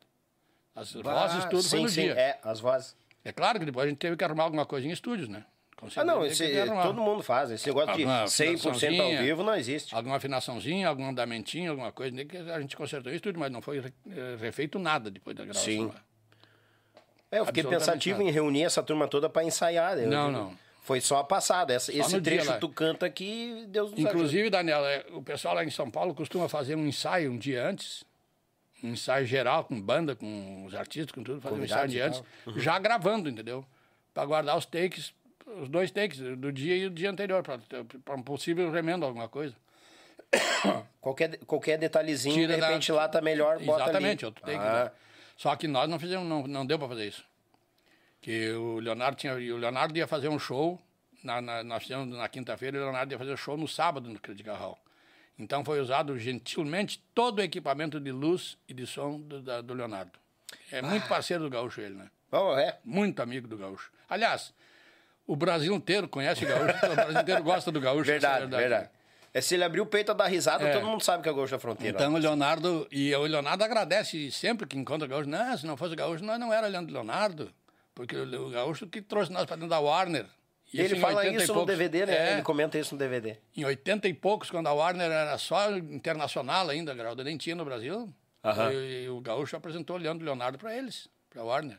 As 0.74 0.92
vozes, 0.92 1.44
tudo 1.44 1.62
sim, 1.62 1.68
foi 1.70 1.80
no 1.82 1.88
sim, 1.88 2.02
dia. 2.02 2.12
É, 2.14 2.38
as 2.42 2.60
vozes. 2.60 2.96
É 3.24 3.32
claro 3.32 3.58
que 3.58 3.64
depois 3.64 3.86
a 3.86 3.88
gente 3.88 3.98
teve 3.98 4.16
que 4.16 4.24
arrumar 4.24 4.44
alguma 4.44 4.66
coisa 4.66 4.86
em 4.86 4.90
estúdios, 4.90 5.28
né? 5.28 5.44
Ah, 5.94 6.04
não, 6.04 6.24
esse, 6.24 6.46
todo 6.82 7.00
mundo 7.02 7.22
faz. 7.22 7.50
Esse 7.50 7.66
negócio 7.66 7.94
de 7.94 8.02
Alguma 8.02 8.24
100% 8.24 9.00
ao 9.00 9.22
vivo 9.22 9.42
não 9.44 9.54
existe. 9.54 9.94
Alguma 9.94 10.16
afinaçãozinha, 10.16 10.88
algum 10.88 11.06
andamentinho, 11.06 11.72
alguma 11.72 11.92
coisa, 11.92 12.16
nem 12.16 12.26
que 12.26 12.36
a 12.36 12.58
gente 12.60 12.74
consertou 12.74 13.12
isso 13.12 13.22
tudo, 13.22 13.38
mas 13.38 13.52
não 13.52 13.60
foi 13.60 13.78
eh, 13.78 14.36
refeito 14.40 14.78
nada 14.78 15.10
depois 15.10 15.36
da 15.36 15.44
gravação. 15.44 15.64
Sim. 15.64 15.92
É, 17.30 17.40
eu 17.40 17.46
fiquei 17.46 17.62
pensativo 17.62 18.18
nada. 18.18 18.30
em 18.30 18.32
reunir 18.32 18.62
essa 18.62 18.82
turma 18.82 19.06
toda 19.06 19.28
para 19.28 19.44
ensaiar. 19.44 19.98
Eu 19.98 20.08
Não, 20.08 20.28
digo, 20.28 20.44
não. 20.44 20.58
Foi 20.86 21.00
só 21.00 21.18
a 21.18 21.24
passada. 21.24 21.74
Essa, 21.74 21.90
esse 21.90 22.14
no 22.14 22.20
dia 22.20 22.40
trecho 22.40 22.60
tu 22.60 22.68
canta 22.68 23.06
aqui, 23.06 23.64
Deus 23.66 23.90
nos. 23.90 23.98
Inclusive, 23.98 24.48
Daniel, 24.48 24.86
é, 24.86 25.04
o 25.10 25.20
pessoal 25.20 25.56
lá 25.56 25.64
em 25.64 25.70
São 25.70 25.90
Paulo 25.90 26.14
costuma 26.14 26.48
fazer 26.48 26.76
um 26.76 26.86
ensaio 26.86 27.32
um 27.32 27.36
dia 27.36 27.66
antes, 27.68 28.04
um 28.84 28.90
ensaio 28.90 29.26
geral, 29.26 29.64
com 29.64 29.80
banda, 29.82 30.14
com 30.14 30.64
os 30.64 30.76
artistas, 30.76 31.10
com 31.10 31.24
tudo, 31.24 31.40
fazer 31.40 31.56
um 31.56 31.64
ensaio 31.64 31.86
um 31.86 31.88
dia 31.88 32.06
antes, 32.06 32.22
e 32.54 32.60
já 32.60 32.78
gravando, 32.78 33.28
entendeu? 33.28 33.66
Para 34.14 34.24
guardar 34.26 34.56
os 34.56 34.64
takes, 34.64 35.12
os 35.60 35.68
dois 35.68 35.90
takes, 35.90 36.20
do 36.20 36.52
dia 36.52 36.76
e 36.76 36.88
do 36.88 36.94
dia 36.94 37.10
anterior, 37.10 37.42
para 37.42 38.14
um 38.14 38.22
possível 38.22 38.70
remendo, 38.70 39.04
alguma 39.04 39.28
coisa. 39.28 39.56
Qualquer, 41.00 41.38
qualquer 41.46 41.78
detalhezinho, 41.78 42.34
Tira 42.34 42.54
de 42.54 42.60
da- 42.60 42.66
repente 42.68 42.90
lá 42.90 43.08
tá 43.08 43.20
melhor, 43.20 43.58
bota 43.60 43.82
Exatamente, 43.84 44.24
ali. 44.24 44.26
outro 44.26 44.44
take. 44.44 44.58
Ah, 44.58 44.84
né? 44.84 44.90
Só 45.36 45.54
que 45.54 45.68
nós 45.68 45.88
não 45.88 45.98
fizemos, 46.00 46.26
não, 46.28 46.46
não 46.46 46.66
deu 46.66 46.78
para 46.78 46.88
fazer 46.88 47.06
isso. 47.06 47.24
Que 48.20 48.50
o 48.52 48.78
Leonardo 48.80 49.16
tinha, 49.16 49.34
o 49.34 49.56
Leonardo 49.56 49.96
ia 49.96 50.06
fazer 50.06 50.28
um 50.28 50.38
show, 50.38 50.80
na, 51.22 51.40
na- 51.40 51.62
nós 51.62 51.82
fizemos 51.82 52.08
na 52.16 52.28
quinta-feira, 52.28 52.76
e 52.76 52.80
o 52.80 52.84
Leonardo 52.84 53.12
ia 53.12 53.18
fazer 53.18 53.36
show 53.36 53.56
no 53.56 53.68
sábado 53.68 54.08
no 54.08 54.18
Critical 54.18 54.56
Hall. 54.56 54.78
Então 55.38 55.64
foi 55.64 55.80
usado 55.80 56.18
gentilmente 56.18 57.02
todo 57.14 57.38
o 57.38 57.42
equipamento 57.42 58.00
de 58.00 58.10
luz 58.10 58.56
e 58.68 58.72
de 58.74 58.86
som 58.86 59.20
do, 59.20 59.40
da- 59.42 59.60
do 59.60 59.74
Leonardo. 59.74 60.12
É 60.72 60.80
muito 60.82 61.04
Ah. 61.04 61.08
parceiro 61.08 61.44
do 61.44 61.50
Gaúcho 61.50 61.80
ele, 61.80 61.94
né? 61.94 62.08
Bom, 62.30 62.58
é. 62.58 62.78
Muito 62.84 63.20
amigo 63.20 63.46
do 63.46 63.56
Gaúcho. 63.56 63.92
Aliás, 64.08 64.52
o 65.26 65.36
Brasil 65.36 65.74
inteiro 65.74 66.08
conhece 66.08 66.44
o 66.44 66.48
Gaúcho, 66.48 66.86
o 66.90 66.94
Brasil 66.94 67.20
inteiro 67.20 67.42
gosta 67.42 67.70
do 67.70 67.80
Gaúcho. 67.80 68.10
é 68.10 68.16
a 68.16 68.18
Verdade, 68.18 68.46
verdade. 68.56 68.90
É, 69.34 69.40
se 69.42 69.54
ele 69.54 69.64
abrir 69.64 69.82
o 69.82 69.86
peito 69.86 70.10
a 70.10 70.14
dar 70.14 70.26
risada, 70.28 70.66
É. 70.66 70.72
todo 70.72 70.86
mundo 70.86 71.02
sabe 71.02 71.22
que 71.22 71.28
é 71.28 71.32
o 71.32 71.34
Gaúcho 71.34 71.52
da 71.52 71.58
Fronteira. 71.58 71.96
Então 71.98 72.14
o 72.14 72.18
Leonardo, 72.18 72.88
e 72.90 73.14
o 73.14 73.22
Leonardo 73.24 73.62
agradece 73.62 74.30
sempre 74.32 74.66
que 74.66 74.78
encontra 74.78 75.04
o 75.06 75.08
Gaúcho. 75.10 75.28
Não, 75.28 75.56
se 75.58 75.66
não 75.66 75.76
fosse 75.76 75.92
o 75.92 75.96
Gaúcho, 75.96 76.24
nós 76.24 76.40
não 76.40 76.52
era 76.52 76.66
Leandro 76.66 76.92
Leonardo, 76.94 77.52
porque 77.96 78.14
o 78.14 78.50
Gaúcho 78.50 78.86
que 78.86 79.00
trouxe 79.00 79.32
nós 79.32 79.46
para 79.46 79.56
dentro 79.56 79.70
da 79.70 79.80
Warner. 79.80 80.26
E 80.72 80.80
ele 80.80 80.96
em 80.96 81.00
fala 81.00 81.20
80 81.20 81.42
isso 81.42 81.54
no. 81.54 81.64
DVD, 81.64 82.04
né? 82.06 82.14
É, 82.14 82.32
Ele 82.34 82.42
comenta 82.42 82.78
isso 82.78 82.94
no 82.94 82.98
DVD. 82.98 83.38
Em 83.56 83.64
80 83.64 84.06
e 84.06 84.12
poucos, 84.12 84.50
quando 84.50 84.66
a 84.66 84.72
Warner 84.72 85.10
era 85.10 85.38
só 85.38 85.74
internacional 85.76 86.68
ainda, 86.68 86.92
Grauda 86.92 87.24
nem 87.24 87.38
tinha 87.38 87.56
no 87.56 87.64
Brasil, 87.64 88.12
Aham. 88.44 88.70
e, 88.72 89.04
e 89.04 89.08
o 89.08 89.18
Gaúcho 89.20 89.56
apresentou 89.56 89.96
o 89.96 89.98
Leandro 89.98 90.24
Leonardo 90.26 90.58
para 90.58 90.76
eles, 90.76 91.08
para 91.30 91.40
a 91.40 91.44
Warner. 91.44 91.78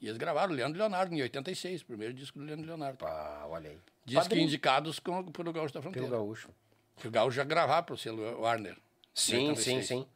E 0.00 0.06
eles 0.06 0.16
gravaram 0.16 0.52
o 0.52 0.56
Leandro 0.56 0.78
Leonardo 0.78 1.14
em 1.14 1.20
86, 1.20 1.82
primeiro 1.82 2.14
disco 2.14 2.38
do 2.38 2.44
Leandro 2.46 2.66
Leonardo. 2.66 3.04
Ah, 3.04 3.44
olha 3.50 3.68
aí. 3.70 3.78
Disco 4.06 4.22
Padrinho 4.22 4.46
indicados 4.46 4.98
com, 5.00 5.24
pelo 5.30 5.52
Gaúcho 5.52 5.74
da 5.74 5.80
pelo 5.82 5.92
Fronteira. 5.92 6.08
Gaúcho. 6.16 6.48
Que 6.96 7.08
o 7.08 7.10
Gaúcho 7.10 7.36
já 7.36 7.44
gravava 7.44 7.82
para 7.82 7.94
o 7.94 7.98
selo 7.98 8.40
Warner. 8.40 8.76
Sim, 9.12 9.54
sim, 9.56 9.76
86. 9.76 9.86
sim. 9.86 10.06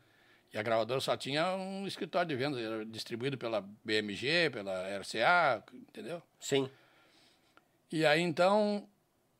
E 0.52 0.58
a 0.58 0.62
gravadora 0.62 1.00
só 1.00 1.16
tinha 1.16 1.54
um 1.56 1.86
escritório 1.86 2.28
de 2.28 2.36
vendas, 2.36 2.60
era 2.60 2.84
distribuído 2.84 3.38
pela 3.38 3.62
BMG, 3.84 4.50
pela 4.50 4.98
RCA, 4.98 5.62
entendeu? 5.72 6.22
Sim. 6.38 6.68
E 7.90 8.04
aí 8.04 8.20
então, 8.20 8.86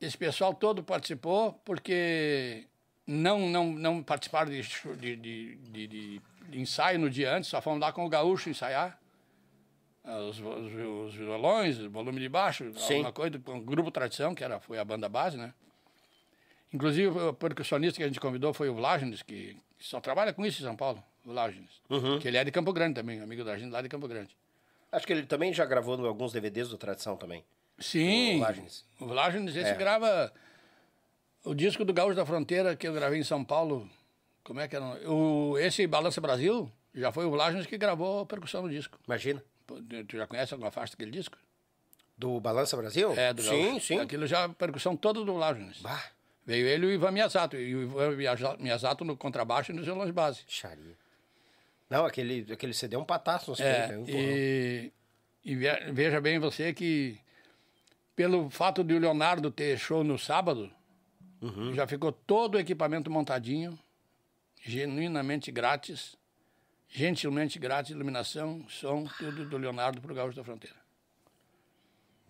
esse 0.00 0.16
pessoal 0.16 0.54
todo 0.54 0.82
participou 0.82 1.52
porque 1.64 2.66
não, 3.06 3.40
não, 3.48 3.72
não 3.72 4.02
participaram 4.02 4.50
de, 4.50 4.62
de, 4.96 5.56
de, 5.56 5.86
de- 5.86 6.22
ensaio 6.54 6.98
no 6.98 7.10
dia 7.10 7.34
antes, 7.36 7.50
só 7.50 7.60
fomos 7.60 7.80
lá 7.80 7.92
com 7.92 8.04
o 8.06 8.08
gaúcho 8.08 8.48
ensaiar. 8.48 8.98
Ah, 10.04 10.18
Os, 10.18 10.40
os, 10.40 10.72
os 10.72 11.14
violões, 11.14 11.78
o 11.78 11.90
volume 11.90 12.20
de 12.20 12.28
baixo, 12.28 12.72
Sim. 12.78 12.94
alguma 12.94 13.12
coisa, 13.12 13.38
com 13.38 13.58
o 13.58 13.60
Grupo 13.60 13.90
Tradição, 13.90 14.34
que 14.34 14.42
era, 14.42 14.58
foi 14.60 14.78
a 14.78 14.84
banda 14.84 15.08
base, 15.08 15.36
né? 15.36 15.52
Inclusive, 16.72 17.08
o 17.08 17.32
percussionista 17.34 17.98
que 17.98 18.02
a 18.02 18.06
gente 18.06 18.18
convidou 18.20 18.52
foi 18.54 18.68
o 18.70 18.74
Vlagenes, 18.74 19.22
que 19.22 19.56
só 19.82 20.00
trabalha 20.00 20.32
com 20.32 20.44
isso 20.46 20.62
em 20.62 20.64
São 20.64 20.76
Paulo, 20.76 21.02
o 21.24 21.30
Vlagenes. 21.30 21.80
Que 22.20 22.28
ele 22.28 22.36
é 22.36 22.44
de 22.44 22.50
Campo 22.50 22.72
Grande 22.72 22.94
também, 22.94 23.20
amigo 23.20 23.44
da 23.44 23.56
gente 23.58 23.70
lá 23.70 23.82
de 23.82 23.88
Campo 23.88 24.08
Grande. 24.08 24.36
Acho 24.90 25.06
que 25.06 25.12
ele 25.12 25.24
também 25.26 25.52
já 25.52 25.64
gravou 25.64 25.98
em 25.98 26.06
alguns 26.06 26.32
DVDs 26.32 26.68
do 26.68 26.76
Tradição 26.78 27.16
também. 27.16 27.44
Sim. 27.78 28.36
O 28.36 28.38
Vlagenes. 28.40 28.84
O 29.00 29.06
Vlagenes, 29.06 29.56
esse 29.56 29.70
É. 29.70 29.74
grava 29.74 30.32
o 31.44 31.54
disco 31.54 31.84
do 31.84 31.92
Gaúcho 31.92 32.14
da 32.14 32.24
Fronteira 32.26 32.76
que 32.76 32.86
eu 32.86 32.92
gravei 32.92 33.18
em 33.18 33.24
São 33.24 33.42
Paulo. 33.44 33.88
Como 34.44 34.60
é 34.60 34.68
que 34.68 34.76
era? 34.76 34.84
O, 35.10 35.56
esse 35.58 35.86
Balança 35.86 36.20
Brasil 36.20 36.70
já 36.94 37.10
foi 37.10 37.24
o 37.24 37.30
Vlagenes 37.30 37.66
que 37.66 37.78
gravou 37.78 38.20
a 38.20 38.26
percussão 38.26 38.62
no 38.62 38.68
disco. 38.70 38.98
Imagina. 39.06 39.42
Tu 40.06 40.16
já 40.16 40.26
conhece 40.26 40.52
alguma 40.52 40.70
faixa 40.70 40.92
daquele 40.92 41.10
disco? 41.10 41.36
Do 42.18 42.38
Balança 42.40 42.76
Brasil? 42.76 43.12
É, 43.16 43.32
do 43.32 43.42
Sim, 43.42 43.70
Gaúcho. 43.70 43.86
sim. 43.86 43.98
Aquilo 43.98 44.26
já, 44.26 44.44
a 44.44 44.48
percussão 44.50 44.94
toda 44.96 45.24
do 45.24 45.32
Vlagenes. 45.34 45.78
Bah, 45.80 46.04
Veio 46.44 46.66
ele 46.66 46.86
e 46.86 46.88
o 46.88 46.92
Ivan 46.92 47.10
Miyazato. 47.12 47.56
E 47.56 47.74
o 47.74 47.82
Ivan 47.82 48.16
Miyaza- 48.16 48.56
Miyazato 48.58 49.04
no 49.04 49.16
contrabaixo 49.16 49.70
e 49.72 49.74
nos 49.74 49.84
violões 49.84 50.08
de 50.08 50.12
base. 50.12 50.42
charia. 50.48 50.96
Não, 51.88 52.04
aquele, 52.06 52.50
aquele 52.52 52.72
CD 52.72 52.96
é 52.96 52.98
um 52.98 53.04
pataço. 53.04 53.52
Não 53.52 53.64
É, 53.66 53.98
um 53.98 54.04
e, 54.08 54.92
e 55.44 55.54
ve- 55.54 55.92
veja 55.92 56.20
bem 56.20 56.38
você 56.38 56.72
que 56.72 57.18
pelo 58.16 58.48
fato 58.50 58.82
de 58.82 58.94
o 58.94 58.98
Leonardo 58.98 59.50
ter 59.50 59.78
show 59.78 60.02
no 60.02 60.18
sábado, 60.18 60.70
Uhum. 61.40 61.74
já 61.74 61.86
ficou 61.86 62.10
todo 62.12 62.54
o 62.54 62.58
equipamento 62.58 63.10
montadinho, 63.10 63.78
genuinamente 64.62 65.50
grátis, 65.52 66.16
gentilmente 66.88 67.58
grátis, 67.58 67.90
iluminação, 67.90 68.64
som, 68.68 69.04
tudo 69.18 69.44
do 69.48 69.56
Leonardo 69.58 70.00
pro 70.00 70.14
Gaúcho 70.14 70.36
da 70.36 70.44
Fronteira. 70.44 70.76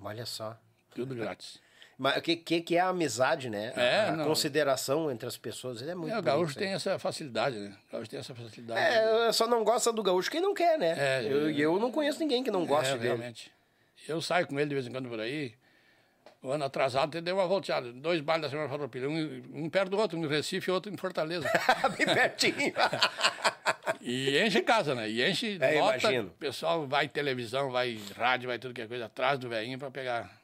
Olha 0.00 0.26
só. 0.26 0.58
Tudo 0.94 1.14
grátis. 1.14 1.60
Mas 2.02 2.16
o 2.16 2.20
que, 2.20 2.34
que, 2.34 2.60
que 2.60 2.76
é 2.76 2.80
a 2.80 2.88
amizade, 2.88 3.48
né? 3.48 3.72
É, 3.76 4.08
a 4.08 4.24
consideração 4.24 5.08
entre 5.08 5.24
as 5.24 5.36
pessoas. 5.36 5.80
É 5.82 5.94
muito 5.94 6.12
É, 6.12 6.18
o 6.18 6.22
Gaúcho 6.22 6.58
tem 6.58 6.72
essa 6.72 6.98
facilidade, 6.98 7.56
né? 7.56 7.72
O 7.88 7.92
Gaúcho 7.92 8.10
tem 8.10 8.18
essa 8.18 8.34
facilidade. 8.34 8.80
É, 8.80 9.30
só 9.30 9.46
não 9.46 9.62
gosta 9.62 9.92
do 9.92 10.02
gaúcho 10.02 10.28
quem 10.28 10.40
não 10.40 10.52
quer, 10.52 10.76
né? 10.76 10.96
É, 10.98 11.24
eu, 11.24 11.46
é. 11.46 11.52
eu 11.52 11.78
não 11.78 11.92
conheço 11.92 12.18
ninguém 12.18 12.42
que 12.42 12.50
não 12.50 12.66
goste 12.66 12.94
é, 12.94 12.96
dele. 12.96 13.04
realmente. 13.04 13.52
Eu 14.08 14.20
saio 14.20 14.48
com 14.48 14.58
ele 14.58 14.70
de 14.70 14.74
vez 14.74 14.88
em 14.88 14.90
quando 14.90 15.08
por 15.08 15.20
aí. 15.20 15.54
O 16.42 16.50
ano 16.50 16.64
atrasado 16.64 17.14
ele 17.14 17.22
deu 17.22 17.36
uma 17.36 17.46
volteada. 17.46 17.92
Dois 17.92 18.20
bailes 18.20 18.42
da 18.42 18.50
Semana 18.50 18.68
Farroupilha. 18.68 19.08
Um, 19.08 19.42
um 19.54 19.70
perto 19.70 19.90
do 19.90 19.96
outro, 19.96 20.18
um 20.18 20.24
em 20.24 20.28
Recife 20.28 20.70
e 20.70 20.72
outro 20.72 20.92
em 20.92 20.96
Fortaleza. 20.96 21.48
Bem 21.96 22.04
pertinho. 22.04 22.74
e 24.02 24.40
enche 24.40 24.60
casa, 24.62 24.92
né? 24.92 25.08
E 25.08 25.24
enche, 25.24 25.56
É, 25.60 25.76
imagino. 25.76 26.30
O 26.30 26.32
pessoal 26.32 26.84
vai 26.84 27.06
televisão, 27.06 27.70
vai 27.70 27.96
rádio, 28.16 28.48
vai 28.48 28.58
tudo 28.58 28.74
que 28.74 28.82
é 28.82 28.88
coisa 28.88 29.04
atrás 29.04 29.38
do 29.38 29.48
velhinho 29.48 29.78
pra 29.78 29.88
pegar. 29.88 30.41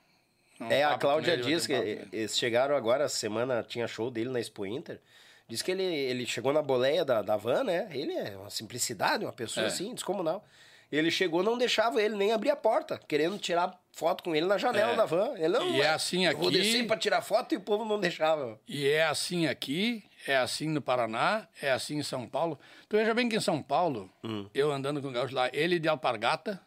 Um 0.61 0.70
É, 0.70 0.84
a 0.84 0.96
Cláudia 0.98 1.32
ele, 1.32 1.42
diz 1.42 1.66
que 1.66 1.72
eles 1.72 2.36
chegaram 2.38 2.76
agora, 2.76 3.04
essa 3.04 3.16
semana 3.16 3.62
tinha 3.62 3.86
show 3.86 4.11
dele 4.11 4.30
na 4.30 4.40
Expo 4.40 4.64
Inter. 4.66 5.00
Diz 5.48 5.62
que 5.62 5.70
ele, 5.70 5.82
ele 5.82 6.26
chegou 6.26 6.52
na 6.52 6.61
boleia 6.61 7.04
da, 7.04 7.22
da 7.22 7.36
van, 7.36 7.64
né? 7.64 7.88
Ele 7.92 8.12
é 8.12 8.36
uma 8.36 8.50
simplicidade, 8.50 9.24
uma 9.24 9.32
pessoa 9.32 9.64
É. 9.64 9.68
assim, 9.68 9.94
descomunal. 9.94 10.44
Ele 10.90 11.11
chegou, 11.11 11.42
não 11.42 11.56
deixava 11.59 12.02
ele 12.02 12.16
nem 12.16 12.32
abrir 12.32 12.50
a 12.50 12.56
porta, 12.56 12.98
querendo 13.06 13.38
tirar 13.38 13.78
foto 13.92 14.24
com 14.24 14.34
ele 14.34 14.46
na 14.46 14.56
janela 14.56 14.92
É. 14.92 14.96
da 14.96 15.04
van. 15.04 15.34
Ele 15.36 15.48
não, 15.48 15.68
E 15.74 15.80
é 15.82 15.88
assim 15.90 16.24
eu 16.26 16.30
aqui- 16.32 16.50
descer 16.50 16.86
pra 16.86 16.96
tirar 16.96 17.20
foto 17.22 17.52
e 17.54 17.56
o 17.59 17.61
povo 17.61 17.84
não 17.84 18.00
deixava. 18.00 18.59
E 18.66 18.86
é 18.88 19.04
assim 19.04 19.46
aqui, 19.46 20.02
é 20.26 20.36
assim 20.36 20.68
no 20.68 20.80
Paraná, 20.80 21.46
é 21.62 21.70
assim 21.70 21.96
em 21.96 22.02
São 22.02 22.26
Paulo. 22.26 22.59
Tu 22.88 22.96
veja 22.96 23.12
bem 23.14 23.28
que 23.28 23.36
em 23.36 23.40
São 23.40 23.62
Paulo, 23.62 24.11
Hum. 24.24 24.48
eu 24.54 24.70
andando 24.72 25.00
com 25.02 25.09
o 25.09 25.12
gaúcho 25.12 25.34
lá, 25.34 25.50
ele 25.52 25.78
de 25.78 25.88
alpargata, 25.88 26.59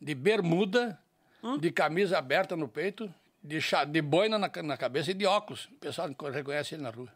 de 0.00 0.14
bermuda, 0.14 0.98
Hum. 1.42 1.58
de 1.58 1.70
camisa 1.70 2.18
aberta 2.18 2.54
no 2.56 2.68
peito, 2.68 3.12
de, 3.44 3.60
cha- 3.60 3.84
de 3.84 4.00
boina 4.02 4.38
na, 4.38 4.50
na 4.62 4.76
cabeça 4.76 5.10
e 5.10 5.14
de 5.14 5.26
óculos. 5.26 5.66
O 5.66 5.74
pessoal 5.76 6.08
reconhece 6.32 6.74
ele 6.74 6.82
na 6.82 6.90
rua. 6.90 7.08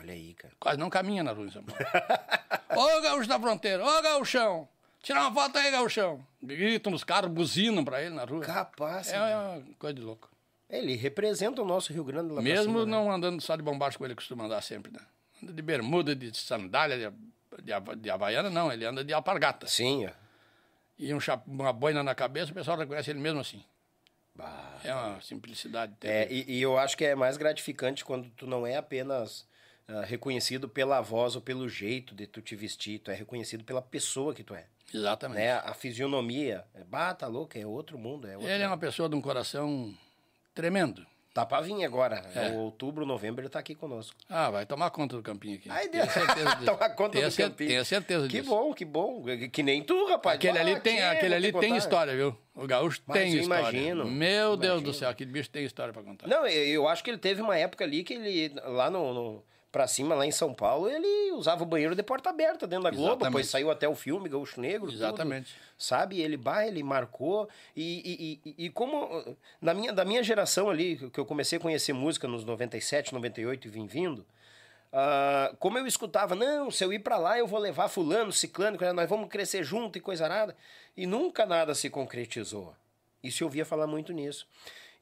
Olha 0.00 0.12
aí, 0.14 0.34
cara. 0.34 0.54
Quase 0.58 0.78
não 0.78 0.88
caminha 0.90 1.22
na 1.22 1.32
rua 1.32 1.46
em 1.46 1.50
São 1.50 1.62
Paulo. 1.62 1.80
Ô 2.70 3.00
gaúcho 3.02 3.28
da 3.28 3.38
fronteira, 3.38 3.84
ô 3.84 4.02
gaúchão, 4.02 4.68
tirar 5.02 5.20
uma 5.28 5.32
foto 5.32 5.58
aí, 5.58 5.70
gaúchão. 5.70 6.26
Gritam 6.42 6.90
nos 6.90 7.04
carros, 7.04 7.30
buzinam 7.30 7.84
pra 7.84 8.02
ele 8.02 8.14
na 8.14 8.24
rua. 8.24 8.40
Capaz. 8.44 9.12
É 9.12 9.18
uma 9.20 9.62
coisa 9.78 9.94
de 9.94 10.00
louco. 10.00 10.30
Ele 10.68 10.96
representa 10.96 11.60
o 11.60 11.64
nosso 11.66 11.92
Rio 11.92 12.02
Grande 12.02 12.28
lá 12.30 12.34
pra 12.36 12.42
Mesmo 12.42 12.64
cima, 12.72 12.86
né? 12.86 12.90
não 12.90 13.12
andando 13.12 13.40
só 13.42 13.54
de 13.54 13.62
bombacho 13.62 13.98
com 13.98 14.06
ele, 14.06 14.14
costuma 14.14 14.44
andar 14.46 14.62
sempre, 14.62 14.90
né? 14.90 15.00
Anda 15.42 15.52
de 15.52 15.60
bermuda, 15.62 16.16
de 16.16 16.34
sandália, 16.36 16.96
de, 17.10 17.62
de, 17.62 17.96
de 18.00 18.10
havaiana, 18.10 18.48
não. 18.48 18.72
Ele 18.72 18.86
anda 18.86 19.04
de 19.04 19.12
alpargata. 19.12 19.66
Sim, 19.66 20.06
ó. 20.06 20.10
E 20.98 21.12
um 21.12 21.20
chap- 21.20 21.46
uma 21.46 21.72
boina 21.74 22.02
na 22.02 22.14
cabeça, 22.14 22.50
o 22.50 22.54
pessoal 22.54 22.78
reconhece 22.78 23.10
ele 23.10 23.18
mesmo 23.20 23.40
assim. 23.40 23.62
Bah. 24.34 24.80
É 24.82 24.94
uma 24.94 25.20
simplicidade. 25.20 25.94
É, 26.02 26.26
e, 26.30 26.58
e 26.58 26.62
eu 26.62 26.78
acho 26.78 26.96
que 26.96 27.04
é 27.04 27.14
mais 27.14 27.36
gratificante 27.36 28.04
quando 28.04 28.30
tu 28.30 28.46
não 28.46 28.66
é 28.66 28.76
apenas 28.76 29.46
ah, 29.88 30.02
reconhecido 30.02 30.68
pela 30.68 31.00
voz 31.00 31.36
ou 31.36 31.42
pelo 31.42 31.68
jeito 31.68 32.14
de 32.14 32.26
tu 32.26 32.40
te 32.40 32.56
vestir, 32.56 33.00
tu 33.00 33.10
é 33.10 33.14
reconhecido 33.14 33.64
pela 33.64 33.82
pessoa 33.82 34.34
que 34.34 34.42
tu 34.42 34.54
é. 34.54 34.66
Exatamente. 34.92 35.38
Né? 35.38 35.52
A 35.52 35.74
fisionomia, 35.74 36.64
é, 36.74 36.84
bah, 36.84 37.14
tá 37.14 37.26
louco, 37.26 37.58
é 37.58 37.66
outro 37.66 37.98
mundo. 37.98 38.26
É 38.26 38.36
outro... 38.36 38.50
Ele 38.50 38.62
é 38.62 38.66
uma 38.66 38.78
pessoa 38.78 39.08
de 39.08 39.14
um 39.14 39.20
coração 39.20 39.94
tremendo. 40.54 41.06
Tá 41.34 41.46
pra 41.46 41.62
vir 41.62 41.82
agora, 41.82 42.22
é. 42.34 42.48
É. 42.48 42.52
outubro, 42.52 43.06
novembro, 43.06 43.40
ele 43.40 43.48
tá 43.48 43.58
aqui 43.58 43.74
conosco. 43.74 44.14
Ah, 44.28 44.50
vai 44.50 44.66
tomar 44.66 44.90
conta 44.90 45.16
do 45.16 45.22
campinho 45.22 45.56
aqui. 45.56 45.70
Ai, 45.70 45.88
Tenho 45.88 46.02
Deus. 46.04 46.12
certeza 46.12 46.44
disso. 46.56 46.64
Tomar 46.66 46.90
conta 46.90 47.12
Tenho 47.12 47.24
do 47.26 47.30
cer- 47.30 47.48
campinho. 47.48 47.70
Tenho 47.70 47.84
certeza 47.86 48.28
Que 48.28 48.40
disso. 48.40 48.50
bom, 48.50 48.74
que 48.74 48.84
bom. 48.84 49.22
Que- 49.24 49.48
Que 49.48 49.62
nem 49.62 49.82
tu, 49.82 50.06
rapaz. 50.08 50.36
Aquele 50.36 50.58
Ah, 50.58 50.60
ali 50.60 50.78
tem, 50.80 50.96
que- 50.96 51.02
aquele 51.02 51.28
vou 51.28 51.36
ali 51.36 51.52
te 51.52 51.58
tem 51.60 51.76
história, 51.78 52.14
viu? 52.14 52.36
O 52.54 52.66
gaúcho 52.66 53.00
Mas 53.06 53.18
tem 53.18 53.32
eu 53.34 53.40
história. 53.40 53.62
imagino, 53.62 54.04
Meu 54.04 54.56
Deus 54.58 54.72
imagino. 54.74 54.80
do 54.82 54.92
céu, 54.92 55.08
aquele 55.08 55.30
bicho 55.30 55.48
tem 55.48 55.64
história 55.64 55.90
pra 55.90 56.02
contar. 56.02 56.26
Não, 56.28 56.46
eu 56.46 56.64
eu 56.66 56.86
acho 56.88 57.02
que 57.02 57.08
ele 57.10 57.16
teve 57.18 57.40
uma 57.40 57.56
época 57.56 57.82
ali 57.82 58.04
que 58.04 58.12
ele, 58.12 58.52
lá 58.66 58.90
no, 58.90 59.14
no 59.14 59.44
pra 59.72 59.88
cima, 59.88 60.14
lá 60.14 60.26
em 60.26 60.30
São 60.30 60.52
Paulo, 60.52 60.88
ele 60.88 61.32
usava 61.32 61.62
o 61.62 61.66
banheiro 61.66 61.96
de 61.96 62.02
porta 62.02 62.28
aberta 62.30 62.66
dentro 62.66 62.84
da 62.84 62.90
Globo, 62.90 63.06
Exatamente. 63.06 63.30
depois 63.30 63.48
saiu 63.48 63.70
até 63.70 63.88
o 63.88 63.94
filme 63.94 64.28
Gaúcho 64.28 64.60
Negro. 64.60 64.86
tudo. 64.86 64.98
Exatamente. 64.98 65.54
sabe? 65.78 66.20
Ele, 66.20 66.36
bah, 66.36 66.66
ele 66.66 66.82
marcou. 66.82 67.48
E, 67.74 68.40
e, 68.44 68.50
e, 68.50 68.66
e 68.66 68.70
como 68.70 69.04
uh, 69.04 69.36
na 69.60 69.72
minha, 69.72 69.92
da 69.92 70.04
minha 70.04 70.22
geração 70.22 70.68
ali, 70.68 71.10
que 71.10 71.18
eu 71.18 71.24
comecei 71.24 71.58
a 71.58 71.60
conhecer 71.60 71.94
música 71.94 72.28
nos 72.28 72.44
97, 72.44 73.14
98 73.14 73.66
e 73.66 73.70
vim 73.70 73.86
vindo, 73.86 74.26
ah, 74.92 75.54
como 75.58 75.78
eu 75.78 75.86
escutava, 75.86 76.34
não, 76.34 76.70
se 76.70 76.84
eu 76.84 76.92
ir 76.92 76.98
pra 76.98 77.16
lá 77.16 77.38
eu 77.38 77.46
vou 77.46 77.58
levar 77.58 77.88
fulano, 77.88 78.30
ciclano, 78.30 78.76
nós 78.94 79.08
vamos 79.08 79.30
crescer 79.30 79.64
junto 79.64 79.96
e 79.96 80.00
coisa 80.00 80.28
nada. 80.28 80.54
E 80.94 81.06
nunca 81.06 81.46
nada 81.46 81.74
se 81.74 81.88
concretizou. 81.88 82.74
Isso 83.22 83.42
eu 83.42 83.46
ouvia 83.46 83.64
falar 83.64 83.86
muito 83.86 84.12
nisso. 84.12 84.46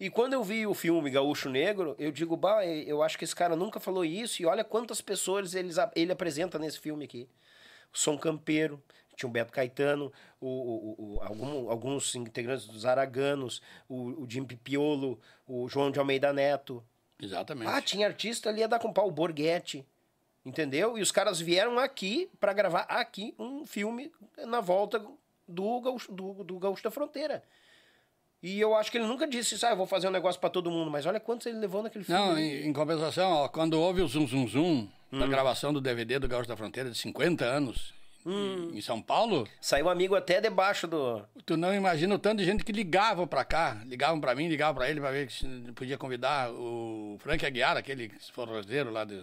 E 0.01 0.09
quando 0.09 0.33
eu 0.33 0.43
vi 0.43 0.67
o 0.67 0.73
filme 0.73 1.11
Gaúcho 1.11 1.51
Negro, 1.51 1.95
eu 1.99 2.11
digo, 2.11 2.35
bah, 2.37 2.65
eu 2.67 3.03
acho 3.03 3.19
que 3.19 3.25
esse 3.25 3.37
cara 3.37 3.55
nunca 3.55 3.79
falou 3.79 4.03
isso, 4.05 4.41
e 4.41 4.47
olha 4.47 4.65
quantas 4.65 5.03
pessoas 5.03 5.55
eles, 5.55 5.77
ele 5.95 6.11
apresenta 6.11 6.59
nesse 6.59 6.81
filme 6.81 7.05
aqui. 7.05 7.29
O 7.93 7.99
Som 7.99 8.17
Campeiro, 8.17 8.83
tinha 9.15 9.29
o 9.29 9.33
Beto 9.33 9.53
Caetano, 9.53 10.11
o, 10.41 10.47
o- 10.49 11.17
o- 11.17 11.23
algum- 11.23 11.69
alguns 11.71 12.15
integrantes 12.15 12.67
dos 12.67 12.87
Araganos, 12.87 13.61
o, 13.87 14.23
o 14.23 14.27
Jim 14.27 14.45
Pipiolo, 14.45 15.21
o 15.47 15.69
João 15.69 15.91
de 15.91 15.99
Almeida 15.99 16.33
Neto. 16.33 16.83
Exatamente. 17.21 17.71
Ah, 17.71 17.83
tinha 17.83 18.07
artista 18.07 18.49
ali 18.49 18.63
a 18.63 18.67
dar 18.67 18.79
com 18.79 18.91
pau, 18.91 19.07
o 19.07 19.11
Borghetti, 19.11 19.85
entendeu? 20.47 20.97
E 20.97 21.03
os 21.03 21.13
caras 21.13 21.39
vieram 21.39 21.79
aqui 21.79 22.31
para 22.41 22.55
gravar 22.55 22.83
aqui 22.89 23.35
um 23.39 23.67
filme 23.67 24.11
na 24.47 24.63
volta 24.63 25.05
do 25.47 25.81
Gaúcho, 25.83 26.11
do, 26.11 26.43
do 26.43 26.59
Gaúcho 26.59 26.83
da 26.83 26.91
Fronteira. 26.91 27.43
E 28.43 28.59
eu 28.59 28.75
acho 28.75 28.91
que 28.91 28.97
ele 28.99 29.07
nunca 29.07 29.27
disse 29.27 29.55
isso, 29.55 29.67
ah, 29.67 29.71
eu 29.71 29.77
vou 29.77 29.87
fazer 29.87 30.09
um 30.09 30.11
negócio 30.11 30.41
para 30.41 30.49
todo 30.49 30.71
mundo, 30.71 30.91
mas 30.91 31.05
olha 31.05 31.21
quantos 31.21 31.47
ele 31.47 31.59
levou 31.59 31.83
naquele 31.83 32.05
filme. 32.05 32.19
Não, 32.21 32.39
em, 32.39 32.67
em 32.69 32.73
compensação, 32.73 33.31
ó, 33.33 33.49
quando 33.49 33.75
houve 33.75 34.01
o 34.01 34.09
Zum 34.09 34.27
Zum 34.27 34.49
Zum, 34.49 34.89
da 35.13 35.27
gravação 35.27 35.73
do 35.73 35.81
DVD 35.81 36.19
do 36.19 36.27
Gaúcho 36.29 36.49
da 36.49 36.57
Fronteira 36.57 36.89
de 36.91 36.97
50 36.97 37.45
anos, 37.45 37.93
em, 38.25 38.79
em 38.79 38.81
São 38.81 39.01
Paulo, 39.01 39.47
Saiu 39.61 39.89
amigo 39.91 40.15
até 40.15 40.41
debaixo 40.41 40.87
do. 40.87 41.23
tu 41.45 41.57
não 41.57 41.75
imagina 41.75 42.15
o 42.15 42.19
tanto 42.19 42.39
de 42.39 42.45
gente 42.45 42.65
que 42.65 42.73
ligavam 42.73 43.27
pra 43.27 43.45
cá, 43.45 43.83
ligavam 43.85 44.21
pra 44.21 44.35
mim, 44.35 44.49
ligavam 44.49 44.75
pra 44.75 44.89
ele 44.91 45.01
pra 45.01 45.11
ver 45.11 45.31
se 45.31 45.47
podia 45.75 45.99
convidar 45.99 46.51
o 46.51 47.17
Frank 47.21 47.45
Aguiar, 47.45 47.77
aquele 47.77 48.11
forrozeiro 48.33 48.91
lá 48.91 49.05
do... 49.05 49.23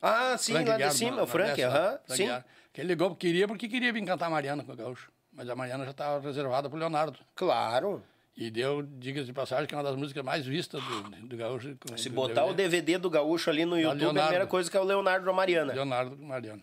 Ah, 0.00 0.36
sim, 0.36 0.52
Frank 0.52 0.68
lá 0.68 0.74
Aguiar, 0.74 0.90
de 0.90 0.96
cima, 0.96 1.16
no 1.16 1.22
o 1.22 1.26
Frank, 1.26 1.62
aham. 1.62 1.98
Frank 2.04 2.16
sim, 2.16 2.22
Aguiar, 2.24 2.46
que 2.72 2.80
ele 2.80 2.88
ligou 2.88 3.10
porque 3.10 3.26
queria, 3.28 3.46
porque 3.48 3.68
queria 3.68 3.92
vir 3.92 4.04
cantar 4.04 4.26
a 4.26 4.30
Mariana 4.30 4.64
com 4.64 4.72
o 4.72 4.76
Gaúcho. 4.76 5.10
Mas 5.32 5.48
a 5.48 5.54
Mariana 5.54 5.84
já 5.84 5.92
estava 5.92 6.20
reservada 6.26 6.68
pro 6.68 6.78
Leonardo. 6.78 7.18
claro. 7.34 8.02
E 8.36 8.50
deu, 8.50 8.82
diga 8.82 9.22
de 9.22 9.32
passagem, 9.32 9.66
que 9.66 9.74
é 9.74 9.76
uma 9.78 9.84
das 9.84 9.94
músicas 9.94 10.24
mais 10.24 10.46
vistas 10.46 10.82
do, 10.82 11.02
do 11.28 11.36
Gaúcho. 11.36 11.76
Se 11.98 12.08
do 12.08 12.14
botar 12.14 12.44
o 12.46 12.54
DVD 12.54 12.96
do 12.96 13.10
Gaúcho 13.10 13.50
ali 13.50 13.64
no 13.66 13.76
YouTube, 13.78 13.92
a 14.00 14.04
Leonardo. 14.04 14.20
primeira 14.28 14.46
coisa 14.46 14.70
que 14.70 14.76
é 14.76 14.80
o 14.80 14.84
Leonardo 14.84 15.26
da 15.26 15.32
Mariana. 15.32 15.72
Leonardo 15.74 16.16
Mariana. 16.16 16.62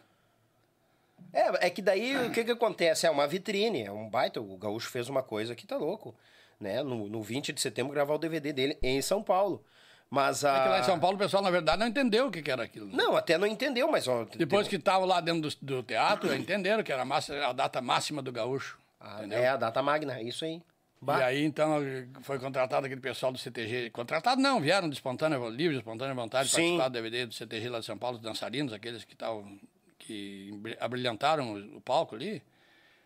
É, 1.31 1.67
é 1.67 1.69
que 1.69 1.81
daí 1.81 2.15
o 2.27 2.31
que 2.31 2.43
que 2.43 2.51
acontece? 2.51 3.05
É 3.05 3.11
uma 3.11 3.27
vitrine, 3.27 3.83
é 3.83 3.91
um 3.91 4.09
baita. 4.09 4.41
O 4.41 4.57
Gaúcho 4.57 4.89
fez 4.89 5.09
uma 5.09 5.21
coisa 5.21 5.53
que 5.55 5.67
tá 5.67 5.77
louco, 5.77 6.15
né? 6.59 6.81
No, 6.81 7.07
no 7.07 7.21
20 7.21 7.53
de 7.53 7.61
setembro 7.61 7.93
gravar 7.93 8.15
o 8.15 8.17
DVD 8.17 8.51
dele 8.51 8.77
em 8.81 8.99
São 9.01 9.21
Paulo. 9.21 9.63
Mas 10.09 10.43
É 10.43 10.47
que 10.63 10.69
lá 10.69 10.77
a. 10.77 10.79
em 10.79 10.83
São 10.83 10.99
Paulo 10.99 11.17
o 11.17 11.19
pessoal, 11.19 11.43
na 11.43 11.51
verdade, 11.51 11.79
não 11.81 11.87
entendeu 11.87 12.27
o 12.27 12.31
que, 12.31 12.41
que 12.41 12.49
era 12.49 12.63
aquilo. 12.63 12.87
né? 12.87 12.93
Não, 12.95 13.15
até 13.15 13.37
não 13.37 13.45
entendeu, 13.45 13.87
mas. 13.91 14.07
Ó, 14.07 14.25
Depois 14.35 14.67
que 14.67 14.77
estavam 14.77 15.07
lá 15.07 15.21
dentro 15.21 15.47
do, 15.47 15.55
do 15.61 15.83
teatro, 15.83 16.33
entenderam 16.33 16.81
que 16.81 16.91
era 16.91 17.03
a, 17.03 17.05
massa- 17.05 17.45
a 17.45 17.53
data 17.53 17.79
máxima 17.79 18.23
do 18.23 18.31
gaúcho. 18.31 18.79
Ah, 18.99 19.21
é 19.29 19.49
a 19.49 19.55
data 19.55 19.83
magna, 19.83 20.19
isso 20.23 20.43
aí. 20.45 20.63
Bah. 21.01 21.19
E 21.19 21.23
aí, 21.23 21.43
então, 21.45 21.77
foi 22.21 22.37
contratado 22.39 22.85
aquele 22.85 22.99
pessoal 22.99 23.31
do 23.31 23.37
CTG. 23.37 23.89
Contratado 23.91 24.41
não, 24.41 24.59
vieram 24.59 24.89
de 24.89 24.95
espontânea, 24.95 25.37
livre, 25.49 25.75
de 25.75 25.79
espontânea 25.79 26.13
vontade, 26.13 26.49
Sim. 26.49 26.57
participar 26.57 26.89
do 26.89 26.93
DVD 26.93 27.25
do 27.25 27.33
CTG 27.33 27.69
lá 27.69 27.79
de 27.79 27.85
São 27.85 27.97
Paulo, 27.97 28.17
os 28.17 28.21
dançarinos, 28.21 28.73
aqueles 28.73 29.05
que 29.05 29.13
estavam, 29.13 29.57
que 29.97 30.51
abrilhantaram 30.79 31.53
o, 31.53 31.77
o 31.77 31.81
palco 31.81 32.15
ali, 32.15 32.43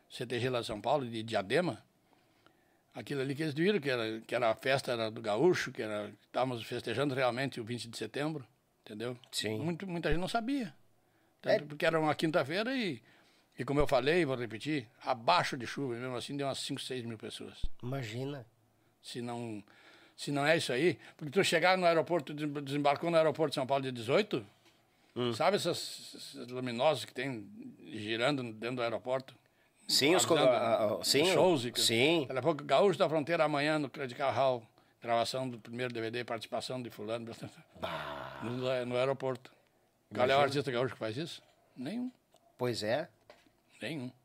CTG 0.09 0.49
lá 0.49 0.61
de 0.61 0.67
São 0.67 0.81
Paulo, 0.81 1.05
de 1.05 1.21
Diadema. 1.21 1.83
Aquilo 2.95 3.21
ali 3.21 3.35
que 3.35 3.43
eles 3.43 3.53
viram, 3.53 3.79
que 3.79 3.89
era, 3.89 4.21
que 4.21 4.35
era 4.35 4.49
a 4.49 4.55
festa 4.55 4.91
era 4.91 5.09
do 5.09 5.21
gaúcho, 5.21 5.71
que 5.71 5.81
era, 5.81 6.11
estávamos 6.25 6.63
festejando 6.63 7.13
realmente 7.13 7.59
o 7.59 7.63
20 7.63 7.87
de 7.87 7.97
setembro, 7.97 8.45
entendeu? 8.81 9.17
Sim. 9.31 9.59
Muito, 9.59 9.87
muita 9.87 10.09
gente 10.09 10.19
não 10.19 10.27
sabia. 10.27 10.73
É. 11.43 11.57
Tanto 11.57 11.67
Porque 11.67 11.85
era 11.85 11.99
uma 11.99 12.13
quinta-feira 12.13 12.75
e, 12.75 13.01
e, 13.57 13.63
como 13.63 13.79
eu 13.79 13.87
falei, 13.87 14.25
vou 14.25 14.35
repetir, 14.35 14.87
abaixo 15.05 15.55
de 15.57 15.65
chuva, 15.67 15.95
mesmo 15.95 16.15
assim, 16.15 16.35
deu 16.35 16.47
umas 16.47 16.59
5, 16.59 16.81
6 16.81 17.05
mil 17.05 17.17
pessoas 17.17 17.61
Imagina. 17.81 18.45
se 19.01 19.21
não, 19.21 19.63
se 20.15 20.31
não 20.31 20.45
é 20.45 20.57
isso 20.57 20.71
aí. 20.73 20.97
Porque 21.17 21.31
tu 21.31 21.43
chegar 21.43 21.77
no 21.77 21.85
aeroporto, 21.85 22.33
des- 22.33 22.49
desembarcou 22.63 23.09
no 23.11 23.17
aeroporto 23.17 23.51
de 23.51 23.55
São 23.55 23.67
Paulo 23.67 23.83
dia 23.83 23.91
18, 23.91 24.45
sabe 25.35 25.57
essas, 25.57 26.13
esses 26.15 26.47
luminosos 26.47 27.05
que 27.05 27.13
tem 27.13 27.47
girando 27.91 28.41
dentro 28.53 28.77
do 28.77 28.81
aeroporto? 28.81 29.35
Sim, 29.87 30.15
os. 30.15 30.25
ah, 30.31 30.97
ah, 30.99 31.03
sim. 31.03 31.25
shows. 31.25 31.65
E, 31.65 31.73
Sim. 31.75 32.25
Daqui 32.27 32.39
a 32.39 32.41
pouco, 32.41 32.63
Gaúcho 32.63 32.97
da 32.97 33.07
Fronteira 33.09 33.43
amanhã 33.43 33.77
no 33.77 33.89
Credit 33.89 34.19
Hall, 34.21 34.65
gravação 35.01 35.47
do 35.49 35.59
primeiro 35.59 35.93
DVD, 35.93 36.23
participação 36.23 36.81
de 36.81 36.89
fulano. 36.89 37.29
No, 38.43 38.85
no 38.85 38.97
aeroporto. 38.97 39.51
Qual 40.13 40.29
é 40.29 40.35
o 40.35 40.39
artista 40.39 40.71
gaúcho 40.71 40.93
que 40.93 40.99
faz 40.99 41.17
isso? 41.17 41.41
Nenhum. 41.75 42.11
Pois 42.57 42.81
é. 42.83 43.09
Nenhum. 43.83 44.11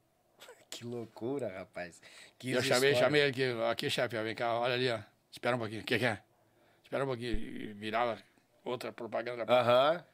Que 0.70 0.84
loucura, 0.84 1.48
rapaz. 1.48 2.00
Que 2.38 2.52
eu 2.52 2.62
chamei, 2.62 2.92
história. 2.92 2.94
chamei 2.94 3.26
aqui, 3.26 3.42
aqui, 3.70 3.90
chefe, 3.90 4.22
vem 4.22 4.34
cá, 4.34 4.60
olha 4.60 4.74
ali, 4.74 4.90
ó. 4.90 5.00
Espera 5.32 5.56
um 5.56 5.58
pouquinho. 5.58 5.80
O 5.80 5.84
que, 5.84 5.98
que 5.98 6.04
é? 6.04 6.20
Espera 6.84 7.04
um 7.04 7.06
pouquinho. 7.06 7.32
E 7.32 7.72
virava 7.72 8.18
outra 8.64 8.92
propaganda. 8.92 9.44
Aham. 9.48 10.04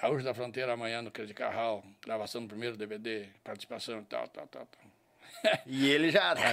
Gaúcho 0.00 0.24
da 0.24 0.34
Fronteira 0.34 0.72
amanhã 0.72 1.00
no 1.00 1.10
Credit 1.10 1.40
Hall, 1.42 1.84
gravação 2.02 2.42
do 2.42 2.48
primeiro 2.48 2.76
DVD, 2.76 3.28
participação 3.42 4.00
e 4.00 4.04
tal, 4.04 4.28
tal, 4.28 4.46
tal, 4.48 4.66
tal. 4.66 5.60
E 5.64 5.88
ele 5.88 6.10
já. 6.10 6.34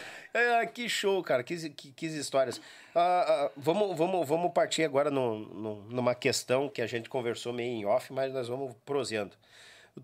Ah, 0.32 0.64
que 0.66 0.88
show, 0.88 1.22
cara. 1.22 1.42
Que, 1.42 1.68
que, 1.70 1.92
que 1.92 2.06
histórias. 2.06 2.60
Ah, 2.94 3.24
ah, 3.46 3.50
vamos, 3.56 3.96
vamos, 3.96 4.26
vamos 4.28 4.52
partir 4.52 4.84
agora 4.84 5.10
no, 5.10 5.38
no- 5.40 5.82
numa 5.90 6.14
questão 6.14 6.68
que 6.68 6.80
a 6.80 6.86
gente 6.86 7.08
conversou 7.08 7.52
meio 7.52 7.72
em 7.72 7.84
off, 7.84 8.12
mas 8.12 8.32
nós 8.32 8.46
vamos 8.48 8.74
proseando. 8.84 9.32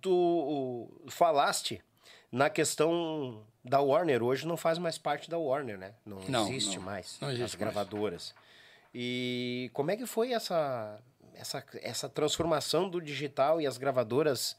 Tu 0.00 0.10
o, 0.12 0.90
falaste 1.08 1.80
na 2.30 2.50
questão 2.50 3.42
da 3.64 3.80
Warner. 3.80 4.22
Hoje 4.22 4.46
não 4.46 4.56
faz 4.56 4.78
mais 4.78 4.98
parte 4.98 5.30
da 5.30 5.38
Warner, 5.38 5.78
né? 5.78 5.94
Não, 6.04 6.18
Não, 6.28 6.48
existe 6.48 6.76
não. 6.76 6.82
mais. 6.84 7.18
Não 7.20 7.28
existe 7.28 7.44
as 7.44 7.54
mais. 7.54 7.60
gravadoras. 7.74 8.34
E 8.94 9.70
como 9.72 9.90
é 9.90 9.96
que 9.96 10.06
foi 10.06 10.32
essa, 10.32 10.98
essa, 11.34 11.64
essa 11.82 12.08
transformação 12.08 12.88
do 12.88 13.00
digital 13.00 13.60
e 13.60 13.66
as 13.66 13.78
gravadoras 13.78 14.56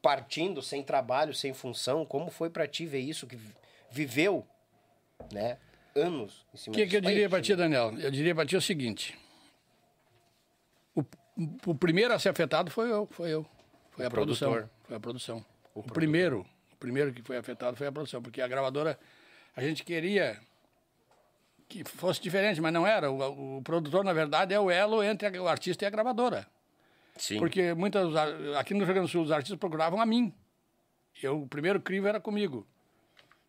partindo 0.00 0.62
sem 0.62 0.82
trabalho, 0.82 1.34
sem 1.34 1.52
função? 1.52 2.04
Como 2.06 2.30
foi 2.30 2.48
pra 2.50 2.66
ti 2.66 2.86
ver 2.86 3.00
isso 3.00 3.26
que 3.26 3.36
vi- 3.36 3.54
viveu, 3.90 4.46
né, 5.32 5.58
anos 5.94 6.46
em 6.52 6.56
O 6.56 6.58
cima 6.58 6.74
que, 6.76 6.86
que 6.86 6.96
eu 6.96 7.00
diria 7.00 7.28
para 7.28 7.40
ti, 7.40 7.54
Daniel? 7.56 7.92
Eu 7.98 8.10
diria 8.10 8.34
para 8.34 8.46
ti 8.46 8.56
o 8.56 8.60
seguinte: 8.60 9.16
o, 10.94 11.04
o 11.66 11.74
primeiro 11.74 12.12
a 12.14 12.18
ser 12.18 12.28
afetado 12.30 12.70
foi 12.70 12.90
eu, 12.90 13.06
foi 13.10 13.30
eu. 13.30 13.46
Foi 13.90 14.06
a 14.06 14.10
produção. 14.10 14.50
produtor. 14.52 14.70
Foi 14.84 14.96
a 14.96 15.00
produção. 15.00 15.44
O, 15.74 15.82
primeiro, 15.82 16.46
o 16.72 16.76
primeiro 16.76 17.12
que 17.12 17.22
foi 17.22 17.36
afetado 17.36 17.76
foi 17.76 17.86
a 17.86 17.92
produção, 17.92 18.22
porque 18.22 18.40
a 18.40 18.48
gravadora, 18.48 18.98
a 19.56 19.60
gente 19.62 19.84
queria 19.84 20.38
que 21.68 21.84
fosse 21.84 22.20
diferente, 22.20 22.60
mas 22.60 22.72
não 22.72 22.86
era. 22.86 23.10
O, 23.10 23.58
o 23.58 23.62
produtor, 23.62 24.02
na 24.04 24.12
verdade, 24.12 24.54
é 24.54 24.60
o 24.60 24.70
elo 24.70 25.02
entre 25.02 25.36
a- 25.36 25.42
o 25.42 25.48
artista 25.48 25.84
e 25.84 25.86
a 25.86 25.90
gravadora. 25.90 26.46
Sim. 27.16 27.38
Porque 27.38 27.74
muitas, 27.74 28.14
aqui 28.56 28.72
no 28.74 28.84
Rio 28.84 28.94
Grande 28.94 29.08
do 29.08 29.10
Sul, 29.10 29.22
os 29.24 29.32
artistas 29.32 29.58
procuravam 29.58 30.00
a 30.00 30.06
mim. 30.06 30.32
Eu, 31.20 31.42
o 31.42 31.48
primeiro 31.48 31.80
crivo 31.80 32.06
era 32.06 32.20
comigo. 32.20 32.66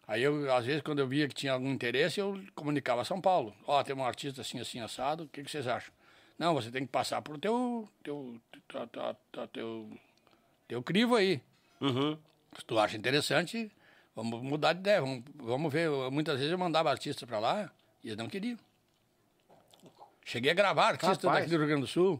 Aí 0.10 0.24
eu, 0.24 0.52
às 0.52 0.66
vezes, 0.66 0.82
quando 0.82 0.98
eu 0.98 1.08
via 1.08 1.28
que 1.28 1.36
tinha 1.36 1.54
algum 1.54 1.70
interesse, 1.70 2.20
eu 2.20 2.44
comunicava 2.56 3.04
a 3.04 3.06
São 3.06 3.22
Paulo. 3.22 3.56
Ó, 3.68 3.84
tem 3.84 3.96
um 3.96 4.04
artista 4.04 4.42
assim, 4.42 4.60
assim, 4.60 4.80
assado, 4.80 5.26
o 5.26 5.28
que, 5.28 5.44
que 5.44 5.52
vocês 5.52 5.68
acham? 5.68 5.94
Não, 6.36 6.56
você 6.56 6.72
tem 6.72 6.84
que 6.84 6.92
passar 6.92 7.22
pro 7.22 7.38
teu, 7.38 7.88
teu, 8.02 8.42
teu, 8.68 8.88
teu, 8.88 9.48
teu, 9.54 9.90
teu, 10.68 10.82
crivo 10.82 11.16
aí. 11.16 11.40
Uhum. 11.80 12.18
Se 12.58 12.66
tu 12.66 12.80
acha 12.80 12.98
interessante, 12.98 13.72
vamos 14.16 14.42
mudar 14.42 14.74
de 14.74 14.80
ideia, 14.80 15.00
vamos, 15.00 15.24
vamos 15.36 15.72
ver. 15.72 15.92
Muitas 16.10 16.38
vezes 16.38 16.52
eu 16.52 16.58
mandava 16.58 16.90
artistas 16.90 17.30
para 17.30 17.38
lá 17.38 17.72
e 18.04 18.08
eles 18.08 18.18
não 18.18 18.28
queriam. 18.28 18.58
Cheguei 20.26 20.50
a 20.50 20.56
gravar 20.56 20.88
artistas 20.88 21.24
Rapaz. 21.24 21.44
daqui 21.44 21.52
do 21.52 21.60
Rio 21.60 21.68
Grande 21.68 21.82
do 21.82 21.88
Sul, 21.88 22.20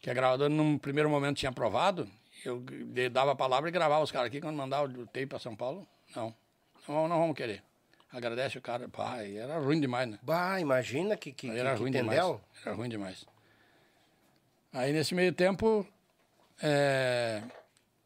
que 0.00 0.10
a 0.10 0.14
gravadora 0.14 0.48
num 0.48 0.76
primeiro 0.76 1.08
momento 1.08 1.36
tinha 1.36 1.50
aprovado. 1.50 2.10
Eu 2.44 2.64
dava 3.08 3.30
a 3.30 3.36
palavra 3.36 3.68
e 3.68 3.72
gravava 3.72 4.02
os 4.02 4.10
caras 4.10 4.26
aqui. 4.26 4.40
Quando 4.40 4.56
mandava 4.56 4.88
o 4.88 5.06
tape 5.06 5.26
para 5.26 5.38
São 5.38 5.54
Paulo, 5.54 5.86
não. 6.16 6.34
Não, 6.88 7.08
não 7.08 7.18
vamos 7.20 7.36
querer. 7.36 7.62
Agradece 8.12 8.58
o 8.58 8.62
cara. 8.62 8.88
E 9.24 9.36
era 9.36 9.58
ruim 9.58 9.80
demais, 9.80 10.08
né? 10.08 10.18
Bah, 10.22 10.60
imagina 10.60 11.16
que, 11.16 11.32
que, 11.32 11.48
era 11.48 11.74
que 11.74 11.80
ruim 11.80 11.92
demais. 11.92 12.18
Era 12.64 12.74
ruim 12.74 12.88
demais. 12.88 13.24
Aí 14.72 14.92
nesse 14.92 15.14
meio 15.14 15.32
tempo 15.32 15.86
é, 16.62 17.42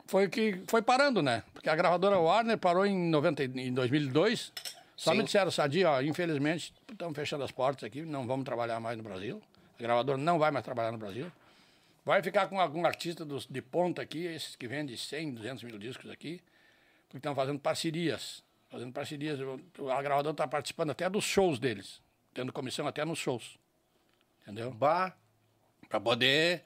foi 0.06 0.28
que 0.28 0.62
foi 0.68 0.82
parando, 0.82 1.22
né? 1.22 1.42
Porque 1.52 1.68
a 1.68 1.76
gravadora 1.76 2.18
Warner 2.18 2.58
parou 2.58 2.84
em, 2.86 2.96
90, 3.10 3.44
e- 3.44 3.68
em 3.68 3.72
2002. 3.72 4.52
Só 4.96 5.10
Sim. 5.10 5.18
me 5.18 5.24
disseram, 5.24 5.50
Sadi, 5.50 5.84
ó, 5.84 6.00
infelizmente 6.00 6.72
estamos 6.90 7.16
fechando 7.16 7.42
as 7.42 7.50
portas 7.50 7.84
aqui, 7.84 8.02
não 8.02 8.26
vamos 8.26 8.44
trabalhar 8.44 8.78
mais 8.78 8.96
no 8.96 9.02
Brasil. 9.02 9.42
A 9.78 9.82
gravadora 9.82 10.18
não 10.18 10.38
vai 10.38 10.50
mais 10.50 10.64
trabalhar 10.64 10.92
no 10.92 10.98
Brasil. 10.98 11.30
Vai 12.04 12.22
ficar 12.22 12.46
com 12.48 12.60
algum 12.60 12.84
artista 12.86 13.24
dos, 13.24 13.46
de 13.46 13.60
ponta 13.62 14.02
aqui, 14.02 14.26
esses 14.26 14.54
que 14.54 14.68
vendem 14.68 14.96
100, 14.96 15.34
200 15.34 15.64
mil 15.64 15.78
discos 15.78 16.10
aqui, 16.10 16.40
porque 17.06 17.16
estão 17.16 17.34
fazendo 17.34 17.58
parcerias. 17.58 18.42
Fazendo 18.74 18.92
parcerias. 18.92 19.38
A 19.40 20.02
gravadora 20.02 20.32
está 20.32 20.48
participando 20.48 20.90
até 20.90 21.08
dos 21.08 21.22
shows 21.22 21.60
deles, 21.60 22.00
tendo 22.34 22.52
comissão 22.52 22.88
até 22.88 23.04
nos 23.04 23.20
shows. 23.20 23.56
Entendeu? 24.42 24.72
Bah, 24.72 25.12
Para 25.88 26.00
poder 26.00 26.64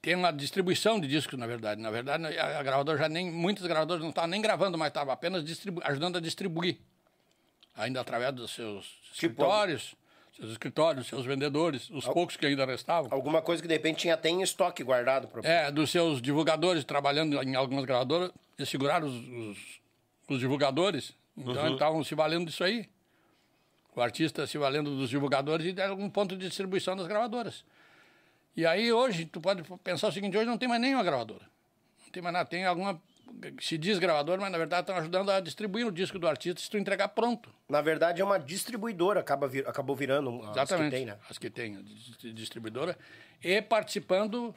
ter 0.00 0.14
uma 0.14 0.30
distribuição 0.30 1.00
de 1.00 1.08
discos, 1.08 1.36
na 1.36 1.44
verdade. 1.48 1.80
Na 1.82 1.90
verdade, 1.90 2.24
a, 2.38 2.60
a 2.60 2.62
gravadora 2.62 2.96
já 2.96 3.08
nem. 3.08 3.28
Muitas 3.28 3.66
gravadoras 3.66 4.00
não 4.04 4.10
estavam 4.10 4.30
nem 4.30 4.40
gravando, 4.40 4.78
mas 4.78 4.86
estavam 4.86 5.12
apenas 5.12 5.44
ajudando 5.82 6.18
a 6.18 6.20
distribuir. 6.20 6.78
Ainda 7.74 8.00
através 8.00 8.32
dos 8.32 8.52
seus 8.52 8.86
Tipo, 8.86 9.12
escritórios, 9.12 9.96
seus 10.36 10.52
escritórios, 10.52 11.06
seus 11.08 11.26
vendedores, 11.26 11.90
os 11.90 12.04
poucos 12.06 12.36
que 12.36 12.46
ainda 12.46 12.64
restavam. 12.64 13.12
alguma 13.12 13.42
coisa 13.42 13.60
que 13.60 13.66
de 13.66 13.74
repente 13.74 13.98
tinha 13.98 14.14
até 14.14 14.28
em 14.28 14.42
estoque 14.42 14.84
guardado. 14.84 15.26
Pra... 15.26 15.42
É, 15.42 15.72
dos 15.72 15.90
seus 15.90 16.22
divulgadores 16.22 16.84
trabalhando 16.84 17.42
em 17.42 17.56
algumas 17.56 17.84
gravadoras, 17.84 18.30
eles 18.56 18.68
seguraram 18.68 19.08
os, 19.08 19.14
os, 19.16 19.58
os 20.34 20.40
divulgadores, 20.40 21.14
então 21.36 21.54
eles 21.60 21.72
estavam 21.74 22.02
se 22.02 22.14
valendo 22.14 22.46
disso 22.46 22.64
aí. 22.64 22.88
O 23.94 24.00
artista 24.00 24.46
se 24.46 24.58
valendo 24.58 24.94
dos 24.96 25.08
divulgadores 25.08 25.66
e 25.66 25.72
deram 25.72 25.92
algum 25.92 26.10
ponto 26.10 26.36
de 26.36 26.46
distribuição 26.46 26.94
das 26.96 27.06
gravadoras. 27.06 27.64
E 28.54 28.66
aí 28.66 28.92
hoje, 28.92 29.24
tu 29.24 29.40
pode 29.40 29.62
pensar 29.82 30.08
o 30.08 30.12
seguinte, 30.12 30.36
hoje 30.36 30.46
não 30.46 30.58
tem 30.58 30.68
mais 30.68 30.80
nenhuma 30.80 31.02
gravadora. 31.02 31.42
Não 32.04 32.10
tem 32.10 32.22
mais 32.22 32.32
nada, 32.32 32.48
tem 32.48 32.64
alguma... 32.66 33.00
Se 33.60 33.76
diz 33.76 33.98
gravador, 33.98 34.38
mas 34.40 34.52
na 34.52 34.56
verdade 34.58 34.82
estão 34.82 34.96
ajudando 34.96 35.30
a 35.30 35.40
distribuir 35.40 35.86
o 35.86 35.90
disco 35.90 36.18
do 36.18 36.28
artista 36.28 36.60
se 36.60 36.70
tu 36.70 36.78
entregar 36.78 37.08
pronto. 37.08 37.50
Na 37.68 37.80
verdade, 37.82 38.22
é 38.22 38.24
uma 38.24 38.38
distribuidora, 38.38 39.18
acaba 39.20 39.48
vir- 39.48 39.66
acabou 39.66 39.96
virando 39.96 40.42
as 40.42 40.50
Exatamente. 40.50 40.90
que 40.90 40.96
tem, 40.96 41.06
né? 41.06 41.18
As 41.28 41.36
que 41.38 41.50
tem, 41.50 41.82
distribuidora. 42.32 42.96
E 43.42 43.60
participando 43.60 44.54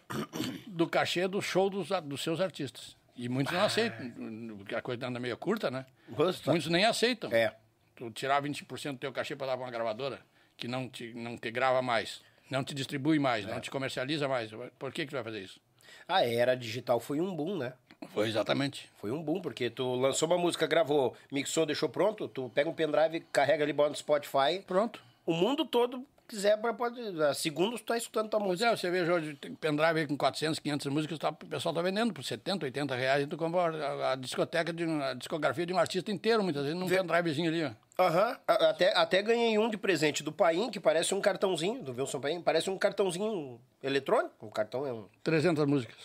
do 0.68 0.88
cachê 0.88 1.28
do 1.28 1.41
show 1.41 1.70
dos, 1.70 1.90
dos 2.04 2.22
seus 2.22 2.40
artistas. 2.40 2.96
E 3.22 3.28
muitos 3.28 3.54
não 3.54 3.64
aceitam, 3.66 4.10
porque 4.58 4.74
a 4.74 4.82
coisa 4.82 5.06
anda 5.06 5.20
meio 5.20 5.36
curta, 5.38 5.70
né? 5.70 5.86
Gosto. 6.08 6.50
Muitos 6.50 6.70
nem 6.70 6.86
aceitam. 6.86 7.30
É. 7.34 7.54
Tu 7.94 8.10
tirar 8.12 8.41
20% 8.41 8.94
do 8.94 8.98
teu 8.98 9.12
cachê 9.12 9.36
para 9.36 9.48
dar 9.48 9.58
para 9.58 9.66
uma 9.66 9.72
gravadora 9.72 10.22
que 10.56 10.70
não 10.70 10.88
te, 10.88 11.14
não 11.14 11.38
te 11.38 11.52
grava 11.52 11.82
mais, 11.82 12.22
não 12.50 12.64
te 12.64 12.74
distribui 12.74 13.20
mais, 13.20 13.46
É. 13.46 13.52
não 13.52 13.60
te 13.60 13.70
comercializa 13.70 14.26
mais. 14.26 14.50
Por 14.80 14.94
que, 14.94 15.02
que 15.06 15.10
tu 15.12 15.16
vai 15.16 15.24
fazer 15.24 15.41
isso? 15.41 15.60
A 16.08 16.24
era 16.26 16.56
digital 16.56 16.98
foi 17.02 17.20
um 17.20 17.36
boom, 17.36 17.58
né? 17.58 17.74
Foi 18.14 18.30
exatamente. 18.30 18.90
Foi 19.02 19.12
um 19.12 19.22
boom, 19.22 19.41
porque 19.41 19.70
tu 19.70 19.96
lançou 19.96 20.26
uma 20.30 20.38
música, 20.38 20.66
gravou, 20.66 21.14
mixou, 21.30 21.66
deixou 21.66 21.90
pronto, 21.90 22.30
tu 22.30 22.50
pega 22.56 22.70
um 22.70 22.74
pendrive, 22.74 23.20
carrega 23.34 23.66
ali, 23.66 23.74
bota 23.74 23.90
no 23.90 23.96
Spotify, 23.98 24.64
Pronto. 24.66 25.04
o 25.26 25.34
mundo 25.34 25.66
todo 25.66 26.06
quiser, 26.30 26.56
pode. 26.77 26.99
A 27.23 27.34
segunda 27.34 27.77
tu 27.77 27.84
tá 27.84 27.97
escutando 27.97 28.30
tua 28.30 28.39
música. 28.39 28.69
é, 28.69 28.76
você 28.77 28.89
vê 28.89 29.01
hoje 29.01 29.35
pendrive 29.60 30.07
com 30.07 30.15
400, 30.18 30.60
500 30.60 30.88
músicas, 30.88 31.19
tá, 31.19 31.30
o 31.30 31.34
pessoal 31.34 31.73
tá 31.73 31.81
vendendo 31.81 32.14
por 32.14 32.23
70, 32.23 32.65
80 32.65 32.95
reais. 32.95 33.23
E 33.23 33.27
tu 33.27 33.35
compra 33.35 33.61
a, 33.76 34.11
a 34.14 34.15
discoteca, 34.15 34.72
de, 34.72 34.84
a 34.85 35.14
discografia 35.14 35.65
de 35.65 35.73
um 35.73 35.77
artista 35.80 36.11
inteiro, 36.11 36.43
muitas 36.43 36.64
vezes, 36.64 36.80
num 36.80 36.88
pendrivezinho 36.88 37.49
ali, 37.49 37.64
ó. 37.65 37.72
Aham. 38.03 38.38
A- 38.47 38.69
Até, 38.69 38.95
até 38.97 39.22
ganhei 39.22 39.57
um 39.57 39.69
de 39.69 39.76
presente 39.77 40.23
do 40.23 40.31
Paim, 40.31 40.69
que 40.69 40.80
parece 40.80 41.14
um 41.14 41.19
cartãozinho, 41.19 41.84
do 41.84 41.91
Wilson 41.91 42.22
Paim. 42.22 42.41
Parece 42.41 42.69
um 42.69 42.77
cartãozinho 42.77 43.60
eletrônico. 43.84 44.34
O 44.45 44.49
cartão 44.51 44.85
é 44.88 44.93
um. 44.93 45.06
300 45.23 45.65
músicas. 45.65 45.97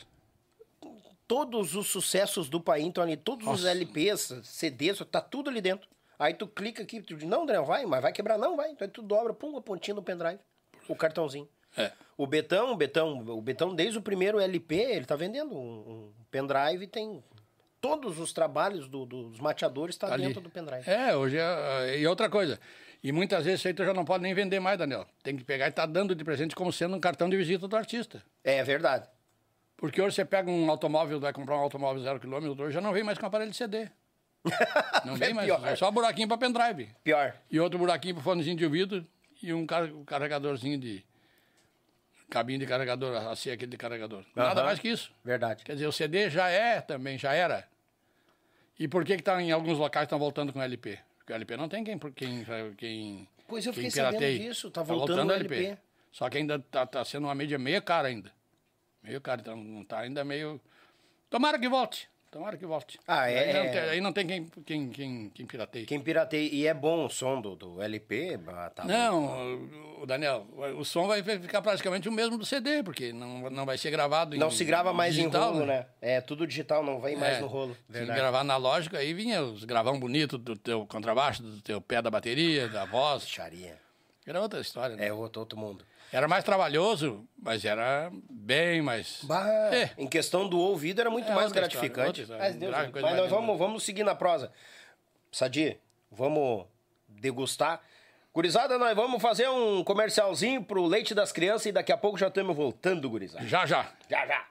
Todos 1.27 1.75
os 1.75 1.87
sucessos 1.89 2.49
do 2.51 2.61
Paim 2.61 2.89
estão 2.89 3.03
ali, 3.03 3.17
todos 3.17 3.47
os 3.47 3.63
Nossa. 3.63 3.71
LPs, 3.71 4.41
CDs, 4.43 4.99
tá 5.11 5.21
tudo 5.23 5.49
ali 5.49 5.61
dentro. 5.61 5.89
Aí 6.19 6.35
tu 6.35 6.47
clica 6.47 6.83
aqui, 6.83 7.01
tu 7.03 7.17
diz, 7.17 7.29
não, 7.29 7.43
André, 7.43 7.61
vai, 7.61 7.85
mas 7.87 8.01
vai 8.03 8.13
quebrar, 8.13 8.39
não, 8.39 8.57
vai. 8.57 8.71
Então 8.71 8.89
tu 8.89 9.03
dobra, 9.03 9.33
pum, 9.33 9.57
a 9.57 9.61
pontinha 9.61 9.95
do 9.95 10.03
pendrive, 10.03 10.39
o 10.89 10.95
cartãozinho. 10.95 11.49
É. 11.77 11.91
O 12.17 12.27
Betão, 12.27 12.73
o 12.73 12.77
Betão, 12.77 13.19
o 13.29 13.43
Betão, 13.43 13.75
desde 13.75 13.99
o 13.99 14.03
primeiro 14.03 14.39
LP, 14.39 14.77
ele 14.77 15.05
tá 15.05 15.17
vendendo 15.17 15.55
um, 15.57 15.59
um 15.59 16.13
pendrive, 16.31 16.87
tem 16.87 17.23
todos 17.81 18.19
os 18.19 18.33
trabalhos 18.33 18.89
do- 18.89 19.05
dos 19.05 19.41
mateadores 19.41 19.97
tá 19.97 20.13
ali. 20.13 20.27
dentro 20.27 20.41
do 20.41 20.49
pendrive. 20.49 20.89
É, 20.89 21.17
hoje 21.17 21.37
é. 21.37 21.99
E 21.99 22.07
outra 22.07 22.31
coisa. 22.31 22.59
E 23.03 23.13
muitas 23.13 23.45
vezes 23.45 23.61
isso 23.61 23.69
aí 23.69 23.75
tu 23.75 23.85
já 23.85 23.93
não 23.93 24.05
pode 24.05 24.23
nem 24.23 24.33
vender 24.33 24.61
mais, 24.61 24.79
Daniel. 24.79 25.05
Tem 25.23 25.37
que 25.37 25.45
pegar 25.45 25.67
e 25.69 25.73
tá 25.73 25.85
dando 25.85 26.15
de 26.15 26.25
presente 26.25 26.55
como 26.55 26.73
sendo 26.73 26.97
um 26.97 27.01
cartão 27.01 27.29
de 27.29 27.37
visita 27.37 27.67
do 27.69 27.77
artista. 27.77 28.23
É, 28.43 28.63
verdade. 28.63 29.07
Porque 29.77 30.01
hoje 30.01 30.15
você 30.15 30.25
pega 30.25 30.49
um 30.51 30.71
automóvel, 30.71 31.19
vai 31.21 31.33
comprar 31.33 31.57
um 31.57 31.61
automóvel 31.61 32.03
zero 32.03 32.21
quilômetro, 32.21 32.65
hoje 32.65 32.73
já 32.75 32.81
não 32.81 32.93
vem 32.93 33.03
mais 33.03 33.19
com 33.19 33.27
aparelho 33.27 33.51
de 33.51 33.57
CD. 33.57 33.91
Não 35.05 35.15
vem 35.17 35.33
mais, 35.35 35.47
pior. 35.47 35.67
é 35.67 35.77
só 35.77 35.91
buraquinho 35.91 36.29
para 36.29 36.39
pendrive. 36.39 36.91
Pior. 37.03 37.35
E 37.51 37.59
outro 37.61 37.79
buraquinho 37.79 38.15
para 38.15 38.25
fonezinho 38.25 38.57
de 38.57 38.65
ouvido 38.65 39.07
e 39.43 39.53
um 39.53 39.67
car- 39.67 39.91
carregadorzinho 40.07 40.79
de. 40.79 41.05
cabine 42.31 42.59
de 42.59 42.67
carregador, 42.67 43.17
assim, 43.29 43.51
aquele 43.51 43.71
de 43.71 43.77
carregador. 43.77 44.25
Nada 44.35 44.61
Aham. 44.61 44.65
mais 44.65 44.79
que 44.79 44.89
isso. 44.89 45.13
Verdade. 45.25 45.65
Quer 45.65 45.75
dizer, 45.75 45.87
o 45.87 45.93
CD 45.93 46.29
já 46.31 46.49
é 46.49 46.81
também, 46.81 47.17
já 47.19 47.33
era. 47.33 47.67
E 48.79 48.89
por 48.89 49.05
que 49.05 49.17
que 49.17 49.23
tá 49.23 49.41
em 49.41 49.53
alguns 49.53 49.79
locais 49.79 50.05
estão 50.07 50.19
voltando 50.19 50.53
com 50.53 50.61
LP? 50.61 50.99
Porque 51.19 51.33
o 51.33 51.37
LP 51.37 51.57
não 51.57 51.69
tem 51.69 51.85
quem, 51.85 51.99
quem, 51.99 52.45
quem 52.77 53.29
Pois 53.47 53.65
eu 53.65 53.73
quem 53.73 53.85
fiquei 53.85 53.91
sabendo 54.03 54.19
pirateie. 54.19 54.39
disso, 54.49 54.71
tá 54.71 54.83
voltando 54.83 55.31
o 55.31 55.33
LP. 55.33 55.79
Só 56.11 56.29
que 56.29 56.39
ainda 56.39 56.59
tá, 56.59 56.85
tá 56.87 57.05
sendo 57.05 57.27
uma 57.27 57.35
mídia 57.35 57.59
meio 57.59 57.81
cara 57.83 58.09
ainda. 58.09 58.33
Meio 59.03 59.21
cara, 59.21 59.41
então 59.41 59.57
não 59.57 59.85
tá 59.85 60.01
ainda 60.01 60.25
meio... 60.25 60.61
Tomara 61.31 61.59
que 61.59 61.69
volte, 61.69 62.09
tomara 62.35 62.57
que 62.57 62.67
volte. 62.67 62.99
Ah, 63.07 63.31
é- 63.31 63.39
Aí 63.45 63.53
não 63.53 63.61
é. 63.61 63.69
tem, 63.69 63.81
aí 63.81 64.01
não 64.01 64.13
tem 64.13 64.27
quem, 64.27 64.45
quem, 64.67 64.91
quem, 64.91 65.31
quem 65.31 65.47
pirateie. 65.47 65.87
Quem 65.87 66.01
pirateia, 66.01 66.51
e 66.53 66.67
é 66.67 66.75
bom 66.75 67.07
o 67.07 67.09
som 67.09 67.41
do, 67.41 67.55
do 67.55 67.81
LP, 67.81 68.37
bah, 68.39 68.71
tá 68.71 68.85
Não, 68.85 70.01
o- 70.03 70.07
Daniel, 70.07 70.47
o 70.77 70.85
som 70.85 71.07
vai 71.07 71.23
ficar 71.23 71.63
praticamente 71.63 72.09
o 72.09 72.13
mesmo 72.13 72.37
do 72.37 72.45
CD, 72.45 72.83
porque 72.83 73.13
não, 73.13 73.49
não 73.49 73.65
vai 73.65 73.79
ser 73.79 73.91
gravado 73.91 74.35
em 74.35 74.39
Não 74.39 74.51
se 74.51 74.65
grava 74.65 74.93
mais 74.93 75.15
digital, 75.15 75.51
em 75.51 75.55
rolo, 75.55 75.67
né? 75.67 75.87
É 76.03 76.21
tudo 76.21 76.47
digital, 76.47 76.83
não 76.85 77.01
vem 77.01 77.17
mais 77.17 77.39
É, 77.39 77.41
no 77.41 77.47
rolo. 77.47 77.77
Se 77.91 78.05
gravar 78.05 78.41
analógico, 78.41 78.97
aí 78.97 79.15
vinha 79.15 79.43
os 79.43 79.65
gravão 79.65 79.99
bonito 79.99 80.37
do 80.37 80.57
teu 80.57 80.85
contrabaixo, 80.87 81.43
do 81.43 81.63
teu 81.63 81.81
pé 81.81 82.03
da 82.03 82.11
bateria, 82.11 82.69
da 82.69 82.85
voz. 82.85 83.27
Charia. 83.29 83.79
Era 84.27 84.41
outra 84.41 84.61
história, 84.61 84.97
né? 84.97 85.07
É 85.09 85.13
outro, 85.13 85.41
outro 85.41 85.59
mundo. 85.59 85.85
Era 86.15 86.29
mais 86.29 86.45
trabalhoso, 86.45 87.27
mas 87.37 87.65
era 87.65 88.09
bem 88.31 88.81
mais. 88.81 89.19
Bah, 89.25 89.45
É. 89.75 89.91
Em 89.99 90.07
questão 90.07 90.49
do 90.49 90.57
ouvido 90.61 91.01
era 91.01 91.11
muito 91.11 91.29
É, 91.29 91.35
mais 91.35 91.51
gratificante. 91.51 92.23
história, 92.23 92.41
Mas. 92.41 92.55
Deus, 92.55 92.73
mas 92.73 92.93
nós 92.93 93.03
mais 93.19 93.31
vamos, 93.31 93.59
vamos 93.59 93.83
seguir 93.83 94.05
na 94.05 94.15
prosa. 94.15 94.53
Sadi, 95.33 95.77
vamos 96.13 96.67
degustar. 97.09 97.81
Gurizada, 98.33 98.79
nós 98.79 98.95
vamos 98.95 99.21
fazer 99.21 99.49
um 99.49 99.83
comercialzinho 99.83 100.63
pro 100.63 100.87
leite 100.87 101.17
das 101.17 101.33
crianças 101.33 101.67
e 101.67 101.73
daqui 101.73 101.91
a 101.91 101.97
pouco 101.97 102.17
já 102.17 102.29
estamos 102.29 102.55
voltando, 102.55 103.11
gurizada. 103.11 103.45
Já, 103.49 103.67
já. 103.67 103.93
Já, 104.09 104.25
já. 104.25 104.45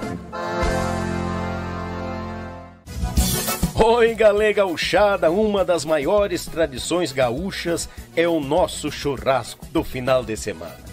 Oi, 3.76 4.16
galera 4.16 4.54
gauchada, 4.54 5.32
uma 5.32 5.66
das 5.66 5.84
maiores 5.84 6.46
tradições 6.46 7.12
gaúchas 7.12 7.90
é 8.16 8.26
o 8.28 8.40
nosso 8.40 8.92
churrasco 8.92 9.66
do 9.68 9.84
final 9.84 10.24
de 10.24 10.38
semana. 10.38 10.93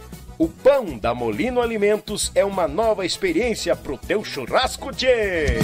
O 0.41 0.47
pão 0.47 0.97
da 0.97 1.13
Molino 1.13 1.61
Alimentos 1.61 2.31
é 2.33 2.43
uma 2.43 2.67
nova 2.67 3.05
experiência 3.05 3.75
pro 3.75 3.95
teu 3.95 4.23
churrasco, 4.23 4.91
tchê! 4.91 5.59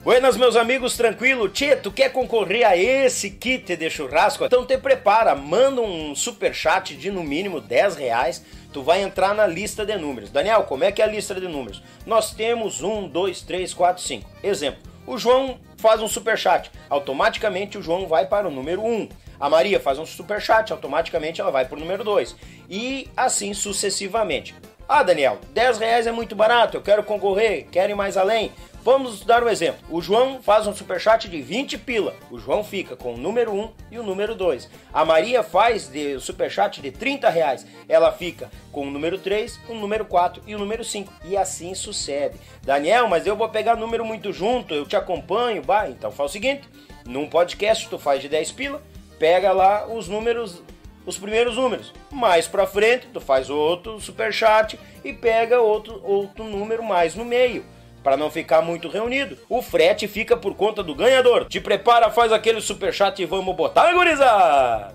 Buenas, 0.00 0.36
meus 0.36 0.56
amigos, 0.56 0.96
tranquilo? 0.96 1.48
Tchê, 1.48 1.76
tu 1.76 1.92
quer 1.92 2.10
concorrer 2.10 2.66
a 2.66 2.76
esse 2.76 3.30
kit 3.30 3.76
de 3.76 3.88
churrasco? 3.88 4.44
Então 4.44 4.66
te 4.66 4.76
prepara, 4.76 5.36
manda 5.36 5.80
um 5.80 6.12
super 6.16 6.52
chat 6.52 6.96
de 6.96 7.08
no 7.08 7.22
mínimo 7.22 7.60
10 7.60 7.94
reais, 7.94 8.44
tu 8.72 8.82
vai 8.82 9.00
entrar 9.00 9.32
na 9.32 9.46
lista 9.46 9.86
de 9.86 9.96
números. 9.96 10.32
Daniel, 10.32 10.64
como 10.64 10.82
é 10.82 10.90
que 10.90 11.00
é 11.00 11.04
a 11.04 11.08
lista 11.08 11.36
de 11.36 11.46
números? 11.46 11.80
Nós 12.04 12.34
temos 12.34 12.82
1, 12.82 13.06
2, 13.10 13.42
3, 13.42 13.72
4, 13.72 14.02
5. 14.02 14.28
Exemplo, 14.42 14.89
o 15.10 15.18
João 15.18 15.58
faz 15.76 16.00
um 16.00 16.06
super 16.06 16.38
chat, 16.38 16.70
automaticamente 16.88 17.76
o 17.76 17.82
João 17.82 18.06
vai 18.06 18.26
para 18.26 18.46
o 18.46 18.50
número 18.50 18.80
1. 18.86 19.08
A 19.40 19.50
Maria 19.50 19.80
faz 19.80 19.98
um 19.98 20.06
super 20.06 20.40
chat, 20.40 20.70
automaticamente 20.70 21.40
ela 21.40 21.50
vai 21.50 21.64
para 21.64 21.76
o 21.76 21.80
número 21.80 22.04
2. 22.04 22.36
E 22.70 23.10
assim 23.16 23.52
sucessivamente. 23.52 24.54
Ah, 24.88 25.02
Daniel, 25.02 25.38
10 25.52 25.78
reais 25.78 26.06
é 26.06 26.12
muito 26.12 26.36
barato, 26.36 26.76
eu 26.76 26.80
quero 26.80 27.02
concorrer, 27.02 27.66
quero 27.72 27.90
ir 27.90 27.96
mais 27.96 28.16
além. 28.16 28.52
Vamos 28.82 29.24
dar 29.26 29.44
um 29.44 29.48
exemplo. 29.48 29.80
O 29.90 30.00
João 30.00 30.42
faz 30.42 30.66
um 30.66 30.74
superchat 30.74 31.28
de 31.28 31.42
20 31.42 31.76
pila. 31.76 32.16
O 32.30 32.38
João 32.38 32.64
fica 32.64 32.96
com 32.96 33.12
o 33.12 33.16
número 33.16 33.52
1 33.52 33.72
e 33.90 33.98
o 33.98 34.02
número 34.02 34.34
2. 34.34 34.70
A 34.90 35.04
Maria 35.04 35.42
faz 35.42 35.86
de 35.86 36.18
superchat 36.18 36.80
de 36.80 36.90
30 36.90 37.28
reais. 37.28 37.66
Ela 37.86 38.10
fica 38.10 38.50
com 38.72 38.86
o 38.86 38.90
número 38.90 39.18
3, 39.18 39.60
o 39.68 39.74
número 39.74 40.06
4 40.06 40.42
e 40.46 40.54
o 40.54 40.58
número 40.58 40.82
5. 40.82 41.12
E 41.26 41.36
assim 41.36 41.74
sucede. 41.74 42.38
Daniel, 42.62 43.06
mas 43.06 43.26
eu 43.26 43.36
vou 43.36 43.50
pegar 43.50 43.76
número 43.76 44.02
muito 44.02 44.32
junto, 44.32 44.72
eu 44.72 44.86
te 44.86 44.96
acompanho. 44.96 45.62
Bah, 45.62 45.86
então 45.86 46.10
faz 46.10 46.30
o 46.30 46.32
seguinte: 46.32 46.66
num 47.04 47.28
podcast 47.28 47.86
tu 47.86 47.98
faz 47.98 48.22
de 48.22 48.30
10 48.30 48.52
pila, 48.52 48.82
pega 49.18 49.52
lá 49.52 49.86
os 49.86 50.08
números 50.08 50.62
os 51.04 51.18
primeiros 51.18 51.56
números. 51.56 51.92
Mais 52.10 52.46
pra 52.46 52.66
frente, 52.66 53.08
tu 53.12 53.20
faz 53.20 53.50
outro 53.50 54.00
superchat 54.00 54.78
e 55.04 55.12
pega 55.12 55.60
outro, 55.60 56.00
outro 56.04 56.44
número 56.44 56.82
mais 56.82 57.14
no 57.14 57.24
meio. 57.24 57.64
Para 58.02 58.16
não 58.16 58.30
ficar 58.30 58.62
muito 58.62 58.88
reunido. 58.88 59.36
O 59.48 59.60
frete 59.60 60.08
fica 60.08 60.36
por 60.36 60.54
conta 60.54 60.82
do 60.82 60.94
ganhador. 60.94 61.46
Te 61.46 61.60
prepara, 61.60 62.10
faz 62.10 62.32
aquele 62.32 62.60
superchat 62.60 63.20
e 63.20 63.26
vamos 63.26 63.54
botar, 63.54 63.92
gurizada! 63.92 64.94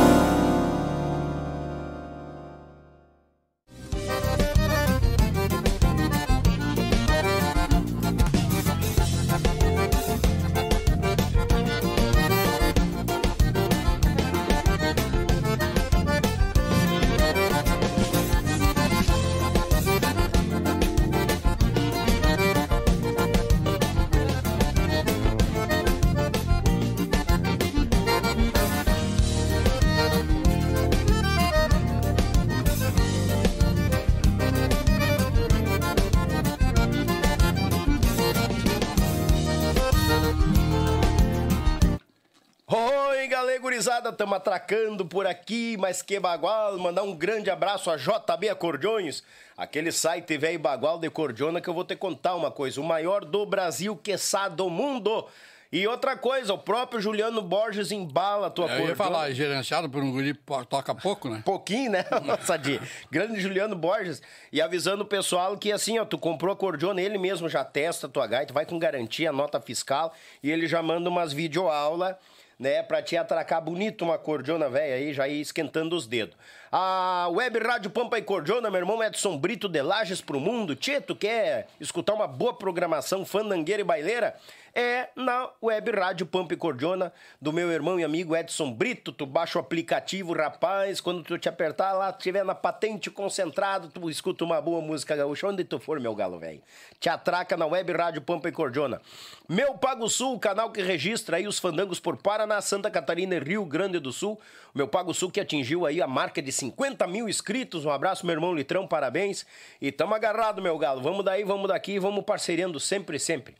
Tamo 44.21 44.35
atracando 44.35 45.03
por 45.03 45.25
aqui, 45.25 45.75
mas 45.79 46.03
que 46.03 46.19
bagual, 46.19 46.77
mandar 46.77 47.01
um 47.01 47.15
grande 47.15 47.49
abraço 47.49 47.89
a 47.89 47.97
JB 47.97 48.49
Acordeões, 48.49 49.23
aquele 49.57 49.91
site 49.91 50.37
velho 50.37 50.59
bagual 50.59 50.99
de 50.99 51.09
cordiona 51.09 51.59
que 51.59 51.67
eu 51.67 51.73
vou 51.73 51.83
te 51.83 51.95
contar 51.95 52.35
uma 52.35 52.51
coisa, 52.51 52.79
o 52.79 52.83
maior 52.83 53.25
do 53.25 53.47
Brasil, 53.47 53.95
quiçá 53.95 54.47
do 54.47 54.69
mundo. 54.69 55.27
E 55.71 55.87
outra 55.87 56.15
coisa, 56.15 56.53
o 56.53 56.57
próprio 56.57 57.01
Juliano 57.01 57.41
Borges 57.41 57.91
embala 57.91 58.47
a 58.47 58.49
tua 58.51 58.67
Eu 58.67 58.89
ia 58.89 58.95
falar, 58.95 59.31
é 59.31 59.33
gerenciado 59.33 59.89
por 59.89 60.03
um 60.03 60.11
guri 60.11 60.35
que 60.35 60.65
toca 60.69 60.93
pouco, 60.93 61.27
né? 61.27 61.41
Pouquinho, 61.43 61.93
né, 61.93 62.05
Sadi? 62.45 62.79
Grande 63.09 63.39
Juliano 63.39 63.75
Borges. 63.75 64.21
E 64.51 64.61
avisando 64.61 65.01
o 65.01 65.07
pessoal 65.07 65.57
que 65.57 65.71
assim, 65.71 65.97
ó, 65.97 66.05
tu 66.05 66.19
comprou 66.19 66.53
a 66.53 66.55
cordiona, 66.55 67.01
ele 67.01 67.17
mesmo 67.17 67.49
já 67.49 67.63
testa 67.63 68.05
a 68.05 68.09
tua 68.09 68.27
gaita, 68.27 68.53
vai 68.53 68.67
com 68.67 68.77
garantia, 68.77 69.31
nota 69.31 69.59
fiscal, 69.59 70.13
e 70.43 70.51
ele 70.51 70.67
já 70.67 70.83
manda 70.83 71.09
umas 71.09 71.33
videoaula, 71.33 72.19
né, 72.61 72.83
pra 72.83 73.01
te 73.01 73.17
atracar 73.17 73.59
bonito 73.59 74.05
uma 74.05 74.19
cordiona 74.19 74.69
velha 74.69 74.93
aí, 74.93 75.11
já 75.13 75.27
ir 75.27 75.41
esquentando 75.41 75.95
os 75.95 76.05
dedos. 76.05 76.37
A 76.71 77.27
Web 77.31 77.57
Rádio 77.57 77.89
Pampa 77.89 78.19
e 78.19 78.21
Cordiona, 78.21 78.69
meu 78.69 78.79
irmão 78.79 79.03
Edson 79.03 79.35
Brito 79.35 79.67
de 79.67 79.81
Lages 79.81 80.21
pro 80.21 80.39
Mundo. 80.39 80.75
Tu 80.75 81.15
quer 81.15 81.67
escutar 81.79 82.13
uma 82.13 82.27
boa 82.27 82.53
programação 82.53 83.25
fandangueira 83.25 83.81
e 83.81 83.83
baileira? 83.83 84.35
É 84.73 85.09
na 85.17 85.49
Web 85.61 85.91
Rádio 85.91 86.25
Pampa 86.25 86.53
e 86.53 86.57
Cordiona, 86.57 87.11
do 87.41 87.51
meu 87.51 87.69
irmão 87.69 87.99
e 87.99 88.05
amigo 88.05 88.33
Edson 88.33 88.71
Brito. 88.71 89.11
Tu 89.11 89.25
baixa 89.25 89.59
o 89.59 89.61
aplicativo, 89.61 90.31
rapaz, 90.31 91.01
quando 91.01 91.23
tu 91.23 91.37
te 91.37 91.49
apertar 91.49 91.91
lá, 91.91 92.13
tiver 92.13 92.45
na 92.45 92.55
patente 92.55 93.11
concentrado, 93.11 93.89
tu 93.89 94.09
escuta 94.09 94.45
uma 94.45 94.61
boa 94.61 94.81
música 94.81 95.13
gaúcha, 95.13 95.47
onde 95.47 95.65
tu 95.65 95.77
for, 95.77 95.99
meu 95.99 96.15
galo 96.15 96.39
velho. 96.39 96.61
Te 97.01 97.09
atraca 97.09 97.57
na 97.57 97.65
Web 97.65 97.91
Rádio 97.91 98.21
Pampa 98.21 98.47
e 98.47 98.51
Cordiona. 98.53 99.01
Meu 99.47 99.73
Pago 99.73 100.07
Sul, 100.07 100.39
canal 100.39 100.71
que 100.71 100.81
registra 100.81 101.35
aí 101.35 101.47
os 101.47 101.59
fandangos 101.59 101.99
por 101.99 102.15
Paraná, 102.15 102.61
Santa 102.61 102.89
Catarina 102.89 103.35
e 103.35 103.39
Rio 103.39 103.65
Grande 103.65 103.99
do 103.99 104.13
Sul. 104.13 104.39
Meu 104.73 104.87
Pago 104.87 105.13
Sul 105.13 105.29
que 105.29 105.41
atingiu 105.41 105.85
aí 105.85 106.01
a 106.01 106.07
marca 106.07 106.41
de 106.41 106.51
50 106.51 107.05
mil 107.07 107.27
inscritos. 107.27 107.83
Um 107.83 107.91
abraço, 107.91 108.25
meu 108.25 108.33
irmão 108.33 108.55
Litrão, 108.55 108.87
parabéns. 108.87 109.45
E 109.81 109.91
tamo 109.91 110.15
agarrado, 110.15 110.61
meu 110.61 110.77
galo. 110.77 111.01
Vamos 111.01 111.25
daí, 111.25 111.43
vamos 111.43 111.67
daqui, 111.67 111.99
vamos 111.99 112.23
parceirando 112.23 112.79
sempre, 112.79 113.19
sempre. 113.19 113.55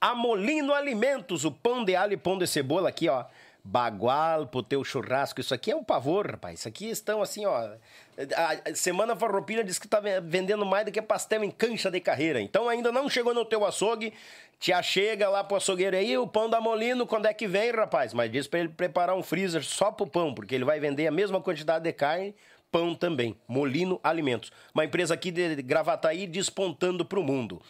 Amolino 0.00 0.72
Alimentos, 0.72 1.44
o 1.44 1.50
pão 1.52 1.84
de 1.84 1.94
alho 1.94 2.14
e 2.14 2.16
pão 2.16 2.38
de 2.38 2.46
cebola 2.46 2.88
aqui, 2.88 3.08
ó. 3.08 3.24
Bagual 3.62 4.46
pro 4.46 4.62
teu 4.62 4.82
churrasco. 4.82 5.40
Isso 5.40 5.52
aqui 5.52 5.70
é 5.70 5.76
um 5.76 5.84
pavor, 5.84 6.30
rapaz. 6.30 6.60
Isso 6.60 6.68
aqui 6.68 6.88
estão 6.88 7.20
assim, 7.20 7.44
ó. 7.44 7.68
A 8.16 8.74
Semana 8.74 9.14
Farroupilha 9.14 9.62
diz 9.62 9.78
que 9.78 9.86
tá 9.86 10.00
ve- 10.00 10.20
vendendo 10.22 10.64
mais 10.64 10.86
do 10.86 10.90
que 10.92 11.02
pastel 11.02 11.44
em 11.44 11.50
cancha 11.50 11.90
de 11.90 12.00
carreira. 12.00 12.40
Então 12.40 12.68
ainda 12.70 12.90
não 12.90 13.08
chegou 13.10 13.34
no 13.34 13.44
teu 13.44 13.64
açougue. 13.66 14.14
Te 14.58 14.72
achega 14.72 15.28
lá 15.28 15.44
pro 15.44 15.56
açougueiro 15.58 15.96
aí, 15.96 16.16
o 16.18 16.26
pão 16.26 16.48
da 16.48 16.60
Molino, 16.60 17.06
quando 17.06 17.26
é 17.26 17.34
que 17.34 17.46
vem, 17.46 17.70
rapaz? 17.70 18.12
Mas 18.14 18.30
diz 18.32 18.46
pra 18.46 18.60
ele 18.60 18.68
preparar 18.70 19.14
um 19.16 19.22
freezer 19.22 19.62
só 19.64 19.90
pro 19.90 20.06
pão, 20.06 20.34
porque 20.34 20.54
ele 20.54 20.64
vai 20.64 20.80
vender 20.80 21.06
a 21.06 21.10
mesma 21.10 21.40
quantidade 21.40 21.84
de 21.84 21.92
carne, 21.92 22.34
pão 22.70 22.94
também. 22.94 23.34
Molino 23.48 23.98
Alimentos. 24.02 24.52
Uma 24.74 24.84
empresa 24.84 25.14
aqui 25.14 25.30
de 25.30 25.56
Gravataí 25.62 26.26
despontando 26.26 27.04
pro 27.06 27.22
mundo. 27.22 27.60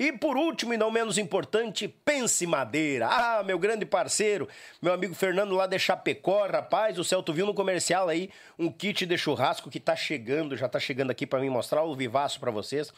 E 0.00 0.10
por 0.12 0.34
último 0.34 0.72
e 0.72 0.78
não 0.78 0.90
menos 0.90 1.18
importante, 1.18 1.86
Pense 1.86 2.46
Madeira. 2.46 3.06
Ah, 3.06 3.42
meu 3.42 3.58
grande 3.58 3.84
parceiro, 3.84 4.48
meu 4.80 4.94
amigo 4.94 5.14
Fernando 5.14 5.54
lá 5.54 5.66
de 5.66 5.78
Chapecó, 5.78 6.46
rapaz, 6.46 6.98
o 6.98 7.22
tu 7.22 7.34
viu 7.34 7.44
no 7.44 7.52
comercial 7.52 8.08
aí 8.08 8.30
um 8.58 8.72
kit 8.72 9.04
de 9.04 9.18
churrasco 9.18 9.68
que 9.68 9.78
tá 9.78 9.94
chegando, 9.94 10.56
já 10.56 10.70
tá 10.70 10.80
chegando 10.80 11.10
aqui 11.10 11.26
pra 11.26 11.38
mim 11.38 11.50
mostrar 11.50 11.82
o 11.82 11.94
vivaço 11.94 12.40
pra 12.40 12.50
vocês. 12.50 12.90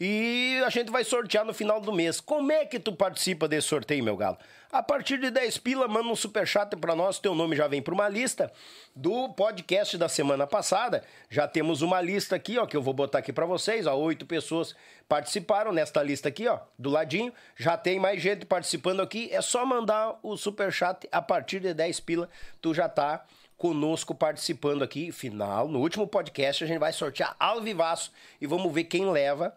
E 0.00 0.58
a 0.64 0.70
gente 0.70 0.90
vai 0.90 1.04
sortear 1.04 1.44
no 1.44 1.52
final 1.52 1.78
do 1.78 1.92
mês. 1.92 2.22
Como 2.22 2.50
é 2.50 2.64
que 2.64 2.80
tu 2.80 2.90
participa 2.90 3.46
desse 3.46 3.68
sorteio, 3.68 4.02
meu 4.02 4.16
galo? 4.16 4.38
A 4.70 4.82
partir 4.82 5.18
de 5.18 5.30
10 5.30 5.58
pila, 5.58 5.86
manda 5.86 6.08
um 6.08 6.16
superchat 6.16 6.74
pra 6.76 6.96
nós, 6.96 7.20
teu 7.20 7.34
nome 7.34 7.54
já 7.54 7.68
vem 7.68 7.80
pra 7.80 7.94
uma 7.94 8.08
lista 8.08 8.52
do 8.94 9.28
podcast 9.30 9.96
da 9.96 10.08
semana 10.08 10.46
passada. 10.46 11.04
Já 11.30 11.46
temos 11.46 11.82
uma 11.82 12.00
lista 12.00 12.34
aqui, 12.34 12.58
ó, 12.58 12.66
que 12.66 12.76
eu 12.76 12.82
vou 12.82 12.92
botar 12.92 13.18
aqui 13.18 13.32
pra 13.32 13.46
vocês, 13.46 13.86
ó, 13.86 13.94
oito 13.94 14.26
pessoas 14.26 14.74
participaram 15.08 15.72
nesta 15.72 16.02
lista 16.02 16.28
aqui, 16.28 16.48
ó, 16.48 16.58
do 16.76 16.90
ladinho. 16.90 17.32
Já 17.56 17.76
tem 17.76 18.00
mais 18.00 18.20
gente 18.20 18.44
participando 18.44 19.00
aqui, 19.00 19.28
é 19.32 19.40
só 19.40 19.64
mandar 19.64 20.18
o 20.22 20.36
superchat 20.36 21.08
a 21.12 21.22
partir 21.22 21.60
de 21.60 21.72
10 21.72 22.00
pila, 22.00 22.28
tu 22.60 22.74
já 22.74 22.88
tá 22.88 23.24
conosco 23.56 24.14
participando 24.14 24.82
aqui. 24.82 25.12
Final, 25.12 25.68
no 25.68 25.78
último 25.78 26.08
podcast 26.08 26.64
a 26.64 26.66
gente 26.66 26.78
vai 26.78 26.92
sortear 26.92 27.36
ao 27.38 27.60
vivaço 27.60 28.12
e 28.40 28.46
vamos 28.46 28.72
ver 28.72 28.84
quem 28.84 29.10
leva 29.10 29.56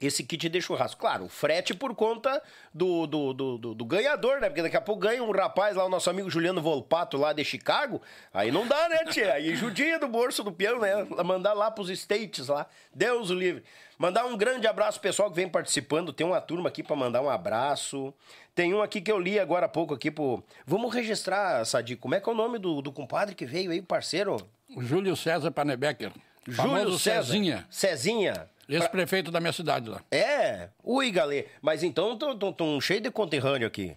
esse 0.00 0.22
kit 0.24 0.48
de 0.48 0.60
churrasco. 0.60 1.00
Claro, 1.00 1.24
o 1.24 1.28
frete 1.28 1.72
por 1.74 1.94
conta 1.94 2.42
do, 2.72 3.06
do, 3.06 3.32
do, 3.32 3.58
do- 3.58 3.74
do 3.74 3.84
ganhador, 3.84 4.40
né? 4.40 4.48
Porque 4.48 4.62
daqui 4.62 4.76
a 4.76 4.80
pouco 4.80 5.00
ganha 5.02 5.22
um 5.22 5.30
rapaz 5.30 5.76
lá, 5.76 5.84
o 5.84 5.88
nosso 5.88 6.10
amigo 6.10 6.28
Juliano 6.30 6.60
Volpato, 6.60 7.16
lá 7.16 7.32
de 7.32 7.44
Chicago. 7.44 8.02
Aí 8.32 8.50
não 8.50 8.66
dá, 8.66 8.88
né, 8.88 9.04
tia? 9.10 9.32
Aí 9.34 9.54
judia 9.54 9.98
do 9.98 10.08
bolso 10.08 10.42
do 10.42 10.52
peão, 10.52 10.78
né? 10.80 11.06
Mandar 11.24 11.52
lá 11.54 11.70
pros 11.70 11.88
States 11.90 12.48
lá. 12.48 12.66
Deus 12.94 13.30
o 13.30 13.34
livre. 13.34 13.62
Mandar 13.96 14.26
um 14.26 14.36
grande 14.36 14.66
abraço 14.66 14.98
pro 15.00 15.08
pessoal 15.08 15.30
que 15.30 15.36
vem 15.36 15.48
participando. 15.48 16.12
Tem 16.12 16.26
uma 16.26 16.40
turma 16.40 16.68
aqui 16.68 16.82
pra 16.82 16.96
mandar 16.96 17.22
um 17.22 17.30
abraço. 17.30 18.12
Tem 18.54 18.74
um 18.74 18.82
aqui 18.82 19.00
que 19.00 19.10
eu 19.10 19.18
li 19.18 19.38
agora 19.38 19.66
há 19.66 19.68
pouco 19.68 19.94
aqui 19.94 20.10
pro... 20.10 20.42
Vamos 20.66 20.92
registrar, 20.94 21.64
Sadi, 21.64 21.94
como 21.96 22.14
é 22.14 22.20
que 22.20 22.28
é 22.28 22.32
o 22.32 22.36
nome 22.36 22.58
do, 22.58 22.82
do 22.82 22.90
compadre 22.92 23.34
que 23.34 23.46
veio 23.46 23.70
aí, 23.70 23.80
parceiro? 23.80 24.36
Júlio 24.78 25.16
César 25.16 25.50
Panebecker. 25.52 26.10
Júlio 26.46 26.98
César. 26.98 27.24
Cezinha. 27.26 27.66
Cezinha. 27.70 28.48
Ex-prefeito 28.68 29.30
da 29.30 29.40
minha 29.40 29.52
cidade 29.52 29.88
lá. 29.90 30.00
É, 30.10 30.68
ui, 30.82 31.10
galê. 31.10 31.46
Mas 31.60 31.82
então 31.82 32.18
estão 32.50 32.80
cheio 32.80 33.00
de 33.00 33.10
conterrâneo 33.10 33.66
aqui. 33.66 33.96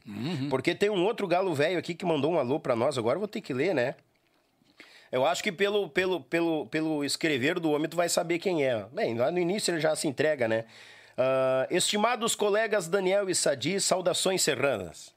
Porque 0.50 0.76
tem 0.76 0.90
um 0.90 1.04
outro 1.06 1.28
galo 1.28 1.54
velho 1.54 1.78
aqui 1.80 1.94
que 1.94 2.06
mandou 2.06 2.32
um 2.34 2.40
alô 2.40 2.60
pra 2.60 2.76
nós, 2.76 2.98
agora 2.98 3.16
eu 3.16 3.20
vou 3.20 3.28
ter 3.28 3.42
que 3.42 3.54
ler, 3.54 3.74
né? 3.74 3.96
Eu 5.12 5.26
acho 5.26 5.42
que 5.42 5.52
pelo, 5.52 5.90
pelo, 5.90 6.20
pelo, 6.22 6.66
pelo 6.68 7.04
escrever 7.06 7.60
do 7.60 7.72
homem 7.72 7.88
tu 7.88 7.96
vai 7.96 8.10
saber 8.10 8.40
quem 8.40 8.66
é. 8.66 8.86
Bem, 8.92 9.16
lá 9.18 9.32
no 9.32 9.40
início 9.40 9.74
ele 9.74 9.80
já 9.80 9.96
se 9.96 10.08
entrega, 10.08 10.48
né? 10.48 10.66
Ah, 11.18 11.68
estimados 11.72 12.36
colegas 12.36 12.88
Daniel 12.88 13.28
e 13.30 13.34
Sadi, 13.34 13.82
saudações 13.82 14.44
serranas. 14.44 15.12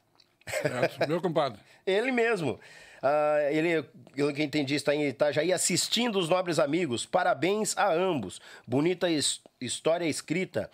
certo? 0.47 1.07
Meu 1.07 1.21
compadre. 1.21 1.59
Ele 1.85 2.11
mesmo. 2.11 2.59
Ah, 3.01 3.37
ele, 3.51 3.83
pelo 4.13 4.33
que 4.33 4.43
entendi, 4.43 4.75
está 4.75 4.93
em 4.93 5.07
Itajaí 5.07 5.51
assistindo 5.51 6.19
os 6.19 6.29
nobres 6.29 6.59
amigos. 6.59 7.05
Parabéns 7.05 7.75
a 7.77 7.91
ambos. 7.91 8.39
Bonita 8.67 9.09
his- 9.09 9.41
história 9.59 10.05
escrita 10.05 10.69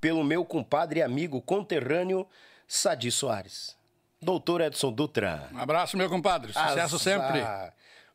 pelo 0.00 0.22
meu 0.22 0.44
compadre 0.44 1.00
e 1.00 1.02
amigo 1.02 1.40
conterrâneo 1.40 2.26
Sadi 2.68 3.10
Soares. 3.10 3.76
Doutor 4.20 4.60
Edson 4.60 4.92
Dutra. 4.92 5.48
Um 5.52 5.58
abraço, 5.58 5.96
meu 5.96 6.08
compadre. 6.10 6.52
Sucesso 6.52 6.96
Azar. 6.96 7.00
sempre. 7.00 7.40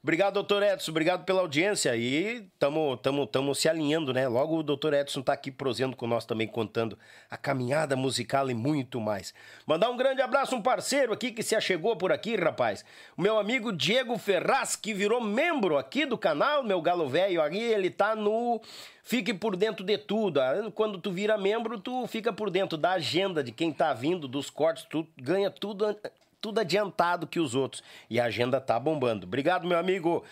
Obrigado, 0.06 0.36
doutor 0.36 0.61
Edson. 0.61 0.91
Obrigado 0.91 1.26
pela 1.26 1.41
audiência. 1.41 1.95
E 1.95 2.45
estamos 2.53 2.99
tamo, 3.02 3.26
tamo 3.26 3.56
se 3.56 3.68
alinhando, 3.68 4.14
né? 4.14 4.27
Logo 4.27 4.60
o 4.60 4.61
doutor 4.61 4.94
Edson 4.94 5.22
está 5.22 5.34
aqui 5.34 5.49
prosendo 5.49 5.95
com 5.95 6.06
nós 6.06 6.26
também, 6.26 6.48
contando 6.48 6.95
a 7.27 7.36
caminhada 7.36 7.95
musical 7.95 8.48
e 8.48 8.53
muito 8.53 9.02
mais. 9.02 9.34
Mandar 9.65 9.90
um 9.90 9.98
grande 9.98 10.22
abraço, 10.22 10.56
um 10.56 10.61
parceiro 10.61 11.11
aqui 11.11 11.32
que 11.32 11.41
se 11.41 11.56
achegou 11.56 11.95
por 11.95 12.11
aqui, 12.11 12.36
rapaz. 12.36 12.86
O 13.18 13.22
meu 13.23 13.40
amigo 13.40 13.73
Diego 13.73 14.15
Ferraz, 14.19 14.76
que 14.76 14.94
virou 14.94 15.19
membro 15.19 15.76
aqui 15.76 16.06
do 16.06 16.19
canal, 16.19 16.64
meu 16.64 16.80
galo 16.84 17.10
velho. 17.10 17.41
Aí 17.41 17.60
ele 17.60 17.90
tá 17.90 18.15
no 18.15 18.61
fique 19.02 19.34
por 19.34 19.56
dentro 19.56 19.84
de 19.84 19.98
tudo. 19.98 20.40
Ah, 20.40 20.72
quando 20.76 20.99
tu 20.99 21.11
vira 21.11 21.36
membro, 21.36 21.80
tu 21.80 22.06
fica 22.06 22.32
por 22.32 22.52
dentro 22.52 22.77
da 22.77 22.91
agenda 22.91 23.44
de 23.44 23.52
quem 23.52 23.73
tá 23.73 23.91
vindo, 23.91 24.27
dos 24.27 24.52
cortes, 24.52 24.86
tu 24.88 25.07
ganha 25.18 25.49
tudo 25.49 25.98
tudo 26.45 26.59
adiantado 26.59 27.26
que 27.26 27.39
os 27.39 27.55
outros. 27.55 27.81
E 28.07 28.19
a 28.19 28.26
agenda 28.26 28.61
tá 28.61 28.80
bombando. 28.80 29.26
Obrigado, 29.26 29.67
meu 29.67 29.80
amigo. 29.80 30.23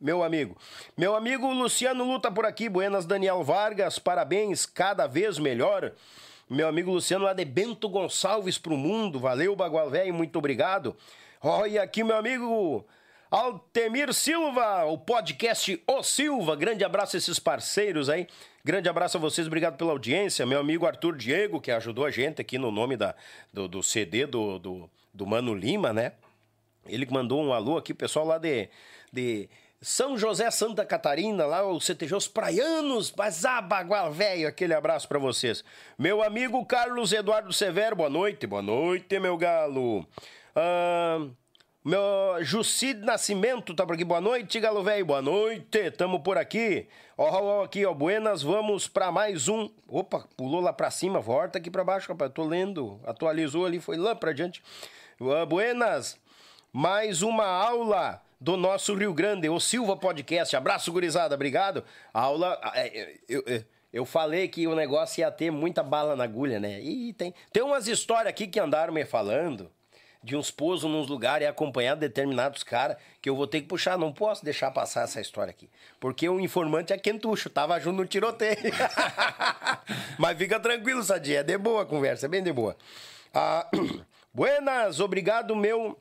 Meu 0.00 0.22
amigo. 0.22 0.56
Meu 0.96 1.16
amigo 1.16 1.52
Luciano 1.52 2.04
Luta 2.04 2.30
por 2.30 2.46
aqui. 2.46 2.68
Buenas, 2.68 3.04
Daniel 3.04 3.42
Vargas. 3.42 3.98
Parabéns, 3.98 4.64
cada 4.64 5.08
vez 5.08 5.40
melhor. 5.40 5.90
Meu 6.48 6.68
amigo 6.68 6.92
Luciano 6.92 7.24
lá 7.24 7.32
de 7.32 7.44
Bento 7.44 7.88
Gonçalves 7.88 8.58
pro 8.58 8.76
mundo. 8.76 9.18
Valeu, 9.18 9.56
Bagual 9.56 9.90
Velho. 9.90 10.14
Muito 10.14 10.38
obrigado. 10.38 10.94
Olha 11.42 11.82
aqui, 11.82 12.04
meu 12.04 12.16
amigo. 12.16 12.86
Altemir 13.28 14.14
Silva, 14.14 14.84
o 14.84 14.96
podcast 14.96 15.82
O 15.84 16.00
Silva. 16.04 16.54
Grande 16.54 16.84
abraço 16.84 17.16
a 17.16 17.18
esses 17.18 17.40
parceiros 17.40 18.08
aí. 18.08 18.28
Grande 18.64 18.88
abraço 18.88 19.16
a 19.16 19.20
vocês, 19.20 19.48
obrigado 19.48 19.76
pela 19.76 19.90
audiência. 19.90 20.46
Meu 20.46 20.60
amigo 20.60 20.86
Arthur 20.86 21.16
Diego, 21.16 21.60
que 21.60 21.72
ajudou 21.72 22.04
a 22.04 22.10
gente 22.10 22.40
aqui 22.40 22.56
no 22.56 22.70
nome 22.70 22.96
da, 22.96 23.16
do, 23.52 23.66
do 23.66 23.82
CD 23.82 24.26
do, 24.26 24.60
do, 24.60 24.90
do 25.16 25.26
Mano 25.26 25.54
Lima, 25.54 25.92
né? 25.92 26.12
Ele 26.86 27.06
mandou 27.10 27.42
um 27.42 27.52
alô 27.52 27.78
aqui, 27.78 27.94
pessoal 27.94 28.26
lá 28.26 28.38
de, 28.38 28.68
de 29.12 29.48
São 29.80 30.16
José 30.16 30.50
Santa 30.50 30.84
Catarina, 30.84 31.46
lá 31.46 31.66
o 31.66 31.80
CTG 31.80 32.14
Os 32.14 32.28
Praianos, 32.28 33.10
Bazabagual 33.10 34.12
velho, 34.12 34.46
aquele 34.46 34.74
abraço 34.74 35.08
para 35.08 35.18
vocês. 35.18 35.64
Meu 35.98 36.22
amigo 36.22 36.64
Carlos 36.66 37.12
Eduardo 37.12 37.52
Severo, 37.52 37.96
boa 37.96 38.10
noite, 38.10 38.46
boa 38.46 38.62
noite, 38.62 39.18
meu 39.18 39.36
galo. 39.36 40.06
Ah, 40.54 41.26
meu 41.82 42.02
Jucid 42.42 43.00
Nascimento 43.04 43.74
tá 43.74 43.86
por 43.86 43.94
aqui, 43.94 44.04
boa 44.04 44.20
noite, 44.20 44.60
galo 44.60 44.82
velho, 44.82 45.06
boa 45.06 45.22
noite, 45.22 45.90
tamo 45.92 46.20
por 46.22 46.36
aqui. 46.36 46.86
Ó, 47.16 47.24
ó, 47.24 47.42
ó, 47.42 47.64
aqui, 47.64 47.84
ó, 47.86 47.94
buenas, 47.94 48.42
vamos 48.42 48.86
para 48.86 49.10
mais 49.10 49.48
um. 49.48 49.70
Opa, 49.88 50.28
pulou 50.36 50.60
lá 50.60 50.72
para 50.72 50.90
cima, 50.90 51.20
volta 51.20 51.58
aqui 51.58 51.70
para 51.70 51.82
baixo, 51.82 52.08
rapaz, 52.08 52.30
tô 52.32 52.44
lendo, 52.44 53.00
atualizou 53.04 53.64
ali, 53.64 53.80
foi 53.80 53.96
lá 53.96 54.14
para 54.14 54.32
diante. 54.32 54.62
Buenas, 55.18 56.20
mais 56.70 57.22
uma 57.22 57.46
aula 57.46 58.22
do 58.38 58.54
nosso 58.54 58.94
Rio 58.94 59.14
Grande, 59.14 59.48
o 59.48 59.58
Silva 59.58 59.96
Podcast. 59.96 60.54
Abraço, 60.54 60.92
gurizada, 60.92 61.34
obrigado. 61.34 61.82
Aula. 62.12 62.60
É, 62.74 62.86
é, 62.86 63.14
eu, 63.26 63.42
eu, 63.46 63.64
eu, 63.94 64.04
falei 64.04 64.46
que 64.46 64.66
o 64.66 64.74
negócio 64.74 65.22
ia 65.22 65.30
ter 65.30 65.50
muita 65.50 65.82
bala 65.82 66.14
na 66.14 66.24
agulha, 66.24 66.60
né? 66.60 66.82
E 66.82 67.14
tem, 67.14 67.32
tem 67.50 67.62
umas 67.62 67.88
histórias 67.88 68.28
aqui 68.28 68.46
que 68.46 68.60
andaram 68.60 68.92
me 68.92 69.06
falando 69.06 69.72
de 70.22 70.36
uns 70.36 70.50
pousos 70.50 70.90
nos 70.90 71.08
lugares 71.08 71.46
e 71.46 71.48
acompanhar 71.48 71.94
determinados 71.94 72.62
caras 72.62 72.98
que 73.22 73.30
eu 73.30 73.34
vou 73.34 73.46
ter 73.46 73.62
que 73.62 73.68
puxar. 73.68 73.96
Não 73.96 74.12
posso 74.12 74.44
deixar 74.44 74.70
passar 74.70 75.04
essa 75.04 75.18
história 75.18 75.50
aqui. 75.50 75.70
Porque 75.98 76.28
o 76.28 76.38
informante 76.38 76.92
é 76.92 76.98
quentucho, 76.98 77.48
tava 77.48 77.80
junto 77.80 77.96
no 77.96 78.06
tiroteio. 78.06 78.58
Mas 80.18 80.36
fica 80.36 80.60
tranquilo, 80.60 81.02
Sadia, 81.02 81.40
é 81.40 81.42
de 81.42 81.56
boa 81.56 81.84
a 81.84 81.86
conversa, 81.86 82.26
é 82.26 82.28
bem 82.28 82.42
de 82.42 82.52
boa. 82.52 82.76
Ah. 83.32 83.66
Buenas, 84.36 85.00
obrigado, 85.00 85.56
meu 85.56 85.98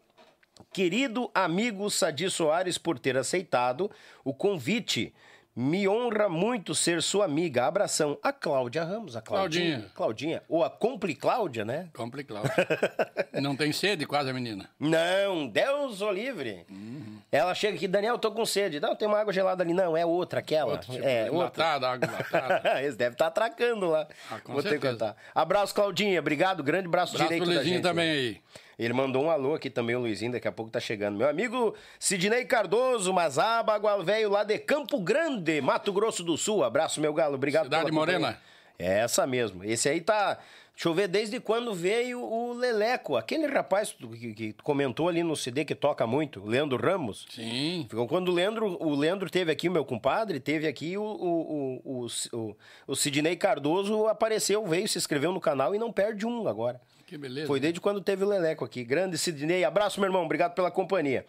querido 0.74 1.32
amigo 1.34 1.90
Sadi 1.90 2.30
Soares, 2.30 2.78
por 2.78 3.00
ter 3.00 3.16
aceitado 3.16 3.90
o 4.26 4.34
convite. 4.34 5.16
Me 5.58 5.88
honra 5.88 6.28
muito 6.28 6.76
ser 6.76 7.02
sua 7.02 7.24
amiga. 7.24 7.66
Abração. 7.66 8.20
A 8.22 8.34
Cláudia 8.34 8.84
Ramos, 8.84 9.16
a 9.16 9.22
Claudinha. 9.22 9.64
Claudinha. 9.64 9.92
Claudinha. 9.96 10.44
Ou 10.50 10.66
a 10.66 10.70
Compli 10.70 11.16
Cláudia, 11.16 11.64
né? 11.64 11.88
Compli 11.94 12.26
Cláudia. 12.26 12.54
Não 13.42 13.56
tem 13.56 13.72
sede 13.72 14.06
quase 14.06 14.30
a 14.30 14.34
menina. 14.34 14.70
Não, 14.78 15.48
Deus 15.48 16.02
o 16.02 16.12
livre. 16.12 16.66
Uhum. 16.70 17.20
Ela 17.32 17.56
chega 17.56 17.78
aqui, 17.78 17.88
Daniel, 17.88 18.18
tô 18.18 18.34
com 18.34 18.46
sede. 18.46 18.82
Não, 18.82 18.98
tem 18.98 19.08
uma 19.08 19.18
água 19.18 19.32
gelada 19.32 19.64
ali. 19.64 19.74
Não, 19.74 19.96
é 19.96 20.06
outra, 20.06 20.42
aquela. 20.42 20.74
Outro 20.74 20.92
tipo, 20.92 21.06
é, 21.06 21.30
latada, 21.30 21.90
água 21.90 22.12
latada. 22.12 22.62
Eles 22.84 22.98
devem 22.98 23.14
estar 23.14 23.32
tá 23.32 23.46
atracando 23.46 23.90
lá. 23.90 24.10
Ah, 24.30 24.42
com 24.42 24.52
Vou 24.52 24.62
certeza. 24.62 24.82
ter 24.82 24.88
que 24.88 24.94
contar. 24.94 25.16
Abraço, 25.34 25.74
Claudinha. 25.74 26.20
Obrigado. 26.20 26.62
Grande 26.64 26.90
braço, 26.90 27.14
braço 27.14 27.30
direito 27.30 27.54
da 27.54 27.64
gente. 27.64 27.82
também 27.82 28.10
aí. 28.10 28.42
Ele 28.78 28.94
mandou 28.94 29.24
um 29.24 29.30
alô 29.30 29.54
aqui 29.56 29.70
também, 29.70 29.96
o 29.96 30.00
Luizinho, 30.00 30.34
daqui 30.34 30.48
a 30.48 30.52
pouco 30.52 30.72
tá 30.72 30.80
chegando. 30.80 31.18
Meu 31.18 31.30
amigo 31.30 31.76
Sidney 32.00 32.46
Cardoso, 32.46 33.14
Mazaba, 33.14 33.80
Velho, 34.04 34.30
lá 34.30 34.44
de 34.44 34.58
Campo 34.60 35.00
Grande, 35.00 35.62
Mato 35.62 35.94
Grosso 35.94 36.24
do 36.24 36.38
Sul. 36.38 36.64
Abraço, 36.64 37.00
meu 37.00 37.14
galo. 37.14 37.36
Obrigado 37.36 37.66
Cidade 37.66 37.92
Morena. 37.92 38.38
É 38.78 39.00
essa 39.00 39.26
mesmo. 39.26 39.64
Esse 39.64 39.90
aí 39.90 40.02
tá. 40.02 40.38
Deixa 40.74 40.90
eu 40.90 40.94
ver 40.94 41.08
desde 41.08 41.40
quando 41.40 41.74
veio 41.74 42.22
o 42.22 42.52
Leleco, 42.52 43.16
aquele 43.16 43.48
rapaz 43.48 43.94
que, 43.94 44.34
que 44.34 44.54
comentou 44.62 45.08
ali 45.08 45.24
no 45.24 45.34
CD 45.34 45.64
que 45.64 45.74
toca 45.74 46.06
muito, 46.06 46.42
o 46.42 46.46
Leandro 46.46 46.76
Ramos. 46.76 47.26
Sim. 47.30 47.88
Quando 48.10 48.28
o 48.28 48.34
Leandro, 48.34 48.76
o 48.86 48.94
Leandro 48.94 49.30
teve 49.30 49.50
aqui, 49.54 49.70
o 49.70 49.72
meu 49.72 49.86
compadre, 49.86 50.38
teve 50.38 50.68
aqui 50.68 50.98
o, 50.98 51.02
o, 51.02 51.82
o, 51.86 52.08
o, 52.34 52.56
o 52.88 52.96
Sidney 52.96 53.38
Cardoso 53.38 54.06
apareceu, 54.08 54.68
veio, 54.68 54.86
se 54.86 54.98
inscreveu 54.98 55.32
no 55.32 55.40
canal 55.40 55.74
e 55.74 55.80
não 55.80 55.94
perde 55.94 56.26
um 56.26 56.46
agora. 56.46 56.82
Que 57.06 57.18
beleza. 57.18 57.48
Foi 57.48 57.60
desde 57.60 57.80
quando 57.80 58.02
teve 58.02 58.24
o 58.24 58.28
Leleco 58.28 58.66
aqui. 58.66 58.84
Grande 58.84 59.18
Sidney. 59.18 59.64
Abraço, 59.64 60.00
meu 60.00 60.08
irmão. 60.08 60.24
Obrigado 60.24 60.56
pela 60.56 60.72
companhia. 60.72 61.26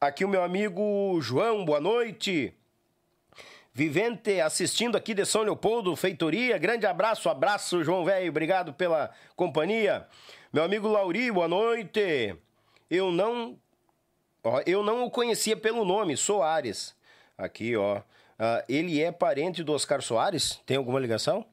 Aqui 0.00 0.24
o 0.24 0.28
meu 0.28 0.42
amigo 0.42 1.20
João, 1.20 1.64
boa 1.64 1.80
noite. 1.80 2.54
Vivente 3.74 4.40
assistindo 4.40 4.96
aqui 4.96 5.14
de 5.14 5.24
São 5.24 5.42
Leopoldo, 5.42 5.94
Feitoria. 5.94 6.58
Grande 6.58 6.86
abraço, 6.86 7.28
abraço, 7.28 7.84
João 7.84 8.04
Velho. 8.04 8.28
Obrigado 8.30 8.72
pela 8.72 9.10
companhia. 9.36 10.06
Meu 10.52 10.64
amigo 10.64 10.88
Lauri, 10.88 11.30
boa 11.30 11.48
noite. 11.48 12.34
Eu 12.90 13.12
não. 13.12 13.58
Ó, 14.42 14.60
eu 14.66 14.82
não 14.82 15.04
o 15.04 15.10
conhecia 15.10 15.56
pelo 15.56 15.84
nome, 15.84 16.16
Soares. 16.16 16.94
Aqui, 17.36 17.76
ó. 17.76 17.98
Uh, 17.98 18.64
ele 18.68 19.00
é 19.00 19.12
parente 19.12 19.62
do 19.62 19.72
Oscar 19.72 20.02
Soares? 20.02 20.60
Tem 20.66 20.76
alguma 20.76 20.98
ligação? 20.98 21.46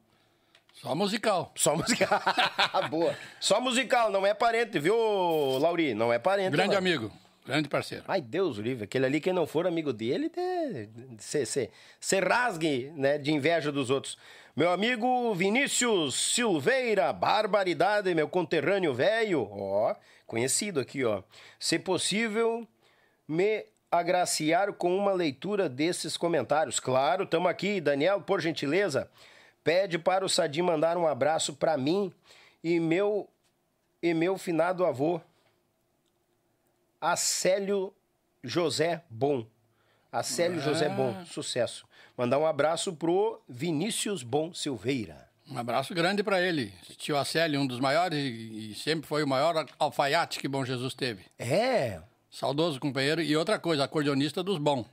Só 0.80 0.94
musical. 0.94 1.52
Só 1.56 1.76
musical. 1.76 2.22
Boa. 2.88 3.14
Só 3.38 3.60
musical, 3.60 4.10
não 4.10 4.26
é 4.26 4.32
parente, 4.32 4.78
viu, 4.78 4.96
Lauri? 5.58 5.92
Não 5.92 6.10
é 6.10 6.18
parente. 6.18 6.52
Grande 6.52 6.70
não. 6.70 6.78
amigo. 6.78 7.12
Grande 7.44 7.68
parceiro. 7.68 8.04
Ai, 8.08 8.22
Deus 8.22 8.56
livre. 8.56 8.84
Aquele 8.84 9.04
ali, 9.04 9.20
quem 9.20 9.34
não 9.34 9.46
for 9.46 9.66
amigo 9.66 9.92
dele, 9.92 10.32
se 11.18 12.20
rasgue 12.20 12.90
né, 12.96 13.18
de 13.18 13.30
inveja 13.30 13.70
dos 13.70 13.90
outros. 13.90 14.16
Meu 14.56 14.70
amigo 14.70 15.34
Vinícius 15.34 16.14
Silveira, 16.14 17.12
barbaridade, 17.12 18.14
meu 18.14 18.28
conterrâneo 18.28 18.94
velho. 18.94 19.48
Ó, 19.50 19.94
conhecido 20.26 20.80
aqui, 20.80 21.04
ó. 21.04 21.22
Se 21.58 21.78
possível, 21.78 22.66
me 23.28 23.66
agraciar 23.90 24.72
com 24.72 24.96
uma 24.96 25.12
leitura 25.12 25.68
desses 25.68 26.16
comentários. 26.16 26.80
Claro, 26.80 27.24
estamos 27.24 27.50
aqui. 27.50 27.82
Daniel, 27.82 28.22
por 28.22 28.40
gentileza. 28.40 29.10
Pede 29.62 29.98
para 29.98 30.24
o 30.24 30.28
Sadi 30.28 30.62
mandar 30.62 30.96
um 30.96 31.06
abraço 31.06 31.54
para 31.54 31.76
mim 31.76 32.12
e 32.62 32.80
meu 32.80 33.28
e 34.02 34.14
meu 34.14 34.38
finado 34.38 34.84
avô, 34.84 35.20
Acélio 37.00 37.94
José 38.42 39.02
Bom. 39.10 39.46
Acélio 40.10 40.58
ah. 40.58 40.62
José 40.62 40.88
Bom, 40.88 41.24
sucesso. 41.26 41.86
Mandar 42.16 42.38
um 42.38 42.46
abraço 42.46 42.94
pro 42.94 43.40
Vinícius 43.48 44.22
Bom 44.22 44.52
Silveira. 44.52 45.28
Um 45.48 45.58
abraço 45.58 45.94
grande 45.94 46.22
para 46.22 46.40
ele. 46.40 46.72
Tio 46.96 47.16
Acélio, 47.16 47.60
um 47.60 47.66
dos 47.66 47.80
maiores 47.80 48.18
e 48.18 48.74
sempre 48.74 49.06
foi 49.06 49.22
o 49.22 49.28
maior 49.28 49.66
alfaiate 49.78 50.38
que 50.38 50.48
Bom 50.48 50.64
Jesus 50.64 50.94
teve. 50.94 51.24
É. 51.38 52.00
Saudoso 52.30 52.78
companheiro. 52.78 53.20
E 53.20 53.36
outra 53.36 53.58
coisa, 53.58 53.84
acordeonista 53.84 54.42
dos 54.42 54.58
bons. 54.58 54.86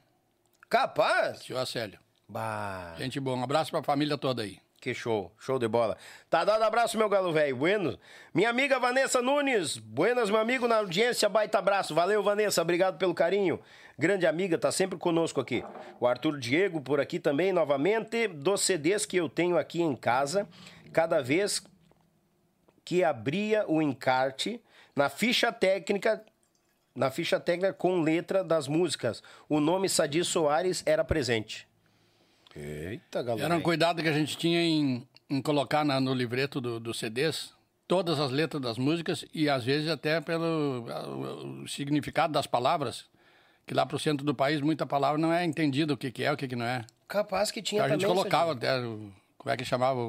Capaz? 0.69 1.44
Tio 1.44 1.57
Acélio. 1.57 1.99
Bah. 2.28 2.94
Gente 2.98 3.20
boa, 3.20 3.38
um 3.38 3.44
abraço 3.44 3.72
pra 3.72 3.82
família 3.82 4.18
toda 4.18 4.44
aí. 4.44 4.60
Que 4.80 4.94
show, 4.94 5.32
show 5.40 5.58
de 5.58 5.68
bola. 5.68 5.98
Tá 6.30 6.45
dado 6.45 6.62
abraço, 6.62 6.98
meu 6.98 7.10
galo 7.10 7.34
velho. 7.34 7.56
Bueno. 7.56 7.98
Minha 8.34 8.49
amiga 8.49 8.80
Vanessa 8.80 9.22
Nunes. 9.22 9.78
Buenas, 9.78 10.30
meu 10.30 10.40
amigo, 10.40 10.68
na 10.68 10.78
audiência, 10.78 11.28
baita 11.28 11.58
abraço. 11.58 11.95
Valeu, 11.95 12.22
Vanessa, 12.22 12.62
obrigado 12.62 12.98
pelo 12.98 13.14
carinho. 13.14 13.60
Grande 13.98 14.28
amiga, 14.28 14.58
tá 14.58 14.72
sempre 14.72 14.98
conosco 14.98 15.41
aqui. 15.41 15.64
O 15.99 16.06
Arthur 16.06 16.38
Diego 16.38 16.80
por 16.80 16.99
aqui 16.99 17.20
também, 17.20 17.52
novamente. 17.52 18.28
Dos 18.28 18.62
CDs 18.62 19.06
que 19.06 19.18
eu 19.18 19.28
tenho 19.28 19.58
aqui 19.58 19.82
em 19.82 19.95
casa, 19.95 20.48
cada 20.94 21.22
vez 21.22 21.64
que 22.86 23.04
abria 23.04 23.66
o 23.68 23.82
encarte, 23.82 24.62
na 24.95 25.10
ficha 25.10 25.52
técnica 25.52 26.24
na 26.95 27.12
ficha 27.12 27.40
técnica 27.40 27.74
com 27.74 28.02
letra 28.02 28.44
das 28.44 28.68
músicas. 28.68 29.22
O 29.48 29.60
nome 29.60 29.88
Sadi 29.88 30.24
Soares 30.24 30.82
era 30.84 31.04
presente. 31.04 31.66
Eita, 32.58 33.22
galera. 33.22 33.46
Era 33.46 33.56
um 33.56 33.62
cuidado 33.62 34.02
que 34.02 34.08
a 34.10 34.14
gente 34.14 34.36
tinha 34.38 34.62
em, 34.62 35.08
em 35.30 35.42
colocar 35.42 35.86
na, 35.86 36.00
no 36.00 36.14
livreto 36.14 36.60
dos 36.60 36.80
do 36.82 36.94
CDs 36.94 37.54
todas 37.88 38.20
as 38.20 38.32
letras 38.32 38.62
das 38.62 38.78
músicas 38.78 39.24
e 39.34 39.48
às 39.50 39.64
vezes 39.64 39.88
até 39.90 40.20
pelo 40.20 40.84
o 41.64 41.68
significado 41.68 42.34
das 42.34 42.46
palavras 42.48 43.06
que 43.66 43.74
lá 43.74 43.86
pro 43.86 44.00
centro 44.00 44.26
do 44.26 44.34
país 44.34 44.60
muita 44.62 44.86
palavra 44.86 45.18
não 45.20 45.32
é 45.32 45.46
entendida 45.46 45.94
o 45.94 45.98
que, 45.98 46.10
que 46.12 46.24
é, 46.24 46.32
o 46.32 46.38
que, 46.38 46.48
que 46.48 46.56
não 46.56 46.66
é. 46.66 46.86
Capaz 47.08 47.52
que 47.52 47.62
tinha 47.62 47.82
Então, 47.82 47.96
a 47.96 47.98
gente 48.00 48.08
colocava 48.08 48.54
até, 48.54 48.80
o- 48.80 49.12
como 49.38 49.54
é 49.54 49.58
que 49.58 49.64
chamava, 49.66 50.00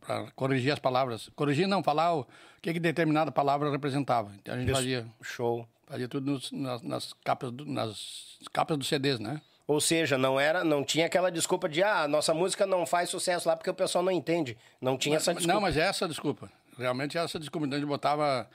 para 0.00 0.30
corrigir 0.32 0.72
as 0.72 0.78
palavras. 0.78 1.28
Corrigir 1.34 1.66
não, 1.66 1.82
falar 1.82 2.14
o 2.14 2.26
que, 2.62 2.72
que 2.74 2.80
determinada 2.80 3.30
palavra 3.32 3.70
representava. 3.70 4.32
Então 4.40 4.54
a 4.54 4.58
gente 4.58 4.68
Isso. 4.68 4.76
fazia, 4.76 5.06
Show. 5.22 5.66
fazia 5.86 6.08
tudo 6.08 6.30
nos- 6.30 6.52
nas, 6.52 6.82
nas 6.82 7.12
capas 7.24 7.50
do, 7.50 7.64
nas 7.66 8.38
capas 8.52 8.76
dos 8.78 8.86
CDs, 8.88 9.18
né? 9.18 9.40
Ou 9.68 9.80
seja, 9.82 10.16
não 10.16 10.40
era, 10.40 10.64
não 10.64 10.82
tinha 10.82 11.04
aquela 11.04 11.30
desculpa 11.30 11.68
de 11.68 11.82
ah, 11.82 12.08
nossa 12.08 12.32
música 12.32 12.66
não 12.66 12.86
faz 12.86 13.10
sucesso 13.10 13.46
lá 13.46 13.54
porque 13.54 13.68
o 13.68 13.74
pessoal 13.74 14.02
não 14.02 14.10
entende. 14.10 14.56
Não 14.80 14.96
tinha 14.96 15.18
essa 15.18 15.32
desculpa. 15.34 15.52
Não, 15.54 15.60
mas 15.60 15.76
é 15.76 15.82
essa 15.82 16.08
desculpa. 16.08 16.50
Realmente 16.78 17.18
é 17.18 17.22
essa 17.22 17.38
desculpa. 17.38 17.66
Então 17.66 17.76
a 17.76 17.80
gente 17.80 17.88
botava 17.88 18.48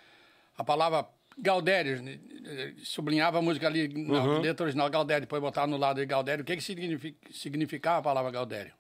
a 0.57 0.64
palavra 0.64 1.06
Gaudério, 1.38 2.02
né, 2.02 2.19
sublinhava 2.84 3.38
a 3.38 3.41
música 3.44 3.68
ali 3.68 3.88
na 3.88 4.23
Uhum. 4.23 4.40
letra 4.41 4.64
original 4.65 4.90
Gaudério, 4.90 5.22
depois 5.22 5.40
botava 5.41 5.68
no 5.68 5.77
lado 5.77 5.99
de 5.99 6.06
Gaudério. 6.07 6.41
O 6.41 6.45
que, 6.45 6.56
que 6.56 6.64
significa, 6.64 7.18
significava 7.31 7.99
a 7.99 8.02
palavra 8.02 8.31
Gaudério? 8.31 8.73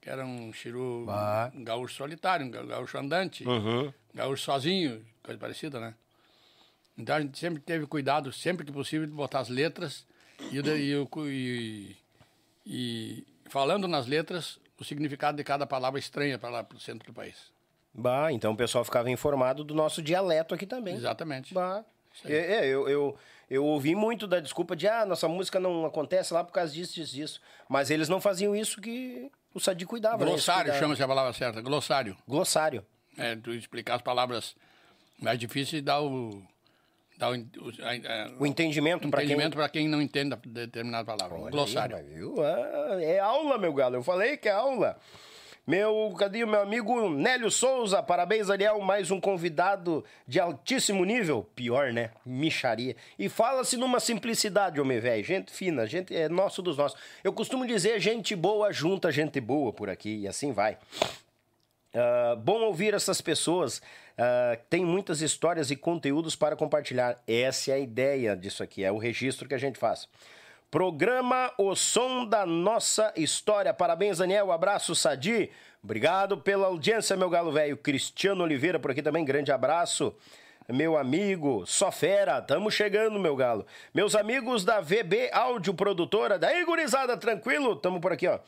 Que 0.00 0.08
era 0.10 0.24
um 0.24 0.52
chiru, 0.52 1.06
Ah. 1.08 1.50
um 1.54 1.64
gaúcho 1.64 1.94
solitário, 1.96 2.46
um 2.46 2.50
ga- 2.52 2.62
gaúcho 2.62 2.96
andante, 2.98 3.44
Uhum. 3.46 3.92
gaúcho 4.14 4.44
sozinho, 4.44 5.04
coisa 5.24 5.38
parecida, 5.40 5.80
né? 5.80 5.94
Então 6.96 7.16
a 7.16 7.20
gente 7.20 7.36
sempre 7.36 7.60
teve 7.60 7.84
cuidado, 7.86 8.32
sempre 8.32 8.64
que 8.64 8.70
possível, 8.72 9.06
de 9.08 9.12
botar 9.12 9.40
as 9.40 9.48
letras 9.48 10.06
e, 10.40 10.56
e, 11.26 11.96
e- 12.66 13.26
falando 13.48 13.88
nas 13.88 14.06
letras 14.06 14.58
o 14.78 14.84
significado 14.84 15.36
de 15.36 15.44
cada 15.44 15.66
palavra 15.66 15.98
estranha 15.98 16.38
para 16.38 16.50
lá 16.50 16.64
para 16.64 16.76
o 16.76 16.80
centro 16.80 17.06
do 17.10 17.14
país. 17.14 17.36
Bah, 17.92 18.32
então 18.32 18.52
o 18.52 18.56
pessoal 18.56 18.84
ficava 18.84 19.10
informado 19.10 19.64
do 19.64 19.74
nosso 19.74 20.00
dialeto 20.00 20.54
aqui 20.54 20.66
também. 20.66 20.94
Exatamente. 20.94 21.52
Bah. 21.52 21.84
É, 22.24 22.36
é, 22.36 22.66
eu, 22.66 22.88
eu, 22.88 23.16
eu 23.50 23.64
ouvi 23.64 23.94
muito 23.94 24.26
da 24.26 24.40
desculpa 24.40 24.74
de 24.76 24.86
ah, 24.88 25.04
nossa 25.04 25.28
música 25.28 25.58
não 25.60 25.84
acontece 25.84 26.32
lá 26.32 26.42
por 26.44 26.52
causa 26.52 26.72
disso, 26.72 26.94
disso, 26.94 27.14
disso. 27.14 27.40
Mas 27.68 27.90
eles 27.90 28.08
não 28.08 28.20
faziam 28.20 28.54
isso 28.54 28.80
que 28.80 29.30
o 29.54 29.60
Sadi 29.60 29.84
cuidava. 29.86 30.18
né? 30.18 30.30
Glossário 30.30 30.62
cuidavam. 30.64 30.80
chama-se 30.80 31.02
a 31.02 31.08
palavra 31.08 31.32
certa, 31.32 31.60
glossário. 31.60 32.16
Glossário. 32.26 32.84
É, 33.16 33.34
tu 33.36 33.52
explicar 33.52 33.96
as 33.96 34.02
palavras 34.02 34.54
mais 35.18 35.38
difíceis 35.38 35.80
e 35.80 35.84
dar 35.84 36.00
o, 36.00 36.42
o, 37.26 37.34
o, 37.34 38.42
O 38.42 38.46
entendimento 38.46 39.08
para 39.08 39.22
quem 39.22 39.36
quem 39.72 39.88
não 39.88 40.00
entende 40.00 40.36
determinada 40.46 41.04
palavra. 41.04 41.38
Olha 41.38 41.50
glossário. 41.50 41.96
aí, 41.96 42.04
viu? 42.04 42.36
Ah, 42.42 42.98
é 43.00 43.18
aula, 43.18 43.58
meu 43.58 43.72
galo. 43.72 43.96
Eu 43.96 44.02
falei 44.02 44.36
que 44.36 44.48
é 44.48 44.52
aula. 44.52 44.98
Meu, 45.68 46.14
cadê 46.18 46.42
o 46.42 46.48
meu 46.48 46.62
amigo 46.62 47.10
Nélio 47.10 47.50
Souza? 47.50 48.02
Parabéns, 48.02 48.46
Daniel. 48.46 48.80
Mais 48.80 49.10
um 49.10 49.20
convidado 49.20 50.02
de 50.26 50.40
altíssimo 50.40 51.04
nível. 51.04 51.46
Pior, 51.54 51.92
né? 51.92 52.10
Micharia. 52.24 52.96
E 53.18 53.28
fala-se 53.28 53.76
numa 53.76 54.00
simplicidade, 54.00 54.80
homem 54.80 54.98
velho. 54.98 55.22
Gente 55.22 55.52
fina, 55.52 55.86
gente 55.86 56.16
é 56.16 56.26
nosso 56.26 56.62
dos 56.62 56.78
nossos. 56.78 56.98
Eu 57.22 57.34
costumo 57.34 57.66
dizer 57.66 58.00
gente 58.00 58.34
boa 58.34 58.72
junta 58.72 59.12
gente 59.12 59.38
boa 59.42 59.70
por 59.70 59.90
aqui 59.90 60.20
e 60.20 60.26
assim 60.26 60.52
vai. 60.52 60.78
Ah, 61.98 62.36
bom 62.36 62.60
ouvir 62.60 62.94
essas 62.94 63.20
pessoas. 63.20 63.82
ah, 64.16 64.56
tem 64.70 64.84
muitas 64.84 65.20
histórias 65.20 65.70
e 65.72 65.76
conteúdos 65.76 66.36
para 66.36 66.54
compartilhar. 66.54 67.20
Essa 67.26 67.72
é 67.72 67.74
a 67.74 67.78
ideia 67.78 68.36
disso 68.36 68.62
aqui, 68.62 68.84
é 68.84 68.92
o 68.92 68.98
registro 68.98 69.48
que 69.48 69.54
a 69.54 69.58
gente 69.58 69.78
faz. 69.78 70.08
Programa 70.70 71.50
O 71.58 71.74
Som 71.74 72.24
da 72.24 72.46
Nossa 72.46 73.12
História. 73.16 73.74
Parabéns, 73.74 74.18
Daniel. 74.18 74.52
Abraço, 74.52 74.94
Sadi. 74.94 75.50
Obrigado 75.82 76.38
pela 76.38 76.66
audiência, 76.66 77.16
meu 77.16 77.30
galo 77.30 77.50
velho. 77.50 77.76
Cristiano 77.76 78.44
Oliveira 78.44 78.78
por 78.78 78.90
aqui 78.92 79.02
também. 79.02 79.24
Grande 79.24 79.50
abraço. 79.50 80.14
Meu 80.68 80.98
amigo, 80.98 81.64
só 81.66 81.90
fera, 81.90 82.42
tamo 82.42 82.70
chegando, 82.70 83.18
meu 83.18 83.34
galo. 83.34 83.66
Meus 83.94 84.14
amigos 84.14 84.62
da 84.62 84.80
VB 84.82 85.30
Áudio 85.32 85.72
Produtora, 85.72 86.38
daí, 86.38 86.62
gurizada, 86.66 87.16
tranquilo? 87.16 87.74
Tamo 87.74 87.98
por 87.98 88.12
aqui, 88.12 88.28
ó. 88.28 88.38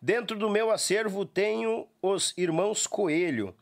Dentro 0.00 0.38
do 0.38 0.48
meu 0.48 0.70
acervo 0.70 1.24
tenho 1.24 1.86
os 2.00 2.32
Irmãos 2.36 2.86
Coelho. 2.86 3.52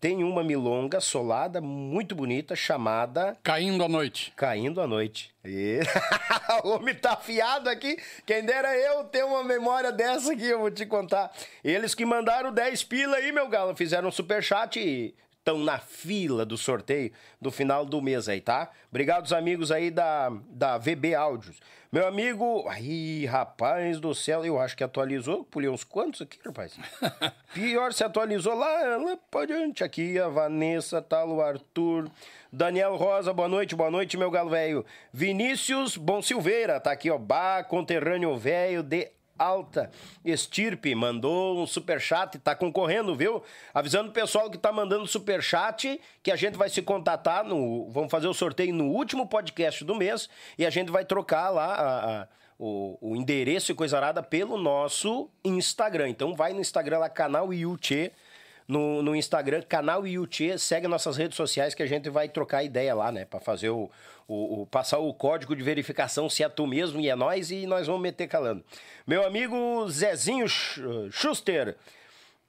Tem 0.00 0.24
uma 0.24 0.42
milonga 0.42 1.00
solada 1.00 1.60
muito 1.60 2.14
bonita 2.14 2.56
chamada 2.56 3.36
Caindo 3.42 3.84
à 3.84 3.88
noite. 3.88 4.32
Caindo 4.34 4.80
à 4.80 4.86
Noite. 4.86 5.32
E... 5.44 5.80
o 6.64 6.70
homem 6.70 6.94
tá 6.94 7.12
afiado 7.12 7.68
aqui. 7.68 7.96
Quem 8.26 8.42
dera 8.42 8.76
eu 8.76 9.04
ter 9.04 9.22
uma 9.22 9.44
memória 9.44 9.92
dessa 9.92 10.32
aqui, 10.32 10.46
eu 10.46 10.58
vou 10.58 10.70
te 10.70 10.86
contar. 10.86 11.30
Eles 11.62 11.94
que 11.94 12.04
mandaram 12.04 12.52
10 12.52 12.82
pila 12.84 13.18
aí, 13.18 13.30
meu 13.30 13.46
galo, 13.48 13.76
fizeram 13.76 14.08
um 14.08 14.12
superchat 14.12 14.80
e 14.80 15.14
estão 15.42 15.58
na 15.58 15.78
fila 15.78 16.46
do 16.46 16.56
sorteio 16.56 17.12
do 17.40 17.50
final 17.50 17.84
do 17.84 18.00
mês 18.00 18.28
aí, 18.28 18.40
tá? 18.40 18.70
Obrigado 18.88 19.24
os 19.24 19.32
amigos 19.32 19.72
aí 19.72 19.90
da, 19.90 20.30
da 20.48 20.78
VB 20.78 21.14
Áudios. 21.14 21.58
Meu 21.90 22.06
amigo... 22.06 22.66
Aí, 22.68 23.26
rapaz 23.26 24.00
do 24.00 24.14
céu, 24.14 24.44
eu 24.46 24.58
acho 24.58 24.76
que 24.76 24.84
atualizou. 24.84 25.44
Pulei 25.44 25.68
uns 25.68 25.84
quantos 25.84 26.22
aqui, 26.22 26.38
rapaz? 26.42 26.78
Pior, 27.52 27.92
se 27.92 28.02
atualizou 28.02 28.54
lá, 28.54 28.96
lá 28.96 29.18
pra 29.30 29.44
diante. 29.44 29.84
Aqui 29.84 30.18
a 30.18 30.28
Vanessa, 30.28 31.02
tá, 31.02 31.24
o 31.24 31.42
Arthur... 31.42 32.08
Daniel 32.54 32.96
Rosa, 32.96 33.32
boa 33.32 33.48
noite, 33.48 33.74
boa 33.74 33.90
noite, 33.90 34.18
meu 34.18 34.30
galo 34.30 34.50
velho. 34.50 34.84
Vinícius 35.10 35.96
Bom 35.96 36.20
Silveira, 36.20 36.78
tá 36.78 36.92
aqui, 36.92 37.10
ó. 37.10 37.16
Bah, 37.16 37.64
conterrâneo 37.64 38.36
velho 38.36 38.82
de 38.82 39.10
alta 39.38 39.90
estirpe, 40.24 40.94
mandou 40.94 41.58
um 41.60 41.66
superchat, 41.66 42.38
tá 42.38 42.54
concorrendo, 42.54 43.14
viu? 43.16 43.42
Avisando 43.74 44.10
o 44.10 44.12
pessoal 44.12 44.50
que 44.50 44.58
tá 44.58 44.70
mandando 44.72 45.06
superchat 45.06 46.00
que 46.22 46.30
a 46.30 46.36
gente 46.36 46.56
vai 46.56 46.68
se 46.68 46.82
contatar 46.82 47.44
no. 47.44 47.88
Vamos 47.90 48.10
fazer 48.10 48.26
o 48.28 48.34
sorteio 48.34 48.72
no 48.74 48.86
último 48.88 49.26
podcast 49.26 49.84
do 49.84 49.94
mês 49.94 50.28
e 50.58 50.64
a 50.66 50.70
gente 50.70 50.90
vai 50.90 51.04
trocar 51.04 51.50
lá 51.50 51.66
a- 51.74 52.20
a- 52.22 52.28
o, 52.58 52.96
o 53.00 53.16
endereço 53.16 53.72
e 53.72 53.74
coisa 53.74 53.96
arada 53.96 54.22
pelo 54.22 54.56
nosso 54.56 55.28
Instagram. 55.44 56.08
Então 56.10 56.34
vai 56.34 56.52
no 56.52 56.60
Instagram 56.60 56.98
lá, 56.98 57.08
canal 57.08 57.52
Yuchê 57.52 58.12
no, 58.68 59.02
no 59.02 59.16
Instagram, 59.16 59.62
canal 59.68 60.06
Yuchê, 60.06 60.56
segue 60.56 60.86
nossas 60.86 61.16
redes 61.16 61.36
sociais 61.36 61.74
que 61.74 61.82
a 61.82 61.86
gente 61.86 62.08
vai 62.08 62.28
trocar 62.28 62.62
ideia 62.62 62.94
lá, 62.94 63.10
né? 63.10 63.24
Pra 63.24 63.40
fazer 63.40 63.70
o, 63.70 63.90
o, 64.28 64.62
o- 64.62 64.66
passar 64.66 64.98
o 64.98 65.12
código 65.12 65.54
de 65.56 65.62
verificação 65.62 66.28
se 66.28 66.42
é 66.44 66.48
tu 66.48 66.66
mesmo 66.66 67.00
e 67.00 67.08
é 67.08 67.14
nós 67.16 67.50
e 67.50 67.66
nós 67.66 67.86
vamos 67.86 68.02
meter 68.02 68.26
calando. 68.28 68.64
Meu 69.06 69.26
amigo 69.26 69.88
Zezinho 69.90 70.48
Sch- 70.48 70.80
Schuster, 71.10 71.76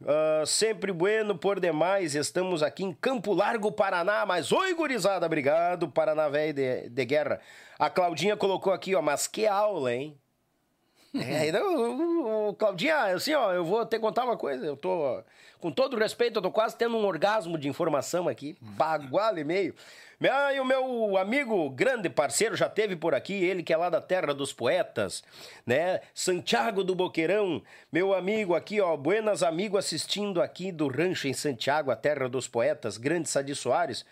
ah, 0.05 0.43
sempre 0.45 0.91
bueno 0.91 1.37
por 1.37 1.59
demais, 1.59 2.15
estamos 2.15 2.61
aqui 2.63 2.83
em 2.83 2.93
Campo 2.93 3.33
Largo, 3.33 3.71
Paraná, 3.71 4.25
mas 4.25 4.51
oi 4.51 4.73
gurizada, 4.73 5.25
obrigado, 5.25 5.87
Paraná 5.89 6.29
velho 6.29 6.53
de, 6.53 6.89
de 6.89 7.05
guerra. 7.05 7.39
A 7.79 7.89
Claudinha 7.89 8.37
colocou 8.37 8.71
aqui, 8.71 8.93
ó, 8.95 9.01
mas 9.01 9.27
que 9.27 9.45
aula, 9.47 9.93
hein? 9.93 10.17
É, 11.15 11.47
então, 11.49 11.75
o- 11.75 12.49
o- 12.49 12.53
Claudinha, 12.55 12.97
assim, 13.13 13.35
ó, 13.35 13.53
eu 13.53 13.63
vou 13.63 13.85
que 13.85 13.99
contar 13.99 14.23
uma 14.25 14.35
coisa. 14.35 14.65
Eu 14.65 14.75
tô, 14.75 15.21
com 15.59 15.71
todo 15.71 15.95
respeito, 15.95 16.37
eu 16.39 16.41
tô 16.41 16.49
quase 16.49 16.75
tendo 16.75 16.97
um 16.97 17.05
orgasmo 17.05 17.55
de 17.55 17.67
informação 17.67 18.27
aqui. 18.27 18.57
Bagual 18.59 19.37
e 19.37 19.43
meio. 19.43 19.75
Ah, 20.31 20.53
e 20.53 20.59
o 20.59 20.65
meu 20.65 21.17
amigo, 21.17 21.69
grande 21.69 22.09
parceiro, 22.09 22.55
já 22.55 22.69
teve 22.69 22.95
por 22.95 23.13
aqui, 23.13 23.33
ele 23.33 23.63
que 23.63 23.73
é 23.73 23.77
lá 23.77 23.89
da 23.89 24.01
terra 24.01 24.33
dos 24.33 24.53
poetas, 24.53 25.23
né? 25.65 26.01
Santiago 26.13 26.83
do 26.83 26.95
Boqueirão, 26.95 27.61
meu 27.91 28.13
amigo 28.13 28.55
aqui, 28.55 28.79
ó, 28.79 28.95
buenas 28.95 29.43
amigo 29.43 29.77
assistindo 29.77 30.41
aqui 30.41 30.71
do 30.71 30.87
rancho 30.87 31.27
em 31.27 31.33
Santiago, 31.33 31.91
a 31.91 31.95
terra 31.95 32.29
dos 32.29 32.47
poetas, 32.47 32.97
grande 32.97 33.29
Sadi 33.29 33.53
Soares 33.53 34.05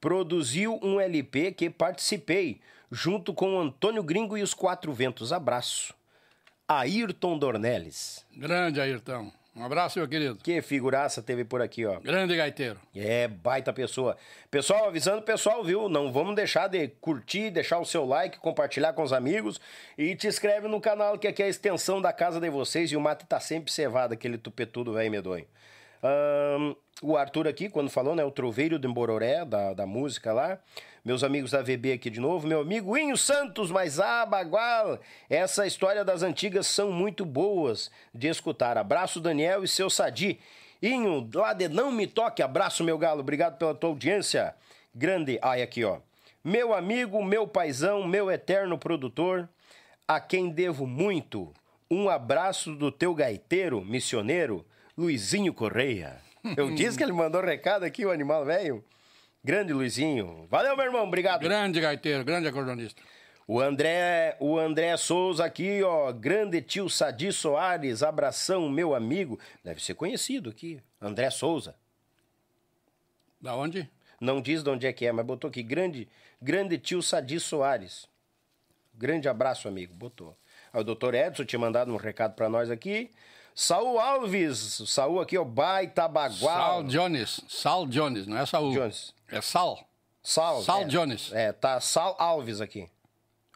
produziu 0.00 0.80
um 0.82 0.98
LP 0.98 1.52
que 1.52 1.68
participei, 1.68 2.60
junto 2.90 3.34
com 3.34 3.60
Antônio 3.60 4.02
Gringo 4.02 4.36
e 4.36 4.42
os 4.42 4.54
Quatro 4.54 4.92
Ventos. 4.92 5.32
Abraço. 5.32 5.94
Ayrton 6.66 7.38
Dornelles. 7.38 8.24
Grande 8.34 8.80
Ayrton. 8.80 9.30
Um 9.60 9.64
abraço, 9.66 9.98
meu 9.98 10.08
querido. 10.08 10.36
Que 10.36 10.62
figuraça 10.62 11.20
teve 11.20 11.44
por 11.44 11.60
aqui, 11.60 11.84
ó. 11.84 12.00
Grande 12.00 12.34
gaiteiro. 12.34 12.80
É, 12.96 13.28
baita 13.28 13.74
pessoa. 13.74 14.16
Pessoal, 14.50 14.88
avisando 14.88 15.18
o 15.18 15.22
pessoal, 15.22 15.62
viu? 15.62 15.86
Não 15.86 16.10
vamos 16.10 16.34
deixar 16.34 16.66
de 16.66 16.88
curtir, 16.88 17.50
deixar 17.50 17.78
o 17.78 17.84
seu 17.84 18.06
like, 18.06 18.38
compartilhar 18.38 18.94
com 18.94 19.02
os 19.02 19.12
amigos 19.12 19.60
e 19.98 20.16
te 20.16 20.26
inscreve 20.26 20.66
no 20.66 20.80
canal 20.80 21.18
que 21.18 21.28
aqui 21.28 21.42
é 21.42 21.44
a 21.44 21.48
extensão 21.50 22.00
da 22.00 22.10
casa 22.10 22.40
de 22.40 22.48
vocês 22.48 22.90
e 22.90 22.96
o 22.96 23.00
mate 23.02 23.26
tá 23.26 23.38
sempre 23.38 23.70
cevado, 23.70 24.14
aquele 24.14 24.38
tupetudo 24.38 24.94
velho 24.94 25.10
medonho. 25.10 25.44
Ahn, 26.02 26.74
o 27.02 27.16
Arthur 27.16 27.46
aqui, 27.46 27.68
quando 27.68 27.90
falou, 27.90 28.14
né? 28.14 28.24
O 28.24 28.30
Troveiro 28.30 28.78
de 28.78 28.88
Bororé, 28.88 29.44
da, 29.44 29.74
da 29.74 29.86
música 29.86 30.32
lá. 30.32 30.58
Meus 31.04 31.24
amigos 31.24 31.52
da 31.52 31.62
VB 31.62 31.92
aqui 31.92 32.10
de 32.10 32.20
novo. 32.20 32.46
Meu 32.46 32.60
amigo 32.60 32.96
Inho 32.96 33.16
Santos, 33.16 33.70
mas 33.70 33.98
ah, 33.98 34.26
bagual. 34.26 34.98
Essa 35.28 35.66
história 35.66 36.04
das 36.04 36.22
antigas 36.22 36.66
são 36.66 36.92
muito 36.92 37.24
boas 37.24 37.90
de 38.14 38.28
escutar. 38.28 38.76
Abraço, 38.76 39.20
Daniel 39.20 39.64
e 39.64 39.68
seu 39.68 39.88
Sadi. 39.88 40.38
Inho, 40.82 41.28
lá 41.34 41.52
de 41.52 41.68
Não 41.68 41.90
Me 41.90 42.06
Toque. 42.06 42.42
Abraço, 42.42 42.84
meu 42.84 42.98
galo. 42.98 43.20
Obrigado 43.20 43.56
pela 43.56 43.74
tua 43.74 43.90
audiência. 43.90 44.54
Grande. 44.94 45.38
Ai, 45.42 45.62
aqui, 45.62 45.84
ó. 45.84 46.00
Meu 46.42 46.72
amigo, 46.72 47.22
meu 47.22 47.46
paizão, 47.46 48.06
meu 48.06 48.30
eterno 48.30 48.78
produtor, 48.78 49.48
a 50.08 50.18
quem 50.18 50.48
devo 50.48 50.86
muito. 50.86 51.52
Um 51.90 52.08
abraço 52.08 52.74
do 52.74 52.90
teu 52.90 53.14
gaiteiro, 53.14 53.84
missioneiro, 53.84 54.64
Luizinho 55.00 55.54
Correia. 55.54 56.20
Eu 56.58 56.70
disse 56.76 56.98
que 56.98 57.02
ele 57.02 57.12
mandou 57.12 57.40
recado 57.40 57.84
aqui, 57.84 58.04
o 58.04 58.10
animal 58.10 58.44
velho. 58.44 58.84
Grande 59.42 59.72
Luizinho. 59.72 60.46
Valeu, 60.50 60.76
meu 60.76 60.84
irmão. 60.84 61.04
Obrigado. 61.04 61.40
Grande 61.40 61.80
gaiteiro, 61.80 62.22
grande 62.22 62.46
acordeonista. 62.46 63.00
O 63.46 63.58
André, 63.58 64.36
o 64.38 64.58
André 64.58 64.94
Souza 64.98 65.46
aqui, 65.46 65.82
ó, 65.82 66.12
grande 66.12 66.60
tio 66.60 66.90
Sadi 66.90 67.32
Soares, 67.32 68.02
abração, 68.02 68.68
meu 68.68 68.94
amigo. 68.94 69.40
Deve 69.64 69.82
ser 69.82 69.94
conhecido 69.94 70.50
aqui, 70.50 70.80
André 71.00 71.30
Souza. 71.30 71.74
Da 73.40 73.56
onde? 73.56 73.88
Não 74.20 74.42
diz 74.42 74.62
de 74.62 74.68
onde 74.68 74.86
é 74.86 74.92
que 74.92 75.06
é, 75.06 75.12
mas 75.12 75.24
botou 75.24 75.48
aqui, 75.48 75.62
grande, 75.62 76.06
grande 76.42 76.76
tio 76.76 77.02
Sadi 77.02 77.40
Soares. 77.40 78.06
Grande 78.94 79.28
abraço, 79.28 79.66
amigo, 79.66 79.94
botou. 79.94 80.36
O 80.74 80.84
doutor 80.84 81.14
Edson 81.14 81.44
tinha 81.44 81.58
mandado 81.58 81.90
um 81.90 81.96
recado 81.96 82.34
para 82.34 82.50
nós 82.50 82.70
aqui. 82.70 83.10
Saul 83.54 83.98
Alves, 83.98 84.82
Saul 84.86 85.20
aqui, 85.20 85.36
ó, 85.36 85.44
baita 85.44 86.08
bagual. 86.08 86.56
Sal 86.56 86.84
Jones, 86.84 87.40
Sal 87.48 87.86
Jones, 87.86 88.26
não 88.26 88.38
é 88.38 88.46
Saul. 88.46 88.72
Jones. 88.72 89.14
É 89.28 89.40
Sal. 89.40 89.86
Sal. 90.22 90.62
Sal 90.62 90.82
é, 90.82 90.84
Jones. 90.84 91.32
É, 91.32 91.52
tá 91.52 91.80
Sal 91.80 92.16
Alves 92.18 92.60
aqui. 92.60 92.88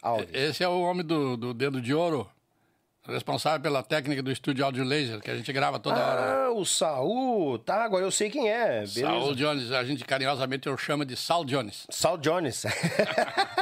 Alves. 0.02 0.28
Esse 0.32 0.62
é 0.62 0.68
o 0.68 0.80
homem 0.82 1.04
do, 1.04 1.36
do 1.36 1.54
dedo 1.54 1.80
de 1.80 1.94
ouro, 1.94 2.28
responsável 3.06 3.60
pela 3.60 3.82
técnica 3.82 4.22
do 4.22 4.30
estúdio 4.30 4.64
áudio 4.64 4.84
laser, 4.84 5.20
que 5.20 5.30
a 5.30 5.36
gente 5.36 5.52
grava 5.52 5.78
toda 5.78 5.96
hora. 5.96 6.46
Ah, 6.46 6.50
o 6.52 6.64
Saul. 6.64 7.58
Tá, 7.58 7.84
agora 7.84 8.04
eu 8.04 8.10
sei 8.10 8.28
quem 8.30 8.50
é. 8.50 8.80
Beleza. 8.80 9.00
Saul 9.00 9.34
Jones, 9.34 9.72
a 9.72 9.84
gente 9.84 10.04
carinhosamente 10.04 10.68
eu 10.68 10.76
chamo 10.76 11.04
de 11.04 11.16
Sal 11.16 11.44
Jones. 11.44 11.86
Sal 11.90 12.18
Jones. 12.18 12.64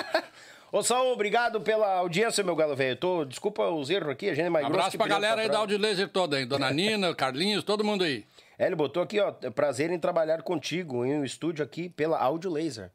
Ô, 0.73 0.83
Saul, 0.83 1.13
obrigado 1.13 1.61
pela 1.61 1.97
audiência, 1.97 2.43
meu 2.43 2.57
galo 2.57 2.75
velho. 2.75 2.97
Tô, 2.97 3.27
desculpa 3.27 3.69
os 3.69 3.91
erros 3.91 4.09
aqui, 4.09 4.31
a 4.31 4.35
gente 4.35 4.47
é 4.47 4.49
mais 4.49 4.65
Abraço 4.65 4.97
pra 4.97 5.07
galera 5.07 5.43
aí 5.43 5.49
da 5.51 5.59
áudio 5.59 5.77
laser 5.77 6.09
toda, 6.09 6.41
hein? 6.41 6.47
Dona 6.47 6.71
Nina, 6.73 7.15
Carlinhos, 7.15 7.63
todo 7.63 7.85
mundo 7.85 8.05
aí. 8.05 8.25
É, 8.59 8.69
ele 8.69 8.75
botou 8.75 9.03
aqui, 9.03 9.21
ó, 9.21 9.31
prazer 9.55 9.91
em 9.91 9.99
trabalhar 9.99 10.41
contigo 10.41 11.05
em 11.05 11.19
um 11.19 11.25
estúdio 11.27 11.63
aqui 11.63 11.91
pela 11.91 12.19
Audio 12.19 12.51
Laser. 12.51 12.91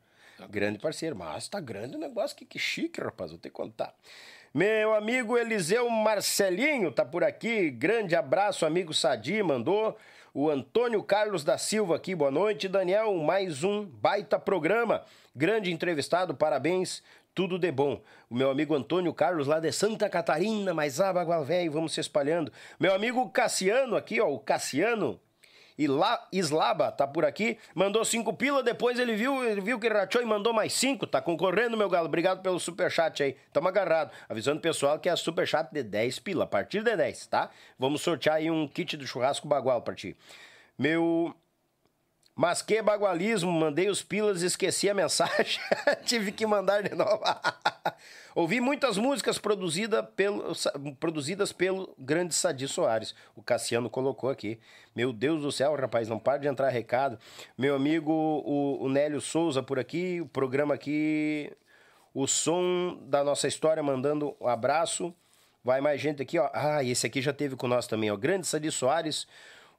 Grande 0.50 0.80
parceiro. 0.80 1.16
Mas 1.16 1.48
tá 1.48 1.60
grande 1.60 1.98
o 1.98 2.00
negócio, 2.00 2.36
que, 2.36 2.46
que 2.46 2.58
chique, 2.58 3.00
rapaz, 3.00 3.30
vou 3.30 3.40
ter 3.40 3.50
que 3.50 3.56
contar. 3.56 3.94
Meu 4.52 4.96
amigo 4.96 5.38
Eliseu 5.38 5.88
Marcelinho 5.88 6.92
tá 6.92 7.06
por 7.06 7.24
aqui. 7.24 7.70
Grande 7.70 8.16
abraço, 8.16 8.66
amigo 8.66 8.92
Sadi, 8.92 9.44
mandou. 9.44 9.96
O 10.34 10.50
Antônio 10.50 11.04
Carlos 11.04 11.44
da 11.44 11.60
Silva 11.60 11.96
aqui, 11.96 12.16
boa 12.16 12.32
noite, 12.32 12.68
Daniel. 12.68 13.14
Mais 13.18 13.64
um 13.64 13.86
baita 13.86 14.40
programa. 14.40 15.04
Grande 15.36 15.72
entrevistado, 15.72 16.34
parabéns. 16.34 17.04
Tudo 17.38 17.60
de 17.60 17.72
bom. 17.72 18.02
O 18.32 18.36
meu 18.36 18.50
amigo 18.50 18.74
Antônio 18.74 19.14
Carlos, 19.14 19.46
lá 19.46 19.60
de 19.60 19.72
Santa 19.72 20.10
Catarina, 20.10 20.74
mais 20.74 21.00
Abagual 21.00 21.46
Velho, 21.46 21.72
vamos 21.72 21.94
se 21.94 22.00
espalhando. 22.00 22.52
Meu 22.80 22.96
amigo 22.96 23.30
Cassiano 23.30 23.96
aqui, 23.96 24.20
ó, 24.20 24.28
o 24.28 24.40
Cassiano. 24.40 25.20
E 25.78 25.86
lá, 25.86 26.28
Islaba 26.34 26.92
tá 26.92 27.06
por 27.06 27.24
aqui, 27.24 27.60
mandou 27.76 28.04
cinco 28.04 28.34
pila, 28.34 28.64
depois 28.64 28.98
ele 28.98 29.16
viu, 29.16 29.44
ele 29.44 29.62
viu 29.62 29.80
que 29.80 29.88
rachou 29.88 30.20
e 30.20 30.26
mandou 30.26 30.52
mais 30.52 30.74
cinco, 30.74 31.06
tá 31.06 31.22
concorrendo, 31.22 31.78
meu 31.78 31.88
galo, 31.88 32.08
obrigado 32.08 32.42
pelo 32.42 32.60
superchat 32.60 33.22
aí, 33.22 33.36
tamo 33.54 33.68
agarrado, 33.68 34.10
avisando 34.28 34.58
o 34.58 34.62
pessoal 34.62 34.98
que 34.98 35.08
é 35.08 35.16
superchat 35.16 35.72
de 35.72 35.84
10 35.84 36.18
pila, 36.18 36.46
a 36.46 36.48
partir 36.48 36.82
de 36.82 36.98
10, 36.98 37.28
tá? 37.28 37.52
Vamos 37.78 38.02
sortear 38.02 38.38
aí 38.38 38.50
um 38.50 38.68
kit 38.68 38.98
do 38.98 39.06
churrasco 39.06 39.48
bagual 39.48 39.84
pra 39.84 39.94
ti. 39.94 40.18
Meu... 40.76 41.36
Mas 42.38 42.62
que 42.62 42.84
bagualismo, 42.84 43.52
mandei 43.52 43.90
os 43.90 44.04
pilas 44.04 44.44
e 44.44 44.46
esqueci 44.46 44.88
a 44.88 44.94
mensagem, 44.94 45.60
tive 46.06 46.32
que 46.32 46.46
mandar 46.46 46.84
de 46.84 46.94
novo. 46.94 47.24
Ouvi 48.36 48.62
muitas 48.62 48.96
músicas 48.96 49.40
produzida 49.40 50.04
pelo, 50.04 50.54
produzidas 51.00 51.52
pelo 51.52 51.96
grande 51.98 52.36
Sadi 52.36 52.68
Soares. 52.68 53.16
O 53.36 53.42
Cassiano 53.42 53.90
colocou 53.90 54.30
aqui. 54.30 54.60
Meu 54.96 55.12
Deus 55.12 55.42
do 55.42 55.52
céu, 55.52 55.74
rapaz, 55.74 56.08
não 56.08 56.20
para 56.20 56.38
de 56.38 56.48
entrar 56.48 56.70
recado. 56.70 57.18
Meu 57.58 57.74
amigo, 57.76 58.12
o, 58.12 58.84
o 58.84 58.88
Nélio 58.88 59.20
Souza 59.20 59.64
por 59.64 59.80
aqui, 59.80 60.22
o 60.22 60.28
programa 60.28 60.76
aqui, 60.76 61.52
o 62.14 62.28
som 62.28 63.00
da 63.08 63.24
nossa 63.24 63.48
história, 63.48 63.82
mandando 63.82 64.38
um 64.40 64.48
abraço. 64.48 65.12
Vai 65.64 65.82
mais 65.82 66.00
gente 66.00 66.22
aqui, 66.22 66.38
ó. 66.38 66.52
Ah, 66.54 66.84
esse 66.84 67.08
aqui 67.08 67.20
já 67.20 67.34
teve 67.34 67.56
com 67.56 67.68
nós 67.68 67.88
também, 67.88 68.12
ó. 68.12 68.16
Grande 68.16 68.46
Sadi 68.46 68.72
Soares, 68.72 69.28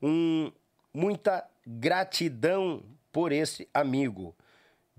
um, 0.03 0.51
muita 0.93 1.47
gratidão 1.69 2.83
por 3.13 3.31
esse 3.33 3.69
amigo. 3.75 4.35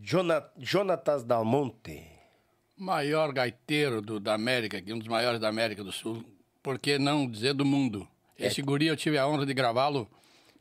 Jona, 0.02 0.44
Jonatas 0.58 1.24
Dalmonte. 1.24 2.06
Maior 2.78 3.34
gaiteiro 3.34 4.02
do- 4.02 4.20
da 4.20 4.34
América, 4.36 4.82
um 4.94 5.00
dos 5.00 5.08
maiores 5.08 5.40
da 5.40 5.50
América 5.50 5.84
do 5.84 5.92
Sul, 5.92 6.24
por 6.64 6.78
que 6.80 6.98
não 7.00 7.28
dizer 7.30 7.54
do 7.54 7.66
mundo? 7.66 8.08
Esse 8.38 8.62
guri 8.62 8.88
eu 8.88 8.96
tive 8.96 9.18
a 9.18 9.28
honra 9.28 9.46
de 9.46 9.54
gravá-lo 9.54 10.10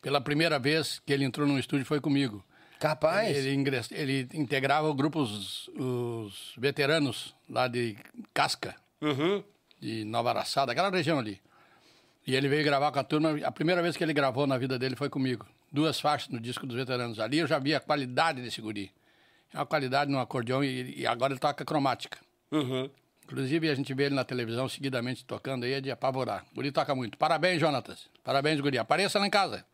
pela 0.02 0.20
primeira 0.20 0.58
vez 0.58 1.00
que 1.06 1.12
ele 1.12 1.24
entrou 1.24 1.46
no 1.46 1.58
estúdio 1.58 1.84
foi 1.86 2.00
comigo. 2.00 2.42
Capaz. 2.80 3.36
Ele, 3.36 3.52
ingress... 3.54 3.92
ele 3.92 4.28
integrava 4.34 4.88
o 4.88 4.94
grupo 4.94 5.20
os, 5.20 5.68
os 5.68 6.52
veteranos 6.56 7.34
lá 7.48 7.68
de 7.68 7.96
Casca, 8.32 8.74
Uhum. 9.00 9.44
de 9.80 10.04
Nova 10.04 10.30
Araçada, 10.30 10.72
aquela 10.72 10.90
região 10.90 11.18
ali. 11.20 11.40
E 12.26 12.34
ele 12.34 12.48
veio 12.48 12.64
gravar 12.64 12.90
com 12.90 12.98
a 12.98 13.04
turma. 13.04 13.38
A 13.44 13.50
primeira 13.52 13.80
vez 13.82 13.96
que 13.96 14.02
ele 14.02 14.12
gravou 14.12 14.46
na 14.46 14.58
vida 14.58 14.76
dele 14.78 14.96
foi 14.96 15.08
comigo. 15.08 15.46
Duas 15.70 16.00
faixas 16.00 16.28
no 16.30 16.40
disco 16.40 16.66
dos 16.66 16.76
veteranos. 16.76 17.20
Ali 17.20 17.38
eu 17.38 17.46
já 17.46 17.58
vi 17.58 17.74
a 17.74 17.80
qualidade 17.80 18.40
desse 18.42 18.60
guri. 18.60 18.90
É 19.52 19.58
uma 19.58 19.66
qualidade 19.66 20.10
no 20.10 20.18
acordeão 20.18 20.62
e, 20.64 21.00
e 21.00 21.06
agora 21.06 21.32
ele 21.32 21.40
toca 21.40 21.64
cromática. 21.64 22.18
Uhum. 22.50 22.88
Inclusive 23.24 23.68
a 23.68 23.74
gente 23.74 23.92
vê 23.92 24.04
ele 24.04 24.14
na 24.14 24.24
televisão 24.24 24.68
seguidamente 24.68 25.24
tocando 25.24 25.64
aí, 25.64 25.74
é 25.74 25.80
de 25.80 25.90
apavorar. 25.90 26.44
O 26.52 26.54
guri 26.56 26.72
toca 26.72 26.94
muito. 26.94 27.18
Parabéns, 27.18 27.60
Jonatas. 27.60 28.08
Parabéns, 28.24 28.60
guri. 28.60 28.78
Apareça 28.78 29.18
lá 29.18 29.26
em 29.26 29.30
casa. 29.30 29.64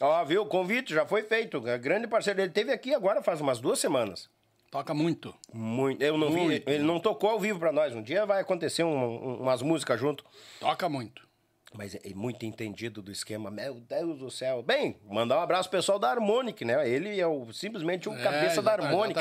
Ó, 0.00 0.24
viu? 0.24 0.42
O 0.42 0.46
convite 0.46 0.94
já 0.94 1.04
foi 1.04 1.22
feito. 1.24 1.66
É 1.68 1.76
grande 1.76 2.06
parceiro 2.06 2.36
dele. 2.38 2.52
Teve 2.52 2.72
aqui 2.72 2.94
agora 2.94 3.20
faz 3.22 3.40
umas 3.40 3.58
duas 3.58 3.78
semanas. 3.78 4.30
Toca 4.70 4.94
muito. 4.94 5.34
Muito. 5.52 6.00
Eu 6.00 6.16
não 6.16 6.30
vi. 6.30 6.40
Muito. 6.40 6.68
Ele 6.70 6.84
não 6.84 7.00
tocou 7.00 7.30
ao 7.30 7.40
vivo 7.40 7.58
pra 7.58 7.72
nós. 7.72 7.92
Um 7.94 8.02
dia 8.02 8.24
vai 8.24 8.40
acontecer 8.40 8.84
um- 8.84 8.88
um- 8.96 9.42
umas 9.42 9.60
músicas 9.62 9.98
junto. 9.98 10.24
Toca 10.60 10.88
muito. 10.88 11.28
Mas 11.72 11.94
é 11.94 12.14
muito 12.14 12.44
entendido 12.44 13.00
do 13.00 13.12
esquema. 13.12 13.50
Meu 13.50 13.74
Deus 13.74 14.18
do 14.18 14.30
céu. 14.30 14.62
Bem, 14.62 14.96
mandar 15.08 15.38
um 15.38 15.42
abraço 15.42 15.70
pessoal 15.70 15.98
da 15.98 16.10
Harmonic, 16.10 16.64
né? 16.64 16.88
Ele 16.88 17.20
é 17.20 17.26
o, 17.26 17.52
simplesmente 17.52 18.08
o 18.08 18.12
É, 18.12 18.22
cabeça 18.22 18.60
da 18.60 18.72
Harmonic. 18.72 19.20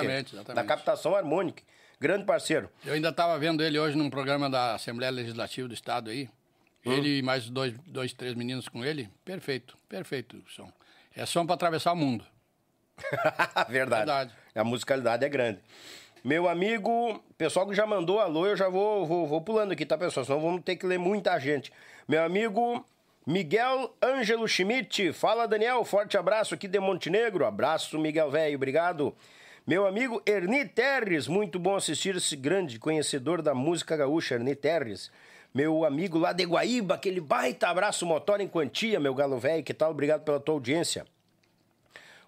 Da 0.53 0.63
captação 0.63 1.15
Harmonic. 1.15 1.63
Grande 1.99 2.25
parceiro. 2.25 2.69
Eu 2.85 2.93
ainda 2.93 3.09
estava 3.09 3.37
vendo 3.37 3.61
ele 3.61 3.77
hoje 3.77 3.95
num 3.95 4.09
programa 4.09 4.49
da 4.49 4.75
Assembleia 4.75 5.11
Legislativa 5.11 5.67
do 5.67 5.73
Estado 5.73 6.09
aí. 6.09 6.29
Ele 6.85 7.19
e 7.19 7.21
mais 7.21 7.49
dois, 7.49 7.73
dois, 7.85 8.13
três 8.13 8.33
meninos 8.33 8.67
com 8.67 8.83
ele. 8.83 9.09
Perfeito, 9.23 9.77
perfeito 9.87 10.37
o 10.37 10.49
som. 10.49 10.71
É 11.15 11.25
som 11.25 11.45
para 11.45 11.55
atravessar 11.55 11.91
o 11.91 11.95
mundo. 11.95 12.25
Verdade. 13.69 14.05
Verdade. 14.05 14.33
A 14.55 14.63
musicalidade 14.63 15.25
é 15.25 15.29
grande. 15.29 15.59
Meu 16.23 16.49
amigo, 16.49 17.23
pessoal 17.37 17.67
que 17.67 17.73
já 17.73 17.85
mandou 17.85 18.19
alô, 18.19 18.45
eu 18.45 18.55
já 18.55 18.67
vou, 18.67 19.05
vou, 19.05 19.27
vou 19.27 19.41
pulando 19.41 19.71
aqui, 19.71 19.85
tá, 19.85 19.97
pessoal? 19.97 20.25
Senão 20.25 20.41
vamos 20.41 20.63
ter 20.63 20.75
que 20.75 20.85
ler 20.85 20.97
muita 20.97 21.37
gente. 21.39 21.71
Meu 22.09 22.23
amigo 22.23 22.83
Miguel 23.23 23.93
Ângelo 24.03 24.47
Schmidt. 24.47 25.13
Fala, 25.13 25.47
Daniel. 25.47 25.85
Forte 25.85 26.17
abraço 26.17 26.55
aqui 26.55 26.67
de 26.67 26.79
Montenegro. 26.79 27.45
Abraço, 27.45 27.99
Miguel 27.99 28.31
Velho. 28.31 28.55
Obrigado. 28.55 29.15
Meu 29.67 29.85
amigo 29.85 30.19
Erni 30.25 30.65
Terres. 30.65 31.27
Muito 31.27 31.59
bom 31.59 31.75
assistir 31.75 32.15
esse 32.15 32.35
grande 32.35 32.79
conhecedor 32.79 33.43
da 33.43 33.53
música 33.53 33.95
gaúcha, 33.95 34.33
Erni 34.33 34.55
Terres. 34.55 35.11
Meu 35.53 35.85
amigo 35.85 36.17
lá 36.17 36.33
de 36.33 36.45
Guaíba, 36.45 36.95
aquele 36.95 37.21
baita 37.21 37.67
abraço 37.67 38.07
motor 38.07 38.41
em 38.41 38.47
quantia, 38.47 38.99
meu 38.99 39.13
galo 39.13 39.37
velho. 39.37 39.63
Que 39.63 39.73
tal? 39.73 39.91
Obrigado 39.91 40.23
pela 40.23 40.39
tua 40.39 40.55
audiência. 40.55 41.05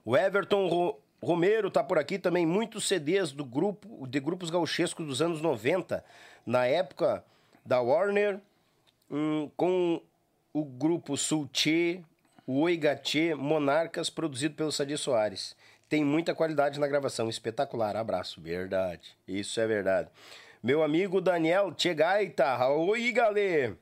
O 0.06 0.16
Everton 0.16 0.68
Ro- 0.68 1.00
Romero 1.24 1.72
tá 1.72 1.84
por 1.84 1.98
aqui 1.98 2.20
também, 2.20 2.46
muitos 2.46 2.88
CDs 2.88 3.32
do 3.32 3.46
grupo, 3.46 4.08
de 4.08 4.20
grupos 4.20 4.52
gauchescos 4.52 5.06
dos 5.08 5.22
anos 5.24 5.40
90, 5.42 6.04
na 6.46 6.66
época 6.66 7.24
da 7.64 7.80
Warner, 7.80 8.40
hum, 9.12 9.52
com 9.58 10.02
o 10.54 10.64
grupo 10.64 11.18
Sultê, 11.18 12.02
o 12.48 12.62
Oigatê, 12.62 13.36
Monarcas, 13.36 14.10
produzido 14.10 14.56
pelo 14.56 14.72
Sadi 14.72 14.98
Soares. 14.98 15.56
Tem 15.88 16.04
muita 16.06 16.34
qualidade 16.34 16.80
na 16.80 16.88
gravação, 16.88 17.30
espetacular. 17.30 17.98
Abraço. 17.98 18.40
Verdade. 18.40 19.16
Isso 19.28 19.60
é 19.60 19.68
verdade. 19.68 20.10
Meu 20.64 20.84
amigo 20.84 21.20
Daniel 21.20 21.74
Tchegaita. 21.74 22.66
Oi, 22.70 23.12
galê. 23.12 23.74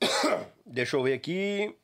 Deixa 0.66 0.96
eu 0.96 1.02
ver 1.02 1.14
aqui. 1.14 1.74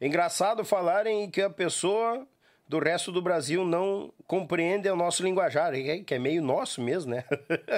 Engraçado 0.00 0.64
falarem 0.64 1.30
que 1.30 1.42
a 1.42 1.50
pessoa 1.50 2.26
do 2.72 2.78
resto 2.78 3.12
do 3.12 3.20
Brasil 3.20 3.66
não 3.66 4.10
compreende 4.26 4.88
o 4.88 4.96
nosso 4.96 5.22
linguajar, 5.22 5.74
que 6.06 6.14
é 6.14 6.18
meio 6.18 6.40
nosso 6.40 6.80
mesmo, 6.80 7.10
né? 7.10 7.22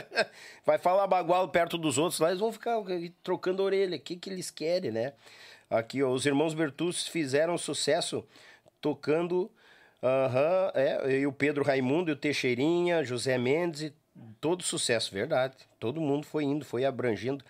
Vai 0.65 0.79
falar 0.79 1.09
bagual 1.09 1.49
perto 1.49 1.77
dos 1.77 1.99
outros 1.99 2.21
lá, 2.21 2.29
eles 2.29 2.39
vão 2.39 2.53
ficar 2.53 2.77
trocando 3.21 3.65
orelha. 3.65 3.97
O 3.97 4.01
que, 4.01 4.15
que 4.15 4.31
eles 4.31 4.53
querem, 4.53 4.93
né? 4.93 5.15
Aqui, 5.69 6.01
ó, 6.01 6.13
os 6.13 6.25
irmãos 6.27 6.55
Bertus 6.55 7.09
fizeram 7.09 7.59
sucesso 7.59 8.25
tocando. 8.81 9.51
Aham, 10.01 10.71
é, 10.75 11.19
e 11.19 11.27
o 11.27 11.33
Pedro 11.33 11.65
Raimundo, 11.65 12.11
e 12.11 12.13
o 12.13 12.17
Teixeirinha, 12.17 13.03
José 13.03 13.37
Mendes, 13.37 13.93
todo 14.41 14.63
sucesso, 14.63 15.13
verdade. 15.13 15.57
Todo 15.81 16.01
mundo 16.01 16.25
foi 16.25 16.45
indo, 16.45 16.65
foi 16.65 16.85
abrangindo. 16.85 17.45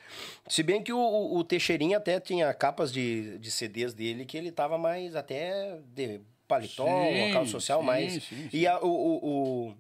Se 0.48 0.62
bem 0.62 0.82
que 0.82 0.94
o, 0.94 0.98
o, 0.98 1.36
o 1.36 1.44
Teixeirinha 1.44 1.98
até 1.98 2.18
tinha 2.18 2.54
capas 2.54 2.90
de, 2.90 3.36
de 3.38 3.50
CDs 3.50 3.92
dele 3.92 4.24
que 4.24 4.38
ele 4.38 4.50
tava 4.50 4.78
mais 4.78 5.14
até 5.14 5.78
de 5.94 6.22
paletó, 6.48 6.84
Sim, 6.86 7.20
local 7.26 7.46
social 7.46 7.80
sim, 7.80 7.86
mais. 7.86 8.12
sim, 8.14 8.20
sim. 8.20 8.48
E 8.52 8.66
a- 8.66 8.78
o, 8.80 8.86
o, 8.86 9.26
o, 9.28 9.74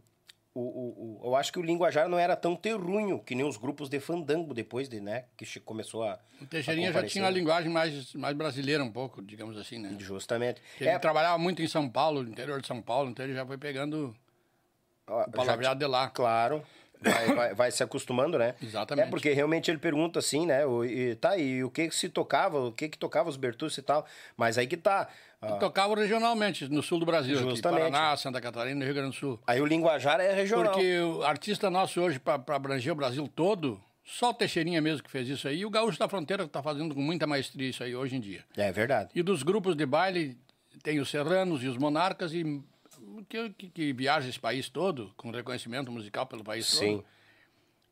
o, 0.54 0.60
o, 0.60 1.20
o- 1.22 1.28
eu 1.28 1.36
acho 1.36 1.52
que 1.52 1.58
o 1.58 1.62
linguajar 1.62 2.08
não 2.08 2.18
era 2.18 2.36
tão 2.36 2.54
terrunho 2.56 3.18
que 3.18 3.34
nem 3.34 3.44
os 3.46 3.56
grupos 3.56 3.88
de 3.88 3.98
fandango 4.00 4.54
depois 4.54 4.88
de, 4.88 5.00
né, 5.00 5.24
que 5.36 5.44
começou 5.60 6.04
a 6.04 6.18
O 6.40 6.46
Teixeirinha 6.46 6.90
a 6.90 6.92
já 6.92 7.04
tinha 7.04 7.24
uma 7.24 7.30
linguagem 7.30 7.70
mais, 7.70 8.14
mais 8.14 8.36
brasileira 8.36 8.82
um 8.82 8.90
pouco, 8.90 9.20
digamos 9.22 9.58
assim, 9.58 9.78
né? 9.78 9.96
Justamente. 9.98 10.60
Ele 10.80 10.90
É, 10.90 10.98
trabalhava 10.98 11.38
muito 11.38 11.60
em 11.62 11.68
São 11.68 11.88
Paulo, 11.88 12.22
no 12.22 12.28
interior 12.30 12.60
de 12.60 12.66
São 12.66 12.80
Paulo, 12.80 13.10
então 13.10 13.24
ele 13.24 13.34
já 13.34 13.44
foi 13.44 13.58
pegando 13.58 14.14
ó, 15.06 15.24
o 15.24 15.30
palavreado 15.30 15.78
de 15.78 15.86
lá. 15.86 16.08
Claro. 16.08 16.64
Vai, 17.00 17.34
vai, 17.34 17.54
vai 17.54 17.70
se 17.70 17.82
acostumando, 17.82 18.38
né? 18.38 18.54
Exatamente. 18.62 19.06
É 19.08 19.10
porque 19.10 19.30
realmente 19.32 19.70
ele 19.70 19.76
pergunta 19.78 20.20
assim, 20.20 20.46
né? 20.46 20.64
O, 20.64 20.82
e, 20.84 21.14
tá, 21.16 21.36
e 21.36 21.62
o 21.62 21.70
que 21.70 21.88
que 21.88 21.94
se 21.94 22.08
tocava, 22.08 22.58
o 22.60 22.72
que 22.72 22.88
que 22.88 22.96
tocava 22.96 23.28
os 23.28 23.36
Bertucci 23.36 23.80
e 23.80 23.82
tal. 23.82 24.06
Mas 24.36 24.56
aí 24.56 24.66
que 24.66 24.76
tá. 24.76 25.08
Ó, 25.52 25.56
Tocava 25.58 25.94
regionalmente, 25.94 26.68
no 26.68 26.82
sul 26.82 26.98
do 26.98 27.06
Brasil, 27.06 27.50
aqui. 27.50 27.62
Paraná, 27.62 28.16
Santa 28.16 28.40
Catarina 28.40 28.82
e 28.82 28.84
Rio 28.84 28.94
Grande 28.94 29.10
do 29.10 29.16
Sul. 29.16 29.40
aí 29.46 29.60
o 29.60 29.66
linguajar 29.66 30.20
é 30.20 30.32
regional. 30.32 30.72
Porque 30.72 30.98
o 31.00 31.22
artista 31.22 31.70
nosso 31.70 32.00
hoje, 32.00 32.18
para 32.18 32.42
abranger 32.48 32.92
o 32.92 32.96
Brasil 32.96 33.28
todo, 33.28 33.80
só 34.04 34.30
o 34.30 34.34
Teixeirinha 34.34 34.80
mesmo 34.80 35.02
que 35.02 35.10
fez 35.10 35.28
isso 35.28 35.48
aí, 35.48 35.58
e 35.58 35.66
o 35.66 35.70
Gaúcho 35.70 35.98
da 35.98 36.08
Fronteira 36.08 36.42
que 36.42 36.48
está 36.48 36.62
fazendo 36.62 36.94
com 36.94 37.00
muita 37.00 37.26
maestria 37.26 37.68
isso 37.68 37.82
aí 37.82 37.96
hoje 37.96 38.16
em 38.16 38.20
dia. 38.20 38.44
É 38.56 38.70
verdade. 38.70 39.10
E 39.14 39.22
dos 39.22 39.42
grupos 39.42 39.74
de 39.74 39.86
baile, 39.86 40.38
tem 40.82 41.00
os 41.00 41.08
Serranos 41.08 41.62
e 41.62 41.68
os 41.68 41.76
Monarcas, 41.76 42.32
e 42.34 42.62
que, 43.28 43.50
que, 43.50 43.70
que 43.70 43.92
viaja 43.92 44.28
esse 44.28 44.38
país 44.38 44.68
todo, 44.68 45.12
com 45.16 45.30
reconhecimento 45.30 45.90
musical 45.90 46.26
pelo 46.26 46.44
país 46.44 46.66
Sim. 46.66 46.96
todo. 46.96 47.04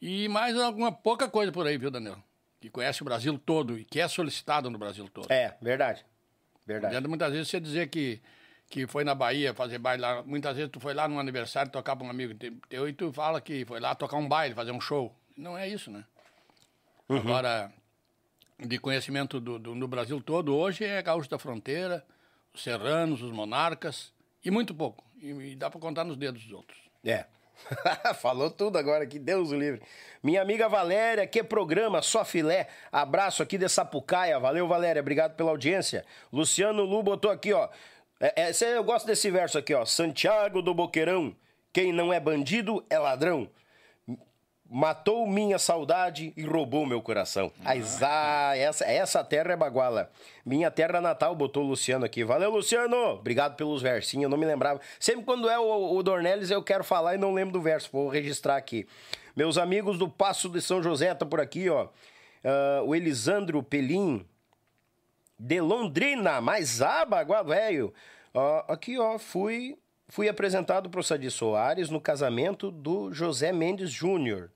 E 0.00 0.28
mais 0.28 0.56
alguma 0.56 0.90
pouca 0.90 1.28
coisa 1.28 1.52
por 1.52 1.66
aí, 1.66 1.78
viu, 1.78 1.90
Daniel? 1.90 2.18
Que 2.60 2.68
conhece 2.68 3.02
o 3.02 3.04
Brasil 3.04 3.38
todo 3.38 3.78
e 3.78 3.84
que 3.84 4.00
é 4.00 4.08
solicitado 4.08 4.68
no 4.68 4.78
Brasil 4.78 5.08
todo. 5.08 5.30
É, 5.30 5.56
verdade. 5.60 6.04
Verdade. 6.66 7.06
muitas 7.08 7.32
vezes 7.32 7.48
você 7.48 7.58
dizer 7.60 7.88
que, 7.88 8.20
que 8.70 8.86
foi 8.86 9.04
na 9.04 9.14
Bahia 9.14 9.52
fazer 9.54 9.78
baile 9.78 10.00
lá. 10.02 10.22
Muitas 10.22 10.56
vezes 10.56 10.70
tu 10.70 10.78
foi 10.80 10.94
lá 10.94 11.08
num 11.08 11.18
aniversário 11.18 11.70
tocar 11.72 11.96
para 11.96 12.06
um 12.06 12.10
amigo 12.10 12.34
teu 12.68 12.88
e 12.88 12.92
tu 12.92 13.12
fala 13.12 13.40
que 13.40 13.64
foi 13.64 13.80
lá 13.80 13.94
tocar 13.94 14.16
um 14.16 14.28
baile, 14.28 14.54
fazer 14.54 14.70
um 14.72 14.80
show. 14.80 15.14
Não 15.36 15.56
é 15.58 15.68
isso, 15.68 15.90
né? 15.90 16.04
Agora, 17.08 17.72
de 18.58 18.78
conhecimento 18.78 19.40
do, 19.40 19.58
do- 19.58 19.74
no 19.74 19.88
Brasil 19.88 20.20
todo, 20.22 20.54
hoje 20.54 20.84
é 20.84 21.02
Gaúcho 21.02 21.28
da 21.28 21.38
Fronteira, 21.38 22.04
os 22.54 22.62
Serranos, 22.62 23.22
os 23.22 23.32
Monarcas, 23.32 24.12
e 24.44 24.50
muito 24.50 24.74
pouco. 24.74 25.04
E, 25.20 25.28
e 25.52 25.56
dá 25.56 25.68
para 25.70 25.80
contar 25.80 26.04
nos 26.04 26.16
dedos 26.16 26.42
dos 26.44 26.52
outros. 26.52 26.78
É. 27.04 27.26
Falou 28.20 28.50
tudo 28.50 28.78
agora 28.78 29.04
aqui, 29.04 29.18
Deus 29.18 29.50
o 29.50 29.56
livre. 29.56 29.82
Minha 30.22 30.40
amiga 30.40 30.68
Valéria, 30.68 31.26
que 31.26 31.42
programa, 31.42 32.00
só 32.00 32.24
filé. 32.24 32.68
Abraço 32.90 33.42
aqui 33.42 33.58
de 33.58 33.68
Sapucaia. 33.68 34.38
Valeu, 34.38 34.68
Valéria, 34.68 35.00
obrigado 35.00 35.34
pela 35.34 35.50
audiência. 35.50 36.04
Luciano 36.32 36.84
Lu 36.84 37.02
botou 37.02 37.30
aqui, 37.30 37.52
ó. 37.52 37.68
É, 38.20 38.50
é, 38.50 38.76
eu 38.76 38.84
gosto 38.84 39.06
desse 39.06 39.30
verso 39.30 39.58
aqui, 39.58 39.74
ó. 39.74 39.84
Santiago 39.84 40.62
do 40.62 40.72
Boqueirão, 40.72 41.34
quem 41.72 41.92
não 41.92 42.12
é 42.12 42.20
bandido 42.20 42.84
é 42.88 42.98
ladrão. 42.98 43.50
Matou 44.74 45.26
minha 45.26 45.58
saudade 45.58 46.32
e 46.34 46.42
roubou 46.44 46.86
meu 46.86 47.02
coração. 47.02 47.52
Aizá, 47.62 48.56
essa, 48.56 48.86
essa 48.86 49.22
terra 49.22 49.52
é 49.52 49.56
baguala. 49.56 50.10
Minha 50.46 50.70
terra 50.70 50.98
natal, 50.98 51.34
botou 51.34 51.62
o 51.62 51.66
Luciano 51.66 52.06
aqui. 52.06 52.24
Valeu, 52.24 52.50
Luciano! 52.50 52.96
Obrigado 53.16 53.54
pelos 53.54 53.82
versinhos, 53.82 54.22
eu 54.22 54.30
não 54.30 54.38
me 54.38 54.46
lembrava. 54.46 54.80
Sempre 54.98 55.26
quando 55.26 55.50
é 55.50 55.58
o, 55.58 55.94
o 55.94 56.02
Dornelles 56.02 56.50
eu 56.50 56.62
quero 56.62 56.82
falar 56.82 57.16
e 57.16 57.18
não 57.18 57.34
lembro 57.34 57.52
do 57.52 57.60
verso. 57.60 57.90
Vou 57.92 58.08
registrar 58.08 58.56
aqui. 58.56 58.86
Meus 59.36 59.58
amigos 59.58 59.98
do 59.98 60.08
Passo 60.08 60.48
de 60.48 60.62
São 60.62 60.82
José 60.82 61.14
tá 61.14 61.26
por 61.26 61.38
aqui, 61.38 61.68
ó. 61.68 61.88
Ah, 62.42 62.80
o 62.82 62.94
Elisandro 62.94 63.62
Pelim, 63.62 64.26
de 65.38 65.60
Londrina, 65.60 66.40
mais 66.40 66.80
aba, 66.80 67.22
velho. 67.42 67.92
Ó, 68.32 68.64
aqui, 68.68 68.98
ó, 68.98 69.18
fui, 69.18 69.76
fui 70.08 70.30
apresentado 70.30 70.88
pro 70.88 71.02
Sadi 71.02 71.30
Soares 71.30 71.90
no 71.90 72.00
casamento 72.00 72.70
do 72.70 73.12
José 73.12 73.52
Mendes 73.52 73.90
Júnior. 73.90 74.50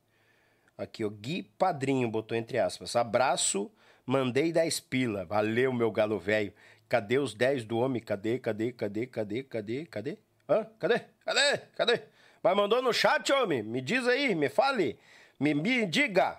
Aqui, 0.77 1.05
ó, 1.05 1.09
Gui 1.09 1.43
Padrinho, 1.43 2.09
botou 2.11 2.37
entre 2.37 2.59
aspas. 2.59 2.95
Abraço, 2.97 3.71
mandei 4.05 4.53
10 4.53 4.81
pila. 4.81 5.25
Valeu, 5.25 5.73
meu 5.73 5.91
galo 5.91 6.19
velho. 6.19 6.53
Cadê 6.89 7.19
os 7.19 7.35
10 7.35 7.65
do 7.65 7.79
homem? 7.79 8.01
Cadê, 8.01 8.39
cadê, 8.39 8.73
cadê, 8.73 9.07
cadê, 9.07 9.43
cadê, 9.43 9.87
cadê? 9.87 10.19
Hã? 10.49 10.67
Cadê? 10.79 11.01
Cadê? 11.25 11.59
Cadê? 11.77 12.03
Mas 12.43 12.57
mandou 12.57 12.81
no 12.81 12.93
chat, 12.93 13.33
homem. 13.33 13.63
Me 13.63 13.81
diz 13.81 14.07
aí, 14.07 14.35
me 14.35 14.49
fale. 14.49 14.99
Me, 15.39 15.53
me 15.53 15.85
diga. 15.85 16.39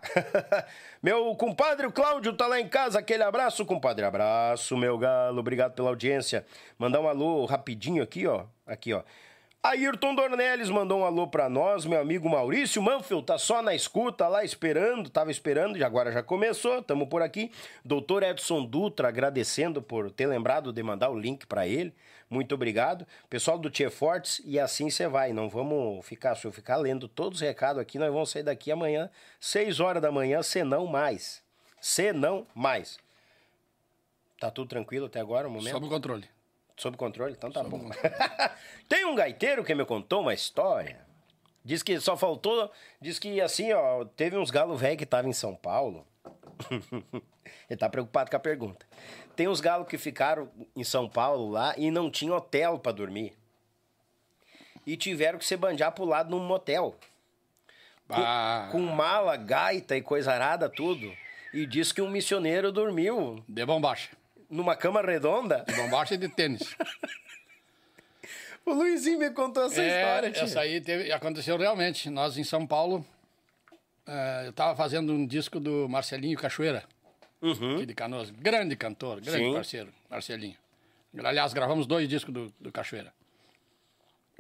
meu 1.03 1.35
compadre 1.35 1.85
o 1.85 1.91
Cláudio 1.91 2.33
tá 2.33 2.47
lá 2.47 2.59
em 2.59 2.67
casa. 2.67 2.99
Aquele 2.99 3.23
abraço, 3.23 3.65
compadre. 3.65 4.05
Abraço, 4.05 4.77
meu 4.77 4.97
galo. 4.97 5.39
Obrigado 5.39 5.73
pela 5.73 5.89
audiência. 5.89 6.45
Mandar 6.79 7.01
um 7.01 7.07
alô 7.07 7.45
rapidinho 7.45 8.01
aqui, 8.01 8.25
ó. 8.25 8.45
Aqui, 8.65 8.93
ó. 8.93 9.03
Ayrton 9.63 10.15
Dornelles 10.15 10.69
mandou 10.69 11.01
um 11.01 11.03
alô 11.03 11.27
pra 11.27 11.49
nós, 11.49 11.85
meu 11.85 11.99
amigo 11.99 12.29
Maurício 12.29 12.81
Manfield, 12.81 13.25
tá 13.25 13.37
só 13.37 13.61
na 13.61 13.75
escuta 13.75 14.27
lá 14.27 14.43
esperando, 14.43 15.09
tava 15.09 15.29
esperando, 15.29 15.77
e 15.77 15.83
agora 15.83 16.11
já 16.11 16.23
começou, 16.23 16.81
tamo 16.81 17.07
por 17.07 17.21
aqui. 17.21 17.51
Doutor 17.83 18.23
Edson 18.23 18.63
Dutra 18.63 19.09
agradecendo 19.09 19.81
por 19.81 20.09
ter 20.09 20.27
lembrado 20.27 20.71
de 20.71 20.81
mandar 20.81 21.09
o 21.09 21.19
link 21.19 21.45
pra 21.45 21.67
ele, 21.67 21.93
muito 22.29 22.55
obrigado. 22.55 23.05
Pessoal 23.29 23.57
do 23.57 23.69
Tia 23.69 23.91
Fortes, 23.91 24.41
e 24.45 24.57
assim 24.57 24.89
você 24.89 25.07
vai, 25.07 25.33
não 25.33 25.49
vamos 25.49 26.05
ficar, 26.05 26.35
se 26.35 26.45
eu 26.45 26.51
ficar 26.51 26.77
lendo 26.77 27.07
todos 27.07 27.41
os 27.41 27.45
recados 27.45 27.81
aqui, 27.81 27.99
nós 27.99 28.13
vamos 28.13 28.29
sair 28.29 28.43
daqui 28.43 28.71
amanhã, 28.71 29.09
6 29.39 29.81
horas 29.81 30.01
da 30.01 30.11
manhã, 30.11 30.41
se 30.43 30.63
não 30.63 30.85
mais. 30.85 31.43
Se 31.81 32.13
não 32.13 32.47
mais. 32.55 32.97
Tá 34.39 34.49
tudo 34.49 34.69
tranquilo 34.69 35.07
até 35.07 35.19
agora, 35.19 35.47
o 35.47 35.51
momento? 35.51 35.73
Sob 35.73 35.87
o 35.87 35.89
controle. 35.89 36.36
Sob 36.77 36.95
controle? 36.95 37.33
Então 37.33 37.51
tá 37.51 37.63
bom. 37.63 37.89
Tem 38.87 39.03
um 39.05 39.15
gaiteiro 39.15 39.63
que 39.63 39.73
me 39.73 39.83
contou 39.83 40.21
uma 40.21 40.33
história. 40.33 41.05
Diz 41.65 41.81
que 41.83 41.99
só 41.99 42.15
faltou. 42.15 42.71
Diz 43.01 43.19
que 43.19 43.41
assim, 43.41 43.73
ó, 43.73 44.05
teve 44.05 44.37
uns 44.37 44.51
galos 44.51 44.79
velho 44.79 44.97
que 44.97 45.05
tava 45.05 45.27
em 45.27 45.33
São 45.33 45.55
Paulo. 45.55 46.05
Ele 47.69 47.77
tá 47.77 47.89
preocupado 47.89 48.29
com 48.29 48.37
a 48.37 48.39
pergunta. 48.39 48.85
Tem 49.35 49.47
uns 49.47 49.59
galos 49.59 49.87
que 49.87 49.97
ficaram 49.97 50.49
em 50.75 50.83
São 50.83 51.09
Paulo 51.09 51.49
lá 51.49 51.73
e 51.77 51.91
não 51.91 52.09
tinha 52.09 52.33
hotel 52.33 52.79
pra 52.79 52.91
dormir. 52.91 53.33
E 54.85 54.95
tiveram 54.95 55.37
que 55.37 55.45
se 55.45 55.57
banjar 55.57 55.91
pro 55.91 56.05
lado 56.05 56.29
num 56.29 56.45
motel. 56.45 56.95
Ah, 58.09 58.69
Com 58.71 58.79
mala, 58.79 59.35
gaita 59.35 59.97
e 59.97 60.01
coisa 60.01 60.31
arada, 60.31 60.69
tudo. 60.69 61.11
E 61.53 61.65
diz 61.65 61.91
que 61.91 62.01
um 62.01 62.09
missioneiro 62.09 62.71
dormiu 62.71 63.43
de 63.47 63.65
bombacha. 63.65 64.16
Numa 64.49 64.75
cama 64.75 65.01
redonda. 65.01 65.63
De 65.67 65.73
bombacha 65.75 66.17
de 66.17 66.27
tênis. 66.29 66.61
O 68.65 68.73
Luizinho 68.73 69.17
me 69.19 69.29
contou 69.31 69.63
essa 69.63 69.81
É, 69.81 69.87
história, 70.01 70.31
tio. 70.31 70.43
essa 70.43 70.59
aí 70.59 70.81
teve- 70.81 71.09
aconteceu 71.13 71.55
realmente. 71.57 72.09
Nós 72.09 72.37
em 72.37 72.43
São 72.43 72.67
Paulo, 72.67 73.05
eh, 74.05 74.41
eu 74.45 74.49
estava 74.49 74.75
fazendo 74.75 75.13
um 75.13 75.25
disco 75.25 75.57
do 75.57 75.87
Marcelinho 75.87 76.37
Cachoeira, 76.37 76.83
aqui 77.41 77.85
de 77.85 77.93
Canoas. 77.93 78.29
Grande 78.29 78.75
cantor, 78.75 79.21
grande 79.21 79.41
Uhum. 79.43 79.49
Sim. 79.51 79.55
parceiro, 79.55 79.93
Marcelinho. 80.09 80.57
Aliás, 81.23 81.53
gravamos 81.53 81.87
dois 81.87 82.09
discos 82.09 82.33
do, 82.33 82.53
do 82.59 82.69
Cachoeira. 82.69 83.13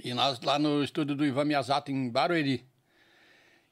E 0.03 0.13
nós 0.13 0.41
lá 0.41 0.59
no 0.59 0.83
estúdio 0.83 1.15
do 1.15 1.25
Ivan 1.25 1.45
Miyazato, 1.45 1.89
em 1.89 2.09
Barueri. 2.09 2.65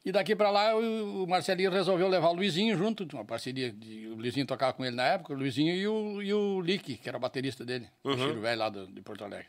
E 0.06 0.11
daqui 0.11 0.36
para 0.36 0.52
lá 0.52 0.76
o, 0.76 1.26
Marcelinho 1.26 1.72
resolveu 1.72 2.07
levar 2.07 2.30
o 2.30 2.34
Luizinho 2.34 2.77
junto, 2.77 3.07
uma 3.11 3.26
parceria. 3.26 3.72
De, 3.72 4.07
o 4.07 4.15
Luizinho 4.15 4.45
tocava 4.45 4.72
com 4.72 4.86
ele 4.86 4.95
na 4.95 5.03
época, 5.03 5.34
o 5.34 5.36
Luizinho 5.36 5.73
e 5.73 5.88
o, 5.88 6.22
e 6.22 6.32
o 6.32 6.61
Lick, 6.61 6.98
que 6.98 7.10
era 7.10 7.18
baterista 7.18 7.65
dele, 7.65 7.90
o 8.03 8.15
Chiro 8.15 8.40
Velho 8.40 8.60
lá 8.60 8.69
do, 8.69 8.86
de 8.86 9.02
Porto 9.02 9.23
Alegre. 9.23 9.48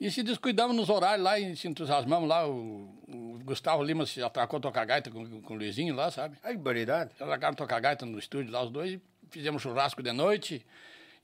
E 0.00 0.08
se 0.08 0.22
descuidamos 0.22 0.76
nos 0.76 0.88
horários 0.88 1.24
lá 1.24 1.38
e 1.38 1.56
se 1.56 1.66
entusiasmamos 1.66 2.28
lá. 2.28 2.46
O, 2.46 2.94
o 3.08 3.40
Gustavo 3.44 3.82
Lima 3.82 4.06
se 4.06 4.22
atracou 4.22 4.58
a 4.58 4.60
tocar 4.60 4.84
gaita 4.84 5.10
com, 5.10 5.42
com 5.42 5.54
o 5.54 5.56
Luizinho 5.56 5.96
lá, 5.96 6.10
sabe? 6.12 6.36
Ai, 6.42 6.52
que 6.52 6.58
barbaridade. 6.58 7.10
Atracaram 7.18 7.54
tocar 7.54 7.80
gaita 7.80 8.06
no 8.06 8.18
estúdio 8.18 8.52
lá, 8.52 8.62
os 8.62 8.70
dois. 8.70 8.92
e 8.92 9.02
Fizemos 9.30 9.60
churrasco 9.60 10.00
de 10.00 10.12
noite. 10.12 10.64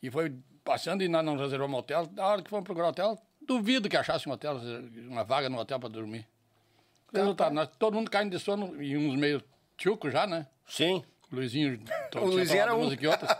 E 0.02 0.10
foi 0.10 0.34
passando 0.64 1.02
e 1.02 1.08
nós 1.08 1.24
não 1.24 1.36
reservamos 1.36 1.78
hotel. 1.78 2.08
Na 2.12 2.26
hora 2.26 2.42
que 2.42 2.50
fomos 2.50 2.64
procurar 2.64 2.88
hotel, 2.88 3.18
duvido 3.40 3.88
que 3.88 3.96
achasse 3.96 4.28
um 4.28 4.32
hotel, 4.32 4.60
uma 5.08 5.22
vaga 5.22 5.48
no 5.48 5.58
hotel 5.58 5.78
para 5.78 5.88
dormir. 5.88 6.26
Resultado, 7.12 7.54
nós, 7.54 7.68
todo 7.78 7.94
mundo 7.94 8.10
caindo 8.10 8.36
de 8.36 8.42
sono 8.42 8.80
e 8.82 8.96
uns 8.96 9.16
meio 9.16 9.42
tchuco 9.76 10.10
já, 10.10 10.26
né? 10.26 10.46
Sim. 10.66 11.04
O 11.30 11.36
Luizinho, 11.36 11.82
O 12.16 12.24
Luizinho 12.26 12.60
era 12.60 12.74
um. 12.74 12.84
música 12.84 13.04
e 13.04 13.08
outras. 13.08 13.30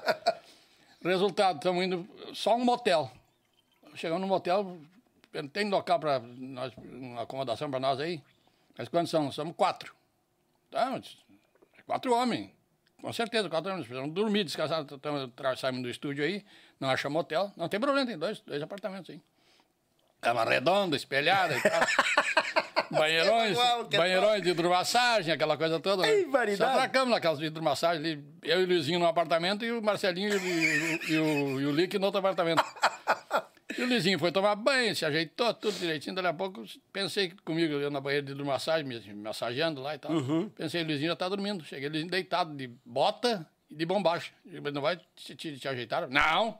Resultado, 1.03 1.57
estamos 1.57 1.85
indo 1.85 2.09
só 2.35 2.57
um 2.57 2.65
motel. 2.65 3.11
Chegamos 3.95 4.21
no 4.21 4.27
motel, 4.29 4.79
tem 5.53 5.69
local 5.69 5.99
para 5.99 6.19
nós, 6.21 6.73
uma 6.77 7.23
acomodação 7.23 7.71
para 7.71 7.81
nós 7.81 7.99
aí. 7.99 8.23
Mas 8.77 8.89
quantos 8.89 9.11
são? 9.11 9.31
Somos 9.33 9.55
quatro. 9.57 9.95
Tá, 10.71 11.01
quatro 11.87 12.15
homens. 12.15 12.51
Com 13.01 13.13
certeza, 13.13 13.49
quatro 13.49 13.71
homens. 13.71 13.87
Precisamos 13.87 14.15
dormir, 14.15 14.45
descansar. 14.45 14.85
Saímos 15.57 15.83
do 15.83 15.91
estúdio 15.91 16.25
aí, 16.25 16.45
não 16.79 16.91
achamos 16.91 17.21
hotel. 17.21 17.51
Não 17.57 17.69
tem 17.69 17.81
problema, 17.81 18.07
tem 18.07 18.19
dois, 18.19 18.41
dois 18.41 18.63
apartamentos 18.63 19.11
aí. 19.11 19.21
Cama 20.21 20.45
redonda, 20.45 20.97
espelhada 20.97 21.57
e 21.57 21.61
tal. 21.61 21.81
Banheirões, 22.91 23.57
que 23.89 23.97
banheirões 23.97 24.43
de 24.43 24.51
hidromassagem, 24.51 25.33
aquela 25.33 25.57
coisa 25.57 25.79
toda. 25.79 26.03
Né? 26.03 26.57
Só 26.57 26.65
atracamos 26.67 27.11
naquelas 27.11 27.39
de 27.39 27.47
hidromassagem 27.47 27.99
ali. 27.99 28.25
Eu 28.43 28.61
e 28.61 28.65
o 28.65 28.67
Luizinho 28.67 28.99
no 28.99 29.07
apartamento 29.07 29.65
e 29.65 29.71
o 29.71 29.81
Marcelinho 29.81 30.29
e 30.29 30.37
o, 30.37 31.13
e 31.13 31.19
o, 31.19 31.61
e 31.61 31.67
o 31.67 31.71
Lick 31.71 31.97
no 31.99 32.07
outro 32.07 32.19
apartamento. 32.19 32.65
E 33.79 33.83
o 33.83 33.87
Luizinho 33.87 34.19
foi 34.19 34.33
tomar 34.33 34.57
banho, 34.57 34.95
se 34.97 35.05
ajeitou, 35.05 35.55
tudo 35.55 35.79
direitinho. 35.79 36.15
Daqui 36.15 36.29
a 36.29 36.35
pouco, 36.35 36.65
pensei 36.93 37.33
comigo, 37.45 37.75
eu 37.75 37.91
na 37.91 38.01
banheira 38.01 38.27
de 38.27 38.43
massagem, 38.43 38.85
me 38.85 39.15
massageando 39.15 39.81
lá 39.81 39.95
e 39.95 39.99
tal. 39.99 40.11
Uhum. 40.11 40.49
Pensei, 40.49 40.83
o 40.83 40.87
Luizinho 40.87 41.11
já 41.11 41.17
tá 41.17 41.29
dormindo. 41.29 41.65
Cheguei, 41.65 41.89
o 41.89 41.91
Luizinho 41.93 42.11
deitado 42.11 42.55
de 42.55 42.67
bota 42.85 43.47
e 43.71 43.75
de 43.75 43.87
bombacha. 43.87 44.33
Mas 44.45 44.73
não 44.73 44.83
vai 44.83 45.01
te, 45.15 45.37
te, 45.37 45.57
te 45.57 45.69
ajeitar? 45.69 46.09
Não! 46.09 46.59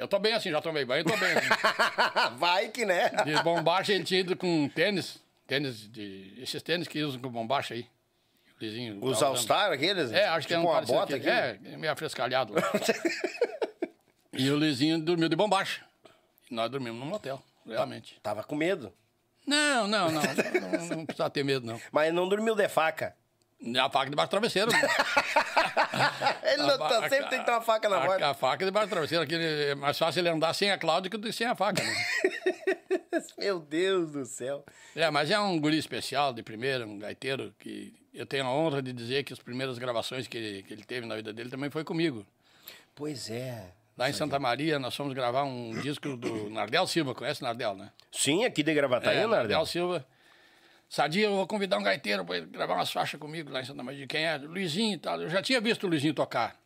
Eu 0.00 0.08
tô 0.08 0.18
bem 0.18 0.32
assim, 0.32 0.50
já 0.50 0.62
tomei 0.62 0.82
banho, 0.82 1.04
tô 1.04 1.14
bem 1.14 1.30
assim. 1.32 1.48
Vai 2.38 2.68
que 2.68 2.86
né? 2.86 3.10
De 3.22 3.42
bombacha 3.42 3.92
ele 3.92 4.02
tinha 4.02 4.20
ido 4.20 4.34
com 4.34 4.66
tênis, 4.70 5.22
tênis 5.46 5.86
de. 5.92 6.32
Esses 6.38 6.62
tênis 6.62 6.88
que 6.88 7.02
usam 7.02 7.20
com 7.20 7.28
bombacha 7.28 7.74
aí. 7.74 7.86
Os 9.02 9.22
All-Star 9.22 9.72
aqueles? 9.72 10.10
É, 10.10 10.26
acho 10.28 10.48
que 10.48 10.54
é 10.54 10.56
tipo 10.56 10.68
um 10.68 10.72
uma 10.72 10.80
bota 10.80 11.16
aqui. 11.16 11.28
É, 11.28 11.58
meio 11.76 11.92
afrescalhado. 11.92 12.54
e 14.32 14.50
o 14.50 14.56
Luizinho 14.56 14.98
dormiu 14.98 15.28
de 15.28 15.36
bombacha. 15.36 15.84
E 16.50 16.54
nós 16.54 16.70
dormimos 16.70 16.98
num 16.98 17.06
motel, 17.06 17.42
realmente. 17.66 18.18
Tava 18.22 18.42
com 18.42 18.56
medo. 18.56 18.90
Não, 19.46 19.86
não, 19.86 20.10
não. 20.10 20.22
Não, 20.22 20.70
não, 20.78 20.96
não 20.96 21.06
precisa 21.06 21.28
ter 21.28 21.44
medo, 21.44 21.66
não. 21.66 21.78
Mas 21.92 22.12
não 22.12 22.26
dormiu 22.26 22.54
de 22.54 22.68
faca. 22.70 23.14
A 23.78 23.90
faca 23.90 24.08
debaixo 24.08 24.28
do 24.28 24.30
travesseiro. 24.30 24.70
Ele 26.42 26.62
não 26.62 26.70
A 26.70 26.78
tá, 26.78 27.08
sempre 27.08 27.28
tem 27.28 27.38
que 27.40 27.44
ter 27.44 27.50
uma 27.50 27.60
faca 27.60 27.88
na 27.88 27.96
a, 27.98 28.06
mão. 28.06 28.30
a 28.30 28.34
faca 28.34 28.64
debaixo 28.64 28.88
do 28.88 28.90
travesseiro. 28.90 29.22
Aquele, 29.24 29.70
é 29.70 29.74
mais 29.74 29.98
fácil 29.98 30.20
ele 30.20 30.30
andar 30.30 30.54
sem 30.54 30.70
a 30.70 30.78
Cláudia 30.78 31.10
que 31.10 31.16
do 31.16 31.26
que 31.26 31.32
sem 31.32 31.46
a 31.46 31.54
faca. 31.54 31.82
Né? 31.82 31.94
Meu 33.38 33.60
Deus 33.60 34.12
do 34.12 34.24
céu. 34.24 34.64
É, 34.96 35.10
mas 35.10 35.30
é 35.30 35.38
um 35.38 35.60
guri 35.60 35.76
especial 35.76 36.32
de 36.32 36.42
primeira, 36.42 36.86
um 36.86 36.98
gaiteiro 36.98 37.54
que 37.58 37.92
eu 38.14 38.24
tenho 38.24 38.46
a 38.46 38.50
honra 38.50 38.80
de 38.82 38.92
dizer 38.92 39.24
que 39.24 39.32
as 39.32 39.38
primeiras 39.38 39.78
gravações 39.78 40.26
que 40.26 40.38
ele, 40.38 40.62
que 40.62 40.72
ele 40.72 40.84
teve 40.84 41.06
na 41.06 41.14
vida 41.16 41.32
dele 41.32 41.50
também 41.50 41.68
foi 41.68 41.84
comigo. 41.84 42.26
Pois 42.94 43.30
é. 43.30 43.72
Lá 43.96 44.08
em 44.08 44.14
Santa 44.14 44.38
Maria, 44.38 44.78
nós 44.78 44.96
fomos 44.96 45.12
gravar 45.12 45.44
um 45.44 45.78
disco 45.82 46.16
do 46.16 46.48
Nardel 46.48 46.86
Silva, 46.86 47.14
conhece 47.14 47.42
Nardel, 47.42 47.74
né? 47.74 47.90
Sim, 48.10 48.46
aqui 48.46 48.62
de 48.62 48.72
Gravataí, 48.72 49.18
é, 49.18 49.20
Nardel? 49.20 49.36
Nardel 49.36 49.66
Silva. 49.66 50.06
Sadia, 50.90 51.26
eu 51.26 51.36
vou 51.36 51.46
convidar 51.46 51.78
um 51.78 51.84
gaiteiro 51.84 52.24
para 52.24 52.40
gravar 52.40 52.74
umas 52.74 52.90
faixas 52.90 53.20
comigo 53.20 53.48
lá 53.48 53.60
em 53.60 53.64
Santa 53.64 53.80
Maria. 53.80 54.08
Quem 54.08 54.24
é? 54.24 54.36
Luizinho 54.38 54.94
e 54.94 54.98
tal. 54.98 55.22
Eu 55.22 55.30
já 55.30 55.40
tinha 55.40 55.60
visto 55.60 55.84
o 55.84 55.88
Luizinho 55.88 56.12
tocar. 56.12 56.60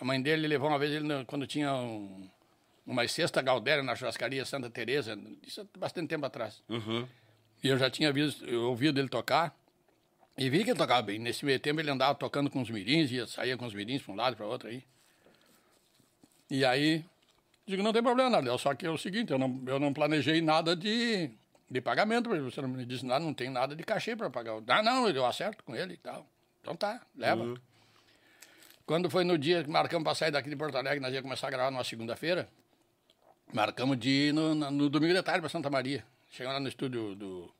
A 0.00 0.04
mãe 0.04 0.20
dele 0.20 0.48
levou 0.48 0.68
uma 0.68 0.76
vez, 0.76 0.92
ele, 0.92 1.24
quando 1.24 1.46
tinha 1.46 1.72
um, 1.72 2.28
uma 2.84 3.06
sexta 3.06 3.40
Galdéria 3.40 3.80
na 3.80 3.94
churrascaria 3.94 4.44
Santa 4.44 4.68
Teresa, 4.68 5.16
isso 5.46 5.60
há 5.60 5.78
bastante 5.78 6.08
tempo 6.08 6.26
atrás. 6.26 6.60
E 7.62 7.68
eu 7.68 7.78
já 7.78 7.88
tinha 7.88 8.12
visto, 8.12 8.44
eu 8.44 8.62
ouvido 8.62 8.98
ele 8.98 9.08
tocar. 9.08 9.56
E 10.36 10.50
vi 10.50 10.64
que 10.64 10.70
ele 10.70 10.78
tocava 10.78 11.02
bem. 11.02 11.20
Nesse 11.20 11.44
meio 11.44 11.60
tempo 11.60 11.78
ele 11.78 11.92
andava 11.92 12.16
tocando 12.16 12.50
com 12.50 12.60
os 12.60 12.70
mirins, 12.70 13.12
ia, 13.12 13.24
saía 13.28 13.56
com 13.56 13.66
os 13.66 13.72
mirins 13.72 14.02
para 14.02 14.12
um 14.12 14.16
lado 14.16 14.32
e 14.32 14.36
para 14.36 14.46
outro 14.46 14.68
aí. 14.68 14.82
E 16.50 16.64
aí, 16.64 17.04
digo, 17.64 17.84
não 17.84 17.92
tem 17.92 18.02
problema, 18.02 18.30
Nardel, 18.30 18.58
só 18.58 18.74
que 18.74 18.84
é 18.84 18.90
o 18.90 18.98
seguinte, 18.98 19.30
eu 19.30 19.38
não, 19.38 19.62
eu 19.68 19.78
não 19.78 19.92
planejei 19.92 20.40
nada 20.40 20.74
de, 20.74 21.30
de 21.70 21.80
pagamento, 21.80 22.28
porque 22.28 22.42
você 22.42 22.60
não 22.60 22.68
me 22.68 22.84
disse 22.84 23.06
nada, 23.06 23.24
não 23.24 23.32
tem 23.32 23.48
nada 23.48 23.76
de 23.76 23.82
cachê 23.84 24.16
para 24.16 24.28
pagar. 24.28 24.60
Ah, 24.66 24.82
não, 24.82 25.08
eu 25.08 25.24
acerto 25.24 25.62
com 25.62 25.76
ele 25.76 25.94
e 25.94 25.96
tal. 25.96 26.26
Então 26.60 26.74
tá, 26.74 27.00
leva. 27.16 27.54
Quando 28.84 29.08
foi 29.08 29.22
no 29.22 29.38
dia 29.38 29.62
que 29.62 29.70
marcamos 29.70 30.02
para 30.02 30.14
sair 30.16 30.32
daqui 30.32 30.50
de 30.50 30.56
Porto 30.56 30.76
Alegre, 30.76 30.98
nós 30.98 31.14
ia 31.14 31.22
começar 31.22 31.46
a 31.46 31.50
gravar 31.50 31.70
numa 31.70 31.84
segunda-feira, 31.84 32.48
marcamos 33.52 33.96
de 33.96 34.10
ir 34.10 34.34
no, 34.34 34.52
no 34.54 34.90
domingo 34.90 35.14
de 35.14 35.22
tarde 35.22 35.40
para 35.40 35.48
Santa 35.48 35.70
Maria. 35.70 36.04
Chegamos 36.32 36.54
lá 36.54 36.60
no 36.60 36.68
estúdio 36.68 37.14
do 37.14 37.54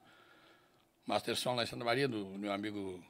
Master 1.07 1.37
Som 1.37 1.55
lá 1.55 1.63
em 1.63 1.67
Santa 1.67 1.85
Maria, 1.85 2.09
do 2.09 2.27
meu 2.27 2.53
amigo 2.53 3.01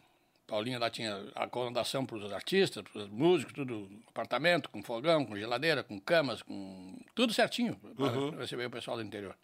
Paulinho, 0.47 0.79
lá 0.79 0.91
tinha 0.91 1.17
acomodação 1.35 2.05
para 2.05 2.17
os 2.17 2.33
artistas, 2.33 2.83
para 2.83 3.03
os 3.03 3.09
músicos, 3.09 3.55
tudo, 3.55 3.89
apartamento, 4.09 4.69
com 4.69 4.83
fogão, 4.83 5.25
com 5.25 5.37
geladeira, 5.37 5.83
com 5.83 5.99
camas, 5.99 6.43
com 6.43 6.99
tudo 7.15 7.33
certinho 7.33 7.75
para 7.97 8.39
receber 8.39 8.67
o 8.67 8.71
pessoal 8.71 8.99
do 8.99 9.03
interior. 9.03 9.35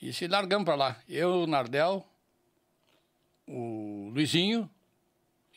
E 0.00 0.12
se 0.12 0.26
largamos 0.26 0.64
para 0.64 0.74
lá. 0.74 0.96
Eu, 1.08 1.42
o 1.42 1.46
Nardel, 1.46 2.06
o 3.46 4.10
Luizinho, 4.14 4.68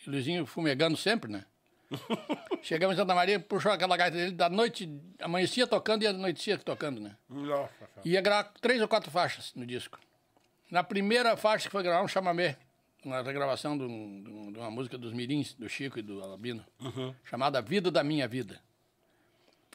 e 0.06 0.10
o 0.10 0.12
Luizinho 0.12 0.46
fumegando 0.46 0.98
sempre, 0.98 1.32
né? 1.32 1.46
Chegamos 2.62 2.96
em 2.96 3.00
Santa 3.00 3.14
Maria, 3.14 3.40
puxou 3.40 3.72
aquela 3.72 3.96
gaita 3.96 4.18
dele, 4.18 4.32
da 4.32 4.50
noite, 4.50 4.90
amanhecia 5.22 5.68
tocando 5.68 6.04
e 6.04 6.08
anoitecia 6.08 6.58
tocando, 6.58 7.00
né? 7.00 7.16
Nossa. 7.30 7.72
Ia 8.04 8.20
gravar 8.22 8.52
três 8.60 8.82
ou 8.82 8.88
quatro 8.88 9.12
faixas 9.12 9.54
no 9.54 9.66
disco. 9.66 10.00
Na 10.72 10.84
primeira 10.84 11.38
faixa 11.38 11.68
que 11.68 11.72
foi 11.72 11.84
gravar 11.84 12.04
um 12.04 12.08
chamamé, 12.08 12.58
uma 13.06 13.22
regravação 13.22 13.78
de, 13.78 13.84
um- 13.84 14.24
de 14.24 14.30
um- 14.30 14.60
uma 14.60 14.72
música 14.72 14.98
dos 14.98 15.14
Mirins, 15.14 15.54
do 15.54 15.70
Chico 15.70 16.00
e 16.00 16.02
do 16.02 16.20
Albino, 16.22 16.66
chamada 17.26 17.62
Vida 17.62 17.92
da 17.92 18.04
Minha 18.04 18.28
Vida. 18.28 18.60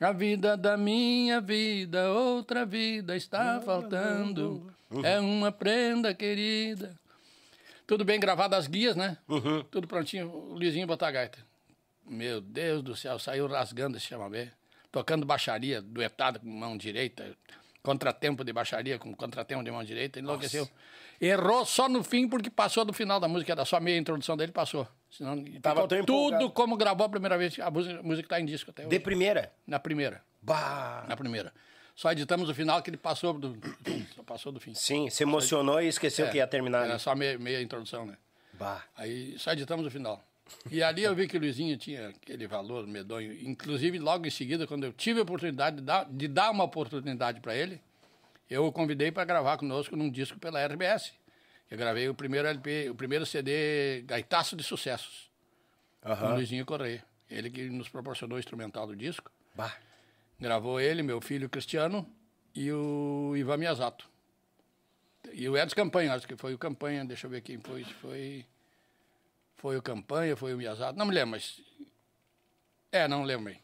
A 0.01 0.13
vida 0.13 0.57
da 0.57 0.77
minha 0.77 1.41
vida, 1.41 2.13
outra 2.13 2.65
vida 2.65 3.17
está 3.17 3.61
faltando. 3.61 4.73
É 5.03 5.19
uma 5.19 5.51
prenda 5.51 6.15
querida. 6.15 6.95
Tudo 7.85 8.05
bem 8.05 8.21
gravado 8.21 8.55
as 8.55 8.69
guias, 8.69 8.95
né? 8.95 9.19
Tudo 9.71 9.89
prontinho. 9.89 10.31
O 10.31 10.55
Luizinho 10.55 10.87
botar 10.87 11.09
a 11.09 11.11
gaita. 11.11 11.39
Meu 12.07 12.41
Deus 12.41 12.83
do 12.83 12.95
céu, 12.95 13.19
saiu 13.19 13.49
rasgando 13.49 13.97
esse 13.97 14.07
chamamé. 14.07 14.53
Tocando 14.93 15.27
baixaria, 15.27 15.83
duetada 15.83 16.39
com 16.39 16.49
mão 16.49 16.77
direita. 16.77 17.37
Contratempo 17.83 18.45
de 18.45 18.53
baixaria 18.53 18.99
com 18.99 19.15
contratempo 19.15 19.65
de 19.65 19.71
mão 19.71 19.83
direita. 19.83 20.21
Enlouqueceu. 20.21 20.69
Errou 21.21 21.67
só 21.67 21.89
no 21.89 22.05
fim 22.05 22.29
porque 22.29 22.49
passou 22.49 22.85
do 22.85 22.93
final 22.93 23.19
da 23.19 23.27
música. 23.27 23.53
Era 23.53 23.65
só 23.65 23.81
meia 23.81 23.99
introdução 23.99 24.37
dele, 24.37 24.53
passou. 24.53 24.87
Senão, 25.11 25.43
Tava 25.63 25.83
tudo 25.83 25.97
empolgado. 25.97 26.51
como 26.51 26.77
gravou 26.77 27.07
a 27.07 27.09
primeira 27.09 27.39
vez. 27.39 27.59
A 27.59 27.71
música, 27.71 27.99
a 27.99 28.03
música 28.03 28.27
está 28.27 28.41
em 28.41 28.45
disco 28.45 28.71
até 28.71 28.83
hoje. 28.83 28.91
De 28.91 29.01
primeira? 29.01 29.53
Na 29.67 29.79
primeira. 29.79 30.23
Bah. 30.43 31.05
Na 31.09 31.17
primeira. 31.17 31.53
Só 31.95 32.13
editamos 32.13 32.49
o 32.49 32.55
final 32.55 32.81
que 32.83 32.91
ele 32.91 32.97
passou 32.97 33.33
do, 33.33 33.57
passou 34.27 34.53
do 34.53 34.61
fim. 34.61 34.75
Sim, 34.75 35.11
se 35.11 35.23
emocionou 35.25 35.81
e 35.83 35.89
esqueceu 35.89 36.27
É, 36.27 36.31
que 36.31 36.37
ia 36.37 36.47
terminar. 36.47 36.85
Era 36.85 36.93
ali. 36.95 37.01
só 37.01 37.15
meia, 37.15 37.39
meia 37.39 37.61
introdução, 37.61 38.07
né? 38.07 38.17
Bah. 38.53 38.85
Aí 38.97 39.37
só 39.39 39.53
editamos 39.53 39.87
o 39.87 39.91
final. 39.91 40.23
E 40.71 40.83
ali 40.83 41.03
eu 41.03 41.15
vi 41.15 41.27
que 41.27 41.37
o 41.37 41.41
Luizinho 41.41 41.77
tinha 41.77 42.09
aquele 42.09 42.47
valor 42.47 42.87
medonho. 42.87 43.33
Inclusive, 43.47 43.99
logo 43.99 44.27
em 44.27 44.31
seguida, 44.31 44.67
quando 44.67 44.85
eu 44.85 44.93
tive 44.93 45.21
a 45.21 45.23
oportunidade 45.23 45.77
de 45.77 45.83
dar, 45.83 46.07
de 46.09 46.29
dar 46.29 46.51
uma 46.51 46.65
oportunidade 46.65 47.41
para 47.41 47.55
ele, 47.55 47.81
eu 48.49 48.65
o 48.67 48.73
convidei 48.73 49.11
para 49.13 49.25
gravar 49.25 49.59
conosco 49.59 49.95
num 49.97 50.09
disco 50.11 50.39
pela 50.39 50.65
RBS. 50.65 51.13
Eu 51.71 51.77
gravei 51.77 52.09
o 52.09 52.15
primeiro 52.15 52.49
LP, 52.49 52.89
o 52.89 52.95
primeiro 52.95 53.27
CD 53.27 54.03
Gaitaço 54.03 54.57
de 54.57 54.63
Sucessos, 54.63 55.31
com 56.01 56.09
o. 56.11 56.35
Luizinho 56.35 56.65
Correia. 56.65 57.05
Ele 57.31 57.51
que 57.51 57.69
nos 57.69 57.89
proporcionou 57.89 58.37
o 58.37 58.39
instrumental 58.39 58.87
do 58.87 58.97
disco. 58.97 59.31
Bah. 59.55 59.77
Gravou 60.41 60.81
ele, 60.81 61.03
meu 61.03 61.21
filho 61.21 61.49
Cristiano 61.49 62.09
e 62.55 62.73
o 62.73 63.35
Ivan 63.37 63.59
Miyazato. 63.59 64.09
E 65.33 65.47
o 65.47 65.59
Edson 65.59 65.77
Campanha, 65.77 66.15
acho 66.15 66.27
que 66.27 66.37
foi 66.37 66.55
o 66.55 66.59
Campanha, 66.59 67.05
deixa 67.05 67.27
eu 67.27 67.31
ver 67.31 67.43
quem 67.43 67.61
foi. 67.61 67.85
Foi, 67.85 68.47
foi 69.57 69.77
o 69.77 69.83
Campanha, 69.83 70.37
foi 70.37 70.55
o 70.55 70.57
Miyazato, 70.57 70.99
não 70.99 71.05
me 71.05 71.13
lembro, 71.13 71.33
mas. 71.33 71.61
É, 72.91 73.07
não 73.07 73.25
lembro 73.25 73.53
bem. 73.53 73.61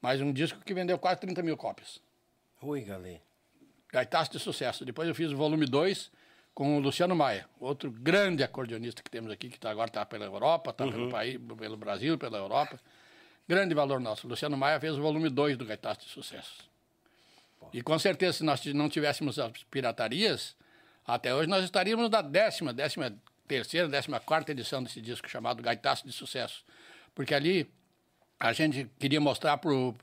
Mas 0.00 0.22
um 0.22 0.32
disco 0.32 0.60
que 0.60 0.72
vendeu 0.72 0.98
quase 0.98 1.20
30 1.20 1.42
mil 1.42 1.56
cópias. 1.56 2.00
Ui, 2.62 2.80
galê. 2.80 3.20
Gaitaço 3.92 4.32
de 4.32 4.38
sucesso. 4.38 4.86
Depois 4.86 5.06
eu 5.06 5.14
fiz 5.14 5.30
o 5.30 5.36
volume 5.36 5.66
2 5.66 6.10
com 6.54 6.76
o 6.76 6.80
Luciano 6.80 7.16
Maia, 7.16 7.46
outro 7.58 7.90
grande 7.90 8.42
acordeonista 8.42 9.02
que 9.02 9.10
temos 9.10 9.30
aqui, 9.30 9.48
que 9.48 9.58
tá, 9.58 9.70
agora 9.70 9.88
está 9.88 10.04
pela 10.04 10.24
Europa, 10.24 10.70
está 10.70 10.86
pelo, 10.86 11.10
país, 11.10 11.38
pelo 11.58 11.76
Brasil, 11.76 12.18
pela 12.18 12.38
Europa. 12.38 12.78
Grande 13.48 13.74
valor 13.74 14.00
nosso. 14.00 14.28
Luciano 14.28 14.56
Maia 14.56 14.78
fez 14.78 14.96
o 14.96 15.02
volume 15.02 15.28
2 15.28 15.56
do 15.56 15.64
Gaitaço 15.64 16.00
de 16.00 16.08
Sucessos. 16.08 16.70
E 17.72 17.82
com 17.82 17.98
certeza, 17.98 18.38
se 18.38 18.44
nós 18.44 18.64
não 18.66 18.88
tivéssemos 18.88 19.38
as 19.38 19.52
piratarias, 19.64 20.54
até 21.06 21.34
hoje 21.34 21.48
nós 21.48 21.64
estaríamos 21.64 22.10
na 22.10 22.20
décima, 22.20 22.72
décima 22.72 23.14
terceira, 23.48 23.88
décima 23.88 24.20
quarta 24.20 24.52
edição 24.52 24.82
desse 24.82 25.00
disco 25.00 25.28
chamado 25.28 25.62
Gaitaço 25.62 26.06
de 26.06 26.12
Sucesso. 26.12 26.64
Porque 27.14 27.34
ali 27.34 27.70
a 28.38 28.52
gente 28.52 28.90
queria 28.98 29.20
mostrar 29.20 29.56
para 29.58 29.72
o 29.72 29.94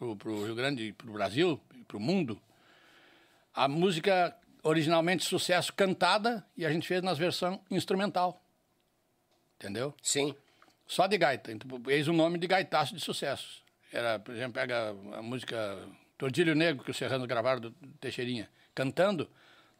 Rio 0.46 0.56
Grande, 0.56 0.94
para 0.94 1.10
o 1.10 1.14
Brasil, 1.14 1.62
para 1.88 1.98
o 1.98 2.00
mundo, 2.00 2.42
a 3.54 3.68
música 3.68 4.36
originalmente 4.64 5.24
sucesso 5.24 5.74
cantada 5.74 6.46
e 6.56 6.66
a 6.66 6.72
gente 6.72 6.88
fez 6.88 7.02
nas 7.02 7.18
versão 7.18 7.60
instrumental. 7.70 8.42
Entendeu? 9.58 9.94
Sim. 10.02 10.36
Só 10.88 11.06
de 11.08 11.18
gaita. 11.18 11.52
Então, 11.52 11.82
eis 11.88 12.08
o 12.08 12.14
nome 12.14 12.38
de 12.38 12.48
gaitaço 12.48 12.96
de 12.96 13.02
sucessos. 13.02 13.62
Era, 13.92 14.20
por 14.20 14.34
exemplo, 14.34 14.54
pega 14.54 14.90
a 15.14 15.22
música 15.22 15.78
Tordilho 16.18 16.56
Negro, 16.56 16.84
que 16.84 16.92
o 16.92 16.94
Serrano 16.94 17.26
gravaram 17.28 17.62
do 17.62 17.72
Teixeirinha, 18.00 18.50
cantando. 18.74 19.30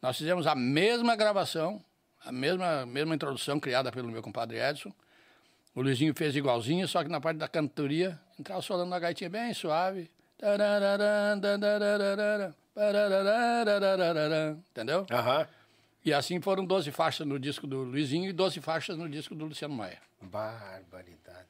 Nós 0.00 0.16
fizemos 0.16 0.46
a 0.46 0.54
mesma 0.54 1.14
gravação, 1.16 1.84
a 2.24 2.32
mesma, 2.32 2.86
mesma 2.86 3.14
introdução 3.14 3.60
criada 3.60 3.90
pelo 3.92 4.08
meu 4.08 4.22
compadre 4.22 4.58
Edson. 4.58 4.92
O 5.74 5.82
Luizinho 5.82 6.14
fez 6.14 6.34
igualzinho, 6.34 6.86
só 6.88 7.02
que 7.02 7.10
na 7.10 7.20
parte 7.20 7.38
da 7.38 7.48
cantoria 7.48 8.18
entrava 8.38 8.60
solando 8.62 8.88
uma 8.88 8.98
gaitinha 8.98 9.30
bem 9.30 9.52
suave. 9.54 10.10
Entendeu? 14.70 15.06
Aham. 15.10 15.46
E 16.04 16.12
assim 16.14 16.40
foram 16.40 16.64
12 16.64 16.90
faixas 16.90 17.26
no 17.26 17.38
disco 17.38 17.66
do 17.66 17.82
Luizinho 17.82 18.28
e 18.30 18.32
12 18.32 18.60
faixas 18.60 18.96
no 18.96 19.08
disco 19.08 19.34
do 19.34 19.44
Luciano 19.44 19.74
Maia. 19.74 19.98
Barbaridade. 20.20 21.48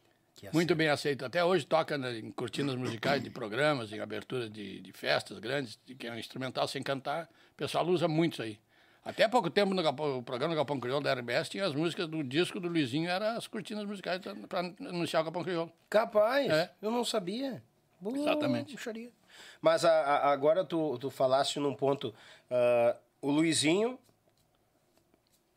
Muito 0.55 0.75
bem 0.75 0.89
aceito. 0.89 1.25
Até 1.25 1.45
hoje 1.45 1.67
toca 1.67 1.99
né, 1.99 2.19
em 2.19 2.31
cortinas 2.31 2.75
musicais 2.75 3.23
de 3.23 3.29
programas, 3.31 3.93
em 3.93 4.01
aberturas 4.01 4.51
de, 4.51 4.81
de 4.81 4.93
festas 4.93 5.39
grandes, 5.39 5.79
de 5.87 5.95
que 5.95 6.07
é 6.07 6.13
um 6.13 6.19
instrumental 6.19 6.67
sem 6.67 6.83
cantar. 6.83 7.29
O 7.53 7.57
pessoal 7.57 7.87
usa 7.87 8.09
muito 8.09 8.33
isso 8.35 8.43
aí. 8.43 8.59
Até 9.05 9.25
há 9.25 9.29
pouco 9.29 9.51
tempo, 9.51 9.73
no 9.75 9.83
Galpão- 9.83 10.19
o 10.19 10.23
programa 10.23 10.55
do 10.55 10.57
Galpão 10.57 10.81
Crioulo 10.81 11.03
da 11.05 11.13
RBS 11.13 11.49
tinha 11.51 11.65
as 11.67 11.75
músicas 11.75 12.09
do 12.09 12.23
disco 12.25 12.59
do 12.59 12.69
Luizinho, 12.69 13.09
eram 13.11 13.37
as 13.37 13.47
cortinas 13.47 13.85
musicais 13.85 14.21
para 14.49 14.61
anunciar 14.61 15.21
o 15.23 15.25
Galpão 15.25 15.45
Crioulo. 15.45 15.73
Capaz, 15.91 16.51
É. 16.51 16.71
eu 16.83 16.91
não 16.91 17.05
sabia. 17.05 17.63
Boa, 18.01 18.17
Exatamente. 18.19 18.73
puxaria. 18.77 19.11
Mas 19.61 19.85
a- 19.85 19.91
a- 19.91 20.31
agora 20.33 20.65
tu, 20.65 20.99
tu 20.99 21.11
falaste 21.11 21.59
num 21.59 21.75
ponto. 21.75 22.15
ah, 22.51 22.97
o 23.23 23.31
Luizinho, 23.31 23.99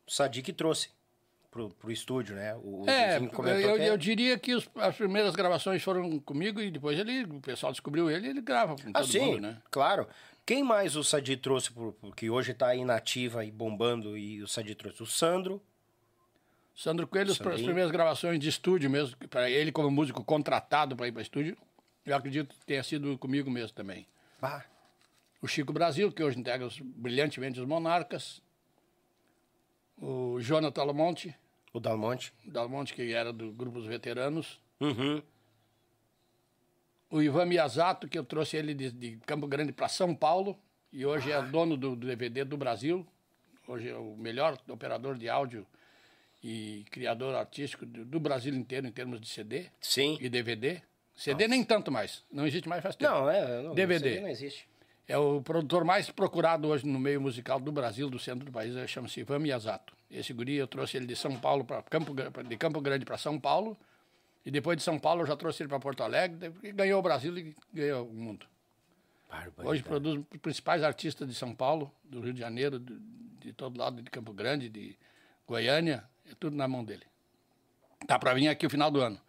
o 0.06 0.10
Sadiq 0.10 0.52
trouxe 0.52 0.90
pro, 1.50 1.70
pro 1.70 1.90
estúdio, 1.90 2.34
né? 2.36 2.54
O, 2.56 2.84
É, 2.88 3.16
eu, 3.16 3.28
que 3.76 3.82
eu 3.82 3.96
diria 3.96 4.38
que 4.38 4.54
os- 4.54 4.68
as 4.76 4.96
primeiras 4.96 5.34
gravações 5.34 5.82
foram 5.82 6.18
comigo 6.20 6.60
e 6.60 6.70
depois 6.70 6.98
ele, 6.98 7.24
o 7.24 7.40
pessoal 7.40 7.72
descobriu 7.72 8.10
ele 8.10 8.26
e 8.26 8.30
ele 8.30 8.40
grava 8.42 8.74
com 8.76 8.90
Ah, 8.90 9.00
todo 9.00 9.06
sim, 9.06 9.20
mundo, 9.20 9.40
né? 9.40 9.56
claro. 9.70 10.06
Quem 10.46 10.62
mais 10.62 10.94
o 10.94 11.02
Sadi 11.02 11.38
trouxe, 11.38 11.72
pro, 11.72 11.92
pro- 11.94 12.12
que 12.12 12.28
hoje 12.28 12.52
tá 12.52 12.66
aí 12.68 12.84
na 12.84 12.96
ativa 12.96 13.44
e 13.46 13.50
bombando, 13.50 14.14
e 14.18 14.42
o 14.42 14.46
Sadi 14.48 14.74
trouxe? 14.74 15.02
O 15.02 15.06
Sandro. 15.06 15.62
Sandro 16.76 17.06
Coelho, 17.06 17.30
as 17.30 17.38
Sandrinho. 17.38 17.64
primeiras 17.64 17.90
gravações 17.92 18.38
de 18.38 18.48
estúdio 18.48 18.90
mesmo, 18.90 19.16
para 19.30 19.48
ele 19.48 19.70
como 19.72 19.90
músico 19.90 20.22
contratado 20.24 20.94
para 20.96 21.06
ir 21.08 21.12
para 21.12 21.22
estúdio, 21.22 21.56
eu 22.04 22.14
acredito 22.16 22.54
que 22.54 22.64
tenha 22.66 22.82
sido 22.82 23.16
comigo 23.18 23.50
mesmo 23.50 23.74
também. 23.74 24.06
Bah, 24.40 24.64
O 25.42 25.46
Chico 25.48 25.72
Brasil, 25.72 26.10
que 26.10 26.22
hoje 26.22 26.38
integra 26.38 26.66
os- 26.66 26.78
brilhantemente 26.80 27.60
os 27.60 27.66
Monarcas. 27.66 28.42
O 29.98 30.40
Jonathan 30.40 30.82
Almonte, 30.82 31.34
o 31.72 31.78
Dalmonte. 31.80 32.32
Dalmonte, 32.44 32.94
que 32.94 33.12
era 33.12 33.32
do 33.32 33.52
grupo 33.52 33.78
dos 33.78 33.86
veteranos. 33.86 34.60
Uhum. 34.80 35.22
O 37.10 37.22
Ivan 37.22 37.44
Miyazato, 37.46 38.08
que 38.08 38.18
eu 38.18 38.24
trouxe 38.24 38.56
ele 38.56 38.74
de, 38.74 38.90
de 38.90 39.16
Campo 39.26 39.46
Grande 39.46 39.72
para 39.72 39.88
São 39.88 40.14
Paulo. 40.14 40.58
E 40.92 41.04
hoje 41.06 41.32
Ah. 41.32 41.36
é 41.38 41.42
dono 41.42 41.76
do, 41.76 41.94
do 41.94 42.06
DVD 42.06 42.44
do 42.44 42.56
Brasil. 42.56 43.06
Hoje 43.68 43.88
é 43.88 43.96
o 43.96 44.16
melhor 44.16 44.58
operador 44.68 45.16
de 45.16 45.28
áudio 45.28 45.66
e 46.42 46.84
criador 46.90 47.34
artístico 47.34 47.86
do, 47.86 48.04
do 48.04 48.20
Brasil 48.20 48.54
inteiro 48.54 48.86
em 48.86 48.92
termos 48.92 49.20
de 49.20 49.28
CD 49.28 49.66
Sim. 49.80 50.18
e 50.20 50.28
DVD. 50.28 50.82
CD 51.14 51.46
nem 51.46 51.62
tanto 51.62 51.92
mais. 51.92 52.24
Não 52.30 52.46
existe 52.46 52.68
mais 52.68 52.82
faz 52.82 52.96
tempo. 52.96 53.12
Não, 53.12 53.30
é. 53.30 53.62
Não, 53.62 53.74
DVD. 53.74 54.14
aí 54.14 54.20
Não 54.20 54.28
existe. 54.28 54.68
É 55.06 55.18
o 55.18 55.42
produtor 55.42 55.84
mais 55.84 56.10
procurado 56.10 56.68
hoje 56.68 56.86
no 56.86 56.98
meio 56.98 57.20
musical 57.20 57.60
do 57.60 57.70
Brasil, 57.70 58.08
do 58.08 58.18
centro 58.18 58.44
do 58.44 58.50
país, 58.50 58.74
ele 58.74 58.86
chama-se 58.88 59.20
Ivan 59.20 59.38
Miyazato. 59.38 59.94
Esse 60.10 60.32
guri 60.32 60.54
eu 60.56 60.66
trouxe 60.66 60.96
ele 60.96 61.06
de 61.06 61.14
São 61.14 61.38
Paulo 61.38 61.64
para 61.64 61.82
Campo, 61.82 62.14
de 62.14 62.56
Campo 62.56 62.80
Grande 62.80 63.04
para 63.04 63.18
São 63.18 63.38
Paulo. 63.38 63.76
E 64.46 64.50
depois 64.50 64.76
de 64.76 64.82
São 64.82 64.98
Paulo 64.98 65.22
eu 65.22 65.26
já 65.26 65.36
trouxe 65.36 65.62
ele 65.62 65.68
para 65.68 65.78
Porto 65.78 66.02
Alegre, 66.02 66.52
e 66.62 66.72
ganhou 66.72 67.00
o 67.00 67.02
Brasil 67.02 67.36
e 67.36 67.54
ganhou 67.72 68.06
o 68.06 68.12
mundo. 68.12 68.46
Barbaridade. 69.28 69.68
Hoje 69.68 69.82
produz 69.82 70.20
os 70.32 70.40
principais 70.40 70.82
artistas 70.82 71.28
de 71.28 71.34
São 71.34 71.54
Paulo, 71.54 71.92
do 72.04 72.20
Rio 72.20 72.32
de 72.32 72.40
Janeiro, 72.40 72.78
de, 72.78 72.98
de 73.40 73.52
todo 73.52 73.78
lado, 73.78 74.00
de 74.00 74.10
Campo 74.10 74.32
Grande, 74.32 74.68
de 74.68 74.96
Goiânia, 75.46 76.04
é 76.30 76.34
tudo 76.38 76.56
na 76.56 76.68
mão 76.68 76.84
dele. 76.84 77.04
Tá 78.06 78.18
para 78.18 78.34
vir 78.34 78.48
aqui 78.48 78.66
o 78.66 78.70
final 78.70 78.90
do 78.90 79.00
ano. 79.00 79.20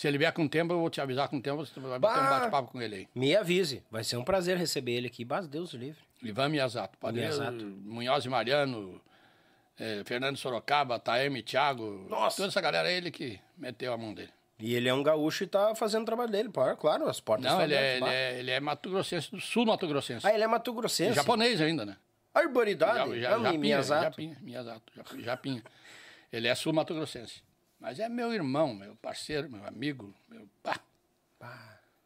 Se 0.00 0.08
ele 0.08 0.16
vier 0.16 0.32
com 0.32 0.48
tempo, 0.48 0.72
eu 0.72 0.78
vou 0.80 0.88
te 0.88 0.98
avisar 0.98 1.28
com 1.28 1.38
tempo, 1.38 1.58
você 1.58 1.78
vai 1.78 1.90
ter 1.90 1.96
um 1.96 2.00
Bah! 2.00 2.30
bate-papo 2.40 2.72
com 2.72 2.80
ele 2.80 2.94
aí. 2.94 3.08
Me 3.14 3.36
avise. 3.36 3.82
Vai 3.90 4.02
ser 4.02 4.16
um 4.16 4.24
prazer 4.24 4.56
receber 4.56 4.92
ele 4.92 5.08
aqui. 5.08 5.26
Mas 5.26 5.46
Deus 5.46 5.74
livre. 5.74 6.00
Ivan 6.22 6.48
Miyazato, 6.48 6.96
Padre 6.96 7.20
Miyazato. 7.20 7.62
Munhoz 7.84 8.24
e 8.24 8.28
Mariano, 8.30 8.98
eh, 9.78 10.00
Fernando 10.06 10.38
Sorocaba, 10.38 10.98
Taeme, 10.98 11.42
Thiago, 11.42 12.06
Nossa. 12.08 12.38
toda 12.38 12.48
essa 12.48 12.62
galera 12.62 12.90
é 12.90 12.96
ele 12.96 13.10
que 13.10 13.38
meteu 13.58 13.92
a 13.92 13.98
mão 13.98 14.14
dele. 14.14 14.30
E 14.58 14.74
ele 14.74 14.88
é 14.88 14.94
um 14.94 15.02
gaúcho 15.02 15.44
e 15.44 15.46
tá 15.46 15.74
fazendo 15.74 16.00
o 16.04 16.06
trabalho 16.06 16.30
dele. 16.30 16.48
Claro, 16.78 17.06
as 17.06 17.20
portas 17.20 17.44
Não, 17.44 17.60
estão 17.60 17.64
ele 17.64 17.74
é, 17.74 17.92
ele, 17.96 18.00
bah. 18.00 18.10
é, 18.14 18.38
ele 18.38 18.50
é 18.52 18.58
Mato 18.58 18.88
Grossense, 18.88 19.30
do 19.30 19.38
sul 19.38 19.66
Mato 19.66 19.86
Grossense. 19.86 20.26
Ah, 20.26 20.32
ele 20.32 20.42
é 20.44 20.46
Mato 20.46 20.72
Grossense. 20.72 21.12
Japonês 21.14 21.60
ainda, 21.60 21.84
né? 21.84 21.98
Arboridade. 22.32 23.20
Já, 23.20 23.28
já, 23.32 23.36
ah, 23.36 23.38
Japinha, 23.42 23.58
Miyazato. 23.58 24.02
Japinha, 24.04 24.36
Miyazato, 24.40 24.92
Jap- 24.96 25.20
Japinha. 25.22 25.62
Ele 26.32 26.48
é 26.48 26.54
sul 26.54 26.72
Mato 26.72 26.94
Grossense. 26.94 27.42
Mas 27.80 27.98
é 27.98 28.08
meu 28.08 28.32
irmão, 28.32 28.74
meu 28.74 28.94
parceiro, 28.96 29.50
meu 29.50 29.64
amigo, 29.66 30.14
meu 30.28 30.46
pá. 30.62 30.78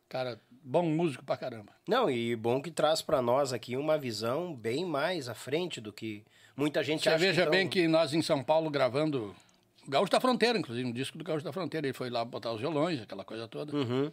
Cara, 0.08 0.40
bom 0.62 0.82
músico 0.84 1.24
pra 1.24 1.36
caramba. 1.36 1.72
Não, 1.88 2.08
e 2.08 2.36
bom 2.36 2.62
que 2.62 2.70
traz 2.70 3.02
pra 3.02 3.20
nós 3.20 3.52
aqui 3.52 3.76
uma 3.76 3.98
visão 3.98 4.54
bem 4.54 4.84
mais 4.84 5.28
à 5.28 5.34
frente 5.34 5.80
do 5.80 5.92
que 5.92 6.22
muita 6.56 6.82
gente 6.84 7.02
Você 7.02 7.08
acha 7.08 7.18
veja 7.18 7.44
que 7.44 7.50
bem 7.50 7.62
tão- 7.66 7.70
que 7.70 7.88
nós 7.88 8.14
em 8.14 8.22
São 8.22 8.42
Paulo 8.44 8.70
gravando 8.70 9.34
o 9.86 9.90
Gaúcho 9.90 10.12
da 10.12 10.20
Fronteira, 10.20 10.56
inclusive, 10.56 10.88
um 10.88 10.92
disco 10.92 11.18
do 11.18 11.24
Gaúcho 11.24 11.44
da 11.44 11.52
Fronteira. 11.52 11.86
Ele 11.88 11.92
foi 11.92 12.08
lá 12.10 12.24
botar 12.24 12.52
os 12.52 12.60
violões, 12.60 13.02
aquela 13.02 13.24
coisa 13.24 13.48
toda. 13.48 13.76
Uhum. 13.76 14.12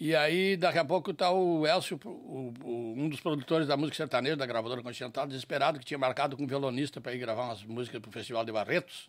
E 0.00 0.16
aí, 0.16 0.56
daqui 0.56 0.78
a 0.78 0.84
pouco, 0.84 1.12
tá 1.14 1.30
o 1.30 1.66
Elcio, 1.66 2.00
o- 2.04 2.52
o- 2.64 2.94
um 2.96 3.08
dos 3.08 3.20
produtores 3.20 3.68
da 3.68 3.76
música 3.76 3.96
sertaneja, 3.96 4.34
da 4.36 4.46
gravadora 4.46 4.82
Continental, 4.82 5.26
desesperado, 5.26 5.78
que 5.78 5.84
tinha 5.84 5.98
marcado 5.98 6.36
com 6.36 6.42
um 6.44 6.46
violonista 6.48 7.00
para 7.00 7.14
ir 7.14 7.18
gravar 7.18 7.44
umas 7.44 7.62
músicas 7.62 8.00
pro 8.00 8.10
Festival 8.10 8.44
de 8.44 8.50
Barretos. 8.50 9.08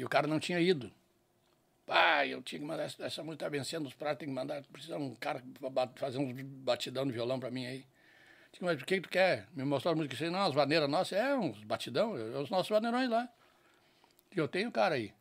E 0.00 0.04
o 0.04 0.08
cara 0.08 0.26
não 0.26 0.40
tinha 0.40 0.58
ido. 0.58 0.90
Pai, 1.84 2.32
eu 2.32 2.42
tinha 2.42 2.58
que 2.58 2.64
mandar 2.64 2.84
essa, 2.84 3.22
música, 3.22 3.44
tá 3.44 3.50
vencendo 3.50 3.86
os 3.86 3.92
pratos, 3.92 4.20
tem 4.20 4.28
que 4.28 4.34
mandar, 4.34 4.62
precisa 4.72 4.96
um 4.96 5.14
cara 5.14 5.44
fazer 5.96 6.16
um 6.16 6.32
batidão 6.42 7.06
de 7.06 7.12
violão 7.12 7.38
para 7.38 7.50
mim 7.50 7.66
aí. 7.66 7.84
Digo, 8.50 8.64
mas 8.64 8.80
o 8.80 8.86
que, 8.86 8.94
que 8.94 9.00
tu 9.02 9.10
quer? 9.10 9.46
Me 9.52 9.62
mostrar 9.62 9.92
a 9.92 9.94
música 9.94 10.14
assim, 10.14 10.30
não, 10.30 10.40
as 10.40 10.54
vaneiras 10.54 10.88
nossas, 10.88 11.18
é 11.18 11.36
uns 11.36 11.62
batidão, 11.64 12.16
é 12.16 12.38
os 12.38 12.48
nossos 12.48 12.70
vaneirões 12.70 13.10
lá. 13.10 13.28
Digo, 14.30 14.40
eu 14.40 14.48
tenho 14.48 14.70
um 14.70 14.72
cara 14.72 14.94
aí, 14.94 15.12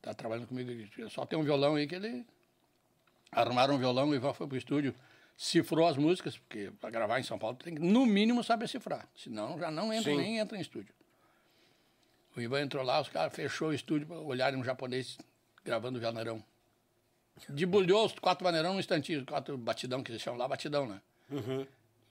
tá 0.00 0.14
trabalhando 0.14 0.46
comigo, 0.46 0.70
só 1.10 1.26
tem 1.26 1.36
um 1.36 1.42
violão 1.42 1.74
aí 1.74 1.88
que 1.88 1.96
ele 1.96 2.24
Arrumaram 3.32 3.74
um 3.74 3.78
violão, 3.78 4.08
o 4.08 4.14
Ivan 4.14 4.34
foi 4.34 4.46
pro 4.46 4.56
estúdio, 4.56 4.94
cifrou 5.36 5.88
as 5.88 5.96
músicas, 5.96 6.38
porque 6.38 6.70
para 6.80 6.90
gravar 6.90 7.18
em 7.18 7.24
São 7.24 7.40
Paulo 7.40 7.56
tem 7.56 7.74
que, 7.74 7.80
no 7.80 8.06
mínimo, 8.06 8.44
saber 8.44 8.68
cifrar. 8.68 9.08
Senão 9.16 9.58
já 9.58 9.68
não 9.68 9.92
entra, 9.92 10.12
Sim. 10.12 10.18
nem 10.18 10.38
entra 10.38 10.56
em 10.56 10.60
estúdio. 10.60 10.94
O 12.36 12.40
Ivan 12.40 12.62
entrou 12.62 12.82
lá, 12.84 13.00
os 13.00 13.08
caras 13.08 13.34
fechou 13.34 13.68
o 13.68 13.74
estúdio 13.74 14.06
para 14.06 14.16
olharem 14.18 14.58
um 14.58 14.64
japonês 14.64 15.18
gravando 15.64 15.98
o 15.98 16.02
vaneirão. 16.02 16.42
Debulhou 17.48 18.06
os 18.06 18.12
quatro 18.18 18.44
vaneirão 18.44 18.74
no 18.74 18.80
instantinho, 18.80 19.24
quatro 19.24 19.56
batidão, 19.58 20.02
que 20.02 20.10
eles 20.12 20.22
chamam 20.22 20.38
lá, 20.38 20.46
batidão, 20.48 20.86
né? 20.86 21.00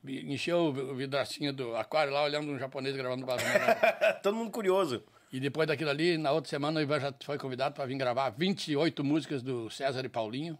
E 0.03 0.33
Encheu 0.33 0.57
o 0.67 0.73
vi- 0.73 0.81
o 0.81 0.95
vidracinho 0.95 1.53
do 1.53 1.75
aquário 1.75 2.11
lá, 2.11 2.23
olhando 2.23 2.51
um 2.51 2.57
japonês 2.57 2.95
gravando 2.95 3.23
o 3.23 3.25
vaneirão. 3.27 3.51
Todo 4.23 4.35
mundo 4.35 4.51
curioso. 4.51 5.03
E 5.31 5.39
depois 5.39 5.67
daquilo 5.67 5.89
ali, 5.91 6.17
na 6.17 6.31
outra 6.31 6.49
semana, 6.49 6.79
o 6.79 6.83
Ivan 6.83 6.99
já 6.99 7.13
foi 7.23 7.37
convidado 7.37 7.73
para 7.75 7.85
vir 7.85 7.95
gravar 7.97 8.29
28 8.31 9.03
músicas 9.03 9.41
do 9.41 9.69
César 9.69 10.03
e 10.03 10.09
Paulinho. 10.09 10.57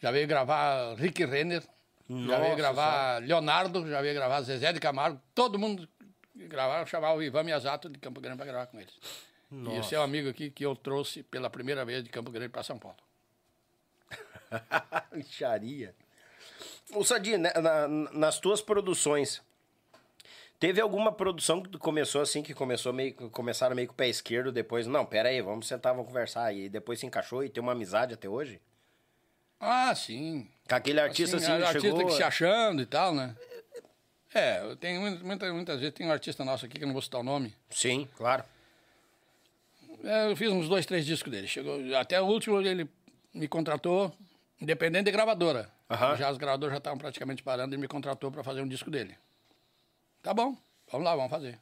Já 0.00 0.10
veio 0.10 0.26
gravar 0.26 0.94
Rick 0.96 1.24
Renner. 1.24 1.62
já 1.62 2.14
Nossa 2.14 2.40
veio 2.40 2.56
gravar 2.56 3.22
Leonardo, 3.22 3.88
já 3.88 4.00
veio 4.02 4.14
gravar 4.14 4.40
Zezé 4.42 4.72
de 4.72 4.80
Camargo. 4.80 5.20
Todo 5.34 5.58
mundo 5.58 5.88
gravaram, 6.34 6.86
chamava 6.86 7.14
o 7.16 7.22
Ivan 7.22 7.42
Miyazato 7.44 7.88
de 7.88 7.98
Campo 7.98 8.20
Grande 8.20 8.36
para 8.36 8.46
gravar 8.46 8.66
com 8.66 8.80
eles. 8.80 8.94
E 9.52 9.78
esse 9.78 9.94
é 9.94 10.00
um 10.00 10.02
amigo 10.02 10.28
aqui 10.28 10.50
que 10.50 10.64
eu 10.66 10.74
trouxe 10.74 11.22
pela 11.22 11.48
primeira 11.48 11.84
vez 11.84 12.02
de 12.02 12.10
Campo 12.10 12.30
Grande 12.30 12.48
para 12.48 12.62
São 12.64 12.78
Paulo. 12.78 12.96
Micharia. 15.12 15.94
Ô, 16.92 17.04
Sadi, 17.04 17.36
né, 17.38 17.52
na- 17.54 17.88
nas 17.88 18.38
tuas 18.38 18.60
produções, 18.60 19.40
teve 20.58 20.80
alguma 20.80 21.12
produção 21.12 21.62
que 21.62 21.78
começou 21.78 22.20
assim, 22.20 22.42
que 22.42 22.52
começou 22.54 22.92
meio, 22.92 23.14
começaram 23.30 23.74
meio 23.74 23.88
com 23.88 23.94
o 23.94 23.96
pé 23.96 24.08
esquerdo, 24.08 24.52
depois, 24.52 24.86
não, 24.86 25.04
pera 25.06 25.28
aí, 25.28 25.40
vamos 25.40 25.66
sentar, 25.66 25.92
vamos 25.94 26.08
conversar, 26.08 26.52
e 26.52 26.68
depois 26.68 26.98
se 27.00 27.06
encaixou 27.06 27.42
e 27.44 27.48
tem 27.48 27.62
uma 27.62 27.72
amizade 27.72 28.14
até 28.14 28.28
hoje? 28.28 28.60
Ah, 29.60 29.94
sim. 29.94 30.48
Com 30.68 30.74
aquele 30.74 31.00
artista 31.00 31.36
assim, 31.36 31.46
a- 31.52 31.56
que 31.58 31.62
artista 31.64 31.80
chegou... 31.88 32.06
que 32.06 32.12
se 32.12 32.22
achando 32.22 32.82
e 32.82 32.86
tal, 32.86 33.14
né? 33.14 33.34
É, 34.34 34.62
muita- 34.98 35.24
muita, 35.24 35.52
muitas 35.52 35.78
vezes 35.80 35.94
tem 35.94 36.06
um 36.06 36.12
artista 36.12 36.44
nosso 36.44 36.66
aqui 36.66 36.76
que 36.78 36.82
eu 36.84 36.86
não 36.88 36.92
vou 36.92 37.02
citar 37.02 37.20
o 37.20 37.24
nome. 37.24 37.54
Sim, 37.70 38.08
claro. 38.16 38.42
É, 40.02 40.30
eu 40.30 40.36
fiz 40.36 40.50
uns 40.50 40.68
dois, 40.68 40.84
três 40.84 41.06
discos 41.06 41.30
dele. 41.30 41.46
Chegou, 41.46 41.78
até 41.96 42.20
o 42.20 42.24
último 42.26 42.60
ele 42.60 42.88
me 43.32 43.46
contratou, 43.48 44.12
independente 44.60 45.04
de 45.04 45.12
gravadora. 45.12 45.70
Aham. 45.88 46.16
Já 46.16 46.28
as 46.28 46.36
gravadoras 46.36 46.72
já 46.72 46.78
estavam 46.78 46.98
praticamente 46.98 47.42
parando 47.42 47.74
e 47.74 47.78
me 47.78 47.86
contratou 47.86 48.30
para 48.30 48.42
fazer 48.42 48.60
um 48.60 48.68
disco 48.68 48.90
dele. 48.90 49.16
Tá 50.22 50.34
bom, 50.34 50.56
vamos 50.90 51.04
lá, 51.04 51.14
vamos 51.14 51.30
fazer. 51.30 51.58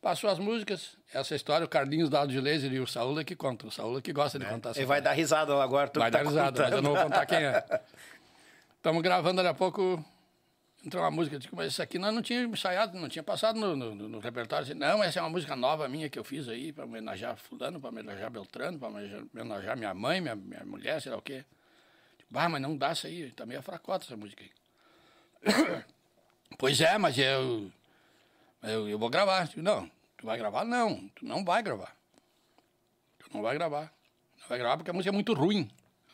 Passou 0.00 0.30
as 0.30 0.38
músicas, 0.38 0.96
essa 1.12 1.34
história, 1.34 1.64
o 1.64 1.68
Carlinhos 1.68 2.08
Dado 2.08 2.30
de 2.30 2.40
Laser 2.40 2.72
e 2.72 2.78
o 2.78 2.86
Saúl 2.86 3.18
é 3.20 3.24
que 3.24 3.34
conta. 3.34 3.66
O 3.66 3.70
Saúl 3.70 3.98
é 3.98 4.00
que 4.00 4.12
gosta 4.12 4.38
de 4.38 4.46
contar 4.46 4.70
essa 4.70 4.78
Ele 4.78 4.86
vai 4.86 5.02
dar 5.02 5.12
risada 5.12 5.60
agora, 5.60 5.88
tu 5.88 5.98
Vai 5.98 6.10
tá 6.10 6.22
dar 6.22 6.28
risada, 6.28 6.62
mas 6.62 6.70
eu 6.72 6.76
contando. 6.78 6.82
não 6.84 6.94
vou 6.94 7.02
contar 7.04 7.26
quem 7.26 7.38
é. 7.38 7.64
Estamos 8.78 9.02
gravando, 9.02 9.42
daqui 9.42 9.48
a 9.48 9.54
pouco 9.54 10.04
entrou 10.84 11.02
uma 11.02 11.10
música. 11.10 11.36
Eu 11.36 11.40
disse, 11.40 11.54
mas 11.54 11.72
isso 11.72 11.82
aqui 11.82 11.98
nós 11.98 12.14
não 12.14 12.22
tínhamos 12.22 12.58
ensaiado, 12.58 12.98
não 12.98 13.08
tinha 13.08 13.22
passado 13.22 13.58
no, 13.58 13.74
no- 13.76 13.94
no- 13.94 14.18
repertório. 14.18 14.64
Disse, 14.66 14.78
não, 14.78 15.02
essa 15.02 15.18
é 15.18 15.22
uma 15.22 15.30
música 15.30 15.54
nova 15.56 15.88
minha 15.88 16.08
que 16.08 16.18
eu 16.18 16.24
fiz 16.24 16.48
aí, 16.48 16.72
para 16.72 16.84
homenagear 16.84 17.36
Fulano, 17.36 17.80
para 17.80 17.90
homenagear 17.90 18.30
Beltrano, 18.30 18.78
para 18.78 18.88
homenagear 18.88 19.76
minha 19.76 19.92
mãe, 19.94 20.20
minha, 20.20 20.34
minha 20.36 20.64
mulher, 20.64 21.00
sei 21.02 21.10
lá 21.12 21.18
o 21.18 21.22
quê. 21.22 21.44
Digo, 22.18 22.30
bah, 22.30 22.48
mas 22.48 22.60
não 22.62 22.76
dá 22.76 22.92
isso 22.92 23.06
aí, 23.06 23.30
tá 23.32 23.44
meio 23.46 23.62
fracota 23.62 24.04
essa 24.04 24.16
música 24.16 24.42
aí. 24.42 24.50
pois 26.58 26.80
é, 26.80 26.96
mas 26.98 27.16
eu, 27.18 27.70
eu, 28.62 28.88
eu 28.88 28.98
vou 28.98 29.08
gravar. 29.10 29.46
Digo, 29.48 29.62
não, 29.62 29.90
tu 30.16 30.26
vai 30.26 30.36
gravar? 30.38 30.64
Não, 30.64 31.08
tu 31.14 31.24
não 31.24 31.44
vai 31.44 31.62
gravar. 31.62 31.94
Tu 33.18 33.28
não 33.34 33.42
vai 33.42 33.54
gravar. 33.54 33.92
vai 34.48 34.58
gravar 34.58 34.76
porque 34.78 34.90
a 34.90 34.94
música 34.94 35.10
é 35.10 35.12
muito 35.12 35.34
ruim. 35.34 35.70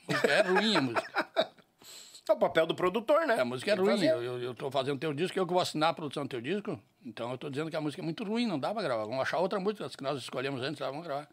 A 0.09 0.12
música 0.12 0.32
é 0.32 0.43
ruim, 0.43 0.77
a 0.77 0.81
música. 0.81 1.53
É 2.29 2.33
o 2.33 2.37
papel 2.37 2.67
do 2.67 2.75
produtor, 2.75 3.27
né? 3.27 3.39
A 3.39 3.45
música 3.45 3.73
é 3.73 3.75
Tem 3.75 3.85
que 3.85 3.91
ruim. 3.91 4.01
fazer. 4.01 4.13
Eu, 4.13 4.23
eu, 4.23 4.43
eu 4.43 4.55
tô 4.55 4.71
fazendo 4.71 4.99
teu 4.99 5.13
disco, 5.13 5.39
eu 5.39 5.47
que 5.47 5.53
vou 5.53 5.61
assinar 5.61 5.91
a 5.91 5.95
produção 5.95 6.23
do 6.23 6.29
teu 6.29 6.41
disco. 6.41 6.81
Então 7.05 7.31
eu 7.31 7.37
tô 7.37 7.51
dizendo 7.51 7.71
que 7.71 7.77
a 7.77 7.81
música 7.81 8.01
é 8.01 8.05
muito 8.05 8.25
ruim, 8.25 8.47
não 8.47 8.59
dá 8.59 8.73
pra 8.73 8.83
gravar. 8.83 9.05
Vamos 9.05 9.21
achar 9.21 9.39
outra 9.39 9.61
música, 9.61 9.85
as 9.85 9.95
que 9.95 10.03
nós 10.03 10.19
escolhemos 10.19 10.63
antes, 10.63 10.79
tá? 10.79 10.91
vamos 10.91 11.07
gravar. 11.07 11.29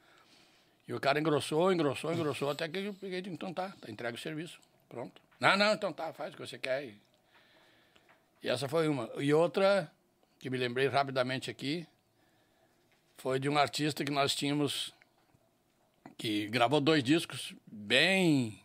E 0.86 0.94
o 0.94 1.00
cara 1.00 1.18
engrossou, 1.20 1.72
engrossou, 1.72 2.14
engrossou, 2.14 2.50
até 2.50 2.68
que 2.68 2.80
eu 2.80 2.94
peguei 2.94 3.20
e 3.20 3.22
disse, 3.22 3.34
então 3.34 3.54
tá, 3.54 3.74
tá 3.80 3.90
entregue 3.90 4.18
o 4.18 4.22
serviço. 4.22 4.60
Pronto. 4.90 5.22
Não, 5.40 5.56
não, 5.56 5.74
então 5.74 5.94
tá, 5.94 6.12
faz 6.12 6.34
o 6.34 6.38
que 6.38 6.46
você 6.46 6.58
quer. 6.58 6.84
E, 6.84 6.98
e 8.44 8.50
essa 8.50 8.68
foi 8.68 8.90
uma. 8.90 9.10
E 9.18 9.34
outra, 9.34 9.90
que 10.40 10.50
me 10.50 10.58
lembrei 10.58 10.88
rapidamente 10.90 11.50
aqui, 11.50 11.88
foi 13.18 13.40
de 13.40 13.48
um 13.48 13.58
artista 13.58 14.04
que 14.04 14.12
nós 14.12 14.36
tínhamos, 14.36 14.94
que 16.18 16.48
gravou 16.48 16.82
dois 16.82 17.02
discos 17.02 17.56
bem 17.66 18.62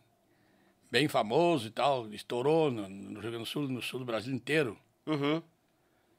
bem 0.96 1.08
famoso 1.08 1.66
e 1.66 1.70
tal, 1.70 2.10
estourou 2.14 2.70
no, 2.70 2.88
no 2.88 3.20
Rio 3.20 3.30
Grande 3.30 3.44
do 3.44 3.46
Sul, 3.46 3.68
no 3.68 3.82
sul 3.82 3.98
do 3.98 4.06
Brasil 4.06 4.32
inteiro. 4.32 4.78
Uhum. 5.04 5.42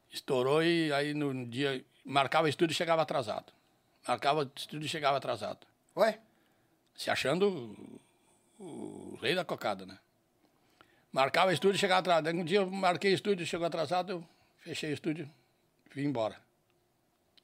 Estourou 0.08 0.62
e 0.62 0.92
aí 0.92 1.12
no 1.14 1.44
dia 1.46 1.84
marcava 2.04 2.48
estúdio 2.48 2.74
e 2.74 2.76
chegava 2.76 3.02
atrasado. 3.02 3.52
Marcava 4.06 4.48
estúdio 4.54 4.86
e 4.86 4.88
chegava 4.88 5.16
atrasado. 5.16 5.66
Ué? 5.96 6.20
Se 6.94 7.10
achando 7.10 7.98
o, 8.56 9.14
o 9.14 9.18
rei 9.20 9.34
da 9.34 9.44
cocada, 9.44 9.84
né? 9.84 9.98
Marcava 11.10 11.52
estúdio 11.52 11.74
e 11.74 11.80
chegava 11.80 11.98
atrasado. 11.98 12.28
Aí 12.28 12.34
um 12.34 12.44
dia 12.44 12.58
eu 12.58 12.70
marquei 12.70 13.12
estúdio, 13.12 13.44
chegou 13.44 13.66
atrasado, 13.66 14.12
eu 14.12 14.24
fechei 14.58 14.92
o 14.92 14.94
estúdio, 14.94 15.28
vim 15.92 16.04
embora. 16.04 16.40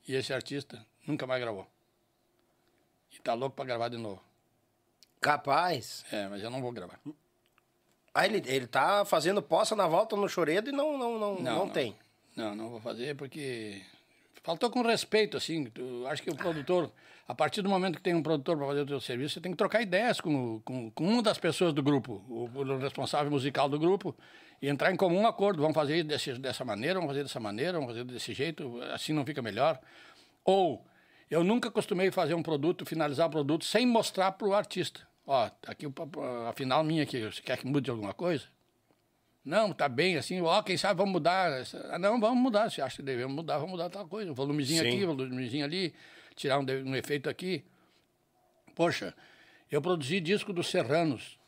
E 0.06 0.14
esse 0.14 0.32
artista 0.32 0.86
nunca 1.04 1.26
mais 1.26 1.40
gravou. 1.40 1.68
E 3.10 3.18
tá 3.18 3.34
louco 3.34 3.56
pra 3.56 3.64
gravar 3.64 3.88
de 3.88 3.96
novo. 3.96 4.22
Capaz. 5.24 6.04
É, 6.12 6.28
mas 6.28 6.42
eu 6.42 6.50
não 6.50 6.60
vou 6.60 6.70
gravar. 6.70 7.00
Ah, 8.14 8.26
ele, 8.26 8.42
ele 8.44 8.66
tá 8.66 9.06
fazendo 9.06 9.40
poça 9.40 9.74
na 9.74 9.86
volta 9.86 10.14
no 10.14 10.28
choredo 10.28 10.68
e 10.68 10.72
não, 10.72 10.98
não, 10.98 11.18
não, 11.18 11.40
não, 11.40 11.66
tem. 11.66 11.96
Não, 12.36 12.54
não 12.54 12.68
vou 12.68 12.78
fazer 12.78 13.16
porque 13.16 13.80
faltou 14.42 14.68
com 14.68 14.82
respeito, 14.82 15.38
assim. 15.38 15.64
Tu, 15.64 16.06
acho 16.08 16.22
que 16.22 16.28
o 16.28 16.36
produtor, 16.36 16.92
a 17.26 17.34
partir 17.34 17.62
do 17.62 17.70
momento 17.70 17.96
que 17.96 18.02
tem 18.02 18.14
um 18.14 18.22
produtor 18.22 18.58
para 18.58 18.66
fazer 18.66 18.80
o 18.82 18.86
teu 18.86 19.00
serviço, 19.00 19.32
você 19.32 19.40
tem 19.40 19.52
que 19.52 19.56
trocar 19.56 19.80
ideias 19.80 20.20
com, 20.20 20.60
com, 20.60 20.90
com 20.90 21.08
uma 21.08 21.22
das 21.22 21.38
pessoas 21.38 21.72
do 21.72 21.82
grupo, 21.82 22.22
o, 22.28 22.44
o 22.54 22.78
responsável 22.78 23.30
musical 23.30 23.66
do 23.66 23.78
grupo, 23.78 24.14
e 24.60 24.68
entrar 24.68 24.92
em 24.92 24.96
comum 24.96 25.26
acordo. 25.26 25.62
Vamos 25.62 25.74
fazer 25.74 26.04
desse, 26.04 26.34
dessa 26.34 26.66
maneira, 26.66 26.96
vamos 26.96 27.08
fazer 27.08 27.22
dessa 27.22 27.40
maneira, 27.40 27.72
vamos 27.72 27.94
fazer 27.94 28.04
desse 28.04 28.34
jeito, 28.34 28.78
assim 28.92 29.14
não 29.14 29.24
fica 29.24 29.40
melhor. 29.40 29.80
Ou, 30.44 30.84
eu 31.30 31.42
nunca 31.42 31.70
costumei 31.70 32.10
fazer 32.10 32.34
um 32.34 32.42
produto, 32.42 32.84
finalizar 32.84 33.26
o 33.26 33.30
produto, 33.30 33.64
sem 33.64 33.86
mostrar 33.86 34.32
para 34.32 34.46
o 34.46 34.52
artista. 34.52 35.13
Ó, 35.26 35.48
tá 35.48 35.72
aqui 35.72 35.86
a 36.48 36.52
final 36.52 36.84
minha 36.84 37.02
aqui, 37.02 37.20
você 37.24 37.40
quer 37.40 37.56
que 37.58 37.66
mude 37.66 37.90
alguma 37.90 38.12
coisa? 38.12 38.44
Não, 39.44 39.72
tá 39.72 39.88
bem 39.88 40.16
assim, 40.16 40.40
ó, 40.40 40.62
quem 40.62 40.76
sabe 40.76 40.98
vamos 40.98 41.12
mudar. 41.12 41.50
essa- 41.60 41.78
Ah, 41.92 41.98
não, 41.98 42.18
vamos 42.20 42.42
mudar. 42.42 42.70
Se 42.70 42.80
acha 42.80 42.96
que 42.96 43.02
devemos 43.02 43.34
mudar, 43.34 43.56
vamos 43.58 43.72
mudar 43.72 43.90
tal 43.90 44.06
coisa. 44.06 44.30
Um 44.30 44.34
volumezinho 44.34 44.82
Sim. 44.82 44.88
aqui, 44.88 45.04
um 45.04 45.14
volumezinho 45.16 45.64
ali, 45.64 45.94
tirar 46.34 46.58
um, 46.58 46.64
um 46.86 46.94
efeito 46.96 47.28
aqui. 47.28 47.62
Poxa, 48.74 49.14
eu 49.70 49.80
produzi 49.82 50.20
disco 50.20 50.52
dos 50.52 50.68
Serranos, 50.68 51.38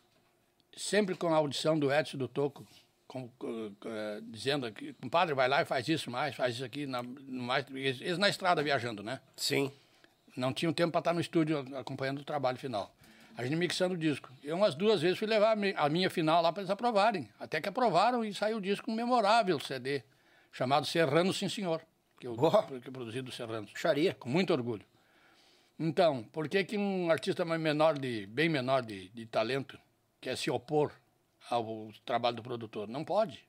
sempre 0.76 1.14
com 1.14 1.28
a 1.32 1.36
audição 1.36 1.78
do 1.78 1.92
Edson 1.92 2.18
do 2.18 2.28
Toco, 2.28 2.66
com- 3.08 3.28
com- 3.38 3.74
com, 3.80 3.88
eh, 3.88 4.20
dizendo 4.24 4.70
que, 4.72 4.92
compadre, 4.94 5.34
vai 5.34 5.48
lá 5.48 5.62
e 5.62 5.64
faz 5.64 5.88
isso 5.88 6.10
mais, 6.10 6.34
faz 6.34 6.54
isso 6.56 6.64
aqui, 6.64 6.86
na, 6.86 7.02
mais, 7.02 7.64
eles, 7.70 8.00
eles 8.00 8.18
na 8.18 8.28
estrada 8.28 8.62
viajando, 8.62 9.02
né? 9.02 9.20
Sim. 9.36 9.70
não 10.36 10.52
tinham 10.52 10.70
tempo 10.70 10.92
para 10.92 10.98
estar 10.98 11.14
no 11.14 11.20
estúdio 11.20 11.60
acompanhando 11.78 12.18
o 12.20 12.24
trabalho 12.24 12.58
final. 12.58 12.94
A 13.36 13.44
gente 13.44 13.56
mixando 13.56 13.94
o 13.94 13.98
disco. 13.98 14.30
Eu 14.42 14.56
umas 14.56 14.74
duas 14.74 15.02
vezes 15.02 15.18
fui 15.18 15.26
levar 15.26 15.52
a 15.52 15.56
mi- 15.56 15.74
a 15.76 15.88
minha 15.88 16.08
final 16.08 16.40
lá 16.42 16.52
para 16.52 16.62
eles 16.62 16.70
aprovarem. 16.70 17.28
Até 17.38 17.60
que 17.60 17.68
aprovaram 17.68 18.24
e 18.24 18.32
saiu 18.32 18.56
o 18.56 18.60
disco 18.60 18.90
um 18.90 18.94
memorável 18.94 19.60
CD, 19.60 20.02
chamado 20.50 20.86
Serrano 20.86 21.32
Sim 21.34 21.48
Senhor, 21.48 21.82
que 22.18 22.26
eu, 22.26 22.34
Boa. 22.34 22.62
que 22.66 22.88
eu 22.88 22.92
produzi 22.92 23.20
do 23.20 23.30
Serrano. 23.30 23.66
Puxaria. 23.66 24.14
Com 24.14 24.28
muito 24.30 24.52
orgulho. 24.52 24.84
Então, 25.78 26.22
por 26.32 26.48
que, 26.48 26.64
que 26.64 26.78
um 26.78 27.10
artista 27.10 27.44
mais 27.44 27.60
menor 27.60 27.98
de, 27.98 28.26
bem 28.26 28.48
menor 28.48 28.80
de, 28.82 29.10
de 29.10 29.26
talento 29.26 29.78
quer 30.20 30.34
se 30.36 30.50
opor 30.50 30.90
ao 31.50 31.90
trabalho 32.06 32.36
do 32.36 32.42
produtor? 32.42 32.88
Não 32.88 33.04
pode. 33.04 33.44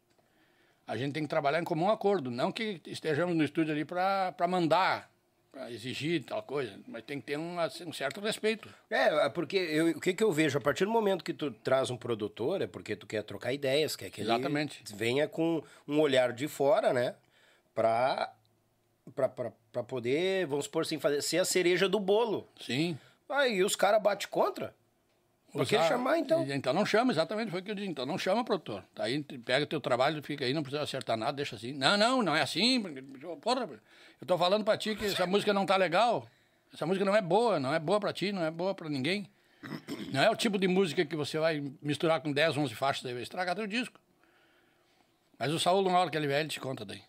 A 0.86 0.98
gente 0.98 1.14
tem 1.14 1.24
que 1.24 1.30
trabalhar 1.30 1.62
em 1.62 1.66
comum 1.66 1.90
acordo, 1.90 2.30
não 2.30 2.52
que 2.52 2.82
estejamos 2.86 3.36
no 3.36 3.44
estúdio 3.44 3.74
ali 3.74 3.86
para 3.86 4.34
mandar, 4.50 5.10
para 5.58 5.72
exigir 5.72 6.24
tal 6.24 6.44
coisa, 6.44 6.80
mas 6.88 7.04
tem 7.04 7.20
que 7.20 7.26
ter 7.26 7.38
um, 7.38 7.58
um 7.88 7.94
certo 7.94 8.22
respeito. 8.22 8.70
É, 8.90 9.26
é 9.26 9.30
porque 9.30 9.58
eu, 9.58 9.90
o 9.90 10.00
que, 10.00 10.14
que 10.14 10.24
eu 10.24 10.32
vejo? 10.32 10.58
A 10.58 10.62
partir 10.62 10.86
do 10.86 10.92
momento 10.92 11.24
que 11.24 11.34
tu 11.34 11.50
traz 11.50 11.90
um 11.90 11.98
produtor, 11.98 12.62
é 12.62 12.68
porque 12.68 12.96
tu 12.96 13.08
quer 13.08 13.24
trocar 13.24 13.52
ideias, 13.52 13.96
quer 13.96 14.12
que 14.12 14.22
Exatamente. 14.22 14.84
ele 14.88 14.96
venha 14.96 15.28
com 15.28 15.64
um 15.88 16.00
olhar 16.00 16.32
de 16.32 16.48
fora, 16.48 16.94
né? 16.94 17.16
Pra, 17.74 18.32
pra 19.16 19.84
poder, 19.84 20.46
vamos 20.46 20.66
supor 20.66 20.84
assim, 20.84 21.00
fazer, 21.00 21.22
ser 21.24 21.40
a 21.40 21.46
cereja 21.46 21.90
do 21.90 22.00
bolo. 22.00 22.48
Sim. 22.62 22.98
Aí 23.28 23.64
os 23.64 23.76
caras 23.76 24.02
batem 24.02 24.28
contra. 24.30 24.76
Por 25.52 25.66
que 25.66 25.82
chamar, 25.84 26.20
então? 26.20 26.46
Então 26.50 26.74
não 26.74 26.86
chama, 26.86 27.12
exatamente, 27.12 27.50
foi 27.50 27.62
o 27.62 27.64
que 27.64 27.72
eu 27.72 27.76
disse. 27.76 27.90
Então 27.90 28.06
não 28.06 28.18
chama, 28.18 28.44
produtor. 28.44 28.84
Aí, 28.98 29.24
pega 29.24 29.66
teu 29.66 29.80
trabalho, 29.80 30.22
fica 30.22 30.46
aí, 30.46 30.54
não 30.54 30.62
precisa 30.62 30.84
acertar 30.84 31.18
nada, 31.18 31.34
deixa 31.34 31.56
assim. 31.56 31.74
Não, 31.74 31.98
não, 31.98 32.22
não 32.22 32.36
é 32.36 32.42
assim. 32.42 32.84
Porra, 33.42 33.68
eu 34.22 34.28
tô 34.28 34.38
falando 34.38 34.64
pra 34.64 34.78
ti 34.78 34.96
que 34.96 35.06
essa 35.06 35.26
música 35.26 35.54
não 35.54 35.66
tá 35.66 35.76
legal. 35.76 36.28
Essa 36.74 36.86
música 36.86 37.06
não 37.06 37.16
é 37.16 37.22
boa, 37.22 37.60
não 37.60 37.74
é 37.74 37.80
boa 37.80 38.00
pra 38.00 38.12
ti, 38.14 38.32
não 38.32 38.44
é 38.44 38.52
boa 38.52 38.76
pra 38.76 38.90
ninguém. 38.90 39.30
Não 40.12 40.22
é 40.22 40.30
o 40.30 40.36
tipo 40.36 40.60
de 40.60 40.68
música 40.68 41.06
que 41.06 41.16
você 41.16 41.40
vai 41.40 41.64
misturar 41.82 42.22
com 42.22 42.32
10, 42.32 42.58
11 42.58 42.76
faixas, 42.76 43.06
aí 43.06 43.14
vai 43.14 43.24
estragar 43.24 43.56
teu 43.56 43.66
disco. 43.66 44.00
Mas 45.40 45.52
o 45.52 45.60
Saúl, 45.60 45.84
na 45.90 45.98
hora 45.98 46.10
que 46.10 46.18
ele 46.18 46.28
vier, 46.28 46.42
ele 46.42 46.50
te 46.50 46.60
conta 46.60 46.86
daí. 46.86 47.02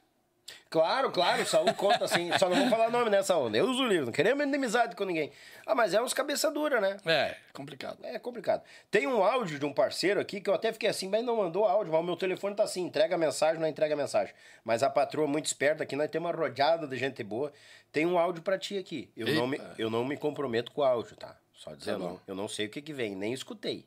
Claro, 0.70 1.10
claro, 1.10 1.42
o 1.42 1.46
Saúl 1.46 1.72
conta 1.74 2.04
assim. 2.04 2.30
Só 2.38 2.48
não 2.48 2.56
vou 2.56 2.68
falar 2.68 2.90
nome 2.90 3.08
nessa 3.08 3.36
onda. 3.36 3.56
Eu 3.56 3.66
uso 3.66 3.82
o 3.82 3.86
livro, 3.86 4.06
não 4.06 4.12
queremos 4.12 4.44
inimizade 4.44 4.94
com 4.94 5.04
ninguém. 5.04 5.32
Ah, 5.66 5.74
mas 5.74 5.94
é 5.94 6.02
uns 6.02 6.12
cabeça 6.12 6.50
dura, 6.50 6.80
né? 6.80 6.98
É, 7.06 7.36
complicado. 7.52 7.98
É 8.02 8.18
complicado. 8.18 8.62
Tem 8.90 9.06
um 9.06 9.22
áudio 9.22 9.58
de 9.58 9.64
um 9.64 9.72
parceiro 9.72 10.20
aqui 10.20 10.40
que 10.40 10.50
eu 10.50 10.54
até 10.54 10.72
fiquei 10.72 10.88
assim, 10.88 11.08
mas 11.08 11.24
não 11.24 11.36
mandou 11.36 11.64
áudio, 11.64 11.92
mas 11.92 12.00
o 12.02 12.04
meu 12.04 12.16
telefone 12.16 12.54
tá 12.54 12.64
assim, 12.64 12.82
entrega 12.82 13.16
mensagem, 13.16 13.60
não 13.60 13.66
entrega 13.68 13.96
mensagem. 13.96 14.34
Mas 14.64 14.82
a 14.82 14.90
patroa 14.90 15.26
é 15.26 15.30
muito 15.30 15.46
esperta 15.46 15.82
aqui, 15.84 15.96
nós 15.96 16.10
temos 16.10 16.30
uma 16.30 16.36
rodeada 16.36 16.86
de 16.86 16.96
gente 16.96 17.22
boa. 17.22 17.52
Tem 17.90 18.04
um 18.04 18.18
áudio 18.18 18.42
pra 18.42 18.58
ti 18.58 18.76
aqui. 18.76 19.10
Eu, 19.16 19.26
não 19.34 19.46
me, 19.46 19.60
eu 19.78 19.88
não 19.88 20.04
me 20.04 20.16
comprometo 20.16 20.70
com 20.72 20.82
o 20.82 20.84
áudio, 20.84 21.16
tá? 21.16 21.34
Só 21.54 21.74
dizendo, 21.74 22.00
bom. 22.00 22.08
não, 22.08 22.20
eu 22.26 22.34
não 22.34 22.46
sei 22.46 22.66
o 22.66 22.70
que 22.70 22.82
que 22.82 22.92
vem, 22.92 23.16
nem 23.16 23.32
escutei. 23.32 23.84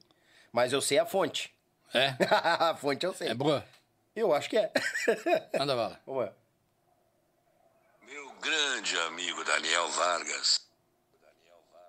Mas 0.51 0.73
eu 0.73 0.81
sei 0.81 0.97
a 0.97 1.05
fonte. 1.05 1.53
É, 1.93 2.15
a 2.29 2.75
fonte 2.75 3.05
eu 3.05 3.13
sei. 3.13 3.29
é 3.29 3.33
boa. 3.33 3.63
Eu 4.15 4.33
acho 4.33 4.49
que 4.49 4.57
é. 4.57 4.71
Manda 5.57 5.75
bala. 5.75 5.99
Vamos 6.05 6.25
lá. 6.25 6.33
Meu 8.41 8.51
grande 8.51 8.97
amigo 9.01 9.43
Daniel 9.43 9.87
Vargas. 9.89 10.61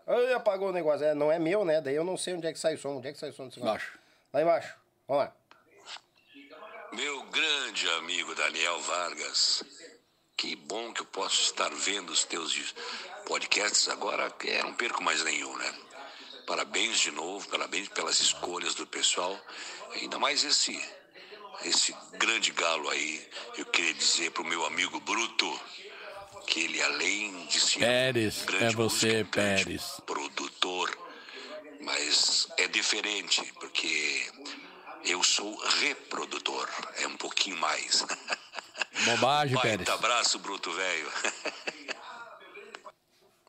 Ai, 0.06 0.34
apagou 0.34 0.68
o 0.68 0.72
negócio. 0.72 1.06
É, 1.06 1.14
não 1.14 1.32
é 1.32 1.38
meu, 1.38 1.64
né? 1.64 1.80
Daí 1.80 1.94
eu 1.94 2.04
não 2.04 2.16
sei 2.16 2.34
onde 2.34 2.46
é 2.46 2.52
que 2.52 2.58
sai 2.58 2.74
o 2.74 2.78
som. 2.78 2.98
Onde 2.98 3.08
é 3.08 3.12
que 3.12 3.18
sai 3.18 3.30
o 3.30 3.32
som 3.32 3.48
desse 3.48 3.58
negócio? 3.58 3.88
Baixo. 3.88 3.98
Lá 4.34 4.42
embaixo. 4.42 4.74
Vamos 5.08 5.24
lá. 5.24 5.36
Meu 6.92 7.22
grande 7.24 7.88
amigo 7.90 8.34
Daniel 8.34 8.78
Vargas. 8.80 9.64
Que 10.36 10.54
bom 10.54 10.92
que 10.92 11.00
eu 11.00 11.06
posso 11.06 11.40
estar 11.40 11.70
vendo 11.70 12.10
os 12.10 12.24
teus 12.24 12.74
podcasts 13.26 13.88
agora, 13.88 14.30
eu 14.44 14.64
não 14.64 14.74
perco 14.74 15.02
mais 15.02 15.22
nenhum, 15.24 15.56
né? 15.56 15.74
Parabéns 16.46 17.00
de 17.00 17.12
novo, 17.12 17.48
parabéns 17.48 17.88
pelas 17.88 18.20
escolhas 18.20 18.74
do 18.74 18.86
pessoal. 18.86 19.40
Ainda 19.94 20.18
mais 20.18 20.44
esse 20.44 20.78
esse 21.64 21.96
grande 22.12 22.50
galo 22.50 22.90
aí. 22.90 23.26
Eu 23.56 23.64
queria 23.66 23.94
dizer 23.94 24.32
pro 24.32 24.44
meu 24.44 24.66
amigo 24.66 25.00
Bruto 25.00 25.60
que 26.46 26.60
ele 26.60 26.82
além 26.82 27.46
de 27.46 27.60
ser 27.60 27.80
Pérez, 27.80 28.42
um 28.42 28.46
grande 28.46 28.64
é 28.64 28.76
você, 28.76 29.06
músico, 29.06 29.28
um 29.28 29.30
grande 29.30 29.64
Pérez. 29.64 30.00
produtor, 30.06 30.98
mas 31.80 32.48
é 32.58 32.68
diferente 32.68 33.42
porque 33.60 34.30
eu 35.04 35.22
sou 35.22 35.56
reprodutor, 35.80 36.68
é 36.98 37.06
um 37.06 37.16
pouquinho 37.16 37.56
mais. 37.56 38.04
Bobagem, 39.04 39.54
Baita 39.54 39.68
Pérez. 39.68 39.88
abraço, 39.88 40.38
bruto 40.38 40.70
velho. 40.72 41.08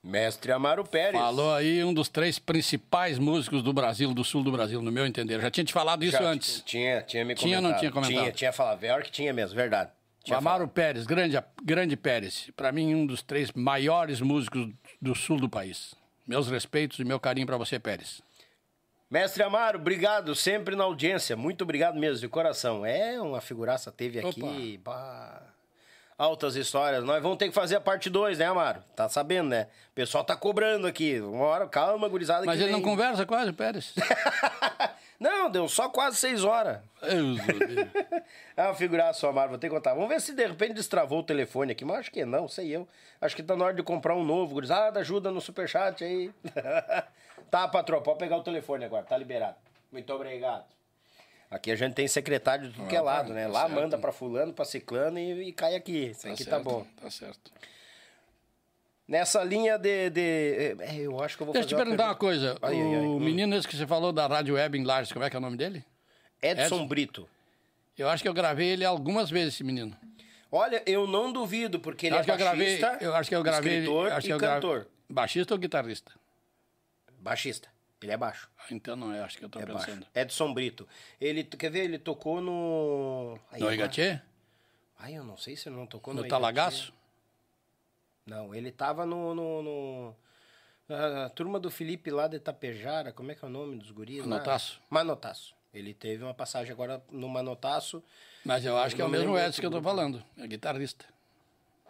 Mestre 0.03 0.51
Amaro 0.51 0.83
Pérez. 0.83 1.19
Falou 1.19 1.53
aí 1.53 1.81
um 1.83 1.93
dos 1.93 2.09
três 2.09 2.37
principais 2.37 3.17
músicos 3.17 3.63
do 3.63 3.71
Brasil, 3.71 4.13
do 4.13 4.23
sul 4.23 4.43
do 4.43 4.51
Brasil, 4.51 4.81
no 4.81 4.91
meu 4.91 5.05
entender. 5.05 5.39
Já 5.39 5.49
tinha 5.49 5.63
te 5.63 5.71
falado 5.71 6.03
isso 6.03 6.17
Já 6.17 6.23
antes. 6.23 6.61
Tinha, 6.65 7.01
tinha 7.03 7.23
me 7.23 7.33
Tinha 7.35 7.57
ou 7.57 7.61
comentado. 7.61 7.71
não 7.71 7.79
tinha 7.79 7.91
comentado? 7.91 8.21
Tinha, 8.21 8.31
tinha 8.33 8.51
falado. 8.53 8.79
Pior 8.79 9.01
que 9.01 9.11
tinha 9.11 9.31
mesmo, 9.31 9.55
verdade. 9.55 9.91
Tinha 10.23 10.37
Amaro. 10.37 10.67
Pérez, 10.67 11.05
grande, 11.05 11.37
grande 11.63 11.97
Pérez. 11.97 12.49
Para 12.55 12.71
mim, 12.71 12.95
um 12.95 13.05
dos 13.05 13.21
três 13.21 13.51
maiores 13.51 14.21
músicos 14.21 14.69
do 15.01 15.13
sul 15.13 15.37
do 15.37 15.49
país. 15.49 15.93
Meus 16.25 16.47
respeitos 16.47 16.99
e 16.99 17.03
meu 17.03 17.19
carinho 17.19 17.45
para 17.45 17.57
você, 17.57 17.77
Pérez. 17.77 18.21
Mestre 19.11 19.43
Amaro, 19.43 19.77
obrigado, 19.77 20.33
sempre 20.33 20.75
na 20.75 20.85
audiência. 20.85 21.35
Muito 21.35 21.63
obrigado 21.63 21.99
mesmo, 21.99 22.21
de 22.21 22.27
coração. 22.27 22.85
É 22.85 23.21
uma 23.21 23.41
figuraça 23.41 23.91
teve 23.91 24.19
aqui. 24.19 24.79
Altas 26.17 26.55
histórias. 26.55 27.03
Nós 27.03 27.21
vamos 27.21 27.37
ter 27.37 27.49
que 27.49 27.53
fazer 27.53 27.75
a 27.75 27.81
parte 27.81 28.09
2, 28.09 28.37
né, 28.37 28.45
Amaro? 28.45 28.81
Tá 28.95 29.09
sabendo, 29.09 29.49
né? 29.49 29.67
O 29.91 29.93
pessoal 29.93 30.23
tá 30.23 30.35
cobrando 30.35 30.87
aqui. 30.87 31.19
Uma 31.19 31.45
hora, 31.45 31.67
calma, 31.67 32.07
gurizada. 32.07 32.45
Mas 32.45 32.61
ele 32.61 32.71
não 32.71 32.79
vem. 32.79 32.87
conversa 32.87 33.25
quase, 33.25 33.51
Pérez. 33.51 33.93
não, 35.19 35.49
deu 35.49 35.67
só 35.69 35.89
quase 35.89 36.17
seis 36.17 36.43
horas. 36.43 36.79
É 38.55 38.63
uma 38.65 38.75
figuraça, 38.75 39.27
Amaro, 39.27 39.49
vou 39.49 39.57
ter 39.57 39.67
que 39.67 39.73
contar. 39.73 39.93
Vamos 39.95 40.09
ver 40.09 40.21
se 40.21 40.31
de 40.33 40.45
repente 40.45 40.73
destravou 40.73 41.19
o 41.19 41.23
telefone 41.23 41.71
aqui. 41.71 41.83
Mas 41.83 41.99
acho 42.01 42.11
que 42.11 42.23
não, 42.23 42.47
sei 42.47 42.69
eu. 42.69 42.87
Acho 43.19 43.35
que 43.35 43.41
tá 43.41 43.55
na 43.55 43.65
hora 43.65 43.73
de 43.73 43.81
comprar 43.81 44.15
um 44.15 44.23
novo. 44.23 44.53
Gurizada, 44.53 44.99
ajuda 44.99 45.31
no 45.31 45.41
superchat 45.41 46.03
aí. 46.03 46.31
tá, 47.49 47.67
patrão, 47.67 47.99
pode 48.03 48.19
pegar 48.19 48.37
o 48.37 48.43
telefone 48.43 48.85
agora, 48.85 49.03
tá 49.03 49.17
liberado. 49.17 49.55
Muito 49.91 50.13
obrigado. 50.13 50.65
Aqui 51.49 51.71
a 51.71 51.75
gente 51.75 51.93
tem 51.95 52.07
secretário 52.07 52.69
de 52.69 52.75
tudo 52.75 52.87
que 52.87 52.95
é 52.95 52.99
Ah, 52.99 53.03
lado, 53.03 53.29
tá, 53.29 53.33
né? 53.33 53.45
tá 53.45 53.51
Lá 53.51 53.61
certo. 53.61 53.73
manda 53.73 53.97
pra 53.97 54.11
fulano, 54.11 54.53
pra 54.53 54.65
ciclano 54.65 55.17
e, 55.17 55.49
e 55.49 55.51
cai 55.51 55.75
aqui. 55.75 56.07
Isso 56.11 56.27
aqui 56.27 56.45
tá 56.45 56.51
certo, 56.57 56.63
bom. 56.63 56.85
Tá 57.01 57.09
certo. 57.09 57.51
Nessa 59.07 59.43
linha 59.43 59.77
de. 59.77 60.09
de- 60.09 60.75
é, 60.79 60.95
eu 61.01 61.21
acho 61.21 61.35
que 61.35 61.43
eu 61.43 61.45
vou 61.45 61.53
Deixa 61.53 61.65
eu 61.65 61.69
te 61.69 61.75
perguntar 61.75 62.05
uma 62.05 62.15
coisa. 62.15 62.57
Ai, 62.61 62.73
ai, 62.73 62.95
ai. 62.95 63.01
O 63.01 63.17
Hum. 63.17 63.19
menino 63.19 63.55
esse 63.55 63.67
que 63.67 63.75
você 63.75 63.85
falou 63.85 64.13
da 64.13 64.25
Rádio 64.27 64.55
Web 64.55 64.77
em 64.77 64.83
Lages, 64.83 65.11
como 65.11 65.25
é 65.25 65.29
que 65.29 65.35
é 65.35 65.39
o 65.39 65.41
nome 65.41 65.57
dele? 65.57 65.83
Edson, 66.41 66.63
Edson. 66.63 66.87
Brito. 66.87 67.29
Eu 67.97 68.09
acho 68.09 68.23
que 68.23 68.29
eu 68.29 68.33
gravei 68.33 68.69
ele 68.69 68.85
algumas 68.85 69.29
vezes, 69.29 69.55
esse 69.55 69.63
menino. 69.63 69.95
Olha, 70.51 70.81
eu 70.85 71.05
não 71.05 71.31
duvido, 71.33 71.79
porque 71.79 72.07
ele 72.07 72.15
eu 72.15 72.19
é 72.19 72.23
que 72.23 72.31
eu 72.31 72.37
gravei, 72.37 72.79
baixista, 72.79 73.03
eu 73.05 73.15
acho 73.15 73.29
que 73.29 73.35
eu 73.35 73.43
gravei, 73.43 73.73
escritor 73.79 74.11
acho 74.11 74.27
que 74.27 74.33
eu 74.33 74.39
cantor. 74.39 74.87
Baixista 75.09 75.53
ou 75.53 75.59
guitarrista? 75.59 76.11
Baixista. 77.19 77.69
Ele 78.01 78.11
é 78.11 78.17
baixo. 78.17 78.49
Ah, 78.57 78.63
Então 78.71 78.95
não 78.95 79.13
é, 79.13 79.21
acho 79.21 79.37
que 79.37 79.45
eu 79.45 79.49
tô 79.49 79.59
É 79.59 79.65
baixo. 79.65 79.85
pensando. 79.85 80.05
Edson 80.13 80.53
Brito. 80.53 80.87
Ele, 81.21 81.43
quer 81.43 81.71
ver, 81.71 81.85
ele 81.85 81.97
tocou 81.97 82.41
no... 82.41 83.37
Aí, 83.51 83.59
No 83.61 83.71
Igatê? 83.73 84.19
Ai, 84.99 85.15
eu 85.15 85.23
não 85.23 85.37
sei 85.37 85.55
se 85.55 85.69
ele 85.69 85.75
não 85.77 85.85
tocou 85.87 86.13
no, 86.13 86.19
No 86.21 86.25
Igatê. 86.27 86.39
Talagaço? 86.41 86.93
Não, 88.25 88.53
ele 88.53 88.71
tava 88.71 89.05
no... 89.05 89.33
no, 89.35 89.61
no- 89.63 90.15
A 90.95 91.29
turma 91.29 91.59
do 91.59 91.69
Felipe 91.71 92.09
lá 92.11 92.27
de 92.27 92.37
Itapejara, 92.37 93.11
como 93.11 93.31
é 93.31 93.35
que 93.35 93.43
é 93.43 93.47
o 93.47 93.51
nome 93.51 93.75
dos 93.77 93.91
guris? 93.91 94.19
lá? 94.19 94.27
Manotaço. 94.27 94.81
Manotaço. 94.89 95.55
Ele 95.73 95.93
teve 95.93 96.23
uma 96.23 96.33
passagem 96.33 96.71
agora 96.71 97.03
no 97.11 97.27
Manotaço. 97.27 98.03
Mas 98.45 98.63
eu 98.65 98.77
acho 98.77 98.95
que 98.95 99.01
é 99.01 99.05
o 99.05 99.09
mesmo 99.09 99.37
Edson 99.37 99.59
que 99.61 99.65
eu 99.65 99.71
tô 99.71 99.81
falando. 99.81 100.23
É 100.37 100.45
guitarrista. 100.47 101.05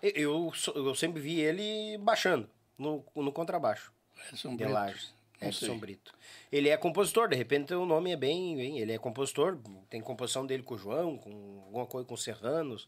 Eu, 0.02 0.52
sou- 0.54 0.74
eu 0.76 0.96
sempre 0.96 1.22
vi 1.22 1.40
ele 1.40 1.98
baixando 1.98 2.50
no, 2.78 3.04
no 3.16 3.32
contrabaixo. 3.32 3.92
Edson 4.32 4.52
De 4.52 4.58
Brito. 4.58 4.72
Lages. 4.74 5.14
Edson. 5.42 5.78
Brito. 5.78 6.14
Ele 6.52 6.70
é 6.70 6.78
compositor, 6.78 7.28
de 7.28 7.36
repente 7.36 7.74
o 7.74 7.86
nome 7.86 8.12
é 8.12 8.16
bem, 8.16 8.56
bem. 8.56 8.80
Ele 8.80 8.94
é 8.94 8.98
compositor, 8.98 9.58
tem 9.90 10.00
composição 10.02 10.46
dele 10.46 10.64
com 10.64 10.76
o 10.76 10.78
João, 10.78 11.18
com 11.18 11.62
alguma 11.66 11.86
coisa 11.86 12.08
com 12.08 12.14
o 12.14 12.18
Serranos. 12.18 12.88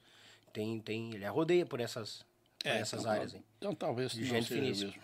Tem, 0.53 0.79
tem, 0.79 1.13
ele 1.13 1.25
rodeia 1.27 1.65
por 1.65 1.81
essas, 1.81 2.25
É, 2.67 2.79
essas 2.79 3.01
então, 3.01 3.11
áreas. 3.11 3.33
Hein? 3.33 3.43
Então 3.57 3.73
talvez 3.75 4.11
De 4.11 4.23
gente 4.25 4.47
finíssima. 4.47 4.89
mesmo. 4.89 5.03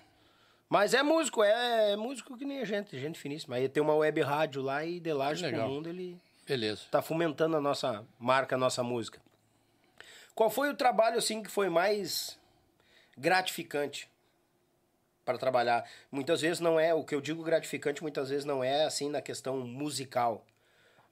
Mas 0.70 0.94
é 0.94 1.04
músico, 1.04 1.44
é, 1.44 1.92
é 1.92 1.96
músico 1.98 2.38
que 2.38 2.46
nem 2.46 2.62
a 2.62 2.66
gente, 2.66 2.98
gente 2.98 3.20
finíssima. 3.20 3.58
Aí 3.58 3.68
tem 3.68 3.84
uma 3.84 3.94
web 3.94 4.22
rádio 4.22 4.62
lá 4.62 4.86
e 4.86 5.00
de 5.02 5.10
pro 5.10 5.42
Legal. 5.42 5.68
mundo 5.68 5.90
ele 5.90 6.18
Beleza. 6.48 6.84
tá 6.90 7.02
fomentando 7.02 7.58
a 7.58 7.62
nossa 7.62 8.06
marca, 8.18 8.56
a 8.56 8.58
nossa 8.58 8.82
música. 8.82 9.22
Qual 10.34 10.50
foi 10.50 10.70
o 10.70 10.74
trabalho 10.74 11.18
assim 11.18 11.44
que 11.44 11.52
foi 11.52 11.70
mais 11.70 12.40
gratificante 13.18 14.10
para 15.26 15.38
trabalhar? 15.38 15.86
Muitas 16.10 16.40
vezes 16.40 16.60
não 16.62 16.80
é, 16.80 16.94
o 16.94 17.04
que 17.04 17.14
eu 17.14 17.20
digo 17.22 17.44
gratificante 17.44 18.02
muitas 18.02 18.30
vezes 18.30 18.46
não 18.46 18.64
é 18.64 18.86
assim 18.86 19.10
na 19.10 19.22
questão 19.22 19.58
musical, 19.60 20.46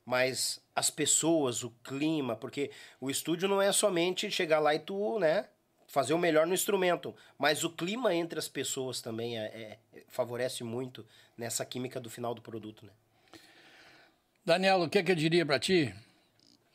mas 0.05 0.61
as 0.73 0.89
pessoas, 0.89 1.63
o 1.63 1.69
clima, 1.84 2.35
porque 2.35 2.71
o 3.01 3.09
estúdio 3.09 3.49
não 3.49 3.61
é 3.61 3.73
somente 3.73 4.31
chegar 4.31 4.59
lá 4.59 4.73
e 4.73 4.80
tu, 4.80 5.19
né, 5.19 5.47
fazer 5.90 6.14
o 6.14 6.20
melhor 6.20 6.45
no 6.45 6.53
instrumento, 6.53 7.16
mas 7.38 7.64
o 7.64 7.70
clima 7.70 8.14
entre 8.14 8.38
as 8.38 8.48
pessoas 8.48 9.02
também 9.02 9.38
é, 9.40 9.78
é- 9.94 10.03
favorece 10.07 10.64
muito 10.64 11.06
nessa 11.36 11.66
química 11.66 11.99
do 11.99 12.10
final 12.10 12.34
do 12.36 12.41
produto, 12.41 12.86
né? 12.86 12.91
Daniel, 14.45 14.84
o 14.84 14.90
que, 14.90 15.03
que 15.03 15.11
eu 15.11 15.16
diria 15.16 15.45
para 15.45 15.60
ti? 15.60 15.94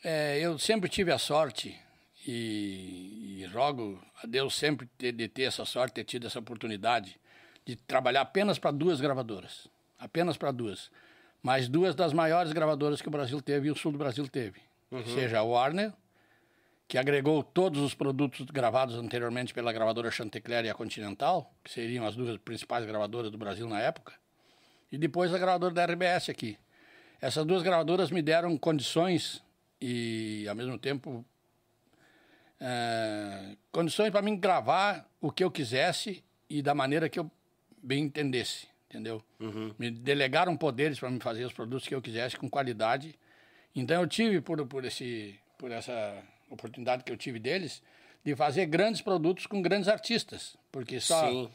É, 0.03 0.39
eu 0.41 0.59
sempre 0.59 0.89
tive 0.91 1.12
a 1.12 1.19
sorte 1.19 1.78
e, 2.27 3.41
e 3.41 3.47
rogo 3.47 4.03
a 4.23 4.27
Deus 4.27 4.55
sempre 4.57 4.86
ter, 4.99 5.12
de 5.12 5.28
ter 5.28 5.45
essa 5.45 5.65
sorte, 5.65 5.95
ter 5.95 6.05
tido 6.05 6.27
essa 6.27 6.41
oportunidade 6.41 7.16
de 7.65 7.77
trabalhar 7.77 8.20
apenas 8.23 8.59
para 8.59 8.73
duas 8.73 9.01
gravadoras, 9.01 9.69
apenas 9.99 10.36
para 10.36 10.51
duas, 10.51 10.91
mas 11.43 11.69
duas 11.69 11.95
das 11.95 12.12
maiores 12.12 12.53
gravadoras 12.53 13.01
que 13.01 13.09
o 13.09 13.12
Brasil 13.12 13.41
teve 13.41 13.69
e 13.69 13.70
o 13.70 13.77
sul 13.77 13.93
do 13.93 13.99
Brasil 13.99 14.27
teve, 14.28 14.61
que 14.91 15.11
seja 15.15 15.39
a 15.39 15.43
Warner, 15.43 15.93
que 16.86 16.98
agregou 16.98 17.43
todos 17.43 17.81
os 17.81 17.94
produtos 17.94 18.47
gravados 18.47 18.97
anteriormente 18.97 19.55
pela 19.55 19.73
gravadora 19.73 20.11
Chantecler 20.11 20.65
e 20.65 20.70
a 20.70 20.74
Continental, 20.74 21.52
que 21.62 21.70
seriam 21.70 22.06
as 22.06 22.15
duas 22.15 22.36
principais 22.39 22.85
gravadoras 22.85 23.31
do 23.31 23.39
Brasil 23.39 23.66
na 23.69 23.81
época, 23.81 24.12
e 24.93 24.98
depois 24.98 25.32
a 25.32 25.39
gravadora 25.39 25.74
da 25.74 25.85
RBS 25.85 26.28
aqui. 26.28 26.59
Essas 27.20 27.44
duas 27.47 27.62
gravadoras 27.62 28.11
me 28.11 28.20
deram 28.20 28.56
condições 28.59 29.43
e, 29.81 30.47
ao 30.48 30.55
mesmo 30.55 30.78
tempo, 30.78 31.24
eh, 32.61 33.56
condições 33.73 34.11
para 34.11 34.23
mim 34.23 34.36
gravar 34.36 35.09
o 35.20 35.31
que 35.31 35.43
eu 35.43 35.51
quisesse 35.51 36.23
e 36.48 36.61
da 36.62 36.74
maneira 36.74 37.09
que 37.09 37.19
eu 37.19 37.31
bem 37.82 38.05
entendesse, 38.05 38.69
entendeu? 38.89 39.23
Me 39.78 39.90
delegaram 39.90 40.56
poderes 40.56 40.98
para 40.98 41.11
me 41.11 41.19
fazer 41.19 41.44
os 41.44 41.52
produtos 41.52 41.89
que 41.89 41.94
eu 41.94 42.02
quisesse 42.02 42.36
com 42.36 42.48
qualidade. 42.48 43.19
Então 43.74 44.01
eu 44.01 44.06
tive 44.06 44.40
por, 44.40 44.65
por 44.66 44.85
esse 44.85 45.39
por 45.59 45.70
essa 45.70 46.23
oportunidade 46.55 47.05
que 47.05 47.12
eu 47.12 47.16
tive 47.16 47.39
deles 47.39 47.82
de 48.24 48.35
fazer 48.35 48.66
grandes 48.66 49.01
produtos 49.01 49.47
com 49.47 49.60
grandes 49.60 49.89
artistas, 49.89 50.56
porque 50.72 50.98
só 50.98 51.28
Sim. 51.28 51.51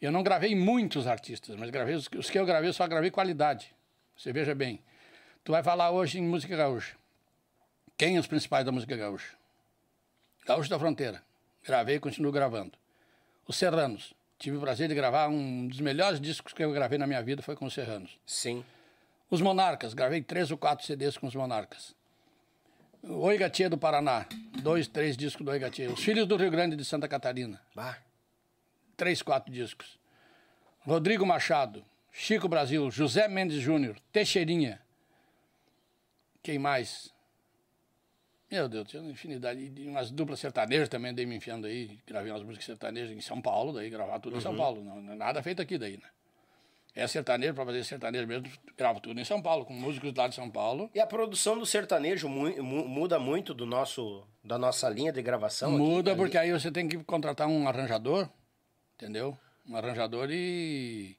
eu 0.00 0.10
não 0.10 0.22
gravei 0.22 0.54
muitos 0.54 1.06
artistas, 1.06 1.54
mas 1.56 1.70
gravei 1.70 1.94
os, 1.94 2.08
os 2.16 2.30
que 2.30 2.38
eu 2.38 2.46
gravei 2.46 2.68
eu 2.68 2.72
só 2.72 2.86
gravei 2.86 3.10
qualidade. 3.10 3.74
Você 4.16 4.32
veja 4.32 4.54
bem. 4.54 4.80
Tu 5.42 5.52
vai 5.52 5.62
falar 5.62 5.90
hoje 5.90 6.18
em 6.18 6.22
música 6.22 6.56
gaúcha. 6.56 6.96
Quem 7.96 8.18
os 8.18 8.26
principais 8.26 8.64
da 8.64 8.72
música 8.72 8.96
gaúcha? 8.96 9.36
Gaúcho 10.46 10.70
da 10.70 10.78
Fronteira. 10.78 11.22
Gravei 11.62 11.96
e 11.96 12.00
continuo 12.00 12.32
gravando. 12.32 12.72
Os 13.46 13.56
Serranos. 13.56 14.14
Tive 14.38 14.56
o 14.56 14.60
prazer 14.60 14.88
de 14.88 14.94
gravar 14.94 15.28
um 15.28 15.68
dos 15.68 15.80
melhores 15.80 16.20
discos 16.20 16.52
que 16.52 16.62
eu 16.62 16.72
gravei 16.72 16.98
na 16.98 17.06
minha 17.06 17.22
vida 17.22 17.42
foi 17.42 17.54
com 17.54 17.66
os 17.66 17.74
Serranos. 17.74 18.18
Sim. 18.26 18.64
Os 19.30 19.40
Monarcas, 19.40 19.94
gravei 19.94 20.22
três 20.22 20.50
ou 20.50 20.58
quatro 20.58 20.84
CDs 20.84 21.16
com 21.16 21.26
os 21.26 21.34
Monarcas. 21.34 21.94
Oi 23.06 23.36
Gatia 23.36 23.68
do 23.68 23.76
Paraná, 23.76 24.26
dois, 24.62 24.88
três 24.88 25.14
discos 25.16 25.44
do 25.44 25.50
Oi 25.50 25.58
Gatia. 25.58 25.90
Os 25.90 26.02
Filhos 26.02 26.26
do 26.26 26.36
Rio 26.36 26.50
Grande 26.50 26.74
de 26.74 26.84
Santa 26.84 27.06
Catarina, 27.06 27.60
Bah. 27.74 27.98
três, 28.96 29.20
quatro 29.20 29.52
discos. 29.52 29.98
Rodrigo 30.80 31.26
Machado, 31.26 31.84
Chico 32.10 32.48
Brasil, 32.48 32.90
José 32.90 33.28
Mendes 33.28 33.60
Júnior, 33.60 33.96
Teixeirinha. 34.10 34.80
Quem 36.42 36.58
mais? 36.58 37.12
Meu 38.50 38.68
Deus, 38.68 38.88
tinha 38.88 39.02
uma 39.02 39.10
infinidade. 39.10 39.72
E 39.76 39.86
umas 39.86 40.10
duplas 40.10 40.40
sertanejas 40.40 40.88
também 40.88 41.10
andei 41.10 41.26
me 41.26 41.36
enfiando 41.36 41.66
aí. 41.66 41.98
Gravei 42.06 42.30
umas 42.30 42.42
músicas 42.42 42.64
sertanejas 42.64 43.10
em 43.10 43.20
São 43.20 43.40
Paulo, 43.40 43.72
daí 43.72 43.90
gravar 43.90 44.18
tudo 44.20 44.36
em 44.36 44.40
São 44.40 44.56
Paulo. 44.56 44.82
Não, 44.82 45.02
não 45.02 45.12
é 45.12 45.16
nada 45.16 45.42
feito 45.42 45.60
aqui 45.60 45.76
daí, 45.76 45.96
né? 45.96 46.08
É 46.96 47.06
sertanejo, 47.08 47.54
para 47.54 47.64
fazer 47.66 47.82
sertanejo 47.84 48.24
mesmo, 48.26 48.48
gravo 48.76 49.00
tudo 49.00 49.20
em 49.20 49.24
São 49.24 49.42
Paulo, 49.42 49.64
com 49.64 49.72
músicos 49.72 50.14
lá 50.14 50.28
de 50.28 50.34
São 50.36 50.48
Paulo. 50.48 50.88
E 50.94 51.00
a 51.00 51.06
produção 51.06 51.58
do 51.58 51.66
sertanejo 51.66 52.28
mu- 52.28 52.62
mu- 52.62 52.86
muda 52.88 53.18
muito 53.18 53.52
do 53.52 53.66
nosso, 53.66 54.24
da 54.44 54.56
nossa 54.56 54.88
linha 54.88 55.12
de 55.12 55.20
gravação? 55.20 55.70
aqui, 55.70 55.78
Muda 55.78 56.12
ali? 56.12 56.20
porque 56.20 56.38
aí 56.38 56.52
você 56.52 56.70
tem 56.70 56.86
que 56.86 56.96
contratar 57.02 57.48
um 57.48 57.66
arranjador, 57.66 58.28
entendeu? 58.94 59.36
Um 59.68 59.76
arranjador 59.76 60.28
e, 60.30 61.16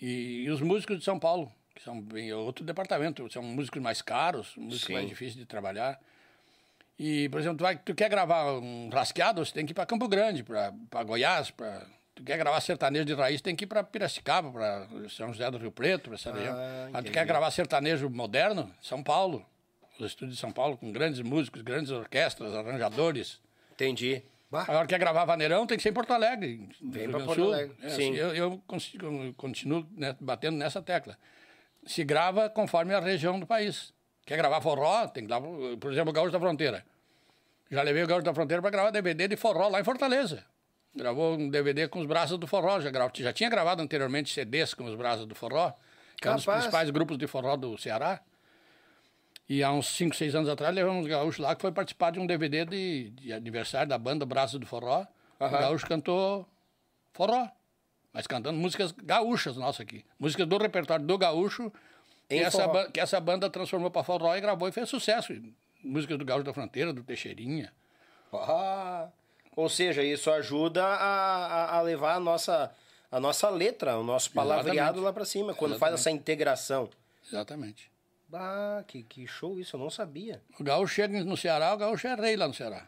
e, 0.00 0.42
e 0.44 0.50
os 0.50 0.60
músicos 0.60 0.98
de 0.98 1.04
São 1.04 1.20
Paulo, 1.20 1.52
que 1.72 1.82
são 1.84 2.00
bem 2.00 2.32
outro 2.32 2.64
departamento, 2.64 3.30
são 3.32 3.44
músicos 3.44 3.80
mais 3.80 4.02
caros, 4.02 4.52
músicos 4.56 4.86
Sim. 4.88 4.94
mais 4.94 5.08
difíceis 5.08 5.36
de 5.36 5.46
trabalhar. 5.46 6.00
E, 6.98 7.28
por 7.28 7.38
exemplo, 7.40 7.58
tu, 7.58 7.62
vai, 7.62 7.76
tu 7.78 7.94
quer 7.94 8.08
gravar 8.08 8.54
um 8.58 8.88
rasqueado, 8.88 9.44
você 9.44 9.52
tem 9.52 9.64
que 9.64 9.70
ir 9.70 9.74
para 9.74 9.86
Campo 9.86 10.08
Grande, 10.08 10.42
para 10.42 11.04
Goiás, 11.04 11.50
para 11.52 11.86
tu 12.22 12.26
quer 12.26 12.38
gravar 12.38 12.60
sertanejo 12.60 13.04
de 13.04 13.14
raiz, 13.14 13.40
tem 13.40 13.54
que 13.56 13.64
ir 13.64 13.66
para 13.66 13.82
Piracicaba, 13.82 14.50
para 14.50 14.86
São 15.08 15.32
José 15.32 15.50
do 15.50 15.58
Rio 15.58 15.72
Preto, 15.72 16.04
para 16.04 16.14
essa 16.14 16.32
região. 16.32 16.56
Aí 16.92 17.02
tu 17.04 17.10
quer 17.12 17.26
gravar 17.26 17.50
sertanejo 17.50 18.08
moderno, 18.08 18.72
São 18.80 19.02
Paulo, 19.02 19.44
os 19.98 20.06
estúdios 20.06 20.36
de 20.36 20.40
São 20.40 20.52
Paulo, 20.52 20.76
com 20.76 20.90
grandes 20.92 21.20
músicos, 21.20 21.62
grandes 21.62 21.90
orquestras, 21.90 22.54
arranjadores. 22.54 23.40
Entendi. 23.72 24.22
Bah. 24.50 24.62
Agora 24.68 24.86
quer 24.86 24.98
gravar 24.98 25.24
Vaneirão, 25.24 25.66
tem 25.66 25.76
que 25.78 25.82
ser 25.82 25.88
em 25.88 25.94
Porto 25.94 26.12
Alegre. 26.12 26.68
Vem 26.82 27.08
do 27.08 27.18
Porto 27.24 27.34
Sul. 27.34 27.52
Alegre, 27.54 27.74
É, 27.82 27.88
sim. 27.88 27.94
assim, 28.10 28.14
eu, 28.16 28.34
eu 28.34 28.62
consigo- 28.66 29.32
continuo 29.34 29.86
né, 29.96 30.14
batendo 30.20 30.58
nessa 30.58 30.82
tecla. 30.82 31.16
Se 31.86 32.04
grava 32.04 32.50
conforme 32.50 32.92
a 32.94 33.00
região 33.00 33.40
do 33.40 33.46
país. 33.46 33.92
Quer 34.26 34.36
gravar 34.36 34.60
forró, 34.60 35.08
tem 35.08 35.24
que 35.24 35.28
dar, 35.28 35.40
por 35.40 35.90
exemplo, 35.90 36.10
o 36.10 36.12
Gaúcho 36.12 36.30
da 36.30 36.38
Fronteira. 36.38 36.84
Já 37.70 37.82
levei 37.82 38.04
o 38.04 38.06
Gaúcho 38.06 38.24
da 38.24 38.34
Fronteira 38.34 38.60
para 38.60 38.70
gravar 38.70 38.90
DVD 38.90 39.26
de 39.26 39.36
forró 39.36 39.68
lá 39.68 39.80
em 39.80 39.84
Fortaleza. 39.84 40.44
Gravou 40.94 41.34
um 41.38 41.48
DVD 41.48 41.88
com 41.88 42.00
os 42.00 42.06
braços 42.06 42.36
do 42.38 42.46
forró. 42.46 42.80
Já, 42.80 42.90
gra- 42.90 43.10
já 43.14 43.32
tinha 43.32 43.48
gravado 43.48 43.80
anteriormente 43.82 44.32
CDs 44.32 44.74
com 44.74 44.84
os 44.84 44.94
braços 44.94 45.26
do 45.26 45.34
forró, 45.34 45.72
que 46.20 46.28
é 46.28 46.30
um 46.30 46.36
dos 46.36 46.44
principais 46.44 46.90
grupos 46.90 47.16
de 47.18 47.26
forró 47.26 47.56
do 47.56 47.78
Ceará. 47.78 48.20
E 49.48 49.62
há 49.62 49.72
uns 49.72 49.88
5, 49.88 50.14
6 50.14 50.34
anos 50.34 50.48
atrás, 50.48 50.74
levamos 50.74 51.04
um 51.04 51.08
gaúcho 51.08 51.42
lá 51.42 51.54
que 51.54 51.62
foi 51.62 51.72
participar 51.72 52.10
de 52.12 52.20
um 52.20 52.26
DVD 52.26 52.64
de, 52.64 53.10
de 53.10 53.32
aniversário 53.32 53.88
da 53.88 53.98
banda 53.98 54.24
Braço 54.24 54.58
do 54.58 54.66
Forró. 54.66 55.06
O 55.40 55.44
Aham. 55.44 55.58
gaúcho 55.58 55.86
cantou 55.86 56.46
forró, 57.12 57.48
mas 58.12 58.26
cantando 58.26 58.58
músicas 58.58 58.92
gaúchas 58.92 59.56
nossa 59.56 59.82
aqui. 59.82 60.04
Músicas 60.18 60.46
do 60.46 60.56
repertório 60.58 61.04
do 61.04 61.18
gaúcho, 61.18 61.72
que 62.28 62.36
essa, 62.36 62.90
que 62.90 63.00
essa 63.00 63.20
banda 63.20 63.50
transformou 63.50 63.90
para 63.90 64.04
forró 64.04 64.34
e 64.36 64.40
gravou 64.40 64.68
e 64.68 64.72
fez 64.72 64.88
sucesso. 64.88 65.32
Músicas 65.82 66.16
do 66.16 66.24
Gaúcho 66.24 66.44
da 66.44 66.54
Fronteira, 66.54 66.92
do 66.92 67.02
Teixeirinha. 67.02 67.72
Ah, 68.32 69.08
ou 69.56 69.68
seja, 69.68 70.02
isso 70.02 70.30
ajuda 70.30 70.84
a, 70.84 71.46
a- 71.46 71.76
a 71.78 71.82
levar 71.82 72.14
a 72.14 72.20
nossa, 72.20 72.72
a 73.10 73.20
nossa 73.20 73.48
letra, 73.50 73.98
o 73.98 74.04
nosso 74.04 74.30
palavreado 74.32 74.76
Exatamente. 74.78 75.04
lá 75.04 75.12
pra 75.12 75.24
cima, 75.24 75.54
quando 75.54 75.78
faz 75.78 75.94
essa 75.94 76.10
integração. 76.10 76.88
Exatamente. 77.26 77.90
Ah, 78.34 78.82
que, 78.88 79.02
que 79.02 79.26
show 79.26 79.58
isso, 79.58 79.76
eu 79.76 79.80
não 79.80 79.90
sabia. 79.90 80.40
O 80.58 80.64
gaúcho 80.64 80.94
chega 80.94 81.22
no 81.22 81.36
Ceará, 81.36 81.74
o 81.74 81.76
gaúcho 81.76 82.06
é 82.06 82.14
rei 82.14 82.34
lá 82.36 82.48
no 82.48 82.54
Ceará. 82.54 82.86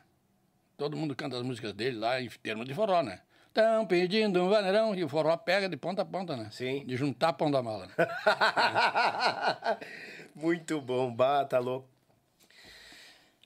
Todo 0.76 0.96
mundo 0.96 1.14
canta 1.14 1.36
as 1.36 1.42
músicas 1.42 1.72
dele 1.74 1.98
lá 1.98 2.20
em 2.20 2.28
termos 2.42 2.64
de 2.66 2.74
forró, 2.74 3.02
né? 3.02 3.20
Tão 3.52 3.86
pedindo 3.86 4.42
um 4.42 4.48
vaneirão 4.48 4.94
e 4.96 5.04
o 5.04 5.08
forró 5.08 5.36
pega 5.36 5.68
de 5.68 5.76
ponta 5.76 6.02
a 6.02 6.04
ponta, 6.04 6.36
né? 6.36 6.48
Sim. 6.50 6.84
De 6.86 6.96
juntar 6.96 7.34
pão 7.34 7.48
da 7.50 7.62
mala. 7.62 7.86
Né? 7.86 7.92
Muito 10.34 10.80
bom, 10.80 11.14
bah, 11.14 11.44
tá 11.44 11.58
louco. 11.60 11.88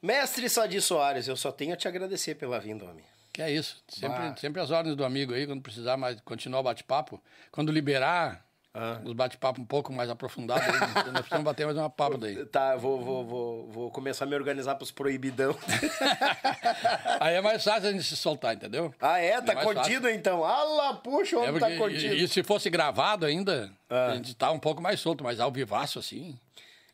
Mestre 0.03 0.49
Sadi 0.49 0.81
Soares, 0.81 1.27
eu 1.29 1.37
só 1.37 1.51
tenho 1.51 1.73
a 1.75 1.77
te 1.77 1.89
agradecer 1.89 2.35
pela 2.37 2.59
vinda, 2.61 2.85
homem. 2.85 3.05
Que 3.33 3.43
é 3.43 3.51
isso. 3.51 3.77
Sempre, 3.89 4.19
Bah. 4.31 4.37
sempre 4.37 4.61
as 4.61 4.70
ordens 4.70 4.97
do 4.97 5.05
amigo 5.05 5.33
aí, 5.35 5.47
quando 5.47 5.62
precisar 5.62 5.97
mais 5.97 6.20
continuar 6.23 6.61
o 6.61 6.62
bate-papo. 6.65 7.20
Quando 7.53 7.70
liberar 7.73 8.45
Ah. 8.75 9.01
os 9.05 9.12
bate-papos 9.12 9.61
um 9.62 9.66
pouco 9.66 9.93
mais 9.93 10.09
aprofundados, 10.11 10.66
nós 10.66 11.12
precisamos 11.20 11.45
bater 11.45 11.65
mais 11.66 11.77
uma 11.77 11.91
papo 11.91 12.16
daí. 12.19 12.45
Tá, 12.47 12.73
eu 12.75 12.79
vou, 12.81 13.01
vou, 13.03 13.25
vou, 13.27 13.70
vou 13.70 13.91
começar 13.91 14.25
a 14.25 14.29
me 14.29 14.37
organizar 14.37 14.75
pros 14.77 14.91
proibidão. 14.93 15.57
Aí 17.19 17.35
é 17.35 17.41
mais 17.41 17.65
fácil 17.65 17.89
a 17.89 17.93
gente 17.93 18.05
se 18.05 18.16
soltar, 18.16 18.55
entendeu? 18.55 18.95
ah, 19.01 19.19
é? 19.19 19.41
Tá 19.41 19.53
É 19.53 19.65
contido 19.65 20.09
então? 20.09 20.45
Ah 20.45 20.95
puxa, 21.03 21.37
É 21.37 21.39
onde 21.41 21.59
porque, 21.59 21.73
tá 21.75 21.77
contido. 21.79 22.15
e, 22.15 22.23
e 22.25 22.29
se 22.29 22.43
fosse 22.45 22.70
gravado 22.70 23.27
ainda, 23.27 23.70
Ah. 23.91 24.07
a 24.12 24.15
gente 24.16 24.35
tá 24.35 24.51
um 24.53 24.59
pouco 24.61 24.81
mais 24.83 25.01
solto, 25.01 25.25
mas 25.25 25.41
ao 25.41 25.51
vivaço 25.51 25.99
assim. 25.99 26.39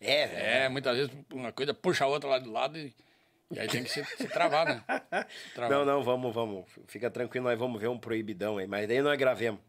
É, 0.05 0.65
É, 0.65 0.69
muitas 0.69 0.97
vezes 0.97 1.13
uma 1.33 1.53
coisa 1.53 1.73
puxa 1.75 2.05
a 2.05 2.09
outra 2.09 2.29
lá 2.31 2.39
de 2.39 2.49
lado 2.49 2.79
e, 2.79 2.93
e 3.51 3.59
aí 3.61 3.69
tem 3.69 3.83
que 3.85 3.91
se, 3.91 4.05
se 4.05 4.29
travar, 4.29 4.67
né? 4.67 4.83
Se 5.29 5.55
travar. 5.55 5.79
Não, 5.79 5.85
não, 5.85 6.03
vamos, 6.03 6.35
vamos. 6.35 6.65
Fica 6.87 7.11
tranquilo, 7.11 7.47
nós 7.47 7.59
vamos 7.59 7.81
ver 7.81 7.89
um 7.89 7.99
proibidão 7.99 8.59
aí. 8.59 8.67
Mas 8.67 8.87
daí 8.89 9.01
nós 9.03 9.17
gravemos 9.19 9.61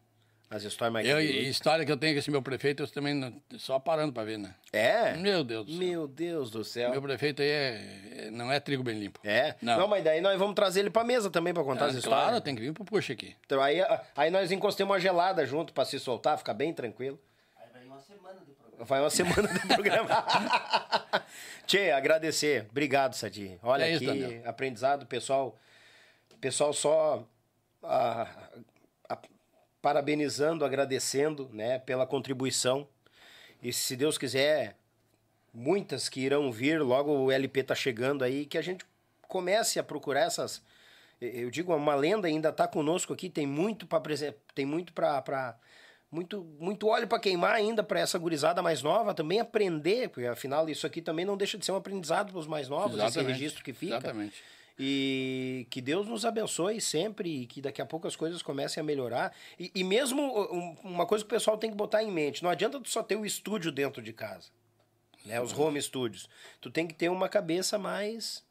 as 0.48 0.62
histórias 0.62 0.92
mais 0.92 1.08
Eu, 1.08 1.20
e 1.20 1.48
história 1.48 1.84
que 1.84 1.90
eu 1.90 1.96
tenho 1.96 2.14
com 2.14 2.20
esse 2.20 2.30
meu 2.30 2.40
prefeito, 2.40 2.84
eu 2.84 2.86
também 2.88 3.12
não- 3.14 3.34
só 3.58 3.80
parando 3.80 4.12
pra 4.12 4.22
ver, 4.22 4.38
né? 4.38 4.54
É? 4.72 5.14
Meu 5.14 5.42
Deus 5.42 5.66
do 5.66 5.72
céu. 5.72 5.80
Meu 5.80 6.06
Deus 6.06 6.50
do 6.52 6.62
céu. 6.64 6.90
Meu 6.92 7.02
prefeito 7.02 7.42
aí 7.42 7.48
é, 7.48 8.26
é- 8.26 8.30
não 8.30 8.52
é 8.52 8.60
trigo 8.60 8.84
bem 8.84 8.96
limpo. 8.96 9.18
É? 9.24 9.56
Não. 9.60 9.76
Não. 9.78 9.88
mas 9.88 10.04
daí 10.04 10.20
nós 10.20 10.38
vamos 10.38 10.54
trazer 10.54 10.80
ele 10.80 10.90
pra 10.90 11.02
mesa 11.02 11.28
também 11.30 11.52
pra 11.52 11.64
contar 11.64 11.86
Ah, 11.86 11.88
as 11.88 11.96
histórias. 11.96 12.22
claro, 12.28 12.40
tem 12.40 12.54
que 12.54 12.60
vir 12.62 12.72
pro 12.72 12.84
puxa 12.84 13.12
aqui. 13.12 13.34
Então, 13.44 13.60
aí, 13.60 13.78
aí 14.16 14.30
nós 14.30 14.52
encostemos 14.52 14.92
uma 14.94 15.00
gelada 15.00 15.44
junto 15.44 15.72
pra 15.72 15.84
se 15.84 15.98
soltar, 15.98 16.38
ficar 16.38 16.54
bem 16.54 16.72
tranquilo. 16.72 17.18
Vai 18.80 19.00
uma 19.00 19.10
semana 19.10 19.48
de 19.48 19.66
programa. 19.66 20.08
Tchê, 21.66 21.90
agradecer. 21.90 22.66
Obrigado, 22.70 23.14
Sadi. 23.14 23.58
Olha 23.62 23.84
É 23.84 23.92
isso, 23.92 24.08
aqui, 24.08 24.20
Daniel. 24.20 24.42
aprendizado, 24.48 25.06
pessoal. 25.06 25.58
Pessoal 26.40 26.72
só 26.72 27.26
ah, 27.82 28.28
ah, 29.08 29.18
parabenizando, 29.80 30.64
agradecendo, 30.64 31.48
né, 31.52 31.78
pela 31.78 32.06
contribuição. 32.06 32.86
E 33.62 33.72
se 33.72 33.96
Deus 33.96 34.18
quiser, 34.18 34.76
muitas 35.52 36.08
que 36.08 36.20
irão 36.20 36.52
vir, 36.52 36.80
logo 36.82 37.10
o 37.10 37.32
LP 37.32 37.62
tá 37.62 37.74
chegando 37.74 38.22
aí, 38.22 38.44
que 38.44 38.58
a 38.58 38.62
gente 38.62 38.84
comece 39.22 39.78
a 39.78 39.84
procurar 39.84 40.20
essas. 40.20 40.62
Eu 41.20 41.50
digo, 41.50 41.74
uma 41.74 41.94
lenda 41.94 42.28
ainda 42.28 42.50
está 42.50 42.68
conosco 42.68 43.12
aqui, 43.12 43.30
tem 43.30 43.46
muito 43.46 43.86
para 43.86 44.02
tem 44.54 44.66
muito 44.66 44.92
para 44.92 45.56
muito 46.10 46.42
muito 46.58 46.86
óleo 46.88 47.06
para 47.08 47.18
queimar 47.18 47.52
ainda 47.54 47.82
para 47.82 48.00
essa 48.00 48.18
gurizada 48.18 48.62
mais 48.62 48.82
nova 48.82 49.12
também 49.14 49.40
aprender, 49.40 50.08
porque 50.08 50.26
afinal 50.26 50.68
isso 50.68 50.86
aqui 50.86 51.02
também 51.02 51.24
não 51.24 51.36
deixa 51.36 51.58
de 51.58 51.64
ser 51.64 51.72
um 51.72 51.76
aprendizado 51.76 52.30
para 52.32 52.38
os 52.40 52.46
mais 52.46 52.68
novos, 52.68 52.96
esse 52.96 53.04
Exatamente, 53.06 53.32
registro 53.32 53.64
que 53.64 53.72
fica. 53.72 53.96
exatamente. 53.96 54.42
E 54.78 55.66
que 55.70 55.80
Deus 55.80 56.06
nos 56.06 56.24
abençoe 56.26 56.80
sempre 56.82 57.42
e 57.42 57.46
que 57.46 57.62
daqui 57.62 57.80
a 57.80 57.86
pouco 57.86 58.06
as 58.06 58.14
coisas 58.14 58.42
comecem 58.42 58.80
a 58.80 58.84
melhorar. 58.84 59.34
E, 59.58 59.70
e 59.74 59.82
mesmo 59.82 60.22
um- 60.22 60.76
uma 60.84 61.06
coisa 61.06 61.24
que 61.24 61.28
o 61.28 61.34
pessoal 61.34 61.56
tem 61.56 61.70
que 61.70 61.76
botar 61.76 62.02
em 62.02 62.10
mente, 62.12 62.42
não 62.42 62.50
adianta 62.50 62.78
tu 62.78 62.88
só 62.90 63.02
ter 63.02 63.16
o 63.16 63.24
estúdio 63.24 63.72
dentro 63.72 64.02
de 64.02 64.12
casa, 64.12 64.48
né? 65.24 65.40
Os 65.40 65.52
home 65.58 65.80
studios. 65.80 66.28
Tu 66.60 66.70
tem 66.70 66.86
que 66.86 66.92
ter 66.94 67.08
uma 67.08 67.28
cabeça 67.28 67.78
mais 67.78 68.44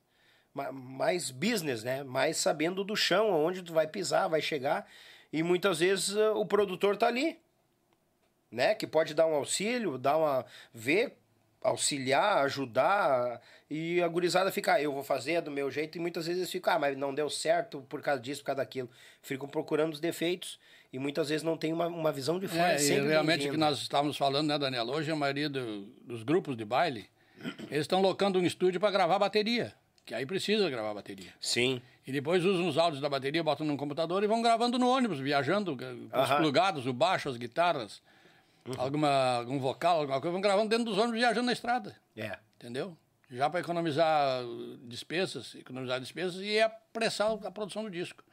ma- 0.53 0.71
mais 0.71 1.29
business, 1.29 1.83
né? 1.83 2.03
Mais 2.03 2.37
sabendo 2.37 2.83
do 2.83 2.95
chão, 2.95 3.29
onde 3.31 3.61
tu 3.61 3.71
vai 3.71 3.85
pisar, 3.87 4.27
vai 4.27 4.41
chegar. 4.41 4.87
E 5.31 5.43
muitas 5.43 5.79
vezes 5.79 6.15
eh, 6.15 6.29
o 6.31 6.45
produtor 6.45 6.97
tá 6.97 7.05
ali, 7.07 7.37
né? 8.51 8.75
Que 8.75 8.85
pode 8.87 9.13
dar 9.13 9.25
um 9.27 9.33
auxílio, 9.35 9.97
dar 9.97 10.17
uma 10.17 10.45
ver, 10.73 11.17
auxiliar, 11.61 12.43
ajudar 12.45 13.41
e 13.69 14.01
a 14.01 14.07
gurizada 14.07 14.51
fica, 14.51 14.73
ah, 14.73 14.81
eu 14.81 14.93
vou 14.93 15.03
fazer 15.03 15.41
do 15.41 15.49
meu 15.49 15.71
jeito 15.71 15.97
e 15.97 16.01
muitas 16.01 16.27
vezes 16.27 16.49
fica, 16.51 16.73
ah, 16.73 16.79
mas 16.79 16.95
não 16.97 17.13
deu 17.13 17.29
certo 17.29 17.81
por 17.89 18.01
causa 18.01 18.21
disso, 18.21 18.41
por 18.41 18.47
causa 18.47 18.57
daquilo. 18.61 18.89
Ficam 19.21 19.47
procurando 19.47 19.93
os 19.93 19.99
defeitos 19.99 20.59
e 20.93 20.99
muitas 20.99 21.29
vezes 21.29 21.43
não 21.43 21.57
tem 21.57 21.73
uma, 21.73 21.87
uma 21.87 22.11
visão 22.11 22.39
de 22.39 22.47
fora. 22.47 22.73
É, 22.79 22.83
e 22.83 22.99
realmente 23.07 23.47
o 23.47 23.51
que 23.51 23.57
nós 23.57 23.79
estávamos 23.79 24.15
falando, 24.15 24.47
né, 24.47 24.57
Daniela? 24.59 24.95
Hoje 24.95 25.11
a 25.11 25.15
maioria 25.15 25.49
do- 25.49 25.85
dos 26.03 26.21
grupos 26.23 26.55
de 26.55 26.63
baile, 26.63 27.09
eles 27.69 27.81
estão 27.81 27.99
locando 28.01 28.39
um 28.39 28.45
estúdio 28.45 28.79
para 28.79 28.91
gravar 28.91 29.17
bateria. 29.19 29.73
Que 30.05 30.13
aí 30.13 30.23
precisa 30.25 30.69
gravar 30.69 30.93
bateria. 30.93 31.33
Sim. 31.41 31.81
E 32.05 32.11
depois 32.11 32.45
usam 32.45 32.67
os 32.67 32.77
áudios 32.77 33.01
da 33.01 33.09
bateria, 33.09 33.43
botam 33.43 33.65
num 33.65 33.75
computador 33.75 34.23
e 34.23 34.27
vão 34.27 34.39
gravando 34.39 34.77
no 34.77 34.87
ônibus, 34.87 35.19
viajando, 35.19 35.75
com 35.75 36.21
os 36.21 36.29
plugados, 36.37 36.85
o 36.85 36.93
baixo, 36.93 37.27
as 37.27 37.37
guitarras, 37.37 38.03
alguma, 38.77 39.37
algum 39.37 39.59
vocal, 39.59 39.99
alguma 40.01 40.19
coisa, 40.19 40.31
vão 40.31 40.41
gravando 40.41 40.69
dentro 40.69 40.85
dos 40.85 40.97
ônibus 40.97 41.19
viajando 41.19 41.45
na 41.45 41.53
estrada. 41.53 41.95
É. 42.15 42.37
Entendeu? 42.55 42.97
Já 43.29 43.49
para 43.49 43.59
economizar 43.59 44.43
despesas, 44.83 45.55
economizar 45.55 45.99
despesas 45.99 46.41
e 46.41 46.59
apressar 46.59 47.31
a 47.45 47.51
produção 47.51 47.83
do 47.83 47.89
disco. 47.89 48.23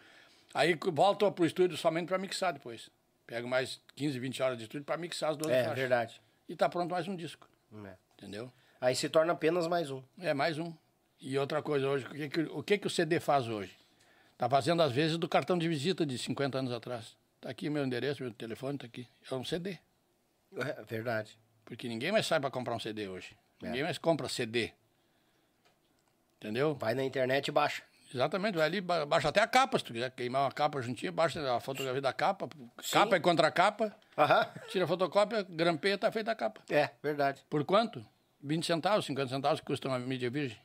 Aí 0.55 0.79
volta 0.93 1.31
para 1.31 1.43
o 1.43 1.47
estúdio 1.47 1.77
somente 1.77 2.09
para 2.09 2.19
mixar 2.19 2.53
depois. 2.53 2.91
Pego 3.27 3.49
mais 3.49 3.81
15, 3.97 4.19
20 4.19 4.43
horas 4.43 4.59
de 4.59 4.65
estúdio 4.65 4.85
para 4.85 4.97
mixar 4.99 5.31
as 5.31 5.37
duas 5.37 5.51
É, 5.53 5.61
faixas. 5.65 5.79
verdade. 5.79 6.21
E 6.49 6.55
tá 6.55 6.69
pronto 6.69 6.91
mais 6.91 7.09
um 7.09 7.17
disco. 7.17 7.49
É. 7.87 7.95
Entendeu? 8.19 8.53
Aí 8.81 8.95
se 8.95 9.09
torna 9.09 9.33
apenas 9.33 9.67
mais 9.67 9.91
um. 9.91 10.03
É 10.19 10.35
mais 10.35 10.59
um. 10.59 10.73
E 11.21 11.39
outra 11.39 11.63
coisa 11.63 11.89
hoje, 11.89 12.05
o 12.05 12.11
que, 12.11 12.29
que, 12.29 12.41
o, 12.43 12.63
que 12.63 12.79
que 12.79 12.87
o 12.87 12.91
CD 12.91 13.19
faz 13.21 13.49
hoje? 13.49 13.73
Tá 14.37 14.49
fazendo 14.49 14.83
às 14.83 14.93
vezes 14.93 15.17
do 15.17 15.29
cartão 15.29 15.57
de 15.57 15.69
visita 15.69 16.05
de 16.05 16.19
50 16.19 16.59
anos 16.59 16.73
atrás. 16.73 17.17
Tá 17.41 17.49
aqui 17.49 17.71
meu 17.71 17.85
endereço, 17.85 18.23
meu 18.23 18.33
telefone, 18.35 18.77
tá 18.77 18.87
aqui. 18.87 19.07
É 19.31 19.35
um 19.35 19.45
CD. 19.45 19.79
É, 20.57 20.83
verdade. 20.85 21.39
Porque 21.65 21.89
ninguém 21.89 22.13
mais 22.13 22.27
sai 22.27 22.39
para 22.41 22.51
comprar 22.51 22.75
um 22.75 22.81
CD 22.81 23.09
hoje. 23.09 23.37
É. 23.63 23.67
Ninguém 23.67 23.85
mais 23.85 23.99
compra 23.99 24.29
CD. 24.29 24.73
Entendeu? 26.37 26.75
Vai 26.75 26.95
na 26.95 27.05
internet 27.05 27.49
e 27.49 27.53
baixa. 27.53 27.83
Exatamente, 28.15 28.57
vai 28.57 28.67
ali, 28.67 28.81
ba- 28.81 29.07
baixa 29.07 29.29
até 29.31 29.41
a 29.41 29.47
capa, 29.47 29.79
se 29.79 29.85
tu 29.85 29.93
quiser 29.95 30.11
queimar 30.11 30.43
uma 30.43 30.53
capa 30.53 30.83
juntinha, 30.83 31.11
baixa 31.11 31.41
a 31.57 31.61
fotografia 31.61 32.01
da 32.03 32.13
capa, 32.13 32.47
capa 32.93 33.17
e 33.17 33.21
contra 33.21 33.51
capa, 33.51 33.97
Aham. 34.19 34.47
tira 34.69 34.85
a 34.85 34.89
fotocópia, 34.89 35.43
grampeia, 35.49 35.97
tá 35.97 36.13
feita 36.13 36.31
a 36.31 36.35
capa. 36.35 36.61
É, 36.69 36.91
verdade. 37.03 37.43
Por 37.49 37.65
quanto? 37.65 38.05
20 38.43 38.67
centavos, 38.67 39.07
50 39.07 39.29
centavos 39.31 39.61
que 39.61 39.67
custa 39.67 39.89
uma 39.89 39.99
mídia 39.99 40.29
virgem. 40.29 40.59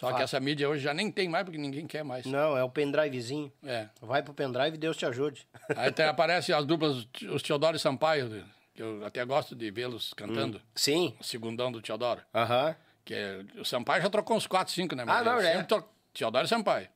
Só 0.00 0.12
que 0.14 0.22
essa 0.22 0.40
mídia 0.40 0.66
hoje 0.66 0.82
já 0.82 0.94
nem 0.94 1.10
tem 1.12 1.28
mais, 1.28 1.44
porque 1.44 1.58
ninguém 1.58 1.86
quer 1.86 2.02
mais. 2.02 2.24
Não, 2.24 2.56
é 2.56 2.64
o 2.64 2.70
pendrivezinho. 2.70 3.52
É. 3.62 3.86
Vai 4.00 4.22
pro 4.22 4.32
pendrive 4.32 4.74
e 4.76 4.78
Deus 4.78 4.96
te 4.96 5.04
ajude. 5.04 5.46
Aí 5.76 5.88
até 5.88 6.08
aparecem 6.08 6.54
as 6.54 6.64
duplas, 6.64 7.06
os 7.30 7.42
Teodoro 7.42 7.76
e 7.76 7.78
Sampaio, 7.78 8.42
que 8.74 8.82
eu 8.82 9.04
até 9.04 9.22
gosto 9.26 9.54
de 9.54 9.70
vê-los 9.70 10.14
cantando. 10.14 10.60
Sim. 10.74 11.14
O 11.20 11.24
segundão 11.24 11.70
do 11.70 11.82
Teodoro. 11.82 12.22
Aham. 12.34 12.74
Que 13.04 13.12
é, 13.14 13.44
o 13.58 13.64
Sampaio 13.64 14.02
já 14.02 14.08
trocou 14.08 14.36
uns 14.38 14.46
4, 14.46 14.72
5, 14.72 14.96
né? 14.96 15.04
Ah, 15.06 15.22
não, 15.22 15.38
é. 15.38 15.62
tro- 15.64 15.86
Teodoro 16.14 16.48
Sampaio. 16.48 16.88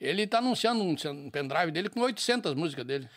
Ele 0.00 0.24
tá 0.26 0.38
anunciando 0.38 0.82
um 0.82 0.94
um 1.10 1.30
pendrive 1.30 1.72
dele 1.72 1.88
com 1.88 2.00
800 2.00 2.54
músicas 2.54 2.84
dele. 2.84 3.08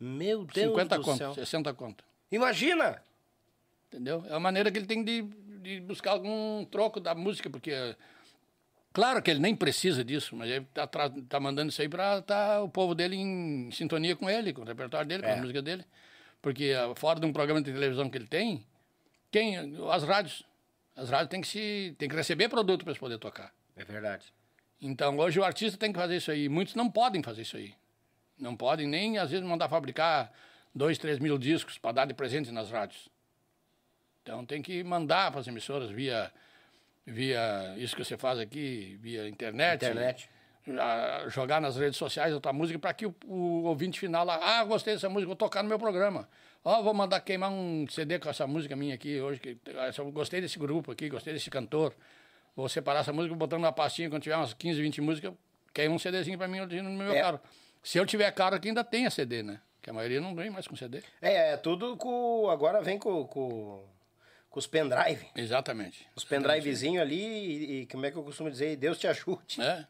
Meu 0.00 0.44
Deus 0.44 0.70
50 0.70 0.96
do 0.98 1.04
conto, 1.04 1.18
céu. 1.18 1.34
60 1.34 1.74
conto. 1.74 2.02
Imagina! 2.32 3.02
Entendeu? 3.88 4.24
É 4.28 4.34
a 4.34 4.40
maneira 4.40 4.70
que 4.70 4.78
ele 4.78 4.86
tem 4.86 5.04
de, 5.04 5.22
de 5.22 5.80
buscar 5.80 6.12
algum 6.12 6.64
troco 6.64 6.98
da 6.98 7.14
música, 7.14 7.48
porque. 7.50 7.72
Claro 8.94 9.20
que 9.20 9.30
ele 9.30 9.40
nem 9.40 9.54
precisa 9.56 10.02
disso, 10.04 10.34
mas 10.36 10.48
ele 10.48 10.64
tá, 10.72 10.86
tra- 10.86 11.10
tá 11.28 11.38
mandando 11.40 11.68
isso 11.70 11.82
aí 11.82 11.88
para 11.88 12.22
tá 12.22 12.62
o 12.62 12.68
povo 12.68 12.94
dele 12.94 13.16
em 13.16 13.68
sintonia 13.72 14.14
com 14.14 14.30
ele, 14.30 14.52
com 14.52 14.62
o 14.62 14.64
repertório 14.64 15.06
dele, 15.06 15.22
com 15.24 15.28
É. 15.28 15.32
a 15.34 15.36
música 15.36 15.60
dele. 15.60 15.84
Porque 16.40 16.72
ah, 16.72 16.94
fora 16.94 17.18
de 17.20 17.26
um 17.26 17.32
programa 17.32 17.60
de 17.60 17.72
televisão 17.72 18.08
que 18.08 18.16
ele 18.16 18.28
tem, 18.28 18.64
quem? 19.32 19.56
As 19.90 20.04
rádios. 20.04 20.44
As 20.96 21.10
rádios 21.10 21.28
têm 21.28 21.40
que, 21.40 21.48
se, 21.48 21.94
tem 21.98 22.08
que 22.08 22.14
receber 22.14 22.48
produto 22.48 22.84
para 22.84 22.92
eles 22.92 23.00
poderem 23.00 23.18
tocar. 23.18 23.52
É 23.76 23.84
verdade. 23.84 24.32
Então, 24.80 25.18
hoje 25.18 25.40
o 25.40 25.44
artista 25.44 25.76
tem 25.76 25.92
que 25.92 25.98
fazer 25.98 26.16
isso 26.18 26.30
aí. 26.30 26.48
Muitos 26.48 26.76
não 26.76 26.88
podem 26.88 27.20
fazer 27.20 27.42
isso 27.42 27.56
aí. 27.56 27.74
Não 28.38 28.54
podem 28.56 28.86
nem, 28.86 29.18
às 29.18 29.30
vezes, 29.32 29.44
mandar 29.44 29.68
fabricar 29.68 30.32
dois, 30.72 30.96
três 30.98 31.18
mil 31.18 31.36
discos 31.36 31.78
para 31.78 31.90
dar 31.90 32.04
de 32.04 32.14
presente 32.14 32.52
nas 32.52 32.70
rádios. 32.70 33.08
Então 34.22 34.46
tem 34.46 34.62
que 34.62 34.84
mandar 34.84 35.32
para 35.32 35.40
as 35.40 35.48
emissoras 35.48 35.90
via, 35.90 36.30
via 37.06 37.74
isso 37.76 37.94
que 37.94 38.04
você 38.04 38.16
faz 38.16 38.38
aqui, 38.38 38.98
via 39.00 39.28
internet. 39.28 39.84
Internet. 39.84 40.30
a- 40.78 41.24
jogar 41.28 41.60
nas 41.60 41.76
redes 41.76 41.98
sociais 41.98 42.32
a 42.34 42.40
tua 42.40 42.52
música 42.52 42.78
para 42.78 42.94
que 42.94 43.04
o, 43.06 43.14
o 43.26 43.64
ouvinte 43.64 44.00
final 44.00 44.24
lá, 44.24 44.38
ah, 44.42 44.64
gostei 44.64 44.94
dessa 44.94 45.08
música, 45.08 45.26
vou 45.26 45.36
tocar 45.36 45.62
no 45.62 45.68
meu 45.68 45.78
programa. 45.78 46.26
Ó, 46.64 46.82
vou 46.82 46.94
mandar 46.94 47.20
queimar 47.20 47.50
um 47.50 47.86
CD 47.90 48.18
com 48.18 48.30
essa 48.30 48.46
música 48.46 48.74
minha 48.74 48.94
aqui 48.94 49.20
hoje, 49.20 49.38
que 49.38 49.58
eu 49.98 50.10
gostei 50.10 50.40
desse 50.40 50.58
grupo 50.58 50.90
aqui, 50.92 51.10
gostei 51.10 51.34
desse 51.34 51.50
cantor. 51.50 51.94
Vou 52.56 52.68
separar 52.68 53.00
essa 53.00 53.12
música, 53.12 53.34
botando 53.34 53.60
numa 53.60 53.72
pastinha, 53.72 54.08
quando 54.08 54.22
tiver 54.22 54.36
umas 54.36 54.54
15, 54.54 54.80
20 54.80 55.00
músicas, 55.02 55.34
queima 55.74 55.94
um 55.94 55.98
CDzinho 55.98 56.38
para 56.38 56.48
mim 56.48 56.60
no 56.60 56.90
meu 56.90 57.12
É. 57.12 57.20
carro. 57.20 57.40
Se 57.82 57.98
eu 57.98 58.06
tiver 58.06 58.30
carro 58.32 58.54
aqui, 58.54 58.68
ainda 58.68 58.82
tem 58.82 59.04
a 59.04 59.10
CD, 59.10 59.42
né? 59.42 59.60
Que 59.82 59.90
a 59.90 59.92
maioria 59.92 60.18
não 60.22 60.34
vem 60.34 60.48
mais 60.48 60.66
com 60.66 60.74
CD. 60.74 61.02
É, 61.20 61.52
é 61.52 61.56
tudo 61.58 61.94
com. 61.98 62.48
Agora 62.48 62.80
vem 62.80 62.98
com, 62.98 63.26
com, 63.26 63.84
com 64.54 64.60
os 64.60 64.68
pendrive. 64.68 65.26
Exatamente. 65.34 66.06
Os 66.14 66.22
pendrivezinhos 66.22 67.02
ali 67.02 67.16
e, 67.20 67.80
e 67.80 67.86
como 67.86 68.06
é 68.06 68.10
que 68.12 68.16
eu 68.16 68.22
costumo 68.22 68.48
dizer? 68.48 68.76
Deus 68.76 68.96
te 68.96 69.08
ajude. 69.08 69.60
É. 69.60 69.84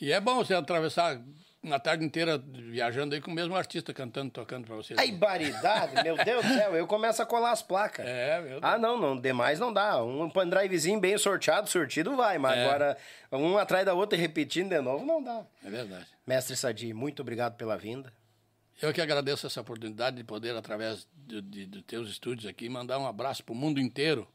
E 0.00 0.10
é 0.10 0.18
bom 0.18 0.36
você 0.36 0.54
atravessar 0.54 1.20
uma 1.62 1.78
tarde 1.78 2.02
inteira 2.02 2.38
viajando 2.38 3.14
aí 3.14 3.20
com 3.20 3.30
o 3.30 3.34
mesmo 3.34 3.54
artista 3.54 3.92
cantando, 3.92 4.30
tocando 4.30 4.66
para 4.66 4.74
você. 4.76 4.94
Ai, 4.96 5.12
baridade, 5.12 6.02
meu 6.02 6.16
Deus 6.16 6.42
do 6.42 6.54
céu, 6.54 6.74
eu 6.74 6.86
começo 6.86 7.20
a 7.20 7.26
colar 7.26 7.50
as 7.52 7.60
placas. 7.60 8.06
É, 8.06 8.40
meu 8.40 8.48
Deus. 8.52 8.60
Ah, 8.64 8.78
não, 8.78 8.98
não, 8.98 9.20
demais 9.20 9.58
não 9.60 9.70
dá. 9.70 10.02
Um 10.02 10.30
pendrivezinho 10.30 10.98
bem 10.98 11.18
sorteado, 11.18 11.68
sortido 11.68 12.16
vai, 12.16 12.38
mas 12.38 12.56
É. 12.56 12.64
agora 12.64 12.96
um 13.30 13.58
atrás 13.58 13.84
da 13.84 13.92
outra 13.92 14.16
e 14.16 14.20
repetindo 14.22 14.70
de 14.70 14.80
novo 14.80 15.04
não 15.04 15.22
dá. 15.22 15.44
É 15.62 15.68
verdade. 15.68 16.06
Mestre 16.26 16.56
Sadi, 16.56 16.94
muito 16.94 17.20
obrigado 17.20 17.56
pela 17.58 17.76
vinda. 17.76 18.10
Eu 18.80 18.92
que 18.92 19.00
agradeço 19.00 19.46
essa 19.46 19.60
oportunidade 19.60 20.16
de 20.16 20.24
poder, 20.24 20.56
através 20.56 21.06
de, 21.14 21.40
de, 21.40 21.66
de 21.66 21.82
teus 21.82 22.08
estúdios 22.08 22.46
aqui, 22.46 22.68
mandar 22.68 22.98
um 22.98 23.06
abraço 23.06 23.44
para 23.44 23.52
o 23.52 23.56
mundo 23.56 23.80
inteiro. 23.80 24.26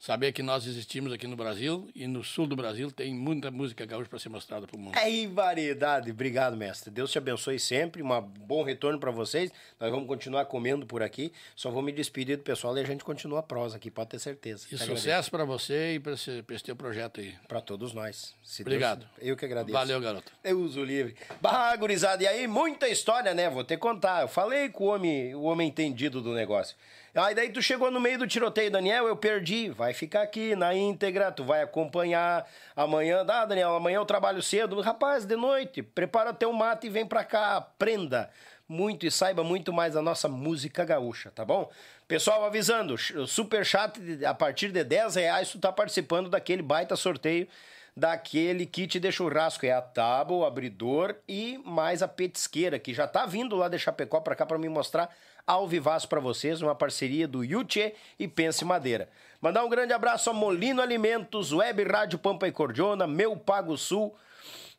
Saber 0.00 0.30
que 0.30 0.44
nós 0.44 0.64
existimos 0.64 1.12
aqui 1.12 1.26
no 1.26 1.34
Brasil 1.34 1.88
e 1.92 2.06
no 2.06 2.22
sul 2.22 2.46
do 2.46 2.54
Brasil 2.54 2.88
tem 2.92 3.12
muita 3.12 3.50
música 3.50 3.84
gaúcha 3.84 4.08
para 4.08 4.18
ser 4.20 4.28
mostrada 4.28 4.64
para 4.64 4.76
o 4.76 4.78
mundo. 4.78 4.94
Ai, 4.96 5.26
variedade. 5.26 6.12
Obrigado, 6.12 6.56
mestre. 6.56 6.88
Deus 6.88 7.10
te 7.10 7.18
abençoe 7.18 7.58
sempre. 7.58 8.00
Um 8.00 8.20
bom 8.20 8.62
retorno 8.62 9.00
para 9.00 9.10
vocês. 9.10 9.50
Nós 9.80 9.90
vamos 9.90 10.06
continuar 10.06 10.44
comendo 10.44 10.86
por 10.86 11.02
aqui. 11.02 11.32
Só 11.56 11.68
vou 11.72 11.82
me 11.82 11.90
despedir 11.90 12.36
do 12.36 12.44
pessoal 12.44 12.78
e 12.78 12.80
a 12.80 12.84
gente 12.84 13.02
continua 13.02 13.40
a 13.40 13.42
prosa 13.42 13.76
aqui, 13.76 13.90
pode 13.90 14.10
ter 14.10 14.20
certeza. 14.20 14.68
E 14.70 14.78
sucesso 14.78 15.32
para 15.32 15.44
você 15.44 15.94
e 15.94 15.98
para 16.00 16.12
esse, 16.12 16.42
pra 16.44 16.54
esse 16.54 16.64
teu 16.64 16.76
projeto 16.76 17.20
aí. 17.20 17.34
Para 17.48 17.60
todos 17.60 17.92
nós. 17.92 18.34
Se 18.40 18.62
Obrigado. 18.62 19.00
Deus- 19.00 19.28
eu 19.30 19.36
que 19.36 19.44
agradeço. 19.44 19.72
Valeu, 19.72 20.00
garoto. 20.00 20.30
Eu 20.44 20.60
uso 20.60 20.84
livre. 20.84 21.16
Bah, 21.40 21.74
gurizada, 21.74 22.22
e 22.22 22.26
aí 22.28 22.46
muita 22.46 22.88
história, 22.88 23.34
né? 23.34 23.50
Vou 23.50 23.64
ter 23.64 23.74
que 23.74 23.82
contar. 23.82 24.22
Eu 24.22 24.28
falei 24.28 24.68
com 24.68 24.84
o 24.84 24.94
homem, 24.94 25.34
o 25.34 25.42
homem 25.42 25.68
entendido 25.68 26.22
do 26.22 26.32
negócio. 26.32 26.76
Aí 27.18 27.34
daí 27.34 27.50
tu 27.50 27.60
chegou 27.60 27.90
no 27.90 27.98
meio 27.98 28.16
do 28.16 28.28
tiroteio, 28.28 28.70
Daniel, 28.70 29.08
eu 29.08 29.16
perdi. 29.16 29.70
Vai 29.70 29.92
ficar 29.92 30.22
aqui 30.22 30.54
na 30.54 30.72
íntegra, 30.72 31.32
tu 31.32 31.42
vai 31.42 31.62
acompanhar 31.62 32.48
amanhã. 32.76 33.26
Ah, 33.28 33.44
Daniel, 33.44 33.74
amanhã 33.74 33.96
eu 33.96 34.04
trabalho 34.04 34.40
cedo. 34.40 34.80
Rapaz, 34.80 35.24
de 35.24 35.34
noite, 35.34 35.82
prepara 35.82 36.32
teu 36.32 36.52
mate 36.52 36.86
e 36.86 36.90
vem 36.90 37.04
pra 37.04 37.24
cá. 37.24 37.56
Aprenda 37.56 38.30
muito 38.68 39.04
e 39.04 39.10
saiba 39.10 39.42
muito 39.42 39.72
mais 39.72 39.94
da 39.94 40.02
nossa 40.02 40.28
música 40.28 40.84
gaúcha, 40.84 41.32
tá 41.34 41.44
bom? 41.44 41.68
Pessoal, 42.06 42.44
avisando, 42.44 42.96
super 43.26 43.66
chat, 43.66 43.98
a 44.24 44.32
partir 44.32 44.70
de 44.70 44.84
10 44.84 45.16
reais, 45.16 45.50
tu 45.50 45.58
tá 45.58 45.72
participando 45.72 46.30
daquele 46.30 46.62
baita 46.62 46.94
sorteio 46.94 47.48
daquele 47.96 48.64
kit 48.64 49.00
de 49.00 49.10
churrasco. 49.10 49.66
É 49.66 49.72
a 49.72 49.82
tábua, 49.82 50.36
o 50.36 50.44
abridor 50.44 51.16
e 51.26 51.58
mais 51.64 52.00
a 52.00 52.06
petisqueira, 52.06 52.78
que 52.78 52.94
já 52.94 53.08
tá 53.08 53.26
vindo 53.26 53.56
lá 53.56 53.68
de 53.68 53.76
Chapecó 53.76 54.20
pra 54.20 54.36
cá 54.36 54.46
pra 54.46 54.56
me 54.56 54.68
mostrar 54.68 55.10
ao 55.48 55.66
vivaço 55.66 56.06
pra 56.06 56.20
vocês, 56.20 56.60
uma 56.60 56.74
parceria 56.74 57.26
do 57.26 57.42
Yuchê 57.42 57.94
e 58.18 58.28
Pense 58.28 58.66
Madeira. 58.66 59.08
Mandar 59.40 59.64
um 59.64 59.68
grande 59.70 59.94
abraço 59.94 60.28
a 60.28 60.34
Molino 60.34 60.82
Alimentos, 60.82 61.54
Web 61.54 61.84
Rádio 61.84 62.18
Pampa 62.18 62.46
e 62.46 62.52
Cordiona, 62.52 63.06
Meu 63.06 63.34
Pago 63.34 63.74
Sul, 63.78 64.14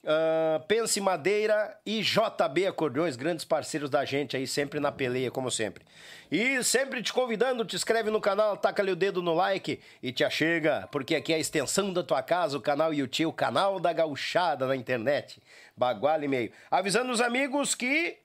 ah, 0.05 0.61
Pense 0.67 1.01
Madeira 1.01 1.75
e 1.83 2.03
JB 2.03 2.67
Acordeões, 2.67 3.15
grandes 3.15 3.43
parceiros 3.43 3.89
da 3.89 4.05
gente 4.05 4.37
aí, 4.37 4.45
sempre 4.45 4.79
na 4.79 4.91
peleia, 4.91 5.31
como 5.31 5.49
sempre. 5.49 5.83
E 6.31 6.63
sempre 6.63 7.01
te 7.01 7.11
convidando, 7.11 7.65
te 7.65 7.75
inscreve 7.75 8.11
no 8.11 8.21
canal, 8.21 8.55
taca 8.55 8.83
ali 8.83 8.91
o 8.91 8.95
dedo 8.95 9.23
no 9.23 9.33
like 9.33 9.79
e 10.03 10.11
te 10.11 10.23
achega, 10.23 10.87
porque 10.91 11.15
aqui 11.15 11.33
é 11.33 11.37
a 11.37 11.39
extensão 11.39 11.91
da 11.91 12.03
tua 12.03 12.21
casa, 12.21 12.55
o 12.55 12.61
canal 12.61 12.93
YouTube, 12.93 13.25
o 13.25 13.33
canal 13.33 13.79
da 13.79 13.91
gauchada 13.91 14.67
na 14.67 14.75
internet. 14.75 15.41
Baguala 15.75 16.23
e 16.23 16.27
meio. 16.27 16.51
Avisando 16.69 17.11
os 17.11 17.21
amigos 17.21 17.73
que 17.73 18.19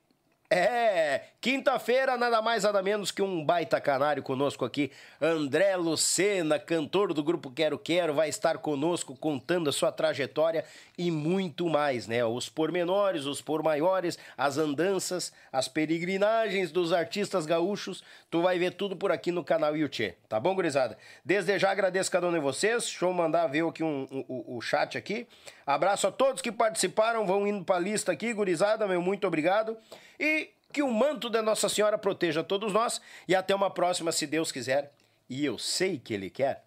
é, 0.59 1.23
quinta-feira, 1.41 2.17
nada 2.17 2.41
mais, 2.41 2.63
nada 2.63 2.83
menos 2.83 3.11
que 3.11 3.21
um 3.23 3.45
baita 3.45 3.81
canário 3.81 4.23
conosco 4.23 4.65
aqui. 4.65 4.91
André 5.21 5.75
Lucena, 5.77 6.59
cantor 6.59 7.13
do 7.13 7.23
grupo 7.23 7.51
Quero 7.51 7.79
Quero, 7.79 8.15
vai 8.15 8.29
estar 8.29 8.59
conosco 8.59 9.17
contando 9.17 9.69
a 9.69 9.73
sua 9.73 9.91
trajetória 9.91 10.65
e 10.97 11.11
muito 11.11 11.69
mais, 11.69 12.07
né? 12.07 12.25
Os 12.25 12.49
pormenores, 12.49 13.25
os 13.27 13.41
por 13.43 13.63
maiores, 13.63 14.19
as 14.37 14.57
andanças, 14.59 15.33
as 15.53 15.67
peregrinagens 15.67 16.71
dos 16.71 16.93
artistas 16.93 17.47
gaúchos. 17.47 18.03
Tu 18.31 18.41
vai 18.41 18.59
ver 18.59 18.73
tudo 18.73 18.97
por 18.97 19.11
aqui 19.11 19.33
no 19.33 19.43
canal 19.45 19.77
YouTube, 19.77 20.15
tá 20.29 20.39
bom, 20.39 20.55
gurizada? 20.55 20.97
Desde 21.25 21.59
já 21.59 21.71
agradeço 21.71 22.11
cada 22.11 22.29
um 22.29 22.33
de 22.33 22.41
vocês. 22.41 22.85
Deixa 22.85 23.05
eu 23.05 23.13
mandar 23.13 23.47
ver 23.49 23.65
aqui 23.67 23.83
um, 23.83 24.07
um- 24.11 24.25
o, 24.29 24.57
o 24.57 24.61
chat 24.61 24.97
aqui. 24.99 25.27
Abraço 25.67 26.07
a 26.07 26.13
todos 26.13 26.43
que 26.43 26.53
participaram, 26.53 27.27
vão 27.27 27.47
indo 27.47 27.65
pra 27.65 27.79
lista 27.79 28.13
aqui, 28.13 28.33
gurizada, 28.33 28.87
meu 28.87 29.01
muito 29.01 29.27
obrigado. 29.27 29.77
E 30.19 30.51
que 30.73 30.83
o 30.83 30.91
manto 30.91 31.31
da 31.31 31.41
Nossa 31.41 31.69
Senhora 31.69 31.97
proteja 31.97 32.43
todos 32.43 32.73
nós. 32.73 33.01
E 33.29 33.35
até 33.35 33.55
uma 33.55 33.71
próxima, 33.71 34.13
se 34.13 34.27
Deus 34.27 34.51
quiser. 34.51 34.93
E 35.29 35.45
eu 35.45 35.57
sei 35.57 35.99
que 35.99 36.13
Ele 36.13 36.29
quer. 36.29 36.65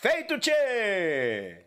Feito, 0.00 0.38
tchê! 0.38 1.64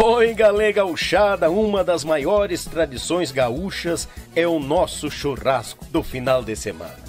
Oi, 0.02 0.34
galera 0.34 0.72
gauchada, 0.72 1.52
uma 1.52 1.84
das 1.84 2.06
maiores 2.06 2.64
tradições 2.64 3.32
gaúchas 3.32 4.08
é 4.36 4.48
o 4.48 4.58
nosso 4.58 5.12
churrasco 5.12 5.84
do 5.86 6.02
final 6.02 6.42
de 6.42 6.56
semana. 6.56 7.09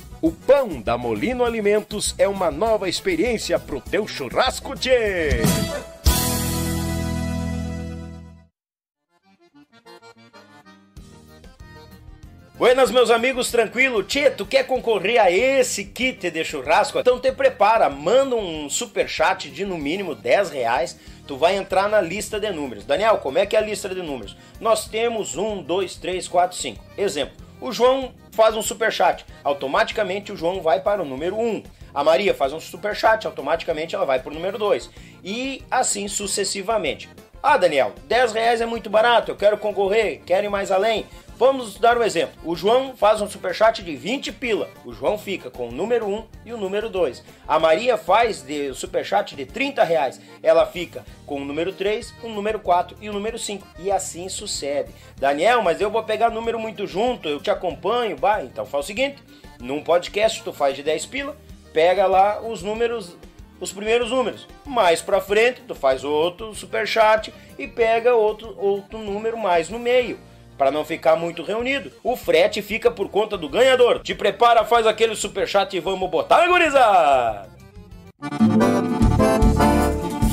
O 0.21 0.31
pão 0.31 0.79
da 0.79 0.99
Molino 0.99 1.43
Alimentos 1.43 2.13
é 2.15 2.27
uma 2.27 2.51
nova 2.51 2.87
experiência 2.87 3.57
pro 3.57 3.81
teu 3.81 4.07
churrasco, 4.07 4.77
tchê! 4.77 5.41
Buenas, 12.53 12.91
meus 12.91 13.09
amigos, 13.09 13.49
tranquilo? 13.49 14.03
Tchê, 14.03 14.29
tu 14.29 14.45
quer 14.45 14.67
concorrer 14.67 15.19
a 15.19 15.31
esse 15.31 15.85
kit 15.85 16.29
de 16.29 16.43
churrasco? 16.43 16.99
Então 16.99 17.19
te 17.19 17.31
prepara, 17.31 17.89
manda 17.89 18.35
um 18.35 18.69
super 18.69 19.09
chat 19.09 19.49
de 19.49 19.65
no 19.65 19.75
mínimo 19.75 20.13
10 20.13 20.51
reais, 20.51 20.99
tu 21.25 21.35
vai 21.35 21.55
entrar 21.55 21.89
na 21.89 21.99
lista 21.99 22.39
de 22.39 22.51
números. 22.51 22.85
Daniel, 22.85 23.17
como 23.17 23.39
é 23.39 23.47
que 23.47 23.55
é 23.55 23.59
a 23.59 23.63
lista 23.63 23.89
de 23.89 24.03
números? 24.03 24.37
Nós 24.59 24.87
temos 24.87 25.35
1, 25.35 25.63
2, 25.63 25.95
3, 25.95 26.27
4, 26.27 26.55
5. 26.55 26.85
Exemplo, 26.95 27.33
O 27.59 27.71
João 27.71 28.13
faz 28.31 28.55
um 28.55 28.61
superchat, 28.61 29.25
automaticamente 29.43 30.31
o 30.31 30.37
João 30.37 30.61
vai 30.61 30.79
para 30.79 31.01
o 31.01 31.05
número 31.05 31.37
1. 31.37 31.63
A 31.93 32.03
Maria 32.03 32.33
faz 32.33 32.53
um 32.53 32.59
superchat, 32.59 33.27
automaticamente 33.27 33.95
ela 33.95 34.05
vai 34.05 34.19
para 34.19 34.31
o 34.31 34.33
número 34.33 34.57
2. 34.57 34.89
E 35.23 35.63
assim 35.69 36.07
sucessivamente. 36.07 37.09
Ah, 37.43 37.57
Daniel, 37.57 37.93
10 38.07 38.33
reais 38.33 38.61
é 38.61 38.65
muito 38.65 38.89
barato, 38.89 39.31
eu 39.31 39.35
quero 39.35 39.57
concorrer, 39.57 40.21
quero 40.25 40.45
ir 40.45 40.49
mais 40.49 40.71
além. 40.71 41.05
Vamos 41.41 41.79
dar 41.79 41.97
um 41.97 42.03
exemplo. 42.03 42.35
O 42.45 42.55
João 42.55 42.95
faz 42.95 43.19
um 43.19 43.27
superchat 43.27 43.81
de 43.81 43.95
20 43.95 44.31
pila. 44.31 44.69
O 44.85 44.93
João 44.93 45.17
fica 45.17 45.49
com 45.49 45.69
o 45.69 45.71
número 45.71 46.07
1 46.07 46.27
e 46.45 46.53
o 46.53 46.57
número 46.57 46.87
2. 46.87 47.23
A 47.47 47.57
Maria 47.57 47.97
faz 47.97 48.43
de 48.43 48.71
superchat 48.75 49.35
de 49.35 49.43
30 49.43 49.83
reais. 49.83 50.21
Ela 50.43 50.67
fica 50.67 51.03
com 51.25 51.41
o 51.41 51.43
número 51.43 51.73
3, 51.73 52.13
o 52.21 52.29
número 52.29 52.59
4 52.59 52.95
e 53.01 53.09
o 53.09 53.13
número 53.13 53.39
5. 53.39 53.67
E 53.79 53.89
assim 53.89 54.29
sucede. 54.29 54.91
Daniel, 55.17 55.63
mas 55.63 55.81
eu 55.81 55.89
vou 55.89 56.03
pegar 56.03 56.29
número 56.29 56.59
muito 56.59 56.85
junto, 56.85 57.27
eu 57.27 57.41
te 57.41 57.49
acompanho. 57.49 58.15
Bah, 58.17 58.43
então 58.43 58.63
faz 58.63 58.85
o 58.85 58.87
seguinte: 58.87 59.23
num 59.59 59.83
podcast 59.83 60.43
tu 60.43 60.53
faz 60.53 60.75
de 60.75 60.83
10 60.83 61.07
pila, 61.07 61.35
pega 61.73 62.05
lá 62.05 62.39
os 62.39 62.61
números 62.61 63.17
os 63.59 63.73
primeiros 63.73 64.11
números. 64.11 64.47
Mais 64.63 65.01
para 65.01 65.19
frente, 65.19 65.61
tu 65.67 65.73
faz 65.73 66.03
outro 66.03 66.53
superchat 66.53 67.33
e 67.57 67.67
pega 67.67 68.13
outro, 68.13 68.55
outro 68.59 68.99
número 68.99 69.39
mais 69.39 69.69
no 69.69 69.79
meio 69.79 70.19
para 70.57 70.71
não 70.71 70.85
ficar 70.85 71.15
muito 71.15 71.43
reunido. 71.43 71.91
O 72.03 72.15
frete 72.15 72.61
fica 72.61 72.91
por 72.91 73.09
conta 73.09 73.37
do 73.37 73.49
ganhador. 73.49 73.99
Te 73.99 74.13
prepara, 74.13 74.63
faz 74.63 74.85
aquele 74.85 75.15
super 75.15 75.47
chat 75.47 75.75
e 75.75 75.79
vamos 75.79 76.09
botar, 76.09 76.47
gurizada! 76.47 77.49